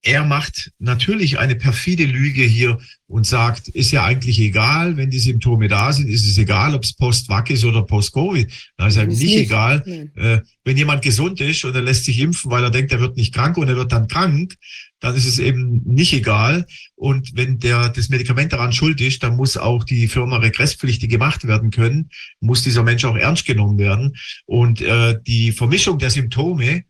[0.06, 5.18] er macht natürlich eine perfide Lüge hier und sagt, ist ja eigentlich egal, wenn die
[5.18, 8.50] Symptome da sind, ist es egal, ob es Post-Wack ist oder Post-Covid.
[8.76, 9.82] Da ist einem nicht, nicht, egal.
[9.86, 10.34] Ja.
[10.34, 13.16] Äh, wenn jemand gesund ist und er lässt sich impfen, weil er denkt, er wird
[13.16, 14.56] nicht krank und er wird dann krank,
[15.00, 16.66] dann ist es eben nicht egal.
[16.96, 21.46] Und wenn der, das Medikament daran schuld ist, dann muss auch die Firma regresspflichtig gemacht
[21.46, 22.10] werden können,
[22.40, 24.16] muss dieser Mensch auch ernst genommen werden.
[24.44, 26.84] Und äh, die Vermischung der Symptome,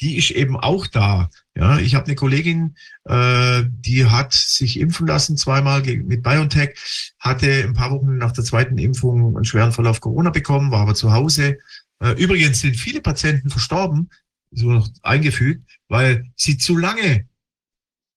[0.00, 1.30] die ist eben auch da.
[1.54, 6.74] Ja, ich habe eine Kollegin, äh, die hat sich impfen lassen zweimal mit BioNTech,
[7.18, 10.94] hatte ein paar Wochen nach der zweiten Impfung einen schweren Verlauf Corona bekommen, war aber
[10.94, 11.58] zu Hause.
[12.02, 14.10] Äh, übrigens sind viele Patienten verstorben,
[14.52, 17.28] so noch eingefügt, weil sie zu lange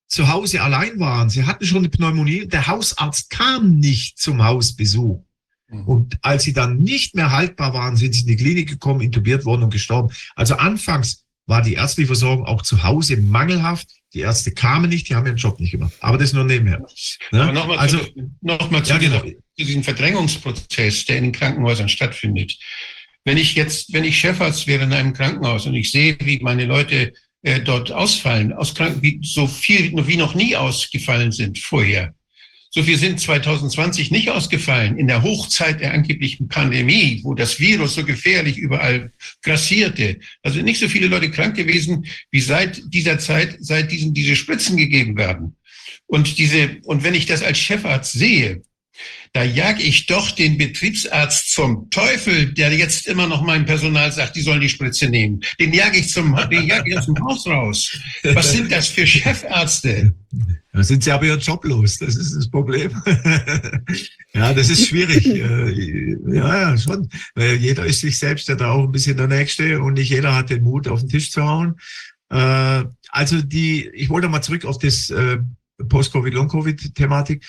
[0.08, 1.30] zu Hause allein waren.
[1.30, 2.48] Sie hatten schon eine Pneumonie.
[2.48, 5.24] Der Hausarzt kam nicht zum Hausbesuch.
[5.70, 5.88] Mhm.
[5.88, 9.44] Und als sie dann nicht mehr haltbar waren, sind sie in die Klinik gekommen, intubiert
[9.44, 10.14] worden und gestorben.
[10.36, 13.88] Also anfangs war die ärztliche Versorgung auch zu Hause mangelhaft.
[14.14, 15.94] Die Ärzte kamen nicht, die haben ihren Job nicht gemacht.
[16.00, 16.86] Aber das nur nebenher.
[17.32, 17.52] Ne?
[17.52, 19.22] Nochmal also, zu, noch mal zu, ja, genau.
[19.22, 22.58] zu diesem Verdrängungsprozess, der in den Krankenhäusern stattfindet.
[23.26, 26.66] Wenn ich jetzt, wenn ich Chefarzt wäre in einem Krankenhaus und ich sehe, wie meine
[26.66, 32.14] Leute äh, dort ausfallen, aus Kranken, wie so viel wie noch nie ausgefallen sind vorher,
[32.76, 37.94] so viel sind 2020 nicht ausgefallen in der Hochzeit der angeblichen Pandemie, wo das Virus
[37.94, 39.12] so gefährlich überall
[39.44, 40.20] grassierte.
[40.42, 44.76] Also nicht so viele Leute krank gewesen, wie seit dieser Zeit, seit diesen diese Spritzen
[44.76, 45.56] gegeben werden.
[46.08, 48.64] Und diese, und wenn ich das als Chefarzt sehe,
[49.34, 54.36] da jag ich doch den Betriebsarzt zum Teufel, der jetzt immer noch meinem Personal sagt,
[54.36, 55.42] die sollen die Spritze nehmen.
[55.60, 58.00] Den jag ich zum, den jag ich aus dem Haus raus.
[58.24, 60.14] Was sind das für Chefärzte?
[60.72, 61.98] Da sind sie aber ihren Job los.
[61.98, 62.92] Das ist das Problem.
[64.34, 65.26] ja, das ist schwierig.
[65.26, 67.10] Äh, ja, ja, schon.
[67.34, 70.36] Weil jeder ist sich selbst ja da auch ein bisschen der Nächste und nicht jeder
[70.36, 71.76] hat den Mut, auf den Tisch zu hauen.
[72.30, 75.40] Äh, also die, ich wollte mal zurück auf das äh,
[75.90, 77.44] Post-Covid, Long-Covid-Thematik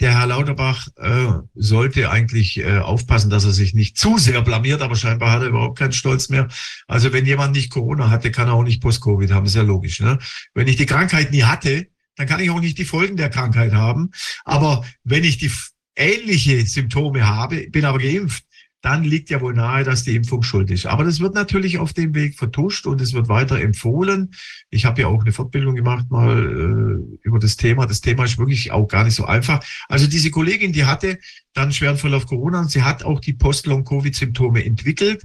[0.00, 4.80] der Herr Lauterbach äh, sollte eigentlich äh, aufpassen, dass er sich nicht zu sehr blamiert,
[4.80, 6.48] aber scheinbar hat er überhaupt keinen Stolz mehr.
[6.88, 10.00] Also wenn jemand nicht Corona hatte, kann er auch nicht Post-Covid haben, ist ja logisch.
[10.00, 10.18] Ne?
[10.54, 13.72] Wenn ich die Krankheit nie hatte, dann kann ich auch nicht die Folgen der Krankheit
[13.72, 14.10] haben.
[14.44, 15.52] Aber wenn ich die
[15.96, 18.44] ähnliche Symptome habe, bin aber geimpft,
[18.82, 20.86] dann liegt ja wohl nahe, dass die Impfung schuld ist.
[20.86, 24.32] Aber das wird natürlich auf dem Weg vertuscht und es wird weiter empfohlen.
[24.70, 27.86] Ich habe ja auch eine Fortbildung gemacht mal äh, über das Thema.
[27.86, 29.62] Das Thema ist wirklich auch gar nicht so einfach.
[29.88, 31.18] Also diese Kollegin, die hatte
[31.52, 35.24] dann schweren Verlauf Corona und sie hat auch die Post-Long-Covid-Symptome entwickelt.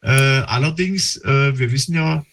[0.00, 2.24] Äh, allerdings, äh, wir wissen ja,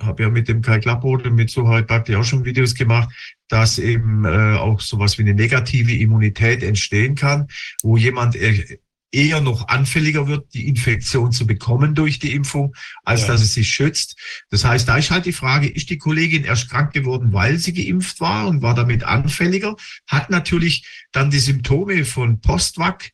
[0.00, 3.10] habe ja mit dem Kai Klappode, mit Suhait Bhakti auch schon Videos gemacht,
[3.48, 7.48] dass eben äh, auch sowas wie eine negative Immunität entstehen kann,
[7.82, 8.78] wo jemand äh,
[9.12, 12.74] eher noch anfälliger wird, die Infektion zu bekommen durch die Impfung,
[13.04, 13.28] als ja.
[13.28, 14.18] dass es sich schützt.
[14.50, 17.74] Das heißt, da ist halt die Frage, ist die Kollegin erst krank geworden, weil sie
[17.74, 19.76] geimpft war und war damit anfälliger,
[20.08, 23.10] hat natürlich dann die Symptome von Postvac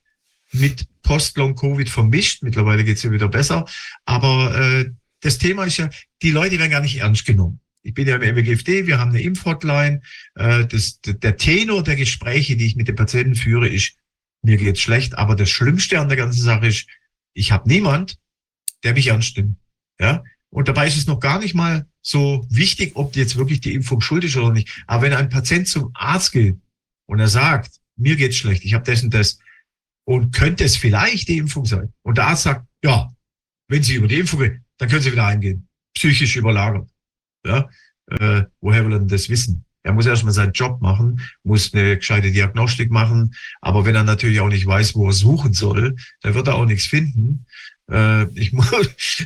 [0.53, 2.43] mit Post-Long-Covid vermischt.
[2.43, 3.67] Mittlerweile geht's ja wieder besser.
[4.07, 5.91] Aber äh, das Thema ist ja,
[6.23, 7.61] die Leute werden gar nicht ernst genommen.
[7.83, 10.01] Ich bin ja im MGFD, wir haben eine Impfhotline.
[10.35, 13.98] Äh, das, der Tenor der Gespräche, die ich mit den Patienten führe, ist,
[14.43, 16.87] mir geht's schlecht, aber das Schlimmste an der ganzen Sache ist,
[17.35, 18.19] ich habe niemand,
[18.85, 19.57] der mich ernst nimmt.
[19.99, 20.23] Ja?
[20.51, 24.01] Und dabei ist es noch gar nicht mal so wichtig, ob jetzt wirklich die Impfung
[24.01, 24.85] schuld ist oder nicht.
[24.87, 26.57] Aber wenn ein Patient zum Arzt geht
[27.07, 29.39] und er sagt, mir geht's schlecht, ich habe das und das,
[30.05, 31.93] und könnte es vielleicht die Impfung sein?
[32.03, 33.15] Und der Arzt sagt, ja,
[33.69, 35.69] wenn Sie über die Impfung gehen, dann können Sie wieder eingehen.
[35.95, 36.89] Psychisch überlagert.
[37.45, 37.69] Ja?
[38.07, 39.67] Äh, woher will er denn das wissen?
[39.83, 43.35] Er muss erstmal seinen Job machen, muss eine gescheite Diagnostik machen.
[43.61, 46.67] Aber wenn er natürlich auch nicht weiß, wo er suchen soll, dann wird er auch
[46.67, 47.47] nichts finden.
[47.91, 48.71] Äh, ich muss,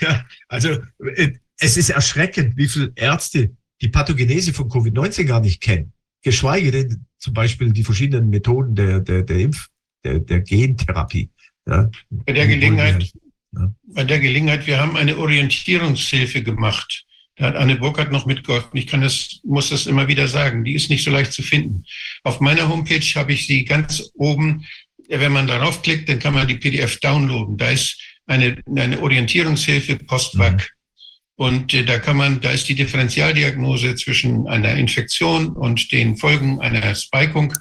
[0.00, 0.78] ja, also
[1.16, 5.92] äh, es ist erschreckend, wie viele Ärzte die Pathogenese von Covid-19 gar nicht kennen.
[6.22, 9.68] Geschweige denn zum Beispiel die verschiedenen Methoden der, der, der Impf,
[10.04, 11.30] der, der Gentherapie.
[11.66, 11.90] Ja.
[12.10, 13.12] Bei der Gelegenheit,
[13.52, 13.74] ja.
[13.86, 17.06] bei der Gelegenheit, wir haben eine Orientierungshilfe gemacht
[17.40, 18.76] da hat Anne Burkhardt noch mitgeholfen.
[18.76, 20.62] Ich kann das, muss das immer wieder sagen.
[20.62, 21.84] Die ist nicht so leicht zu finden.
[22.22, 24.66] Auf meiner Homepage habe ich sie ganz oben.
[25.08, 27.56] Wenn man darauf klickt, dann kann man die PDF downloaden.
[27.56, 30.52] Da ist eine, eine Orientierungshilfe Postback.
[30.52, 31.46] Mhm.
[31.46, 36.60] Und äh, da kann man, da ist die Differentialdiagnose zwischen einer Infektion und den Folgen
[36.60, 37.54] einer Spikung.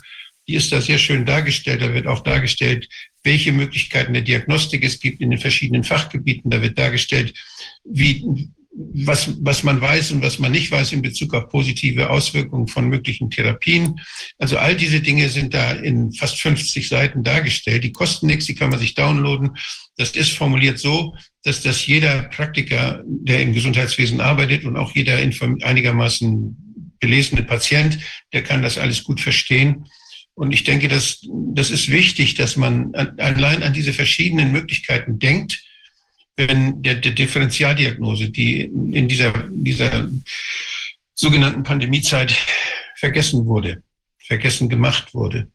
[0.49, 1.81] die ist da sehr schön dargestellt.
[1.81, 2.89] Da wird auch dargestellt,
[3.23, 6.51] welche Möglichkeiten der Diagnostik es gibt in den verschiedenen Fachgebieten.
[6.51, 7.33] Da wird dargestellt,
[7.85, 8.49] wie,
[8.93, 12.87] was, was man weiß und was man nicht weiß in Bezug auf positive Auswirkungen von
[12.87, 13.99] möglichen Therapien.
[14.37, 17.83] Also all diese Dinge sind da in fast 50 Seiten dargestellt.
[17.83, 19.57] Die kosten nichts, die kann man sich downloaden.
[19.97, 25.17] Das ist formuliert so, dass das jeder Praktiker, der im Gesundheitswesen arbeitet und auch jeder
[25.17, 27.99] einigermaßen belesene Patient,
[28.33, 29.85] der kann das alles gut verstehen.
[30.35, 31.19] Und ich denke, dass,
[31.53, 35.61] das ist wichtig, dass man allein an diese verschiedenen Möglichkeiten denkt,
[36.47, 40.09] wenn der, der Differentialdiagnose, die in dieser, dieser
[41.13, 42.33] sogenannten Pandemiezeit
[42.95, 43.83] vergessen wurde,
[44.17, 45.47] vergessen gemacht wurde.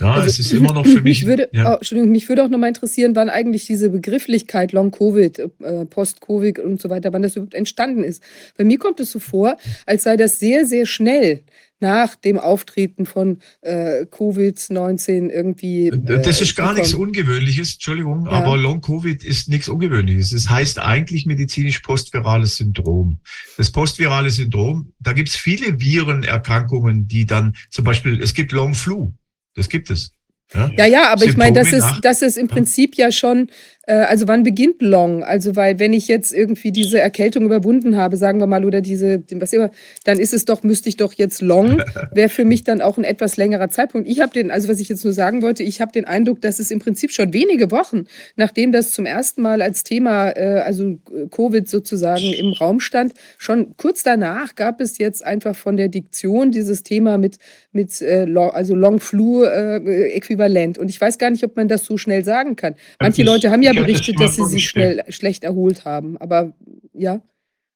[0.00, 1.20] Ja, also, es ist immer noch für mich.
[1.20, 1.72] mich würde, ja.
[1.72, 6.58] oh, Entschuldigung, mich würde auch noch mal interessieren, wann eigentlich diese Begrifflichkeit Long-Covid, äh, Post-Covid
[6.58, 8.22] und so weiter, wann das überhaupt entstanden ist.
[8.56, 11.42] Bei mir kommt es so vor, als sei das sehr, sehr schnell
[11.80, 15.88] nach dem Auftreten von äh, Covid-19 irgendwie.
[15.88, 18.32] Äh, das ist gar nichts Ungewöhnliches, Entschuldigung, ja.
[18.32, 20.32] aber Long-Covid ist nichts Ungewöhnliches.
[20.32, 23.18] Es das heißt eigentlich medizinisch postvirales Syndrom.
[23.56, 29.12] Das postvirale Syndrom, da gibt es viele Virenerkrankungen, die dann zum Beispiel, es gibt Long-Flu,
[29.54, 30.12] das gibt es.
[30.54, 33.50] Ja, ja, ja aber Symptome ich meine, das ist, das ist im Prinzip ja schon
[33.92, 35.22] also wann beginnt Long?
[35.22, 39.22] Also weil wenn ich jetzt irgendwie diese Erkältung überwunden habe, sagen wir mal, oder diese,
[39.32, 39.70] was immer,
[40.04, 41.82] dann ist es doch, müsste ich doch jetzt Long,
[42.12, 44.08] wäre für mich dann auch ein etwas längerer Zeitpunkt.
[44.08, 46.58] Ich habe den, also was ich jetzt nur sagen wollte, ich habe den Eindruck, dass
[46.58, 50.98] es im Prinzip schon wenige Wochen, nachdem das zum ersten Mal als Thema, äh, also
[51.30, 56.50] Covid sozusagen im Raum stand, schon kurz danach gab es jetzt einfach von der Diktion
[56.50, 57.36] dieses Thema mit,
[57.72, 60.78] mit äh, also Long Flu äh, äquivalent.
[60.78, 62.74] Und ich weiß gar nicht, ob man das so schnell sagen kann.
[63.00, 66.16] Manche Leute haben ja berichtet, das dass sie sich schnell schlecht erholt haben.
[66.18, 66.52] Aber
[66.92, 67.20] ja.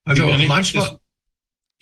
[0.05, 0.99] Also manchmal.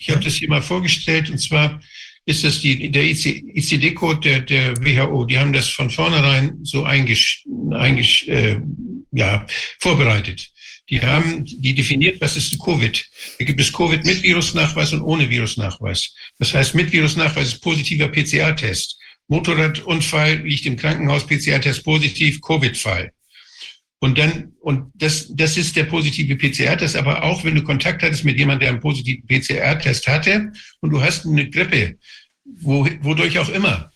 [0.01, 1.81] Ich habe das hier mal vorgestellt und zwar
[2.25, 5.25] ist das die, der ICD-Code der, der WHO.
[5.25, 8.61] Die haben das von vornherein so eingesch, eingesch, äh,
[9.11, 9.45] ja,
[9.79, 10.49] vorbereitet.
[10.89, 13.05] Die haben, die definiert, was ist Covid.
[13.37, 16.13] Da gibt es Covid mit Virusnachweis und ohne Virusnachweis.
[16.39, 18.97] Das heißt, mit Virusnachweis ist positiver PCR-Test.
[19.27, 23.11] Motorradunfall liegt im Krankenhaus, PCR-Test positiv, Covid-Fall.
[23.99, 28.23] Und dann, und das, das ist der positive PCR-Test, aber auch wenn du Kontakt hattest
[28.23, 31.97] mit jemandem, der einen positiven PCR-Test hatte und du hast eine Grippe,
[32.45, 33.91] wo, wodurch auch immer,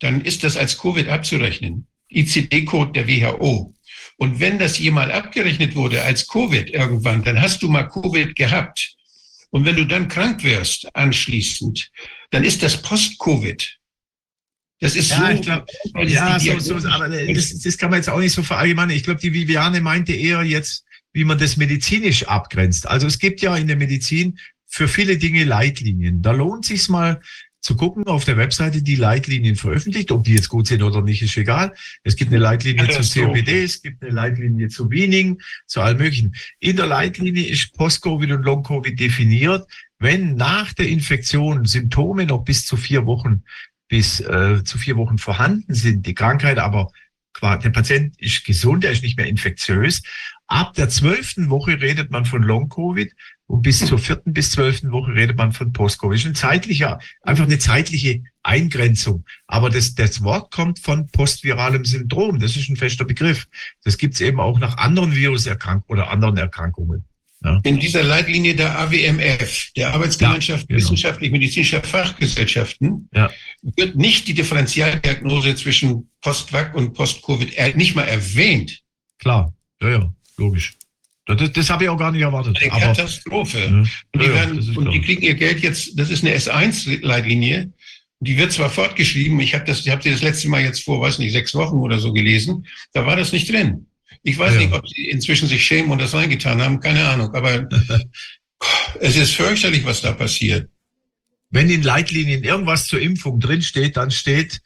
[0.00, 1.86] dann ist das als Covid abzurechnen.
[2.10, 3.74] ICD-Code der WHO.
[4.16, 8.96] Und wenn das jemals abgerechnet wurde als Covid irgendwann, dann hast du mal Covid gehabt.
[9.50, 11.90] Und wenn du dann krank wirst anschließend,
[12.30, 13.77] dann ist das Post-Covid.
[14.80, 15.66] Das ist ja, so, ich glaub,
[16.06, 18.94] ja, so, so, aber das, das kann man jetzt auch nicht so verallgemeinern.
[18.94, 22.86] Ich glaube, die Viviane meinte eher jetzt, wie man das medizinisch abgrenzt.
[22.86, 26.22] Also es gibt ja in der Medizin für viele Dinge Leitlinien.
[26.22, 27.20] Da lohnt sich mal
[27.60, 30.12] zu gucken auf der Webseite, die Leitlinien veröffentlicht.
[30.12, 31.74] Ob die jetzt gut sind oder nicht, ist egal.
[32.04, 35.98] Es gibt eine Leitlinie ja, zu COPD, es gibt eine Leitlinie zu Weaning, zu allem
[35.98, 36.34] Möglichen.
[36.60, 39.66] In der Leitlinie ist Post-Covid und Long-Covid definiert.
[39.98, 43.42] Wenn nach der Infektion Symptome noch bis zu vier Wochen
[43.88, 46.90] bis äh, zu vier Wochen vorhanden sind, die Krankheit aber
[47.40, 50.02] der Patient ist gesund, er ist nicht mehr infektiös.
[50.48, 53.12] Ab der zwölften Woche redet man von Long-Covid
[53.46, 56.26] und bis zur vierten bis zwölften Woche redet man von Post-Covid.
[56.26, 59.24] Ein zeitlicher, einfach eine zeitliche Eingrenzung.
[59.46, 62.40] Aber das, das Wort kommt von postviralem Syndrom.
[62.40, 63.46] Das ist ein fester Begriff.
[63.84, 67.04] Das gibt es eben auch nach anderen Viruserkrankungen oder anderen Erkrankungen.
[67.44, 67.60] Ja.
[67.62, 70.78] In dieser Leitlinie der AWMF, der Arbeitsgemeinschaft ja, genau.
[70.78, 73.30] wissenschaftlich-medizinischer Fachgesellschaften, ja.
[73.62, 78.80] wird nicht die Differentialdiagnose zwischen Post-Vac und Post-Covid nicht mal erwähnt.
[79.18, 80.74] Klar, ja, ja, logisch.
[81.26, 82.58] Das, das habe ich auch gar nicht erwartet.
[82.60, 83.58] Eine Katastrophe.
[83.58, 83.66] Ja.
[83.66, 87.70] Und, die werden, und die kriegen ihr Geld jetzt, das ist eine S1-Leitlinie,
[88.20, 91.00] die wird zwar fortgeschrieben, ich habe das, ich habe sie das letzte Mal jetzt vor,
[91.00, 93.86] weiß nicht, sechs Wochen oder so gelesen, da war das nicht drin.
[94.22, 94.60] Ich weiß ja.
[94.60, 97.34] nicht, ob sie inzwischen sich schämen und das reingetan haben, keine Ahnung.
[97.34, 97.68] Aber
[99.00, 100.68] es ist fürchterlich, was da passiert.
[101.50, 104.60] Wenn in Leitlinien irgendwas zur Impfung drinsteht, dann steht,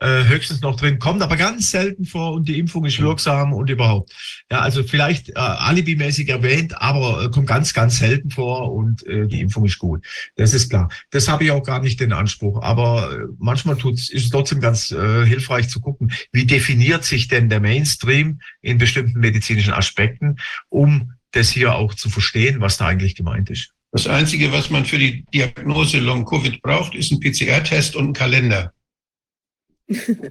[0.00, 3.70] äh, höchstens noch drin, kommt aber ganz selten vor und die Impfung ist wirksam und
[3.70, 4.12] überhaupt.
[4.50, 9.26] Ja, also vielleicht äh, alibimäßig erwähnt, aber äh, kommt ganz, ganz selten vor und äh,
[9.26, 10.04] die Impfung ist gut.
[10.36, 10.88] Das ist klar.
[11.10, 14.60] Das habe ich auch gar nicht den Anspruch, aber äh, manchmal tut's, ist es trotzdem
[14.60, 20.36] ganz äh, hilfreich zu gucken, wie definiert sich denn der Mainstream in bestimmten medizinischen Aspekten,
[20.68, 23.70] um das hier auch zu verstehen, was da eigentlich gemeint ist.
[23.90, 28.72] Das Einzige, was man für die Diagnose Long-Covid braucht, ist ein PCR-Test und ein Kalender.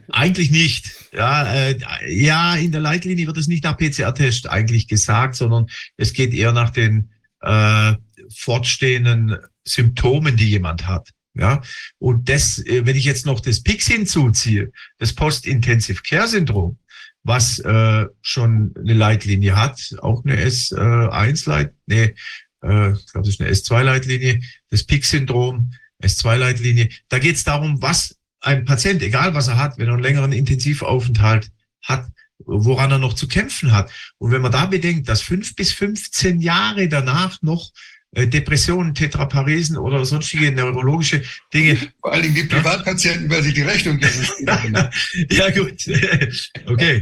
[0.10, 0.92] Eigentlich nicht.
[1.14, 1.78] Ja, äh,
[2.08, 6.52] ja, in der Leitlinie wird es nicht nach PCR-Test eigentlich gesagt, sondern es geht eher
[6.52, 7.12] nach den
[7.42, 7.94] äh,
[8.36, 11.10] fortstehenden Symptomen, die jemand hat.
[11.34, 11.62] Ja,
[12.00, 16.80] und das, äh, wenn ich jetzt noch das PIX hinzuziehe, das Post-Intensive Care Syndrom,
[17.24, 22.16] was äh, schon eine Leitlinie hat, auch eine S1-Leit, nee,
[22.64, 26.90] äh, ich glaube, das ist eine S2-Leitlinie, das PIX-Syndrom, S2-Leitlinie.
[27.10, 30.32] Da geht es darum, was ein Patient, egal was er hat, wenn er einen längeren
[30.32, 31.50] Intensivaufenthalt
[31.84, 32.08] hat,
[32.40, 33.92] woran er noch zu kämpfen hat.
[34.18, 37.72] Und wenn man da bedenkt, dass fünf bis 15 Jahre danach noch
[38.12, 41.78] äh, Depressionen, Tetraparesen oder sonstige neurologische Dinge.
[42.02, 44.00] Vor allen Dingen die Privatpatienten, weil sie die Rechnung
[45.30, 45.86] Ja, gut.
[46.66, 47.02] Okay.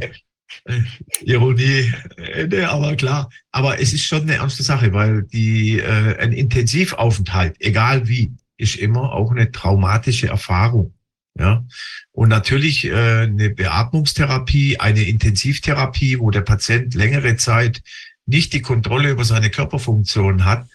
[0.66, 0.80] Äh,
[1.22, 3.30] Ironie, äh, ne, aber klar.
[3.52, 8.76] Aber es ist schon eine ernste Sache, weil die, äh, ein Intensivaufenthalt, egal wie, ist
[8.78, 10.94] immer auch eine traumatische Erfahrung.
[11.38, 11.66] Ja,
[12.14, 17.82] und natürlich äh, eine Beatmungstherapie, eine Intensivtherapie, wo der Patient längere Zeit
[18.26, 20.68] nicht die Kontrolle über seine Körperfunktion hat,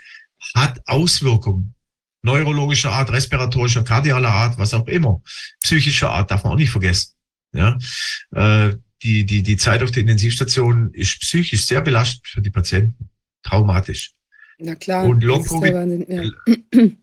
[0.54, 1.74] hat Auswirkungen.
[2.22, 5.22] Neurologischer Art, respiratorischer, kardialer Art, was auch immer.
[5.60, 7.12] Psychischer Art darf man auch nicht vergessen.
[7.52, 7.78] Ja,
[8.32, 13.08] äh, die, die, die Zeit auf der Intensivstation ist psychisch sehr belastend für die Patienten.
[13.42, 14.12] Traumatisch.
[14.58, 15.04] Na klar.
[15.04, 16.36] Und Long-Covid,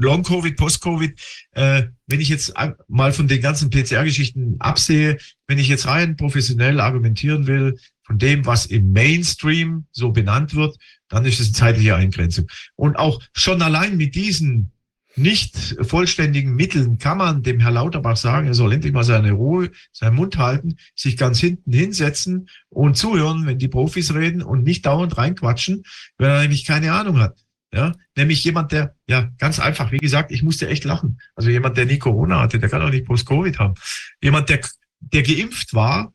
[0.00, 1.20] Long-Covid, Post-Covid,
[1.52, 2.54] äh, wenn ich jetzt
[2.88, 8.46] mal von den ganzen PCR-Geschichten absehe, wenn ich jetzt rein professionell argumentieren will, von dem,
[8.46, 10.78] was im Mainstream so benannt wird,
[11.08, 12.48] dann ist es eine zeitliche Eingrenzung.
[12.74, 14.72] Und auch schon allein mit diesen
[15.18, 19.70] nicht vollständigen Mitteln kann man dem Herr Lauterbach sagen, er soll endlich mal seine Ruhe,
[19.92, 24.86] seinen Mund halten, sich ganz hinten hinsetzen und zuhören, wenn die Profis reden und nicht
[24.86, 25.82] dauernd reinquatschen,
[26.18, 27.36] wenn er nämlich keine Ahnung hat.
[27.72, 31.20] Ja, nämlich jemand, der, ja, ganz einfach, wie gesagt, ich musste echt lachen.
[31.34, 33.74] Also jemand, der nie Corona hatte, der kann auch nicht Post-Covid haben.
[34.22, 34.60] Jemand, der,
[35.00, 36.14] der geimpft war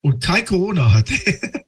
[0.00, 1.14] und kein Corona hatte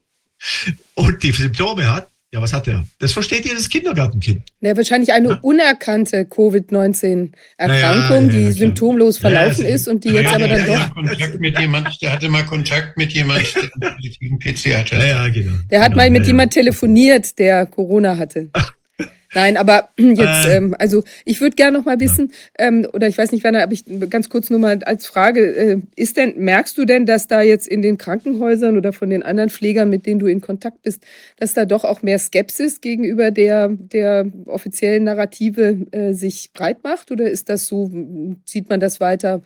[0.94, 2.86] und die Symptome hat, ja, was hat er?
[3.00, 4.42] Das versteht jedes Kindergartenkind.
[4.60, 5.38] Ja, wahrscheinlich eine ja?
[5.42, 10.94] unerkannte Covid-19-Erkrankung, ja, ja, die symptomlos verlaufen ist und die jetzt aber dann doch.
[10.94, 14.96] Kontakt mit jemand, der hatte mal Kontakt mit jemand, der einen positiven PC hatte.
[14.96, 15.54] Ja, genau.
[15.70, 18.48] Der hat genau, mal mit jemand telefoniert, der Corona hatte.
[19.32, 23.16] Nein, aber jetzt, äh, ähm, also ich würde gerne noch mal wissen, ähm, oder ich
[23.16, 26.76] weiß nicht, Werner, aber ich ganz kurz nur mal als Frage, äh, ist denn, merkst
[26.76, 30.20] du denn, dass da jetzt in den Krankenhäusern oder von den anderen Pflegern, mit denen
[30.20, 31.02] du in Kontakt bist,
[31.36, 37.12] dass da doch auch mehr Skepsis gegenüber der, der offiziellen Narrative äh, sich breit macht?
[37.12, 37.90] Oder ist das so,
[38.44, 39.42] sieht man das weiter?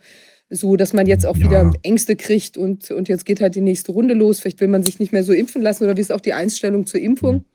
[0.47, 1.43] so, dass man jetzt auch ja.
[1.43, 4.39] wieder Ängste kriegt und, und jetzt geht halt die nächste Runde los.
[4.39, 6.85] Vielleicht will man sich nicht mehr so impfen lassen oder wie ist auch die Einstellung
[6.85, 7.45] zur Impfung?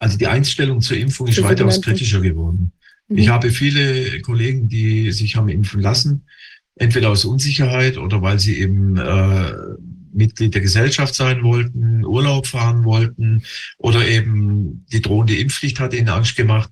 [0.00, 2.72] Also die Einstellung zur Impfung ist weitaus kritischer geworden.
[3.08, 3.18] Mhm.
[3.18, 6.22] Ich habe viele Kollegen, die sich haben impfen lassen,
[6.76, 9.52] entweder aus Unsicherheit oder weil sie eben äh,
[10.12, 13.44] Mitglied der Gesellschaft sein wollten, Urlaub fahren wollten
[13.78, 16.70] oder eben die drohende Impfpflicht hat ihnen Angst gemacht.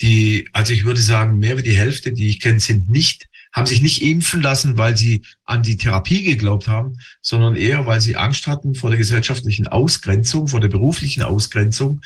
[0.00, 3.26] Die, also ich würde sagen, mehr wie die Hälfte, die ich kenne, sind nicht
[3.58, 8.00] haben sich nicht impfen lassen, weil sie an die Therapie geglaubt haben, sondern eher, weil
[8.00, 12.00] sie Angst hatten vor der gesellschaftlichen Ausgrenzung, vor der beruflichen Ausgrenzung.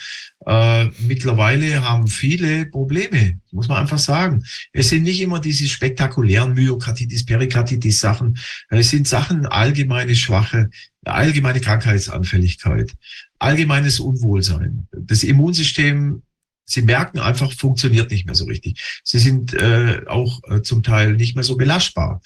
[0.46, 4.44] Äh, mittlerweile haben viele Probleme, muss man einfach sagen.
[4.72, 8.38] Es sind nicht immer diese spektakulären Myokarditis, Perikarditis Sachen.
[8.70, 10.70] Es sind Sachen allgemeine Schwache,
[11.04, 12.92] allgemeine Krankheitsanfälligkeit,
[13.38, 14.88] allgemeines Unwohlsein.
[14.92, 16.22] Das Immunsystem
[16.64, 19.00] sie merken einfach, funktioniert nicht mehr so richtig.
[19.04, 22.20] Sie sind äh, auch äh, zum Teil nicht mehr so belastbar.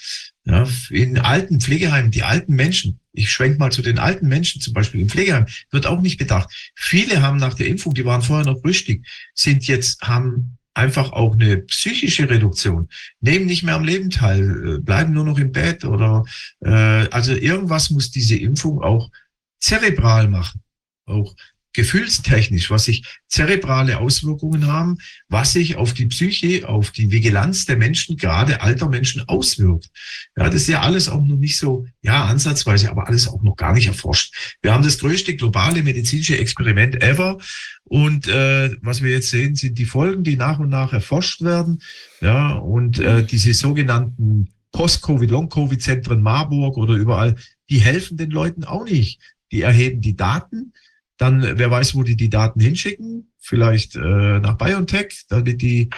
[0.45, 4.75] Ja, in alten Pflegeheimen, die alten Menschen, ich schwenke mal zu den alten Menschen, zum
[4.75, 6.73] Beispiel im Pflegeheim, wird auch nicht bedacht.
[6.77, 11.35] Viele haben nach der Impfung, die waren vorher noch rüstig, sind jetzt, haben einfach auch
[11.35, 12.89] eine psychische Reduktion,
[13.21, 16.25] nehmen nicht mehr am Leben teil, äh, bleiben nur noch im Bett oder
[16.61, 19.11] äh, also irgendwas muss diese Impfung auch
[19.59, 20.63] zerebral machen.
[21.07, 21.35] Auch
[21.77, 24.97] gefühlstechnisch, was sich zerebrale Auswirkungen haben,
[25.29, 29.91] was sich auf die Psyche, auf die Vigilanz der Menschen, gerade alter Menschen auswirkt.
[30.37, 33.57] Ja, das ist ja alles auch noch nicht so, ja, ansatzweise, aber alles auch noch
[33.57, 34.57] gar nicht erforscht.
[34.63, 37.39] Wir haben das größte globale medizinische Experiment ever.
[37.85, 41.83] Und äh, was wir jetzt sehen, sind die Folgen, die nach und nach erforscht werden.
[42.23, 47.37] Ja, und äh, diese sogenannten Post-Covid, Long-Covid-Zentren Marburg oder überall,
[47.69, 49.21] die helfen den Leuten auch nicht.
[49.53, 50.73] Die erheben die Daten,
[51.19, 55.89] dann, wer weiß, wo die die Daten hinschicken, vielleicht äh, nach BioNTech, damit die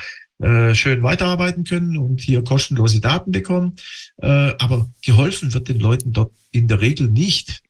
[0.41, 3.75] äh, schön weiterarbeiten können und hier kostenlose Daten bekommen.
[4.23, 7.63] Äh, aber geholfen wird den Leuten dort in der Regel nicht.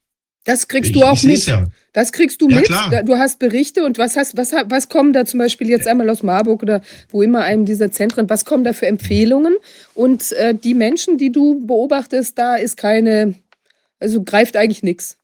[0.44, 1.46] Das kriegst ich, du auch mit.
[1.46, 1.66] Ja.
[1.92, 2.66] Das kriegst du ja, mit.
[2.66, 3.02] Klar.
[3.02, 6.22] Du hast Berichte und was hast, was, was kommen da zum Beispiel jetzt einmal aus
[6.22, 9.56] Marburg oder wo immer einem dieser Zentren, was kommen da für Empfehlungen?
[9.94, 13.34] Und äh, die Menschen, die du beobachtest, da ist keine,
[14.00, 15.18] also greift eigentlich nichts.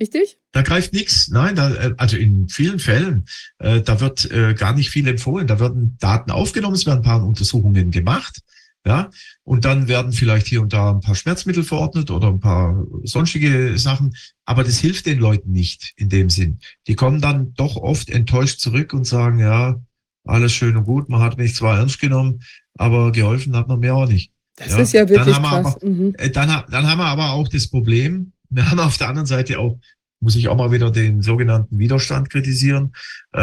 [0.00, 0.38] Richtig?
[0.52, 1.28] Da greift nichts.
[1.28, 3.26] Nein, da, äh, also in vielen Fällen,
[3.58, 5.46] äh, da wird äh, gar nicht viel empfohlen.
[5.46, 8.40] Da werden Daten aufgenommen, es werden ein paar Untersuchungen gemacht.
[8.86, 9.10] Ja,
[9.44, 13.76] und dann werden vielleicht hier und da ein paar Schmerzmittel verordnet oder ein paar sonstige
[13.76, 14.16] Sachen.
[14.46, 16.60] Aber das hilft den Leuten nicht in dem Sinn.
[16.86, 19.78] Die kommen dann doch oft enttäuscht zurück und sagen, ja,
[20.24, 22.42] alles schön und gut, man hat mich zwar ernst genommen,
[22.78, 24.32] aber geholfen hat man mir auch nicht.
[24.56, 25.76] Das ja, ist ja wirklich dann krass.
[25.76, 26.14] Aber, mhm.
[26.16, 29.58] Äh, dann, dann haben wir aber auch das Problem, wir haben auf der anderen Seite
[29.58, 29.78] auch,
[30.20, 32.92] muss ich auch mal wieder den sogenannten Widerstand kritisieren,
[33.32, 33.38] äh,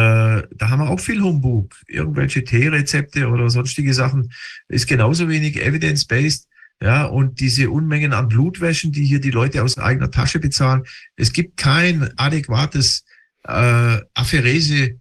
[0.52, 1.74] da haben wir auch viel Humbug.
[1.88, 4.32] Irgendwelche Teerezepte oder sonstige Sachen
[4.68, 6.48] ist genauso wenig evidence-based.
[6.80, 10.84] Ja, und diese Unmengen an Blutwäschen, die hier die Leute aus eigener Tasche bezahlen.
[11.16, 13.04] Es gibt kein adäquates
[13.46, 15.00] äh, Apherese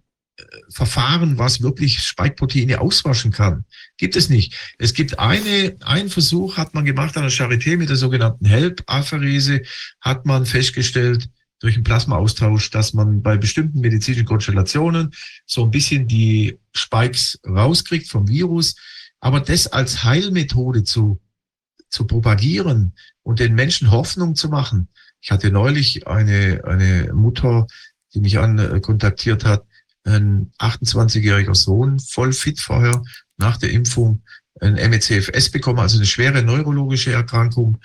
[0.69, 3.65] Verfahren, was wirklich Spikeproteine auswaschen kann.
[3.97, 4.53] Gibt es nicht.
[4.77, 9.61] Es gibt eine, einen Versuch hat man gemacht an der Charité mit der sogenannten HELP-Apherese,
[10.01, 15.11] hat man festgestellt, durch einen Plasmaaustausch, dass man bei bestimmten medizinischen Konstellationen
[15.47, 18.75] so ein bisschen die Spikes rauskriegt vom Virus.
[19.19, 21.19] Aber das als Heilmethode zu,
[21.89, 22.93] zu propagieren
[23.23, 24.87] und den Menschen Hoffnung zu machen.
[25.19, 27.65] Ich hatte neulich eine, eine Mutter,
[28.13, 29.65] die mich an äh, kontaktiert hat,
[30.07, 33.03] ein 28-jähriger Sohn, voll fit vorher,
[33.37, 34.21] nach der Impfung
[34.59, 37.77] ein MECFS bekommen, also eine schwere neurologische Erkrankung.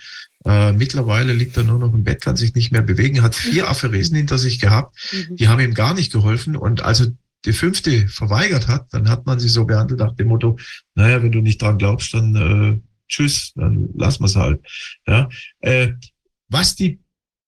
[0.44, 3.68] Äh, mittlerweile liegt er nur noch im Bett, kann sich nicht mehr bewegen, hat vier
[3.68, 4.96] Aphoresen hinter sich gehabt.
[5.12, 5.36] Mhm.
[5.36, 6.56] Die haben ihm gar nicht geholfen.
[6.56, 7.06] Und also
[7.44, 10.58] die fünfte verweigert hat, dann hat man sie so behandelt nach dem Motto,
[10.94, 14.60] naja, wenn du nicht dran glaubst, dann äh, tschüss, dann lassen wir es halt.
[15.06, 15.28] Ja?
[15.60, 15.92] Äh,
[16.48, 17.00] was die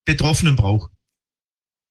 [0.05, 0.94] Betroffenen brauchen,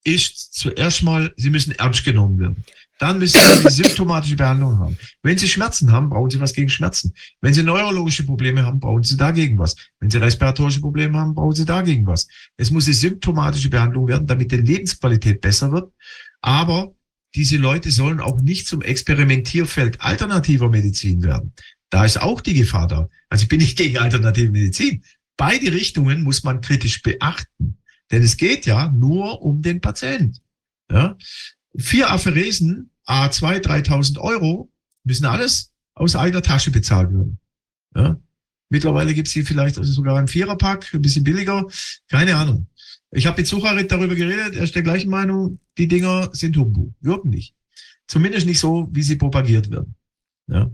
[0.03, 2.63] ist zuerst mal, sie müssen ernst genommen werden.
[2.99, 4.97] Dann müssen sie symptomatische Behandlung haben.
[5.23, 7.13] Wenn sie Schmerzen haben, brauchen sie was gegen Schmerzen.
[7.41, 9.75] Wenn sie neurologische Probleme haben, brauchen sie dagegen was.
[9.99, 12.27] Wenn sie respiratorische Probleme haben, brauchen sie dagegen was.
[12.55, 15.91] Es muss eine symptomatische Behandlung werden, damit die Lebensqualität besser wird.
[16.41, 16.93] Aber
[17.35, 21.53] diese Leute sollen auch nicht zum Experimentierfeld alternativer Medizin werden.
[21.89, 23.09] Da ist auch die Gefahr da.
[23.29, 25.03] Also ich bin nicht gegen alternative Medizin.
[25.35, 27.79] Beide Richtungen muss man kritisch beachten.
[28.13, 30.39] Denn es geht ja nur um den Patient.
[30.91, 31.17] Ja?
[31.75, 34.69] Vier Apheresen, A2, 3000 Euro,
[35.03, 37.39] müssen alles aus eigener Tasche bezahlt werden.
[37.95, 38.19] Ja?
[38.69, 41.65] Mittlerweile gibt es hier vielleicht also sogar ein Viererpack, ein bisschen billiger.
[42.07, 42.67] Keine Ahnung.
[43.09, 46.93] Ich habe mit Sucharit darüber geredet, er ist der gleichen Meinung, die Dinger sind Humbug,
[47.01, 47.55] wirken nicht.
[48.05, 49.95] Zumindest nicht so, wie sie propagiert werden.
[50.47, 50.69] Ja?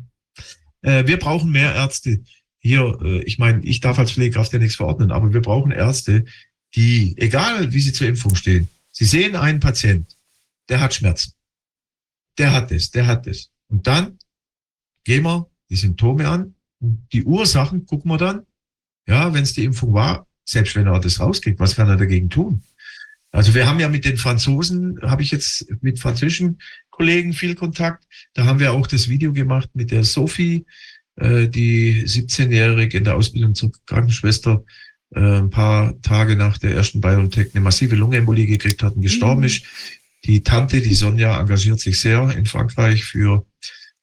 [0.82, 2.22] Äh, wir brauchen mehr Ärzte.
[2.60, 6.26] Hier, äh, ich meine, ich darf als Pflegekraft ja nichts verordnen, aber wir brauchen Ärzte,
[6.76, 10.18] die, egal wie sie zur Impfung stehen, sie sehen einen Patient,
[10.70, 11.34] der hat Schmerzen.
[12.38, 13.50] Der hat es, der hat es.
[13.68, 14.20] Und dann
[15.04, 18.46] gehen wir die Symptome an und die Ursachen gucken wir dann.
[19.08, 22.30] Ja, wenn es die Impfung war, selbst wenn er das rauskriegt, was kann er dagegen
[22.30, 22.64] tun?
[23.32, 28.06] Also wir haben ja mit den Franzosen, habe ich jetzt mit französischen Kollegen viel Kontakt.
[28.34, 30.66] Da haben wir auch das Video gemacht mit der Sophie,
[31.16, 34.64] äh, die 17-jährige in der Ausbildung zur Krankenschwester
[35.16, 39.42] äh, ein paar Tage nach der ersten BioNTech eine massive Lungenembolie gekriegt hat und gestorben
[39.42, 39.48] mhm.
[39.48, 39.64] ist.
[40.26, 43.46] Die Tante, die Sonja, engagiert sich sehr in Frankreich für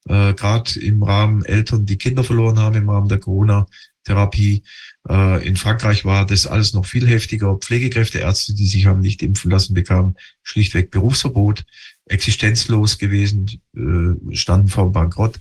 [0.07, 4.63] äh, gerade im Rahmen Eltern, die Kinder verloren haben im Rahmen der Corona-Therapie.
[5.07, 7.55] Äh, in Frankreich war das alles noch viel heftiger.
[7.55, 11.65] Pflegekräfteärzte, die sich haben nicht impfen lassen, bekamen schlichtweg Berufsverbot,
[12.05, 15.39] existenzlos gewesen, äh, standen vor dem Bankrott.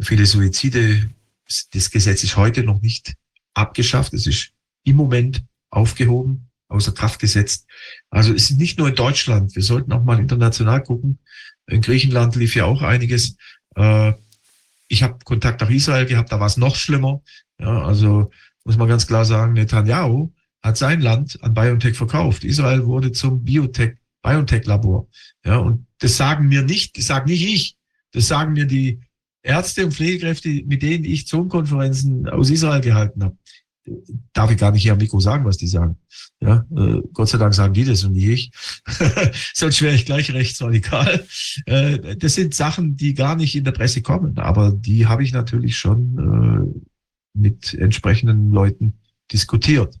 [0.00, 1.10] Viele Suizide.
[1.72, 3.14] Das Gesetz ist heute noch nicht
[3.52, 4.14] abgeschafft.
[4.14, 4.53] Es ist
[4.84, 7.66] im Moment aufgehoben, außer Kraft gesetzt.
[8.10, 9.54] Also es ist nicht nur in Deutschland.
[9.54, 11.18] Wir sollten auch mal international gucken.
[11.66, 13.36] In Griechenland lief ja auch einiges.
[13.74, 14.12] Äh,
[14.88, 17.22] ich habe Kontakt nach Israel gehabt, da war es noch schlimmer.
[17.58, 18.30] Ja, also
[18.64, 20.32] muss man ganz klar sagen, Netanyahu
[20.62, 22.44] hat sein Land an BioNTech verkauft.
[22.44, 25.08] Israel wurde zum Biotech, BioNTech-Labor.
[25.44, 27.76] Ja, und das sagen mir nicht, das sage nicht ich,
[28.12, 29.00] das sagen mir die
[29.42, 33.36] Ärzte und Pflegekräfte, mit denen ich Zoom-Konferenzen aus Israel gehalten habe
[34.32, 35.98] darf ich gar nicht hier am Mikro sagen, was die sagen.
[36.40, 38.50] Ja, äh, Gott sei Dank sagen die das und nicht ich.
[39.54, 41.24] Sonst wäre ich gleich rechtsradikal.
[41.66, 45.32] Äh, das sind Sachen, die gar nicht in der Presse kommen, aber die habe ich
[45.32, 48.94] natürlich schon äh, mit entsprechenden Leuten
[49.32, 49.98] diskutiert.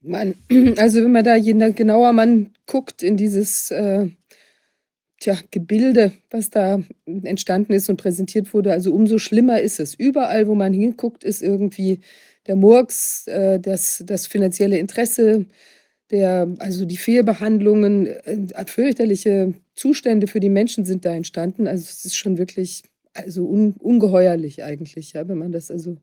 [0.00, 0.34] Man,
[0.78, 4.08] also wenn man da genauer man guckt in dieses äh,
[5.20, 8.72] tja, Gebilde, was da entstanden ist und präsentiert wurde.
[8.72, 9.94] Also umso schlimmer ist es.
[9.94, 12.00] Überall, wo man hinguckt, ist irgendwie
[12.46, 15.46] der Murks, äh, das, das finanzielle Interesse,
[16.10, 21.66] der, also die Fehlbehandlungen, äh, fürchterliche Zustände für die Menschen sind da entstanden.
[21.66, 22.82] Also es ist schon wirklich
[23.14, 25.98] also un, ungeheuerlich eigentlich, ja, wenn man das also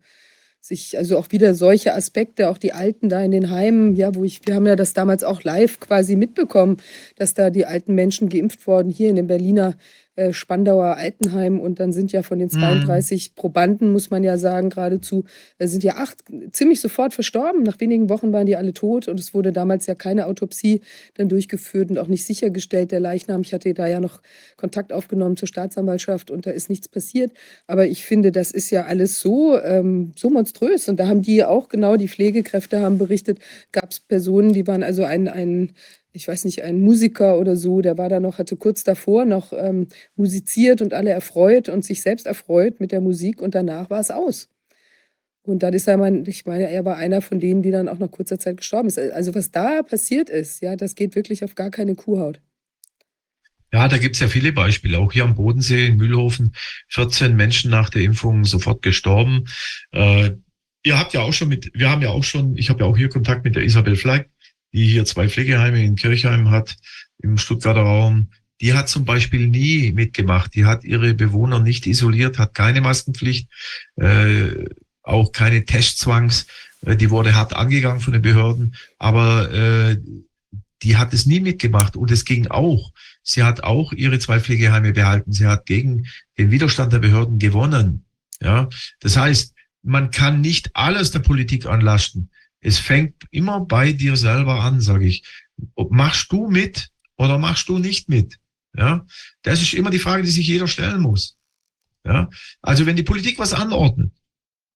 [0.67, 4.23] sich, also auch wieder solche Aspekte, auch die Alten da in den Heimen, ja, wo
[4.23, 6.77] ich, wir haben ja das damals auch live quasi mitbekommen,
[7.17, 9.75] dass da die alten Menschen geimpft wurden, hier in den Berliner
[10.15, 13.35] äh, Spandauer Altenheim und dann sind ja von den 32 mhm.
[13.35, 15.25] Probanden, muss man ja sagen, geradezu,
[15.57, 17.63] äh, sind ja acht ziemlich sofort verstorben.
[17.63, 20.81] Nach wenigen Wochen waren die alle tot und es wurde damals ja keine Autopsie
[21.15, 23.41] dann durchgeführt und auch nicht sichergestellt, der Leichnam.
[23.41, 24.21] Ich hatte da ja noch
[24.57, 27.33] Kontakt aufgenommen zur Staatsanwaltschaft und da ist nichts passiert.
[27.67, 30.87] Aber ich finde, das ist ja alles so, ähm, so monströs.
[30.87, 33.39] Und da haben die auch genau, die Pflegekräfte haben berichtet,
[33.71, 35.73] gab es Personen, die waren also ein, ein
[36.15, 39.51] ich weiß nicht, ein Musiker oder so, der war da noch, hatte kurz davor noch
[39.53, 43.99] ähm, musiziert und alle erfreut und sich selbst erfreut mit der Musik und danach war
[43.99, 44.49] es aus.
[45.43, 47.99] Und dann ist er, mein, ich meine, er war einer von denen, die dann auch
[47.99, 48.97] nach kurzer Zeit gestorben ist.
[48.97, 52.41] Also was da passiert ist, ja, das geht wirklich auf gar keine Kuhhaut.
[53.71, 54.97] Ja, da gibt es ja viele Beispiele.
[54.97, 56.53] Auch hier am Bodensee in Mühlhofen,
[56.89, 59.45] 14 Menschen nach der Impfung sofort gestorben.
[59.91, 60.31] Äh,
[60.83, 62.95] ihr habt ja auch schon mit, wir haben ja auch schon, ich habe ja auch
[62.95, 64.29] hier Kontakt mit der Isabel Fleck,
[64.75, 66.75] die hier zwei Pflegeheime in Kirchheim hat,
[67.19, 68.27] im Stuttgarter Raum,
[68.59, 70.53] die hat zum Beispiel nie mitgemacht.
[70.53, 73.49] Die hat ihre Bewohner nicht isoliert, hat keine Maskenpflicht,
[73.95, 74.65] äh,
[75.01, 76.45] auch keine Testzwangs.
[76.85, 79.97] Äh, die wurde hart angegangen von den Behörden, aber äh,
[80.83, 82.91] die hat es nie mitgemacht und es ging auch.
[83.23, 85.31] Sie hat auch ihre zwei Pflegeheime behalten.
[85.31, 88.03] Sie hat gegen den Widerstand der Behörden gewonnen.
[88.41, 88.67] Ja,
[88.99, 92.29] das heißt, man kann nicht alles der Politik anlasten.
[92.65, 95.23] Es fängt immer bei dir selber an, sage ich.
[95.91, 98.39] Machst du mit oder machst du nicht mit?
[98.75, 99.05] Ja,
[99.43, 101.37] das ist immer die Frage, die sich jeder stellen muss.
[102.03, 102.27] Ja,
[102.63, 104.11] also wenn die Politik was anordnet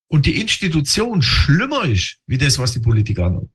[0.08, 3.52] und die Institution schlimmer ist wie das, was die Politik anordnet,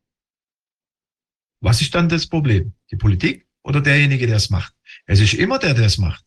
[1.60, 2.74] was ist dann das Problem?
[2.90, 4.74] Die Politik oder derjenige, der es macht?
[5.06, 6.24] Es ist immer der, der es macht.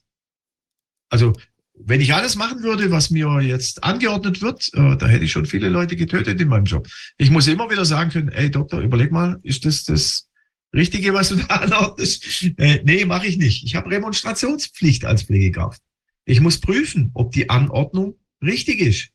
[1.10, 1.34] Also
[1.80, 5.46] wenn ich alles machen würde, was mir jetzt angeordnet wird, äh, da hätte ich schon
[5.46, 6.88] viele Leute getötet in meinem Job.
[7.18, 10.28] Ich muss immer wieder sagen können, ey Doktor, überleg mal, ist das das
[10.74, 12.52] Richtige, was du da anordnest?
[12.58, 13.64] Äh, nee, mache ich nicht.
[13.64, 15.82] Ich habe Remonstrationspflicht als Pflegekraft.
[16.26, 19.10] Ich muss prüfen, ob die Anordnung richtig ist.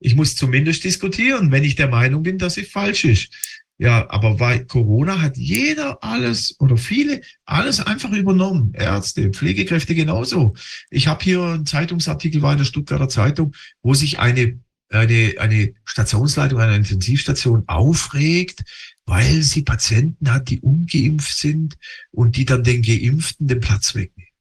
[0.00, 3.32] Ich muss zumindest diskutieren, wenn ich der Meinung bin, dass sie falsch ist.
[3.80, 8.74] Ja, aber bei Corona hat jeder alles oder viele alles einfach übernommen.
[8.74, 10.54] Ärzte, Pflegekräfte genauso.
[10.90, 14.58] Ich habe hier einen Zeitungsartikel war in der Stuttgarter Zeitung, wo sich eine
[14.90, 18.62] eine, eine Stationsleitung einer Intensivstation aufregt,
[19.04, 21.76] weil sie Patienten hat, die ungeimpft sind
[22.10, 24.32] und die dann den Geimpften den Platz wegnehmen.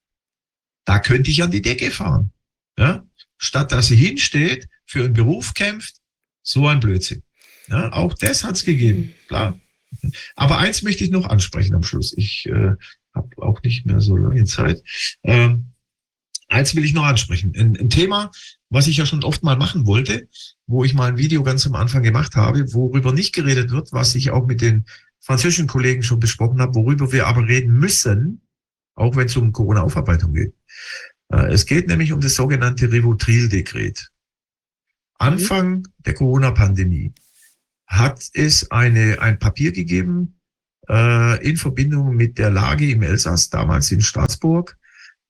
[0.85, 2.31] Da könnte ich an die Decke fahren.
[2.77, 3.05] Ja?
[3.37, 5.97] Statt dass sie hinsteht, für einen Beruf kämpft,
[6.43, 7.23] so ein Blödsinn.
[7.67, 9.59] Ja, auch das hat es gegeben, klar.
[10.35, 12.13] Aber eins möchte ich noch ansprechen am Schluss.
[12.17, 12.75] Ich äh,
[13.13, 14.81] habe auch nicht mehr so lange Zeit.
[15.23, 15.73] Ähm,
[16.47, 17.53] eins will ich noch ansprechen.
[17.57, 18.31] Ein, ein, Thema,
[18.69, 20.27] was ich ja schon oft mal machen wollte,
[20.65, 24.15] wo ich mal ein Video ganz am Anfang gemacht habe, worüber nicht geredet wird, was
[24.15, 24.85] ich auch mit den
[25.19, 28.41] französischen Kollegen schon besprochen habe, worüber wir aber reden müssen,
[28.95, 30.53] auch wenn es um Corona-Aufarbeitung geht.
[31.29, 34.09] Äh, es geht nämlich um das sogenannte Rivotril-Dekret.
[35.19, 37.13] Anfang der Corona-Pandemie
[37.87, 40.35] hat es eine, ein Papier gegeben
[40.89, 44.77] äh, in Verbindung mit der Lage im Elsass, damals in Straßburg,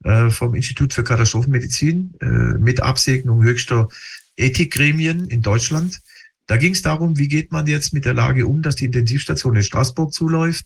[0.04, 3.88] äh, vom Institut für Katastrophenmedizin äh, mit Absegnung höchster
[4.36, 6.02] Ethikgremien in Deutschland.
[6.48, 9.56] Da ging es darum, wie geht man jetzt mit der Lage um, dass die Intensivstation
[9.56, 10.66] in Straßburg zuläuft.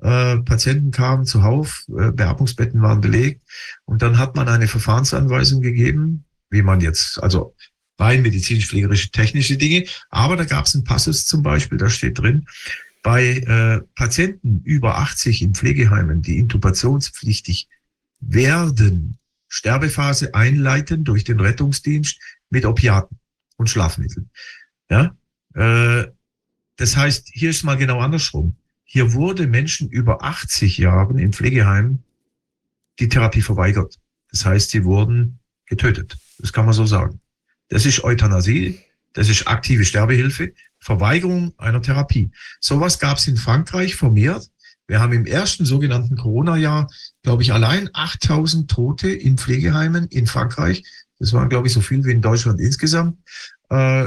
[0.00, 3.40] Äh, Patienten kamen zuhauf, äh, Beatmungsbetten waren belegt
[3.84, 7.54] und dann hat man eine Verfahrensanweisung gegeben, wie man jetzt, also
[7.98, 9.86] rein medizinisch-pflegerische, technische Dinge.
[10.10, 12.46] Aber da gab es einen Passus zum Beispiel, da steht drin,
[13.02, 17.68] bei äh, Patienten über 80 in Pflegeheimen, die intubationspflichtig
[18.20, 23.18] werden, Sterbephase einleiten durch den Rettungsdienst mit Opiaten
[23.56, 24.30] und Schlafmitteln.
[24.88, 25.14] Ja?
[25.54, 26.06] Äh,
[26.76, 28.56] das heißt, hier ist mal genau andersrum.
[28.84, 32.02] Hier wurde Menschen über 80 Jahren in Pflegeheimen
[32.98, 33.98] die Therapie verweigert.
[34.30, 36.18] Das heißt, sie wurden getötet.
[36.38, 37.20] Das kann man so sagen.
[37.72, 38.80] Das ist Euthanasie,
[39.14, 42.28] das ist aktive Sterbehilfe, Verweigerung einer Therapie.
[42.60, 44.46] Sowas gab es in Frankreich vermehrt.
[44.88, 46.90] Wir haben im ersten sogenannten Corona-Jahr,
[47.22, 50.84] glaube ich, allein 8000 Tote in Pflegeheimen in Frankreich.
[51.18, 53.16] Das waren, glaube ich, so viel wie in Deutschland insgesamt.
[53.70, 54.06] Äh,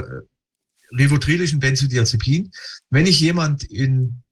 [0.96, 2.52] Rivotrilischen Benzodiazepin.
[2.90, 4.22] Wenn ich jemand in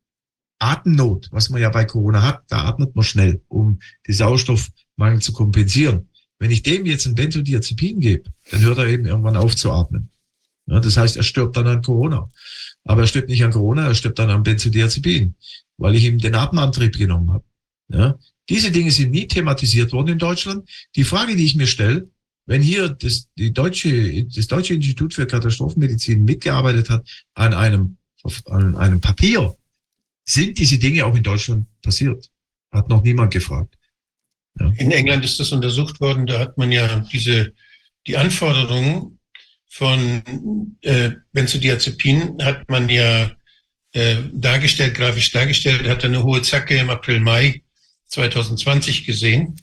[0.60, 5.32] Atemnot, was man ja bei Corona hat, da atmet man schnell, um die Sauerstoffmangel zu
[5.32, 6.08] kompensieren.
[6.38, 10.10] Wenn ich dem jetzt ein Benzodiazepin gebe, dann hört er eben irgendwann auf zu atmen.
[10.66, 12.30] Ja, das heißt, er stirbt dann an Corona.
[12.84, 15.34] Aber er stirbt nicht an Corona, er stirbt dann an Benzodiazepin,
[15.78, 17.44] weil ich ihm den Atemantrieb genommen habe.
[17.88, 20.68] Ja, diese Dinge sind nie thematisiert worden in Deutschland.
[20.96, 22.08] Die Frage, die ich mir stelle,
[22.46, 27.96] wenn hier das, die deutsche, das Deutsche Institut für Katastrophenmedizin mitgearbeitet hat an einem,
[28.46, 29.56] an einem Papier,
[30.26, 32.30] sind diese Dinge auch in Deutschland passiert.
[32.70, 33.78] Hat noch niemand gefragt.
[34.76, 37.52] In England ist das untersucht worden, da hat man ja diese,
[38.06, 39.18] die Anforderungen
[39.68, 40.22] von
[40.82, 43.32] äh, Benzodiazepin hat man ja
[43.92, 47.62] äh, dargestellt, grafisch dargestellt, hat eine hohe Zacke im April, Mai
[48.08, 49.56] 2020 gesehen.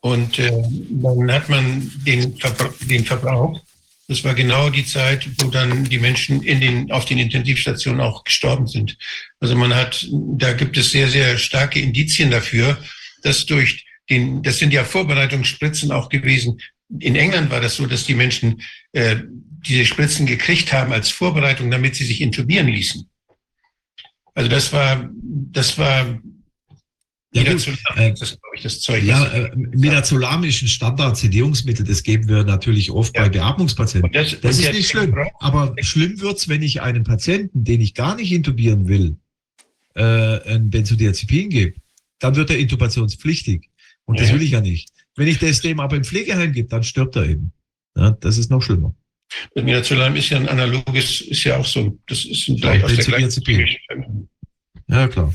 [0.00, 0.50] Und äh,
[0.90, 3.60] dann hat man den, Verbra den Verbrauch.
[4.08, 8.24] Das war genau die Zeit, wo dann die Menschen in den, auf den Intensivstationen auch
[8.24, 8.98] gestorben sind.
[9.38, 12.76] Also man hat, da gibt es sehr, sehr starke Indizien dafür,
[13.22, 16.60] dass durch den, das sind ja Vorbereitungsspritzen auch gewesen.
[16.98, 18.60] In England war das so, dass die Menschen
[18.92, 19.16] äh,
[19.66, 23.08] diese Spritzen gekriegt haben als Vorbereitung, damit sie sich intubieren ließen.
[24.34, 26.20] Also das war, das war
[27.32, 29.04] ja, Midazolam, das glaube ich das Zeug.
[29.04, 33.22] Ja, äh, Midazolam ist ein Standard-Sedierungsmittel, das geben wir natürlich oft ja.
[33.22, 34.10] bei Beatmungspatienten.
[34.10, 35.14] Das, das ist nicht schlimm.
[35.38, 39.16] Aber schlimm wird's, wenn ich einem Patienten, den ich gar nicht intubieren will,
[39.94, 40.02] äh,
[40.54, 41.74] ein Benzodiazepin gebe.
[42.18, 43.69] Dann wird er intubationspflichtig.
[44.10, 44.24] Und ja.
[44.24, 44.90] das will ich ja nicht.
[45.14, 47.52] Wenn ich das dem aber im Pflegeheim gebe, dann stirbt er eben.
[47.96, 48.92] Ja, das ist noch schlimmer.
[49.54, 52.96] Das Midazolam ist ja ein analoges, ist ja auch so, das ist ein gleich aus
[52.96, 54.28] der gleichen
[54.88, 55.32] Ja, klar.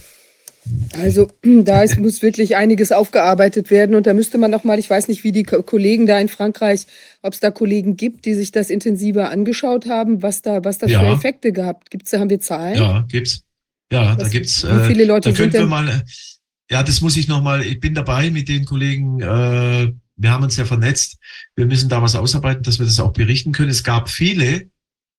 [0.99, 4.89] Also da ist, muss wirklich einiges aufgearbeitet werden und da müsste man noch mal, ich
[4.89, 6.85] weiß nicht, wie die Kollegen da in Frankreich,
[7.21, 10.91] ob es da Kollegen gibt, die sich das intensiver angeschaut haben, was da, was das
[10.91, 10.99] ja.
[10.99, 11.91] für Effekte gehabt.
[11.91, 12.75] Gibt's da haben wir Zahlen?
[12.77, 13.43] Ja, gibt's.
[13.89, 14.65] Ja, was, da gibt's.
[14.65, 15.53] Wie viele Leute da sind?
[15.53, 16.03] Wir mal,
[16.69, 17.63] ja, das muss ich noch mal.
[17.63, 19.21] Ich bin dabei mit den Kollegen.
[19.21, 21.17] Äh, wir haben uns ja vernetzt.
[21.55, 23.69] Wir müssen da was ausarbeiten, dass wir das auch berichten können.
[23.69, 24.69] Es gab viele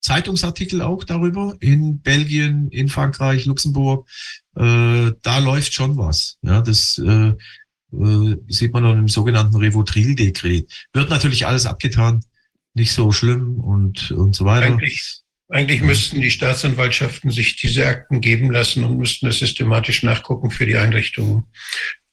[0.00, 4.08] Zeitungsartikel auch darüber in Belgien, in Frankreich, Luxemburg.
[4.56, 6.38] Äh, da läuft schon was.
[6.42, 7.34] Ja, das äh,
[7.92, 10.86] äh, sieht man dann im sogenannten Revotril-Dekret.
[10.92, 12.24] Wird natürlich alles abgetan,
[12.74, 14.66] nicht so schlimm und, und so weiter.
[14.66, 20.50] Eigentlich, eigentlich müssten die Staatsanwaltschaften sich diese Akten geben lassen und müssten das systematisch nachgucken
[20.50, 21.44] für die Einrichtungen.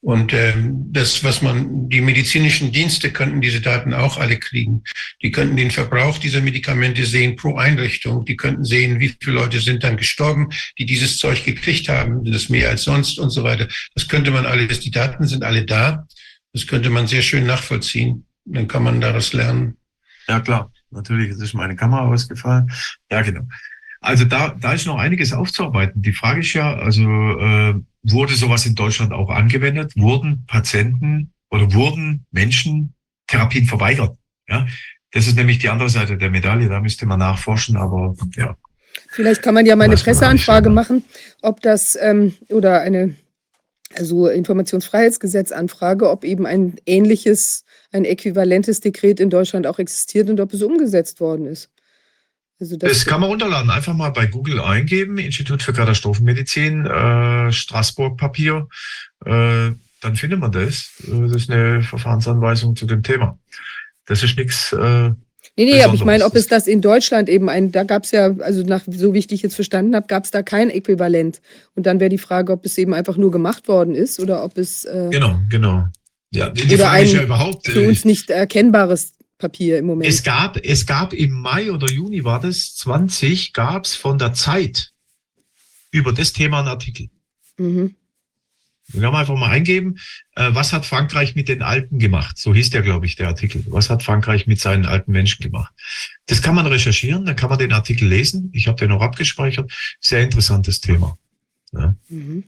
[0.01, 4.83] Und ähm, das, was man, die medizinischen Dienste könnten diese Daten auch alle kriegen.
[5.21, 8.25] Die könnten den Verbrauch dieser Medikamente sehen pro Einrichtung.
[8.25, 12.49] Die könnten sehen, wie viele Leute sind dann gestorben, die dieses Zeug gekriegt haben, das
[12.49, 13.69] mehr als sonst und so weiter.
[13.95, 16.05] Das könnte man alles, die Daten sind alle da.
[16.51, 18.25] Das könnte man sehr schön nachvollziehen.
[18.43, 19.77] Dann kann man daraus lernen.
[20.27, 20.69] Ja, klar.
[20.93, 22.71] Natürlich ist meine Kamera ausgefallen.
[23.11, 23.41] Ja, genau.
[24.01, 26.01] Also da, da ist noch einiges aufzuarbeiten.
[26.01, 29.93] Die Frage ist ja, also äh, wurde sowas in Deutschland auch angewendet?
[29.95, 32.93] Wurden Patienten oder wurden Menschen
[33.27, 34.17] Therapien verweigert?
[34.47, 34.67] Ja,
[35.11, 36.67] das ist nämlich die andere Seite der Medaille.
[36.67, 38.57] Da müsste man nachforschen, aber ja.
[39.09, 41.03] Vielleicht kann man ja mal eine Presseanfrage machen,
[41.41, 43.15] ob das ähm, oder eine
[43.95, 47.62] also Informationsfreiheitsgesetzanfrage, ob eben ein ähnliches,
[47.93, 51.69] ein äquivalentes Dekret in Deutschland auch existiert und ob es umgesetzt worden ist.
[52.59, 53.69] Also das, das, kann man runterladen.
[53.69, 58.67] Einfach mal bei Google eingeben, Institut für Katastrophenmedizin, äh, Straßburg Papier.
[59.25, 60.91] Äh, dann findet man das.
[61.07, 63.37] Äh, das ist eine Verfahrensanweisung zu dem Thema.
[64.05, 64.71] Das ist nichts.
[64.71, 65.09] Äh,
[65.57, 68.11] nee, nee, aber ich meine, ob es das in Deutschland eben ein, da gab es
[68.11, 71.41] ja, also nach, so wie ich dich jetzt verstanden habe, gab es da kein Äquivalent.
[71.75, 74.57] Und dann wäre die Frage, ob es eben einfach nur gemacht worden ist oder ob
[74.57, 74.85] es.
[74.85, 75.87] Äh, genau, genau.
[76.33, 77.67] Ja, die, die oder Frage ein ist ja überhaupt.
[77.67, 80.09] Für uns nicht erkennbares Papier im Moment.
[80.09, 84.33] Es gab, es gab im Mai oder Juni war das, 20, gab es von der
[84.33, 84.91] Zeit
[85.91, 87.09] über das Thema einen Artikel.
[87.57, 87.95] Mhm.
[88.87, 89.97] Wir haben einfach mal eingeben,
[90.35, 92.37] äh, was hat Frankreich mit den Alten gemacht?
[92.37, 93.63] So hieß der, glaube ich, der Artikel.
[93.67, 95.73] Was hat Frankreich mit seinen alten Menschen gemacht?
[96.25, 98.49] Das kann man recherchieren, dann kann man den Artikel lesen.
[98.53, 99.71] Ich habe den auch abgespeichert.
[99.99, 101.17] Sehr interessantes Thema.
[101.71, 101.95] Ja.
[102.09, 102.43] Mhm.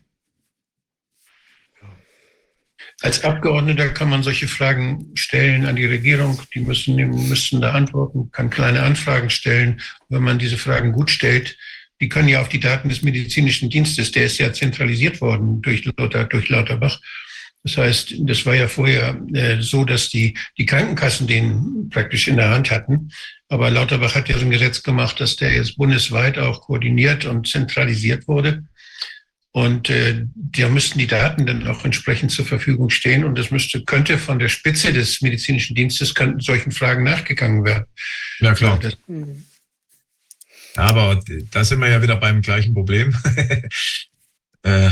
[3.01, 6.41] Als Abgeordneter kann man solche Fragen stellen an die Regierung.
[6.53, 9.81] Die müssen, müssen da antworten, kann kleine Anfragen stellen.
[10.07, 11.57] Wenn man diese Fragen gut stellt,
[12.01, 15.85] die können ja auf die Daten des medizinischen Dienstes, der ist ja zentralisiert worden durch,
[15.97, 16.99] Lauter, durch Lauterbach.
[17.63, 22.37] Das heißt, das war ja vorher äh, so, dass die, die Krankenkassen den praktisch in
[22.37, 23.09] der Hand hatten.
[23.49, 27.47] Aber Lauterbach hat ja so ein Gesetz gemacht, dass der jetzt bundesweit auch koordiniert und
[27.47, 28.65] zentralisiert wurde.
[29.55, 33.23] Und äh, da müssten die Daten dann auch entsprechend zur Verfügung stehen.
[33.23, 37.85] Und das müsste, könnte von der Spitze des medizinischen Dienstes könnten solchen Fragen nachgegangen werden.
[38.39, 38.77] Ja, klar.
[38.77, 39.45] Das, mhm.
[40.75, 43.15] Aber da sind wir ja wieder beim gleichen Problem.
[44.63, 44.89] äh,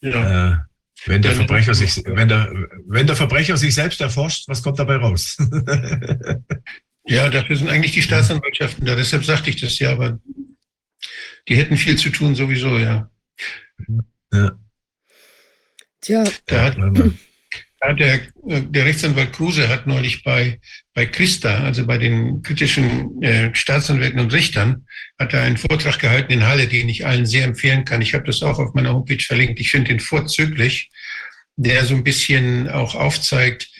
[0.00, 0.50] ja.
[0.50, 0.58] äh,
[1.06, 2.52] wenn der Verbrecher sich, wenn der,
[2.88, 5.36] wenn der Verbrecher sich selbst erforscht, was kommt dabei raus?
[7.04, 8.96] ja, dafür sind eigentlich die Staatsanwaltschaften da.
[8.96, 10.18] Deshalb sagte ich das ja, aber
[11.46, 13.08] die hätten viel zu tun sowieso, ja.
[14.32, 14.58] Ja.
[16.00, 16.24] Tja.
[16.46, 16.76] Da hat,
[17.82, 18.14] Ja, der,
[18.46, 20.60] äh, der Rechtsanwalt Kruse hat neulich bei,
[20.92, 24.86] bei Christa, also bei den kritischen äh, Staatsanwälten und Richtern,
[25.18, 28.02] hat er einen Vortrag gehalten in Halle, den ich allen sehr empfehlen kann.
[28.02, 29.60] Ich habe das auch auf meiner Homepage verlinkt.
[29.60, 30.90] Ich finde den vorzüglich,
[31.56, 33.70] der so ein bisschen auch aufzeigt,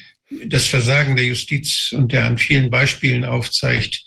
[0.46, 4.02] das Versagen der Justiz und der an vielen Beispielen aufzeigt,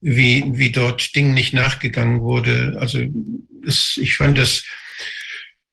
[0.00, 2.76] wie, wie dort Dingen nicht nachgegangen wurde.
[2.80, 3.00] Also
[3.64, 4.64] es, ich fand das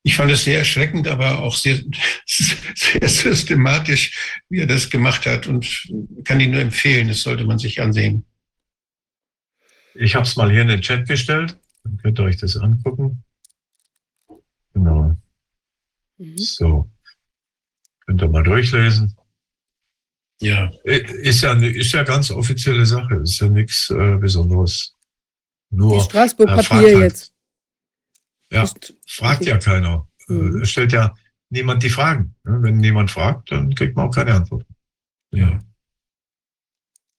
[0.06, 1.80] ich fand es sehr erschreckend, aber auch sehr,
[2.26, 5.88] sehr systematisch, wie er das gemacht hat und
[6.26, 7.08] kann ihn nur empfehlen.
[7.08, 8.26] Das sollte man sich ansehen.
[9.96, 11.58] Ich habe es mal hier in den Chat gestellt.
[11.84, 13.24] Dann könnt ihr euch das angucken.
[14.74, 15.18] Genau.
[16.18, 16.38] Mhm.
[16.38, 16.90] So.
[18.06, 19.16] Könnt ihr mal durchlesen.
[20.42, 20.70] Ja.
[20.84, 23.16] Ist ja, ist ja ganz offizielle Sache.
[23.16, 24.96] Ist ja nichts äh, Besonderes.
[25.70, 27.33] Nur Die Straßburg-Papier jetzt.
[28.54, 28.70] Ja,
[29.08, 30.08] fragt ja keiner.
[30.28, 30.62] Mhm.
[30.62, 31.14] Es stellt ja
[31.50, 32.36] niemand die Fragen.
[32.44, 34.66] Wenn niemand fragt, dann kriegt man auch keine Antwort.
[35.32, 35.60] Ja.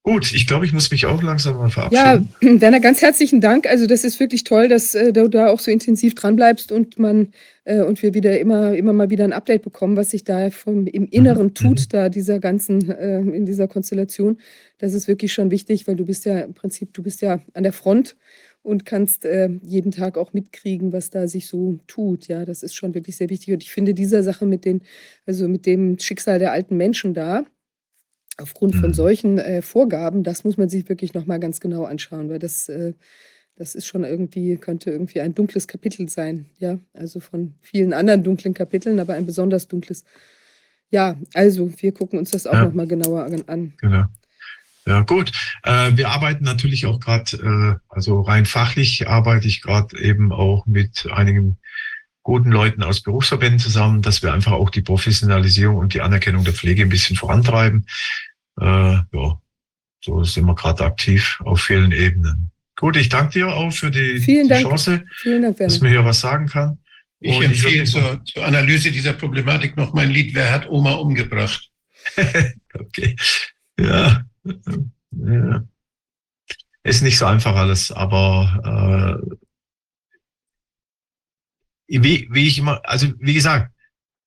[0.07, 2.29] Gut, ich glaube, ich muss mich auch langsam mal verabschieden.
[2.43, 3.67] Ja, Werner, ganz herzlichen Dank.
[3.67, 6.99] Also das ist wirklich toll, dass äh, du da auch so intensiv dran bleibst und
[6.99, 7.33] man
[7.65, 10.87] äh, und wir wieder immer, immer mal wieder ein Update bekommen, was sich da vom,
[10.87, 11.55] im Inneren mhm.
[11.55, 11.89] tut, mhm.
[11.89, 14.39] da dieser ganzen, äh, in dieser Konstellation.
[14.77, 17.63] Das ist wirklich schon wichtig, weil du bist ja im Prinzip, du bist ja an
[17.63, 18.15] der Front
[18.65, 22.29] und kannst äh, jeden Tag auch mitkriegen, was da sich so tut.
[22.29, 23.53] Ja, das ist schon wirklich sehr wichtig.
[23.53, 24.81] Und ich finde dieser Sache mit den,
[25.27, 27.45] also mit dem Schicksal der alten Menschen da,
[28.39, 28.95] aufgrund von mhm.
[28.95, 32.95] solchen äh, Vorgaben, das muss man sich wirklich nochmal ganz genau anschauen, weil das, äh,
[33.57, 36.47] das ist schon irgendwie, könnte irgendwie ein dunkles Kapitel sein.
[36.59, 40.05] Ja, also von vielen anderen dunklen Kapiteln, aber ein besonders dunkles.
[40.91, 42.65] Ja, also wir gucken uns das auch ja.
[42.65, 43.75] nochmal genauer an.
[43.77, 44.05] Genau.
[44.87, 45.33] Ja, gut.
[45.63, 50.67] Äh, wir arbeiten natürlich auch gerade, äh, also rein fachlich arbeite ich gerade eben auch
[50.67, 51.57] mit einigen
[52.23, 56.55] guten Leuten aus Berufsverbänden zusammen, dass wir einfach auch die Professionalisierung und die Anerkennung der
[56.55, 57.87] Pflege ein bisschen vorantreiben.
[58.61, 59.41] Äh, ja,
[60.01, 62.51] so sind wir gerade aktiv auf vielen Ebenen.
[62.77, 66.49] Gut, ich danke dir auch für die, die Chance, Dank, dass man hier was sagen
[66.49, 66.79] kann.
[67.21, 70.93] Ich und empfehle ich zur, zur Analyse dieser Problematik noch mein Lied Wer hat Oma
[70.93, 71.71] umgebracht?
[72.75, 73.17] okay.
[73.79, 74.25] Ja, ja.
[76.83, 79.37] Ist nicht so einfach alles, aber äh,
[81.87, 83.73] wie, wie ich immer, also wie gesagt,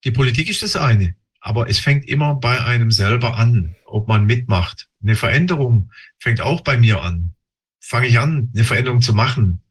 [0.04, 4.26] die Politik ist das eine, aber es fängt immer bei einem selber an, ob man
[4.26, 4.88] mitmacht.
[5.02, 7.34] Eine Veränderung fängt auch bei mir an.
[7.80, 9.62] Fange ich an, eine Veränderung zu machen.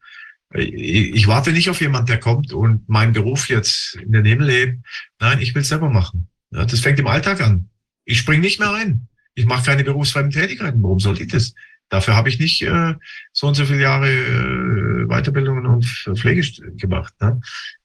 [0.54, 4.86] Ich, warte nicht auf jemand, der kommt und meinen Beruf jetzt in den Himmel hebt.
[5.18, 6.28] Nein, ich will es selber machen.
[6.50, 7.68] Das fängt im Alltag an.
[8.04, 9.08] Ich spring nicht mehr ein.
[9.36, 10.82] Ich mache keine berufsfreien Tätigkeiten.
[10.82, 11.54] Warum soll ich das?
[11.88, 12.94] Dafür habe ich nicht äh,
[13.32, 16.42] so und so viele Jahre äh, Weiterbildungen und Pflege
[16.76, 17.14] gemacht.
[17.20, 17.40] Ne?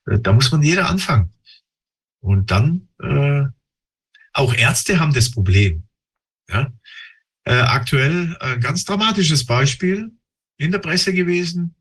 [0.07, 1.31] Äh, da muss man jeder anfangen.
[2.21, 3.43] Und dann, äh,
[4.33, 5.83] auch Ärzte haben das Problem.
[6.49, 6.71] Ja?
[7.43, 10.11] Äh, aktuell ein ganz dramatisches Beispiel
[10.57, 11.75] in der Presse gewesen.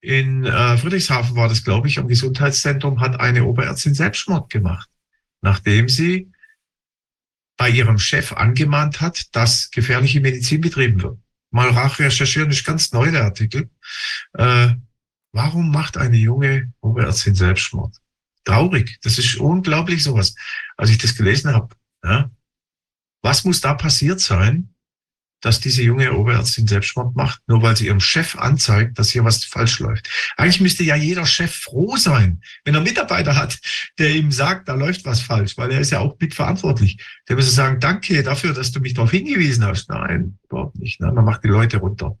[0.00, 4.88] In äh, Friedrichshafen war das, glaube ich, am Gesundheitszentrum hat eine Oberärztin Selbstmord gemacht,
[5.40, 6.30] nachdem sie
[7.56, 11.18] bei ihrem Chef angemahnt hat, dass gefährliche Medizin betrieben wird.
[11.50, 13.70] Mal recherchieren, ist ganz neu der Artikel.
[14.32, 14.74] Äh,
[15.32, 17.96] warum macht eine junge Oberärztin Selbstmord?
[18.44, 20.34] Traurig, das ist unglaublich sowas.
[20.76, 22.30] Als ich das gelesen habe, ja,
[23.22, 24.73] was muss da passiert sein,
[25.44, 29.44] dass diese junge Oberärztin Selbstmord macht, nur weil sie ihrem Chef anzeigt, dass hier was
[29.44, 30.08] falsch läuft.
[30.38, 33.58] Eigentlich müsste ja jeder Chef froh sein, wenn er Mitarbeiter hat,
[33.98, 36.98] der ihm sagt, da läuft was falsch, weil er ist ja auch mitverantwortlich.
[37.28, 39.90] Der müsste sagen, danke dafür, dass du mich darauf hingewiesen hast.
[39.90, 41.00] Nein, überhaupt nicht.
[41.00, 41.12] Ne?
[41.12, 42.18] Man macht die Leute runter.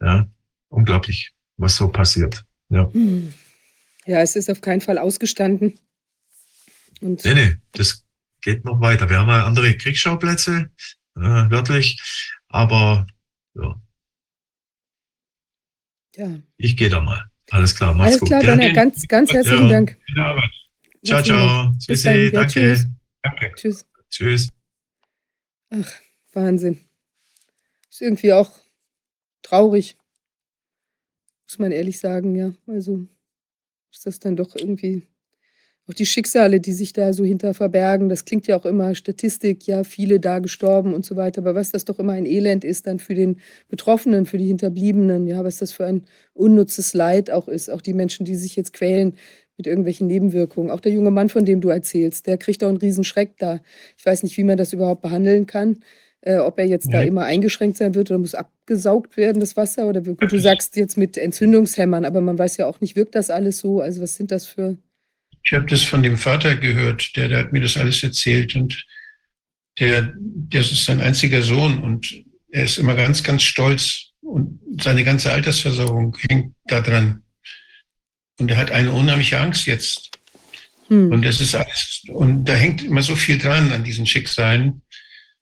[0.00, 0.26] Ja,
[0.68, 2.44] unglaublich, was so passiert.
[2.70, 2.90] Ja.
[2.92, 3.32] Hm.
[4.04, 5.78] ja, es ist auf keinen Fall ausgestanden.
[7.00, 8.02] Und nee, nee, das
[8.40, 9.08] geht noch weiter.
[9.08, 10.70] Wir haben ja andere Kriegsschauplätze,
[11.16, 12.00] äh, wörtlich.
[12.54, 13.08] Aber
[13.54, 13.82] ja.
[16.14, 16.38] ja.
[16.56, 17.28] Ich gehe da mal.
[17.50, 18.32] Alles klar, mach's Alles gut.
[18.32, 19.72] Alles klar, dann ganz, ganz herzlichen ja.
[19.72, 19.98] Dank.
[21.04, 21.72] Ciao, ciao.
[21.88, 22.30] Bis dann.
[22.30, 22.52] Danke.
[22.52, 22.86] Tschüss.
[23.22, 23.52] Danke.
[23.56, 23.86] Tschüss.
[24.08, 24.52] Tschüss.
[25.70, 25.92] Ach,
[26.32, 26.88] Wahnsinn.
[27.90, 28.52] Ist irgendwie auch
[29.42, 29.96] traurig.
[31.48, 32.52] Muss man ehrlich sagen, ja.
[32.68, 33.08] Also
[33.90, 35.08] ist das dann doch irgendwie
[35.88, 39.66] auch die Schicksale, die sich da so hinter verbergen, das klingt ja auch immer Statistik,
[39.66, 41.42] ja, viele da gestorben und so weiter.
[41.42, 45.26] Aber was das doch immer ein Elend ist dann für den Betroffenen, für die Hinterbliebenen,
[45.26, 47.70] ja, was das für ein unnützes Leid auch ist.
[47.70, 49.14] Auch die Menschen, die sich jetzt quälen
[49.56, 50.70] mit irgendwelchen Nebenwirkungen.
[50.70, 53.60] Auch der junge Mann, von dem du erzählst, der kriegt auch einen Riesenschreck da.
[53.96, 55.82] Ich weiß nicht, wie man das überhaupt behandeln kann.
[56.22, 56.92] Äh, ob er jetzt ja.
[56.92, 59.86] da immer eingeschränkt sein wird oder muss abgesaugt werden, das Wasser.
[59.86, 63.28] Oder gut, du sagst jetzt mit Entzündungshämmern, aber man weiß ja auch nicht, wirkt das
[63.28, 63.80] alles so?
[63.80, 64.78] Also was sind das für
[65.44, 68.84] ich habe das von dem Vater gehört, der, der hat mir das alles erzählt und
[69.78, 72.14] der, der ist sein einziger Sohn und
[72.50, 77.22] er ist immer ganz, ganz stolz und seine ganze Altersversorgung hängt da dran.
[78.38, 80.10] Und er hat eine unheimliche Angst jetzt.
[80.88, 81.12] Hm.
[81.12, 84.82] Und das ist alles, und da hängt immer so viel dran an diesen Schicksalen.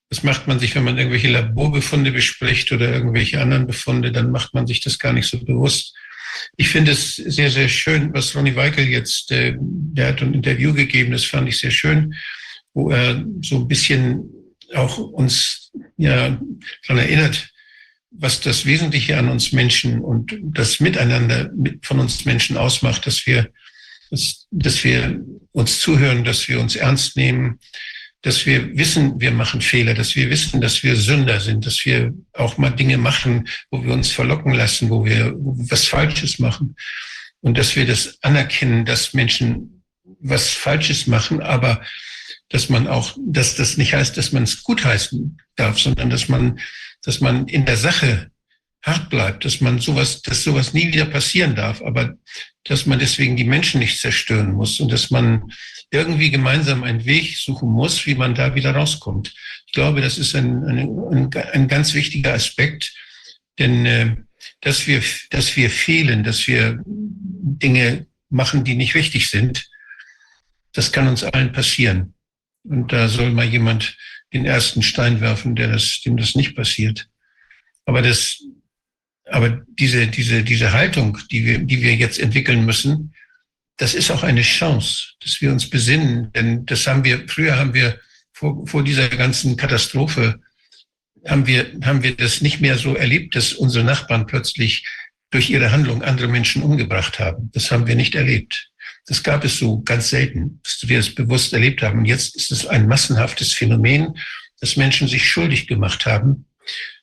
[0.09, 4.53] Das macht man sich, wenn man irgendwelche Laborbefunde bespricht oder irgendwelche anderen Befunde, dann macht
[4.53, 5.95] man sich das gar nicht so bewusst.
[6.57, 10.73] Ich finde es sehr, sehr schön, was Ronny Weikel jetzt, äh, der hat ein Interview
[10.73, 12.15] gegeben, das fand ich sehr schön,
[12.75, 14.25] wo er so ein bisschen
[14.75, 16.41] auch uns ja
[16.87, 17.49] daran erinnert,
[18.11, 21.51] was das Wesentliche an uns Menschen und das Miteinander
[21.83, 23.51] von uns Menschen ausmacht, dass wir,
[24.11, 25.21] dass, dass wir
[25.53, 27.59] uns zuhören, dass wir uns ernst nehmen,
[28.23, 32.15] dass wir wissen, wir machen Fehler, dass wir wissen, dass wir Sünder sind, dass wir
[32.33, 36.76] auch mal Dinge machen, wo wir uns verlocken lassen, wo wir was Falsches machen.
[37.41, 39.83] Und dass wir das anerkennen, dass Menschen
[40.20, 41.83] was Falsches machen, aber
[42.49, 46.60] dass man auch, dass das nicht heißt, dass man es gutheißen darf, sondern dass man,
[47.02, 48.31] dass man in der Sache
[48.83, 52.15] hart bleibt, dass man sowas, dass sowas nie wieder passieren darf, aber
[52.65, 55.52] dass man deswegen die Menschen nicht zerstören muss und dass man
[55.93, 59.35] irgendwie gemeinsam einen Weg suchen muss, wie man da wieder rauskommt.
[59.67, 62.95] Ich glaube, das ist ein, ein, ein ganz wichtiger Aspekt,
[63.59, 64.17] denn äh,
[64.62, 69.69] dass wir, dass wir fehlen, dass wir Dinge machen, die nicht richtig sind,
[70.73, 72.15] das kann uns allen passieren.
[72.65, 73.97] Und da soll mal jemand
[74.33, 77.09] den ersten Stein werfen, der das, dem das nicht passiert.
[77.85, 78.43] Aber das,
[79.27, 83.12] aber diese, diese, diese Haltung, die wir, die wir jetzt entwickeln müssen,
[83.83, 86.31] das ist auch eine Chance, dass wir uns besinnen.
[86.35, 87.99] Denn das haben wir, früher haben wir
[88.33, 90.41] vor, vor dieser ganzen Katastrophe,
[91.27, 94.86] haben wir, haben wir das nicht mehr so erlebt, dass unsere Nachbarn plötzlich
[95.33, 97.51] durch ihre Handlung andere Menschen umgebracht haben.
[97.55, 98.70] Das haben wir nicht erlebt.
[99.07, 101.99] Das gab es so ganz selten, dass wir es bewusst erlebt haben.
[101.99, 104.17] Und jetzt ist es ein massenhaftes Phänomen,
[104.61, 106.47] dass Menschen sich schuldig gemacht haben,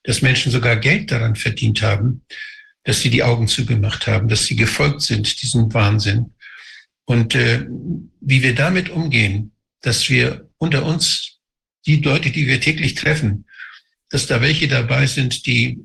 [0.04, 2.22] dass Menschen sogar Geld daran verdient haben,
[2.86, 6.36] dass sie die Augen zugemacht haben, dass sie gefolgt sind, diesem Wahnsinn.
[7.10, 7.66] Und äh,
[8.22, 11.40] wie wir damit umgehen, dass wir unter uns
[11.88, 13.46] die Leute, die wir täglich treffen,
[14.12, 15.80] dass da welche dabei sind, die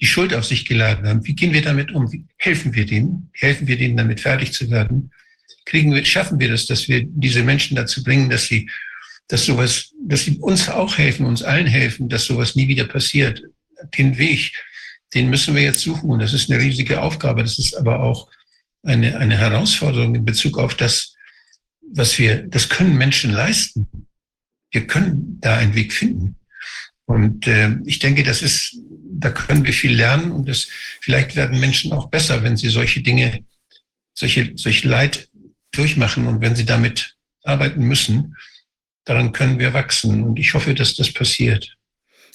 [0.00, 1.24] die Schuld auf sich geladen haben.
[1.24, 2.10] Wie gehen wir damit um?
[2.10, 3.30] Wie helfen wir denen?
[3.34, 5.12] Helfen wir denen damit fertig zu werden?
[5.64, 8.68] Kriegen wir, schaffen wir das, dass wir diese Menschen dazu bringen, dass sie,
[9.28, 13.44] dass sowas, dass sie uns auch helfen, uns allen helfen, dass sowas nie wieder passiert.
[13.96, 14.52] Den Weg,
[15.14, 17.44] den müssen wir jetzt suchen und das ist eine riesige Aufgabe.
[17.44, 18.28] Das ist aber auch
[18.84, 21.14] eine, eine Herausforderung in Bezug auf das,
[21.92, 23.86] was wir, das können Menschen leisten.
[24.70, 26.36] Wir können da einen Weg finden.
[27.06, 28.76] Und äh, ich denke, das ist,
[29.12, 30.68] da können wir viel lernen und das,
[31.00, 33.44] vielleicht werden Menschen auch besser, wenn sie solche Dinge,
[34.14, 35.28] solche, solche Leid
[35.72, 38.36] durchmachen und wenn sie damit arbeiten müssen,
[39.04, 40.24] daran können wir wachsen.
[40.24, 41.76] Und ich hoffe, dass das passiert.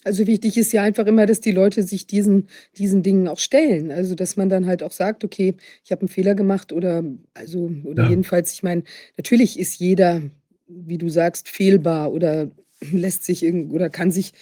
[0.04, 2.48] Also wichtig ist ja einfach immer, dass die Leute sich diesen,
[2.78, 3.92] diesen Dingen auch stellen.
[3.92, 7.04] Also dass man dann halt auch sagt, okay, ich habe einen Fehler gemacht oder
[7.34, 8.10] also oder ja.
[8.10, 8.84] jedenfalls, ich meine,
[9.18, 10.22] natürlich ist jeder,
[10.68, 12.50] wie du sagst, fehlbar oder
[12.92, 14.34] lässt sich oder kann sich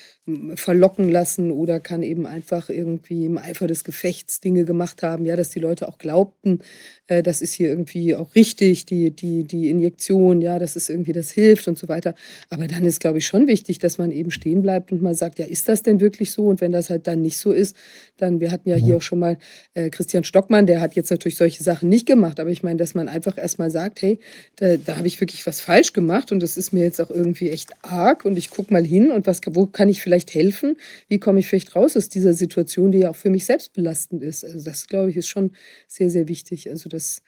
[0.55, 5.35] verlocken lassen oder kann eben einfach irgendwie im Eifer des Gefechts Dinge gemacht haben, ja,
[5.35, 6.59] dass die Leute auch glaubten,
[7.07, 11.13] äh, das ist hier irgendwie auch richtig, die, die, die Injektion, ja, dass es irgendwie
[11.13, 12.13] das hilft und so weiter.
[12.49, 15.39] Aber dann ist, glaube ich, schon wichtig, dass man eben stehen bleibt und mal sagt,
[15.39, 16.47] ja, ist das denn wirklich so?
[16.47, 17.75] Und wenn das halt dann nicht so ist,
[18.17, 19.37] dann, wir hatten ja hier auch schon mal
[19.73, 22.95] äh, Christian Stockmann, der hat jetzt natürlich solche Sachen nicht gemacht, aber ich meine, dass
[22.95, 24.19] man einfach erstmal sagt, hey,
[24.57, 27.49] da, da habe ich wirklich was falsch gemacht und das ist mir jetzt auch irgendwie
[27.49, 30.77] echt arg und ich gucke mal hin und was, wo kann ich vielleicht helfen?
[31.07, 34.21] Wie komme ich vielleicht raus aus dieser Situation, die ja auch für mich selbst belastend
[34.21, 34.43] ist?
[34.43, 35.51] Also das, glaube ich, ist schon
[35.87, 36.69] sehr, sehr wichtig.
[36.69, 37.23] Also das,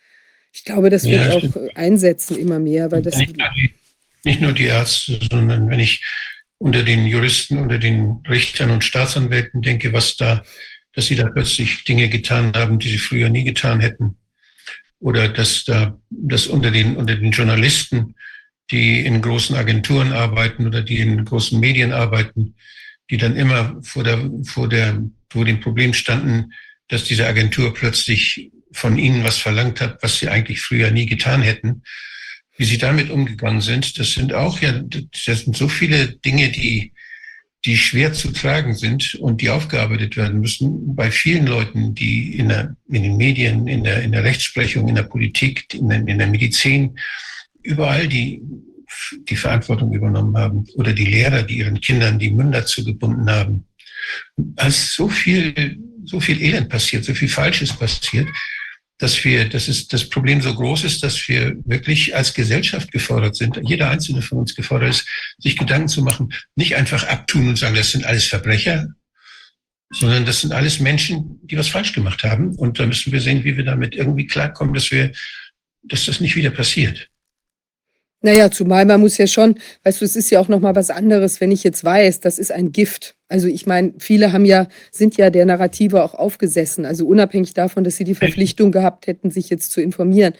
[0.51, 3.17] ich glaube, das wird ja, auch einsetzen immer mehr, weil das.
[3.17, 3.73] Nicht nur, die,
[4.25, 6.03] nicht nur die Ärzte, sondern wenn ich
[6.57, 10.43] unter den Juristen, unter den Richtern und Staatsanwälten denke, was da,
[10.93, 14.17] dass sie da plötzlich Dinge getan haben, die sie früher nie getan hätten.
[14.99, 18.15] Oder dass da, dass unter den, unter den Journalisten,
[18.71, 22.55] die in großen Agenturen arbeiten oder die in großen Medien arbeiten,
[23.09, 26.53] die dann immer vor der, vor der, vor dem Problem standen,
[26.87, 31.41] dass diese Agentur plötzlich von ihnen was verlangt hat, was sie eigentlich früher nie getan
[31.41, 31.83] hätten.
[32.57, 36.91] Wie sie damit umgegangen sind, das sind auch ja, das sind so viele Dinge, die,
[37.65, 42.49] die schwer zu tragen sind und die aufgearbeitet werden müssen bei vielen Leuten, die in,
[42.49, 46.17] der, in den Medien, in der, in der Rechtsprechung, in der Politik, in der, in
[46.19, 46.97] der Medizin,
[47.63, 48.41] überall die,
[49.27, 53.65] die Verantwortung übernommen haben oder die Lehrer, die ihren Kindern die Münder zugebunden haben.
[54.55, 58.27] Als so viel, so viel Elend passiert, so viel Falsches passiert,
[58.99, 63.35] dass wir, dass es das Problem so groß ist, dass wir wirklich als Gesellschaft gefordert
[63.35, 65.07] sind, jeder einzelne von uns gefordert ist,
[65.37, 68.89] sich Gedanken zu machen, nicht einfach abtun und sagen, das sind alles Verbrecher,
[69.91, 72.55] sondern das sind alles Menschen, die was falsch gemacht haben.
[72.55, 75.11] Und da müssen wir sehen, wie wir damit irgendwie klarkommen, dass wir,
[75.83, 77.08] dass das nicht wieder passiert.
[78.21, 81.39] Naja, zumal man muss ja schon, weißt du, es ist ja auch nochmal was anderes,
[81.39, 83.15] wenn ich jetzt weiß, das ist ein Gift.
[83.29, 87.85] Also ich meine, viele haben ja, sind ja der Narrative auch aufgesessen, also unabhängig davon,
[87.85, 90.33] dass sie die Verpflichtung gehabt hätten, sich jetzt zu informieren.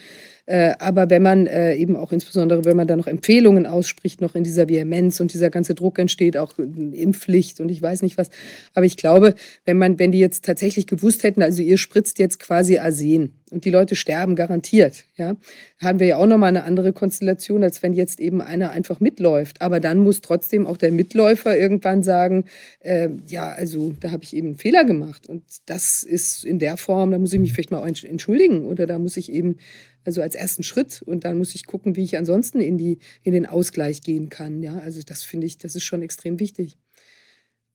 [0.50, 4.34] Äh, aber wenn man äh, eben auch insbesondere, wenn man da noch Empfehlungen ausspricht, noch
[4.34, 8.30] in dieser Vehemenz und dieser ganze Druck entsteht, auch Impfpflicht und ich weiß nicht was.
[8.74, 12.40] Aber ich glaube, wenn man, wenn die jetzt tatsächlich gewusst hätten, also ihr spritzt jetzt
[12.40, 15.36] quasi Arsen und die Leute sterben garantiert, ja,
[15.80, 19.62] haben wir ja auch nochmal eine andere Konstellation, als wenn jetzt eben einer einfach mitläuft.
[19.62, 22.46] Aber dann muss trotzdem auch der Mitläufer irgendwann sagen,
[22.80, 25.28] äh, ja, also da habe ich eben einen Fehler gemacht.
[25.28, 28.98] Und das ist in der Form, da muss ich mich vielleicht mal entschuldigen oder da
[28.98, 29.58] muss ich eben
[30.04, 31.02] also als ersten Schritt.
[31.02, 34.62] Und dann muss ich gucken, wie ich ansonsten in, die, in den Ausgleich gehen kann.
[34.62, 36.78] Ja, also das finde ich, das ist schon extrem wichtig.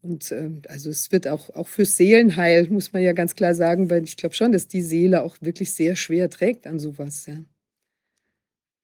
[0.02, 3.90] Und äh, also es wird auch, auch fürs Seelenheil, muss man ja ganz klar sagen,
[3.90, 7.44] weil ich glaube schon, dass die Seele auch wirklich sehr schwer trägt an sowas, ja.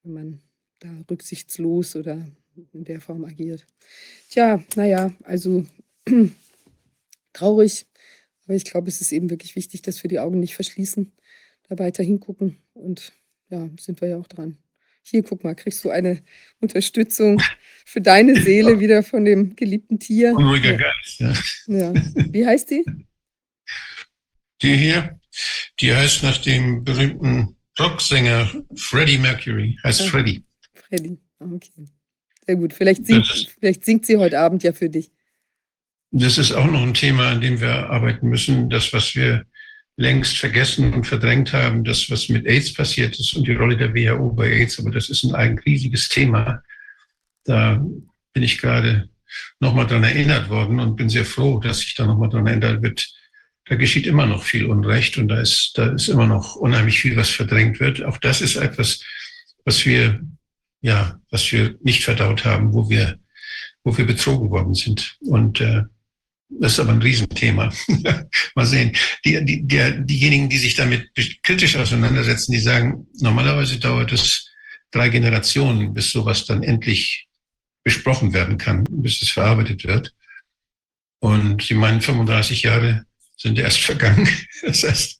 [0.03, 0.41] Wenn man
[0.79, 2.27] da rücksichtslos oder
[2.73, 3.67] in der Form agiert.
[4.29, 5.63] Tja, naja, also
[7.33, 7.85] traurig,
[8.45, 11.11] aber ich glaube, es ist eben wirklich wichtig, dass wir die Augen nicht verschließen,
[11.69, 13.13] da weiter hingucken und
[13.51, 14.57] ja, sind wir ja auch dran.
[15.03, 16.21] Hier, guck mal, kriegst du eine
[16.59, 17.41] Unterstützung
[17.85, 20.33] für deine Seele wieder von dem geliebten Tier.
[20.35, 21.33] Unruhiger Geist, ja.
[21.67, 21.93] ja.
[22.29, 22.85] Wie heißt die?
[24.61, 25.19] Die hier,
[25.79, 30.05] die heißt nach dem berühmten Rocksänger Freddie Mercury, heißt Ah.
[30.05, 30.43] Freddie.
[30.73, 31.17] Freddy.
[31.39, 31.85] Okay.
[32.45, 32.73] Sehr gut.
[32.73, 35.09] Vielleicht singt, ist- vielleicht singt sie heute Abend ja für dich.
[36.11, 38.69] Das ist auch noch ein Thema, an dem wir arbeiten müssen.
[38.69, 39.45] Das, was wir
[40.01, 43.93] längst vergessen und verdrängt haben, das, was mit AIDS passiert ist und die Rolle der
[43.93, 44.79] WHO bei AIDS.
[44.79, 46.63] Aber das ist ein ein riesiges Thema.
[47.45, 47.83] Da
[48.33, 49.09] bin ich gerade
[49.59, 53.07] nochmal dran erinnert worden und bin sehr froh, dass ich da nochmal dran erinnert wird.
[53.65, 57.15] Da geschieht immer noch viel Unrecht und da ist, da ist immer noch unheimlich viel,
[57.15, 58.03] was verdrängt wird.
[58.03, 59.03] Auch das ist etwas,
[59.65, 60.19] was wir,
[60.81, 63.19] ja, was wir nicht verdaut haben, wo wir,
[63.83, 65.15] wo wir betrogen worden sind.
[65.21, 65.83] Und äh,
[66.59, 67.71] das ist aber ein Riesenthema.
[68.55, 68.95] Mal sehen.
[69.25, 71.09] Die, die, der, diejenigen, die sich damit
[71.43, 74.49] kritisch auseinandersetzen, die sagen, normalerweise dauert es
[74.91, 77.27] drei Generationen, bis sowas dann endlich
[77.83, 80.13] besprochen werden kann, bis es verarbeitet wird.
[81.19, 83.05] Und sie meinen, 35 Jahre
[83.37, 84.27] sind erst vergangen.
[84.61, 85.19] Das heißt,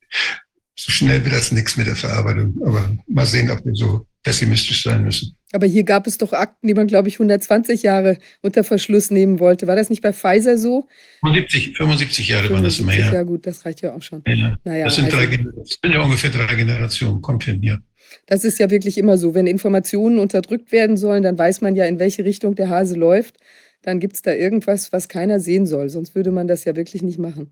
[0.76, 2.60] so schnell wird das nichts mit der Verarbeitung.
[2.66, 5.36] Aber mal sehen, ob wir so pessimistisch sein müssen.
[5.54, 9.40] Aber hier gab es doch Akten, die man, glaube ich, 120 Jahre unter Verschluss nehmen
[9.40, 9.68] wollte.
[9.68, 10.88] War das nicht bei Pfizer so?
[11.22, 13.14] 75, 75 Jahre waren das immer, 75, ja.
[13.20, 14.24] ja gut, das reicht ja auch schon.
[14.28, 14.58] ja.
[14.64, 17.22] Naja, Das sind, also- drei, das sind ja ungefähr drei Generationen.
[17.22, 17.80] Kommt hin, ja.
[18.28, 19.34] Das ist ja wirklich immer so.
[19.34, 23.36] Wenn Informationen unterdrückt werden sollen, dann weiß man ja, in welche Richtung der Hase läuft.
[23.82, 25.90] Dann gibt es da irgendwas, was keiner sehen soll.
[25.90, 27.52] Sonst würde man das ja wirklich nicht machen.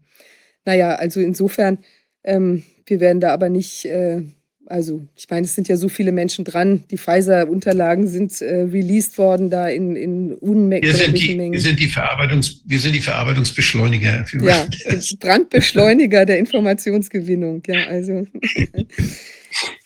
[0.66, 1.80] Naja, also insofern,
[2.24, 4.22] ähm, wir werden da aber nicht, äh,
[4.70, 6.84] also ich meine, es sind ja so viele Menschen dran.
[6.92, 11.60] Die Pfizer-Unterlagen sind äh, released worden, da in, in unmengen die, wir, Mengen.
[11.60, 14.26] sind die Verarbeitungs, wir sind die Verarbeitungsbeschleuniger.
[14.26, 14.68] Für Ja,
[15.20, 17.64] Brandbeschleuniger der Informationsgewinnung.
[17.68, 18.26] Ja, also.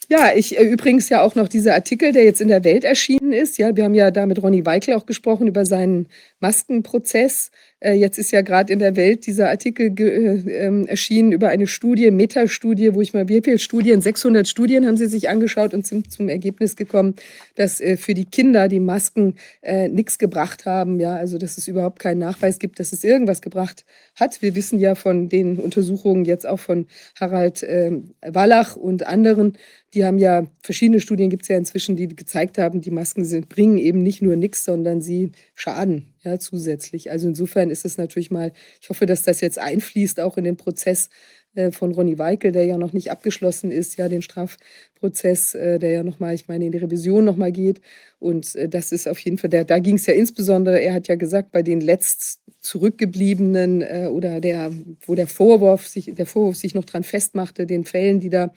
[0.10, 3.34] Ja, ich äh, übrigens ja auch noch dieser Artikel, der jetzt in der Welt erschienen
[3.34, 3.58] ist.
[3.58, 6.08] Ja, wir haben ja da mit Ronny Weikel auch gesprochen über seinen
[6.40, 7.50] Maskenprozess.
[7.84, 11.68] Äh, jetzt ist ja gerade in der Welt dieser Artikel äh, ähm, erschienen über eine
[11.68, 15.86] Studie, Metastudie, wo ich mal, wie viele Studien, 600 Studien haben sie sich angeschaut und
[15.86, 17.16] sind zum Ergebnis gekommen,
[17.56, 21.00] dass äh, für die Kinder die Masken äh, nichts gebracht haben.
[21.00, 23.84] Ja, also dass es überhaupt keinen Nachweis gibt, dass es irgendwas gebracht
[24.16, 24.42] hat.
[24.42, 26.88] Wir wissen ja von den Untersuchungen jetzt auch von
[27.20, 29.58] Harald ähm, Wallach und anderen,
[29.94, 33.50] die haben ja, verschiedene Studien gibt es ja inzwischen, die gezeigt haben, die Masken sind,
[33.50, 37.12] bringen eben nicht nur nichts, sondern sie schaden ja, zusätzlich.
[37.12, 40.58] Also insofern ist es natürlich mal, ich hoffe, dass das jetzt einfließt auch in den
[40.58, 41.10] Prozess
[41.56, 45.92] äh, von Ronny Weikel, der ja noch nicht abgeschlossen ist, ja, den Strafprozess, äh, der
[45.92, 47.82] ja nochmal, ich meine, in die Revision nochmal geht.
[48.20, 51.08] Und äh, das ist auf jeden Fall, der, da ging es ja insbesondere, er hat
[51.08, 54.72] ja gesagt, bei den letzt zurückgebliebenen äh, oder der,
[55.06, 58.52] wo der Vorwurf sich, der Vorwurf sich noch dran festmachte, den Fällen, die da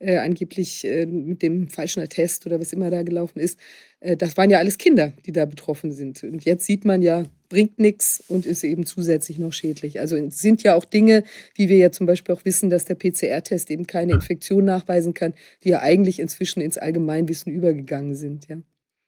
[0.00, 3.58] äh, angeblich äh, mit dem falschen Attest oder was immer da gelaufen ist,
[4.00, 6.22] äh, das waren ja alles Kinder, die da betroffen sind.
[6.24, 10.00] Und jetzt sieht man ja, bringt nichts und ist eben zusätzlich noch schädlich.
[10.00, 11.24] Also es sind ja auch Dinge,
[11.54, 15.34] wie wir ja zum Beispiel auch wissen, dass der PCR-Test eben keine Infektion nachweisen kann,
[15.62, 18.48] die ja eigentlich inzwischen ins Allgemeinwissen übergegangen sind.
[18.48, 18.58] Ja.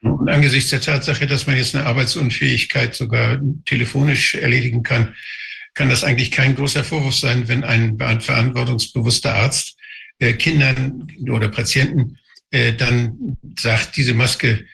[0.02, 5.14] Und angesichts der Tatsache, dass man jetzt eine Arbeitsunfähigkeit sogar telefonisch erledigen kann,
[5.74, 9.76] kann das eigentlich kein großer Vorwurf sein, wenn ein verantwortungsbewusster Arzt
[10.18, 12.18] äh, Kindern oder Patienten
[12.50, 14.64] äh, dann sagt, diese Maske,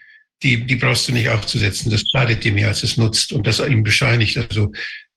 [0.42, 3.60] die, die brauchst du nicht aufzusetzen, das schadet dir mehr, als es nutzt und das
[3.60, 4.36] ihm bescheinigt.
[4.36, 4.72] Also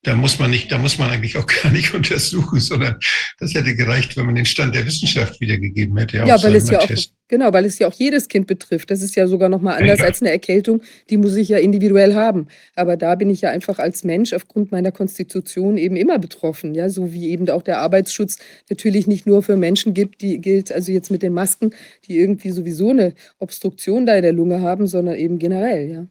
[0.06, 2.98] da muss man nicht, da muss man eigentlich auch gar nicht untersuchen, sondern
[3.40, 6.17] das hätte gereicht, wenn man den Stand der Wissenschaft wiedergegeben hätte.
[6.17, 6.90] Ja, weil es ja auch,
[7.27, 8.92] genau, weil es ja auch jedes Kind betrifft.
[8.92, 10.06] Das ist ja sogar nochmal anders ja.
[10.06, 12.48] als eine Erkältung, die muss ich ja individuell haben.
[12.75, 16.90] Aber da bin ich ja einfach als Mensch aufgrund meiner Konstitution eben immer betroffen, ja,
[16.90, 18.38] so wie eben auch der Arbeitsschutz
[18.69, 21.72] natürlich nicht nur für Menschen gibt, die gilt also jetzt mit den Masken,
[22.08, 26.08] die irgendwie sowieso eine Obstruktion da in der Lunge haben, sondern eben generell, ja.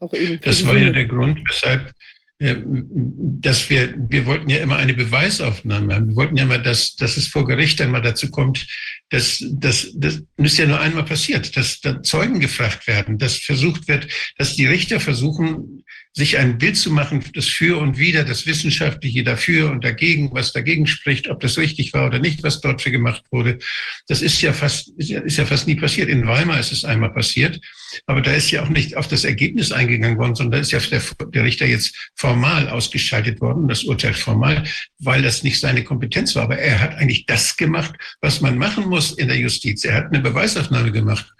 [0.00, 1.92] Auch eben das war ja der Grund, weshalb
[2.40, 6.08] dass wir, wir wollten ja immer eine Beweisaufnahme haben.
[6.10, 8.64] Wir wollten ja immer, dass, dass es vor Gericht einmal dazu kommt,
[9.10, 13.88] dass, dass das ist ja nur einmal passiert, dass da Zeugen gefragt werden, dass versucht
[13.88, 15.82] wird, dass die Richter versuchen,
[16.18, 20.52] sich ein Bild zu machen, das für und wider, das Wissenschaftliche dafür und dagegen, was
[20.52, 23.60] dagegen spricht, ob das richtig war oder nicht, was dort für gemacht wurde.
[24.08, 26.08] Das ist ja fast, ist ja, ist ja fast nie passiert.
[26.08, 27.60] In Weimar ist es einmal passiert,
[28.06, 30.80] aber da ist ja auch nicht auf das Ergebnis eingegangen worden, sondern da ist ja
[30.80, 34.64] der, der Richter jetzt formal ausgeschaltet worden, das Urteil formal,
[34.98, 36.42] weil das nicht seine Kompetenz war.
[36.42, 39.84] Aber er hat eigentlich das gemacht, was man machen muss in der Justiz.
[39.84, 41.32] Er hat eine Beweisaufnahme gemacht.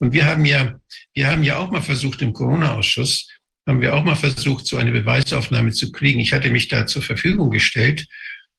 [0.00, 0.80] Und wir haben ja,
[1.14, 3.28] wir haben ja auch mal versucht im Corona-Ausschuss,
[3.66, 6.20] haben wir auch mal versucht, so eine Beweisaufnahme zu kriegen.
[6.20, 8.06] Ich hatte mich da zur Verfügung gestellt,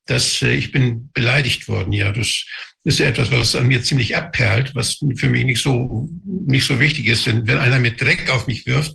[0.05, 1.93] dass äh, ich bin beleidigt worden.
[1.93, 2.45] Ja, das
[2.83, 7.07] ist etwas, was an mir ziemlich abperlt, was für mich nicht so, nicht so wichtig
[7.07, 7.25] ist.
[7.25, 8.93] Denn wenn einer mit Dreck auf mich wirft,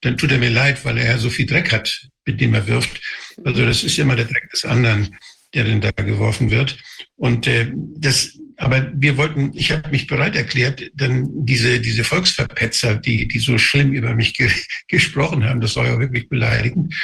[0.00, 3.00] dann tut er mir leid, weil er so viel Dreck hat, mit dem er wirft.
[3.44, 5.16] Also das ist immer der Dreck des anderen,
[5.54, 6.76] der dann da geworfen wird.
[7.16, 12.96] Und äh, das, aber wir wollten, ich habe mich bereit erklärt, dann diese, diese Volksverpetzer,
[12.96, 14.50] die, die so schlimm über mich ge
[14.88, 16.94] gesprochen haben, das war ja wirklich beleidigend,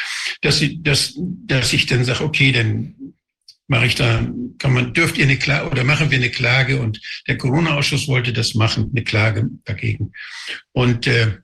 [0.42, 2.94] dass, sie, dass, dass ich dann sage, okay, dann
[3.66, 4.26] mache ich da,
[4.58, 8.32] kann man, dürft ihr eine Klage oder machen wir eine Klage und der Corona-Ausschuss wollte
[8.32, 10.12] das machen, eine Klage dagegen.
[10.72, 11.38] Und äh,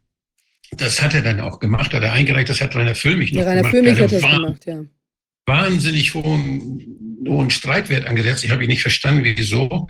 [0.72, 3.46] das hat er dann auch gemacht, hat er eingereicht, das hat Rainer Füllmich noch ja,
[3.46, 3.74] Rainer gemacht.
[3.74, 4.84] Füllmich hat das gemacht, ja
[5.46, 8.44] wahnsinnig hohen, hohen Streitwert angesetzt.
[8.44, 9.88] Ich habe ihn nicht verstanden, wieso.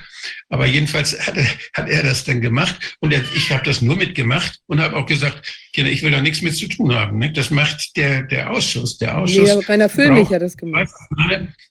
[0.48, 2.96] Aber jedenfalls hat er, hat er das dann gemacht.
[3.00, 6.20] Und er, ich habe das nur mitgemacht und habe auch gesagt, Kinder, ich will da
[6.20, 7.18] nichts mit zu tun haben.
[7.18, 7.32] Ne?
[7.32, 8.98] Das macht der, der Ausschuss.
[8.98, 9.56] Der Ausschuss.
[9.56, 10.90] Nee, Rainer Füllmich hat das gemacht.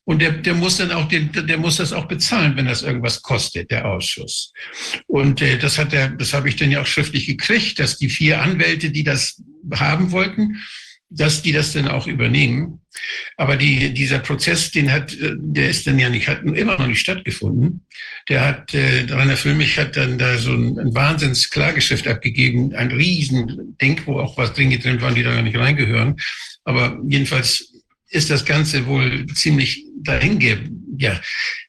[0.03, 3.21] Und der, der muss dann auch den, der muss das auch bezahlen, wenn das irgendwas
[3.21, 4.53] kostet, der Ausschuss.
[5.07, 8.09] Und äh, das hat er, das habe ich dann ja auch schriftlich gekriegt, dass die
[8.09, 9.41] vier Anwälte, die das
[9.73, 10.61] haben wollten,
[11.09, 12.81] dass die das dann auch übernehmen.
[13.37, 16.99] Aber die, dieser Prozess, den hat, der ist dann ja nicht, hat immer noch nicht
[16.99, 17.85] stattgefunden.
[18.29, 24.01] Der hat, äh, Rainer Füllmich hat dann da so ein, ein Wahnsinns-Klageschrift abgegeben, ein Riesending,
[24.05, 26.15] wo auch was drin waren, die da gar nicht reingehören.
[26.63, 27.73] Aber jedenfalls
[28.09, 30.95] ist das Ganze wohl ziemlich dahingegeben.
[30.97, 31.19] Ja,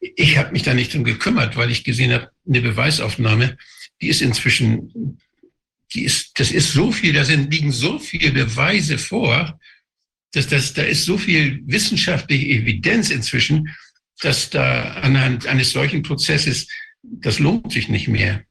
[0.01, 3.57] ich habe mich da nicht drum gekümmert, weil ich gesehen habe, eine Beweisaufnahme,
[4.01, 5.19] die ist inzwischen
[5.95, 9.59] die ist, das ist so viel, da sind, liegen so viele Beweise vor,
[10.33, 13.75] dass das, da ist so viel wissenschaftliche Evidenz inzwischen,
[14.21, 16.69] dass da anhand eines solchen Prozesses,
[17.03, 18.45] das lohnt sich nicht mehr.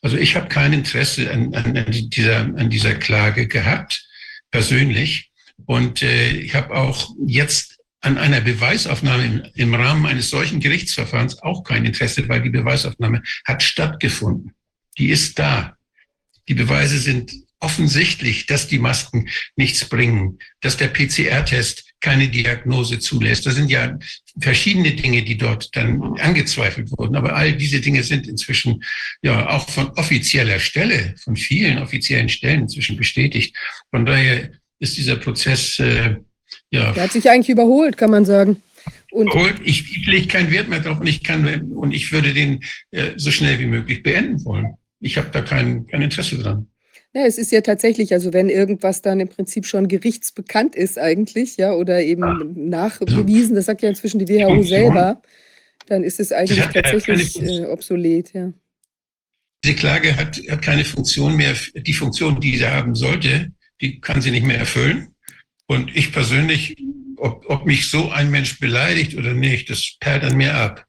[0.00, 4.06] Also ich habe kein Interesse an, an, an, dieser, an dieser Klage gehabt,
[4.50, 5.30] persönlich.
[5.66, 11.40] Und äh, ich habe auch jetzt an einer Beweisaufnahme im, im Rahmen eines solchen Gerichtsverfahrens
[11.42, 14.52] auch kein Interesse, weil die Beweisaufnahme hat stattgefunden.
[14.98, 15.76] Die ist da.
[16.48, 23.46] Die Beweise sind offensichtlich, dass die Masken nichts bringen, dass der PCR-Test keine Diagnose zulässt.
[23.46, 23.96] Das sind ja
[24.40, 27.14] verschiedene Dinge, die dort dann angezweifelt wurden.
[27.14, 28.82] Aber all diese Dinge sind inzwischen
[29.22, 33.56] ja auch von offizieller Stelle, von vielen offiziellen Stellen inzwischen bestätigt.
[33.90, 36.16] Von daher ist dieser Prozess äh,
[36.70, 36.92] ja.
[36.92, 38.62] Der hat sich eigentlich überholt, kann man sagen.
[39.12, 39.60] Und überholt.
[39.62, 43.12] Ich, ich lege keinen Wert mehr drauf und ich kann und ich würde den äh,
[43.16, 46.68] so schnell wie möglich beenden wollen ich habe da kein, kein Interesse dran.
[47.14, 51.58] Ja, es ist ja tatsächlich, also wenn irgendwas dann im Prinzip schon gerichtsbekannt ist eigentlich,
[51.58, 52.40] ja, oder eben ja.
[52.54, 55.20] nachbewiesen, das sagt ja inzwischen die WHO selber,
[55.88, 58.52] dann ist es eigentlich tatsächlich äh, obsolet, ja.
[59.62, 64.22] Diese Klage hat, hat keine Funktion mehr, die Funktion, die sie haben sollte, die kann
[64.22, 65.14] sie nicht mehr erfüllen.
[65.66, 66.76] Und ich persönlich,
[67.16, 70.86] ob, ob mich so ein Mensch beleidigt oder nicht, das perlt an mir ab.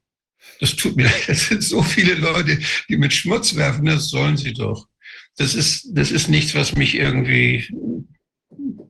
[0.63, 1.23] Das tut mir leid.
[1.27, 3.83] Es sind so viele Leute, die mit Schmutz werfen.
[3.83, 4.87] Das sollen sie doch.
[5.35, 7.67] Das ist, das ist nichts, was mich irgendwie,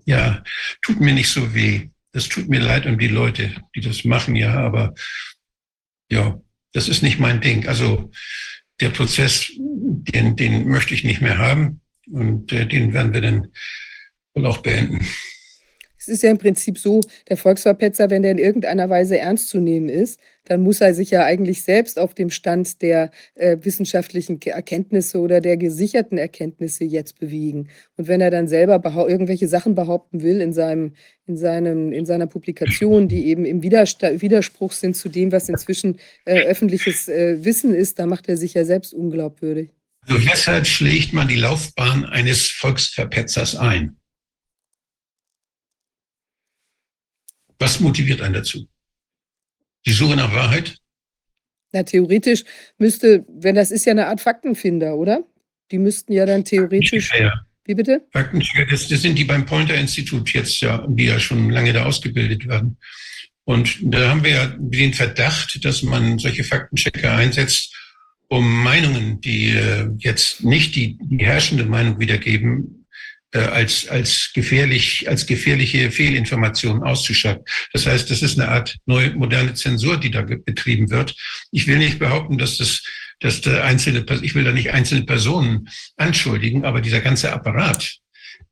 [0.06, 0.44] ja,
[0.84, 1.90] tut mir nicht so weh.
[2.12, 4.94] Das tut mir leid um die Leute, die das machen, ja, aber
[6.12, 6.40] ja,
[6.74, 7.68] das ist nicht mein Ding.
[7.68, 8.12] Also
[8.80, 13.48] der Prozess, den, den möchte ich nicht mehr haben und äh, den werden wir dann
[14.36, 15.08] wohl auch beenden.
[15.98, 19.60] es ist ja im Prinzip so, der Volksverpetzer, wenn der in irgendeiner Weise ernst zu
[19.60, 24.42] nehmen ist, dann muss er sich ja eigentlich selbst auf dem Stand der äh, wissenschaftlichen
[24.42, 27.70] Erkenntnisse oder der gesicherten Erkenntnisse jetzt bewegen.
[27.96, 30.94] Und wenn er dann selber irgendwelche Sachen behaupten will in, seinem,
[31.28, 36.42] in, seinem, in seiner Publikation, die eben im Widerspruch sind zu dem, was inzwischen äh,
[36.42, 39.70] öffentliches äh, Wissen ist, dann macht er sich ja selbst unglaubwürdig.
[40.06, 43.96] Also weshalb schlägt man die Laufbahn eines Volksverpetzers ein?
[47.58, 48.68] Was motiviert einen dazu?
[49.86, 50.78] Die Suche nach Wahrheit?
[51.72, 52.44] Na, theoretisch
[52.78, 55.24] müsste, wenn das ist ja eine Art Faktenfinder, oder?
[55.72, 57.12] Die müssten ja dann theoretisch.
[57.66, 58.06] Wie bitte?
[58.12, 62.48] Faktenchecker, das, das sind die beim Pointer-Institut jetzt ja, die ja schon lange da ausgebildet
[62.48, 62.78] werden.
[63.46, 67.74] Und da haben wir ja den Verdacht, dass man solche Faktenchecker einsetzt,
[68.28, 72.83] um Meinungen, die äh, jetzt nicht die, die herrschende Meinung wiedergeben,
[73.40, 77.44] als, als gefährlich, als gefährliche Fehlinformationen auszuschalten.
[77.72, 81.16] Das heißt, das ist eine Art neue, moderne Zensur, die da betrieben wird.
[81.52, 82.84] Ich will nicht behaupten, dass das,
[83.20, 87.98] dass der einzelne, ich will da nicht einzelne Personen anschuldigen, aber dieser ganze Apparat,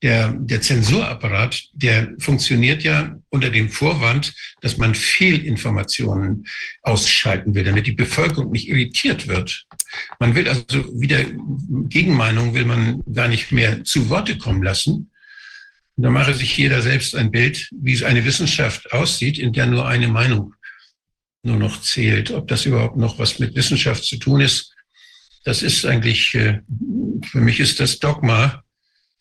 [0.02, 6.48] der, der Zensurapparat, der funktioniert ja unter dem Vorwand, dass man Fehlinformationen
[6.82, 9.66] ausschalten will, damit die Bevölkerung nicht irritiert wird.
[10.20, 11.24] Man will also wieder
[11.90, 15.12] Gegenmeinung will man gar nicht mehr zu Worte kommen lassen.
[15.96, 19.68] Und da mache sich jeder selbst ein Bild, wie es eine Wissenschaft aussieht, in der
[19.68, 20.56] nur eine Meinung
[21.44, 22.32] nur noch zählt.
[22.32, 24.74] Ob das überhaupt noch was mit Wissenschaft zu tun ist,
[25.44, 26.62] das ist eigentlich, äh,
[27.24, 28.64] für mich ist das Dogma,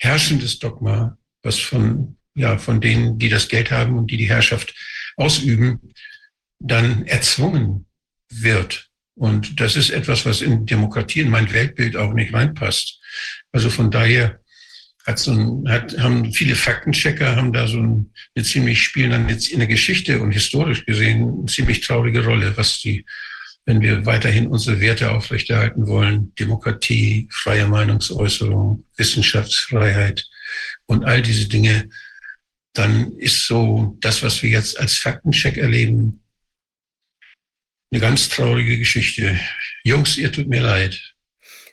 [0.01, 4.75] herrschendes Dogma, was von, ja, von denen, die das Geld haben und die die Herrschaft
[5.17, 5.93] ausüben,
[6.59, 7.87] dann erzwungen
[8.31, 8.89] wird.
[9.15, 13.01] Und das ist etwas, was in Demokratie, in mein Weltbild auch nicht reinpasst.
[13.53, 14.41] Also von daher
[15.07, 19.29] hat so ein, hat, haben viele Faktenchecker haben da so ein, eine ziemlich spielen dann
[19.29, 23.05] jetzt in der Geschichte und historisch gesehen eine ziemlich traurige Rolle, was die,
[23.70, 30.28] wenn wir weiterhin unsere Werte aufrechterhalten wollen, Demokratie, freie Meinungsäußerung, Wissenschaftsfreiheit
[30.86, 31.89] und all diese Dinge,
[32.73, 36.20] dann ist so das, was wir jetzt als Faktencheck erleben,
[37.92, 39.39] eine ganz traurige Geschichte.
[39.84, 41.09] Jungs, ihr tut mir leid.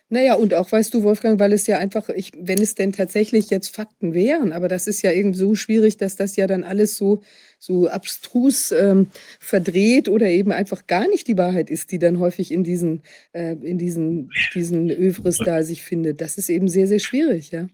[0.10, 3.50] Naja, und auch, weißt du, Wolfgang, weil es ja einfach, ich, wenn es denn tatsächlich
[3.50, 6.96] jetzt Fakten wären, aber das ist ja irgendwie so schwierig, dass das ja dann alles
[6.96, 7.24] so,
[7.60, 9.08] so abstrus ähm,
[9.40, 13.04] verdreht oder eben einfach gar nicht die Wahrheit ist, die dann häufig in diesen,
[13.34, 16.22] äh, in diesen, diesen Övres da sich findet.
[16.22, 17.68] Das ist eben sehr, sehr schwierig, ja.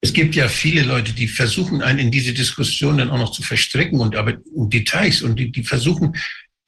[0.00, 3.42] Es gibt ja viele Leute, die versuchen, einen in diese Diskussion dann auch noch zu
[3.42, 6.14] verstricken und aber um Details und die, die versuchen,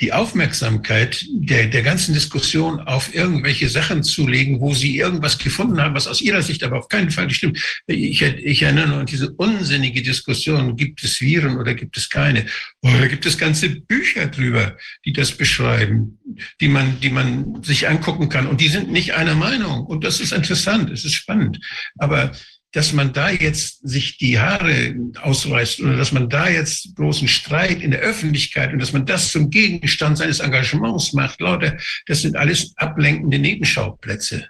[0.00, 5.80] die Aufmerksamkeit der, der ganzen Diskussion auf irgendwelche Sachen zu legen, wo sie irgendwas gefunden
[5.80, 7.58] haben, was aus ihrer Sicht aber auf keinen Fall stimmt.
[7.86, 12.46] Ich, ich erinnere an diese unsinnige Diskussion, gibt es Viren oder gibt es keine?
[12.80, 16.18] Oder gibt es ganze Bücher drüber, die das beschreiben,
[16.60, 18.46] die man, die man sich angucken kann.
[18.46, 19.84] Und die sind nicht einer Meinung.
[19.84, 21.58] Und das ist interessant, es ist spannend.
[21.98, 22.32] Aber
[22.72, 27.82] dass man da jetzt sich die Haare ausreißt oder dass man da jetzt großen Streit
[27.82, 32.36] in der Öffentlichkeit und dass man das zum Gegenstand seines Engagements macht, Leute, das sind
[32.36, 34.48] alles ablenkende Nebenschauplätze.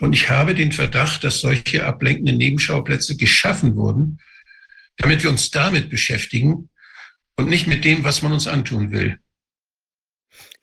[0.00, 4.18] Und ich habe den Verdacht, dass solche ablenkenden Nebenschauplätze geschaffen wurden,
[4.96, 6.70] damit wir uns damit beschäftigen
[7.36, 9.18] und nicht mit dem, was man uns antun will.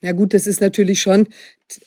[0.01, 1.27] Na gut, das ist natürlich schon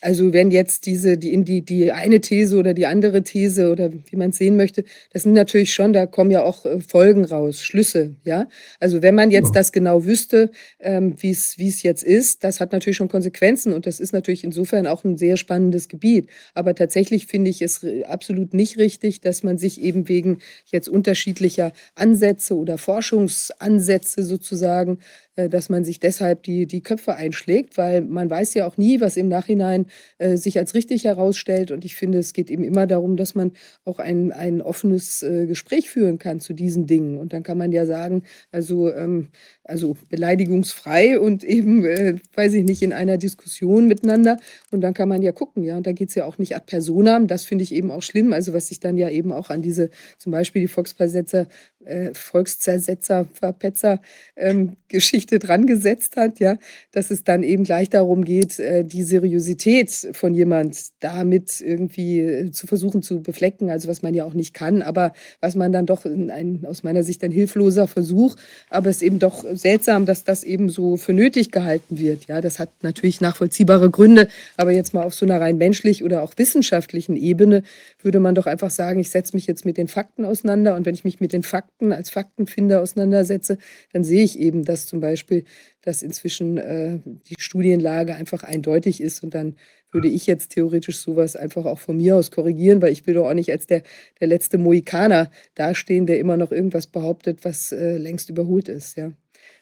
[0.00, 4.16] also wenn jetzt diese, die, die, die eine These oder die andere These oder wie
[4.16, 7.62] man es sehen möchte, das sind natürlich schon, da kommen ja auch äh, Folgen raus,
[7.62, 8.48] Schlüsse, ja.
[8.80, 9.60] Also wenn man jetzt ja.
[9.60, 14.00] das genau wüsste, ähm, wie es jetzt ist, das hat natürlich schon Konsequenzen und das
[14.00, 16.28] ist natürlich insofern auch ein sehr spannendes Gebiet.
[16.54, 20.38] Aber tatsächlich finde ich es absolut nicht richtig, dass man sich eben wegen
[20.70, 24.98] jetzt unterschiedlicher Ansätze oder Forschungsansätze sozusagen
[25.36, 29.00] äh, dass man sich deshalb die, die Köpfe einschlägt, weil man weiß ja auch nie,
[29.00, 29.73] was im Nachhinein
[30.18, 31.70] äh, sich als richtig herausstellt.
[31.70, 33.52] Und ich finde, es geht eben immer darum, dass man
[33.84, 37.18] auch ein, ein offenes äh, Gespräch führen kann zu diesen Dingen.
[37.18, 38.22] Und dann kann man ja sagen,
[38.52, 39.28] also ähm,
[39.64, 44.38] also beleidigungsfrei und eben, äh, weiß ich nicht, in einer Diskussion miteinander.
[44.70, 45.76] Und dann kann man ja gucken, ja.
[45.76, 47.26] Und da geht es ja auch nicht ad personam.
[47.26, 48.32] Das finde ich eben auch schlimm.
[48.32, 51.46] Also was sich dann ja eben auch an diese, zum Beispiel die Volksversetzer,
[51.86, 54.00] äh, Volkszersetzer, Verpetzer
[54.36, 56.56] ähm, Geschichte dran gesetzt hat, ja,
[56.92, 62.50] dass es dann eben gleich darum geht, äh, die Seriosität von jemand damit irgendwie äh,
[62.52, 65.86] zu versuchen zu beflecken, also was man ja auch nicht kann, aber was man dann
[65.86, 68.36] doch in ein, aus meiner Sicht ein hilfloser Versuch,
[68.70, 72.26] aber es eben doch seltsam, dass das eben so für nötig gehalten wird.
[72.26, 76.22] Ja, das hat natürlich nachvollziehbare Gründe, aber jetzt mal auf so einer rein menschlich oder
[76.22, 77.62] auch wissenschaftlichen Ebene
[78.00, 80.94] würde man doch einfach sagen, ich setze mich jetzt mit den Fakten auseinander und wenn
[80.94, 83.58] ich mich mit den Fakten Fakten, als Faktenfinder auseinandersetze,
[83.92, 85.44] dann sehe ich eben, dass zum Beispiel,
[85.82, 89.56] dass inzwischen äh, die Studienlage einfach eindeutig ist und dann
[89.92, 93.28] würde ich jetzt theoretisch sowas einfach auch von mir aus korrigieren, weil ich will doch
[93.28, 93.82] auch nicht als der,
[94.20, 98.96] der letzte Mohikaner dastehen, der immer noch irgendwas behauptet, was äh, längst überholt ist.
[98.96, 99.12] Ja.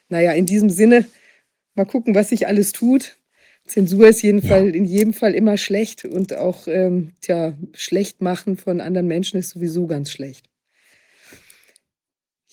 [0.09, 1.05] Naja, in diesem Sinne,
[1.75, 3.17] mal gucken, was sich alles tut.
[3.67, 4.49] Zensur ist jeden Ja.
[4.49, 9.39] Fall, in jedem Fall immer schlecht und auch ähm, tja, schlecht machen von anderen Menschen
[9.39, 10.49] ist sowieso ganz schlecht.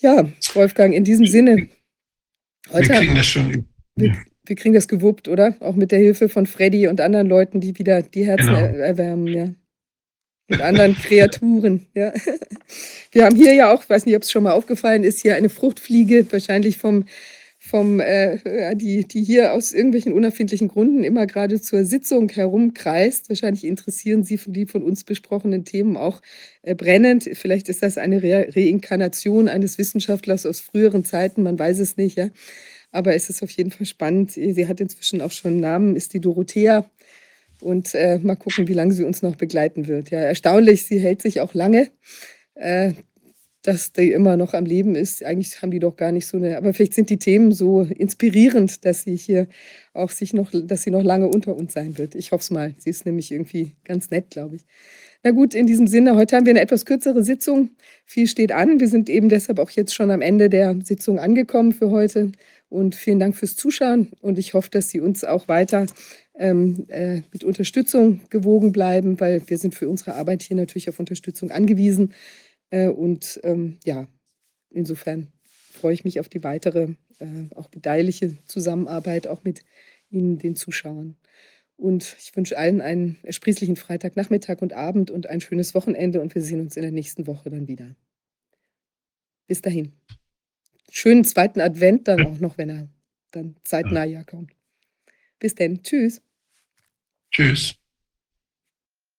[0.01, 1.57] Ja, Wolfgang, in diesem Sinne.
[1.57, 3.65] Wir Heute, kriegen das schon.
[3.95, 4.15] wir,
[4.45, 5.55] wir kriegen das gewuppt, oder?
[5.59, 8.59] Auch mit der Hilfe von Freddy und anderen Leuten, die wieder die Herzen Genau.
[8.59, 9.53] er erwärmen, ja.
[10.49, 12.13] Und anderen Kreaturen, ja.
[13.11, 15.49] Wir haben hier ja auch, weiß nicht, ob es schon mal aufgefallen ist, hier eine
[15.49, 17.05] Fruchtfliege, wahrscheinlich vom,
[17.71, 23.29] vom äh, ja, die, die hier aus irgendwelchen unerfindlichen Gründen immer gerade zur Sitzung herumkreist.
[23.29, 26.21] Wahrscheinlich interessieren Sie die von uns besprochenen Themen auch
[26.63, 27.29] äh, brennend.
[27.33, 32.17] Vielleicht ist das eine Re Reinkarnation eines Wissenschaftlers aus früheren Zeiten, man weiß es nicht,
[32.17, 32.29] ja.
[32.91, 34.31] Aber es ist auf jeden Fall spannend.
[34.31, 36.85] Sie hat inzwischen auch schon einen Namen, ist die Dorothea.
[37.61, 40.09] Und äh, mal gucken, wie lange sie uns noch begleiten wird.
[40.09, 41.89] Ja, erstaunlich, sie hält sich auch lange,
[42.55, 42.93] äh,
[43.63, 45.23] dass die immer noch am Leben ist.
[45.23, 48.85] Eigentlich haben die doch gar nicht so eine, aber vielleicht sind die Themen so inspirierend,
[48.85, 49.47] dass sie hier
[49.93, 52.15] auch sich noch, dass sie noch lange unter uns sein wird.
[52.15, 52.73] Ich hoffe es mal.
[52.77, 54.63] Sie ist nämlich irgendwie ganz nett, glaube ich.
[55.23, 57.71] Na gut, in diesem Sinne, heute haben wir eine etwas kürzere Sitzung.
[58.05, 58.79] Viel steht an.
[58.79, 62.31] Wir sind eben deshalb auch jetzt schon am Ende der Sitzung angekommen für heute.
[62.69, 64.11] Und vielen Dank fürs Zuschauen.
[64.21, 65.85] Und ich hoffe, dass Sie uns auch weiter
[66.35, 70.99] ähm, äh, mit Unterstützung gewogen bleiben, weil wir sind für unsere Arbeit hier natürlich auf
[70.99, 72.13] Unterstützung angewiesen.
[72.71, 74.07] Äh, und ähm, ja,
[74.71, 75.31] insofern
[75.71, 79.63] freue ich mich auf die weitere, äh, auch gedeihliche Zusammenarbeit, auch mit
[80.09, 81.15] Ihnen, den Zuschauern.
[81.77, 86.41] Und ich wünsche allen einen ersprießlichen Freitagnachmittag und Abend und ein schönes Wochenende und wir
[86.41, 87.95] sehen uns in der nächsten Woche dann wieder.
[89.47, 89.93] Bis dahin.
[90.91, 92.89] Schönen zweiten Advent dann auch noch, wenn er
[93.31, 94.51] dann zeitnah ja kommt.
[95.39, 95.81] Bis dann.
[95.81, 96.21] Tschüss.
[97.31, 97.80] Tschüss.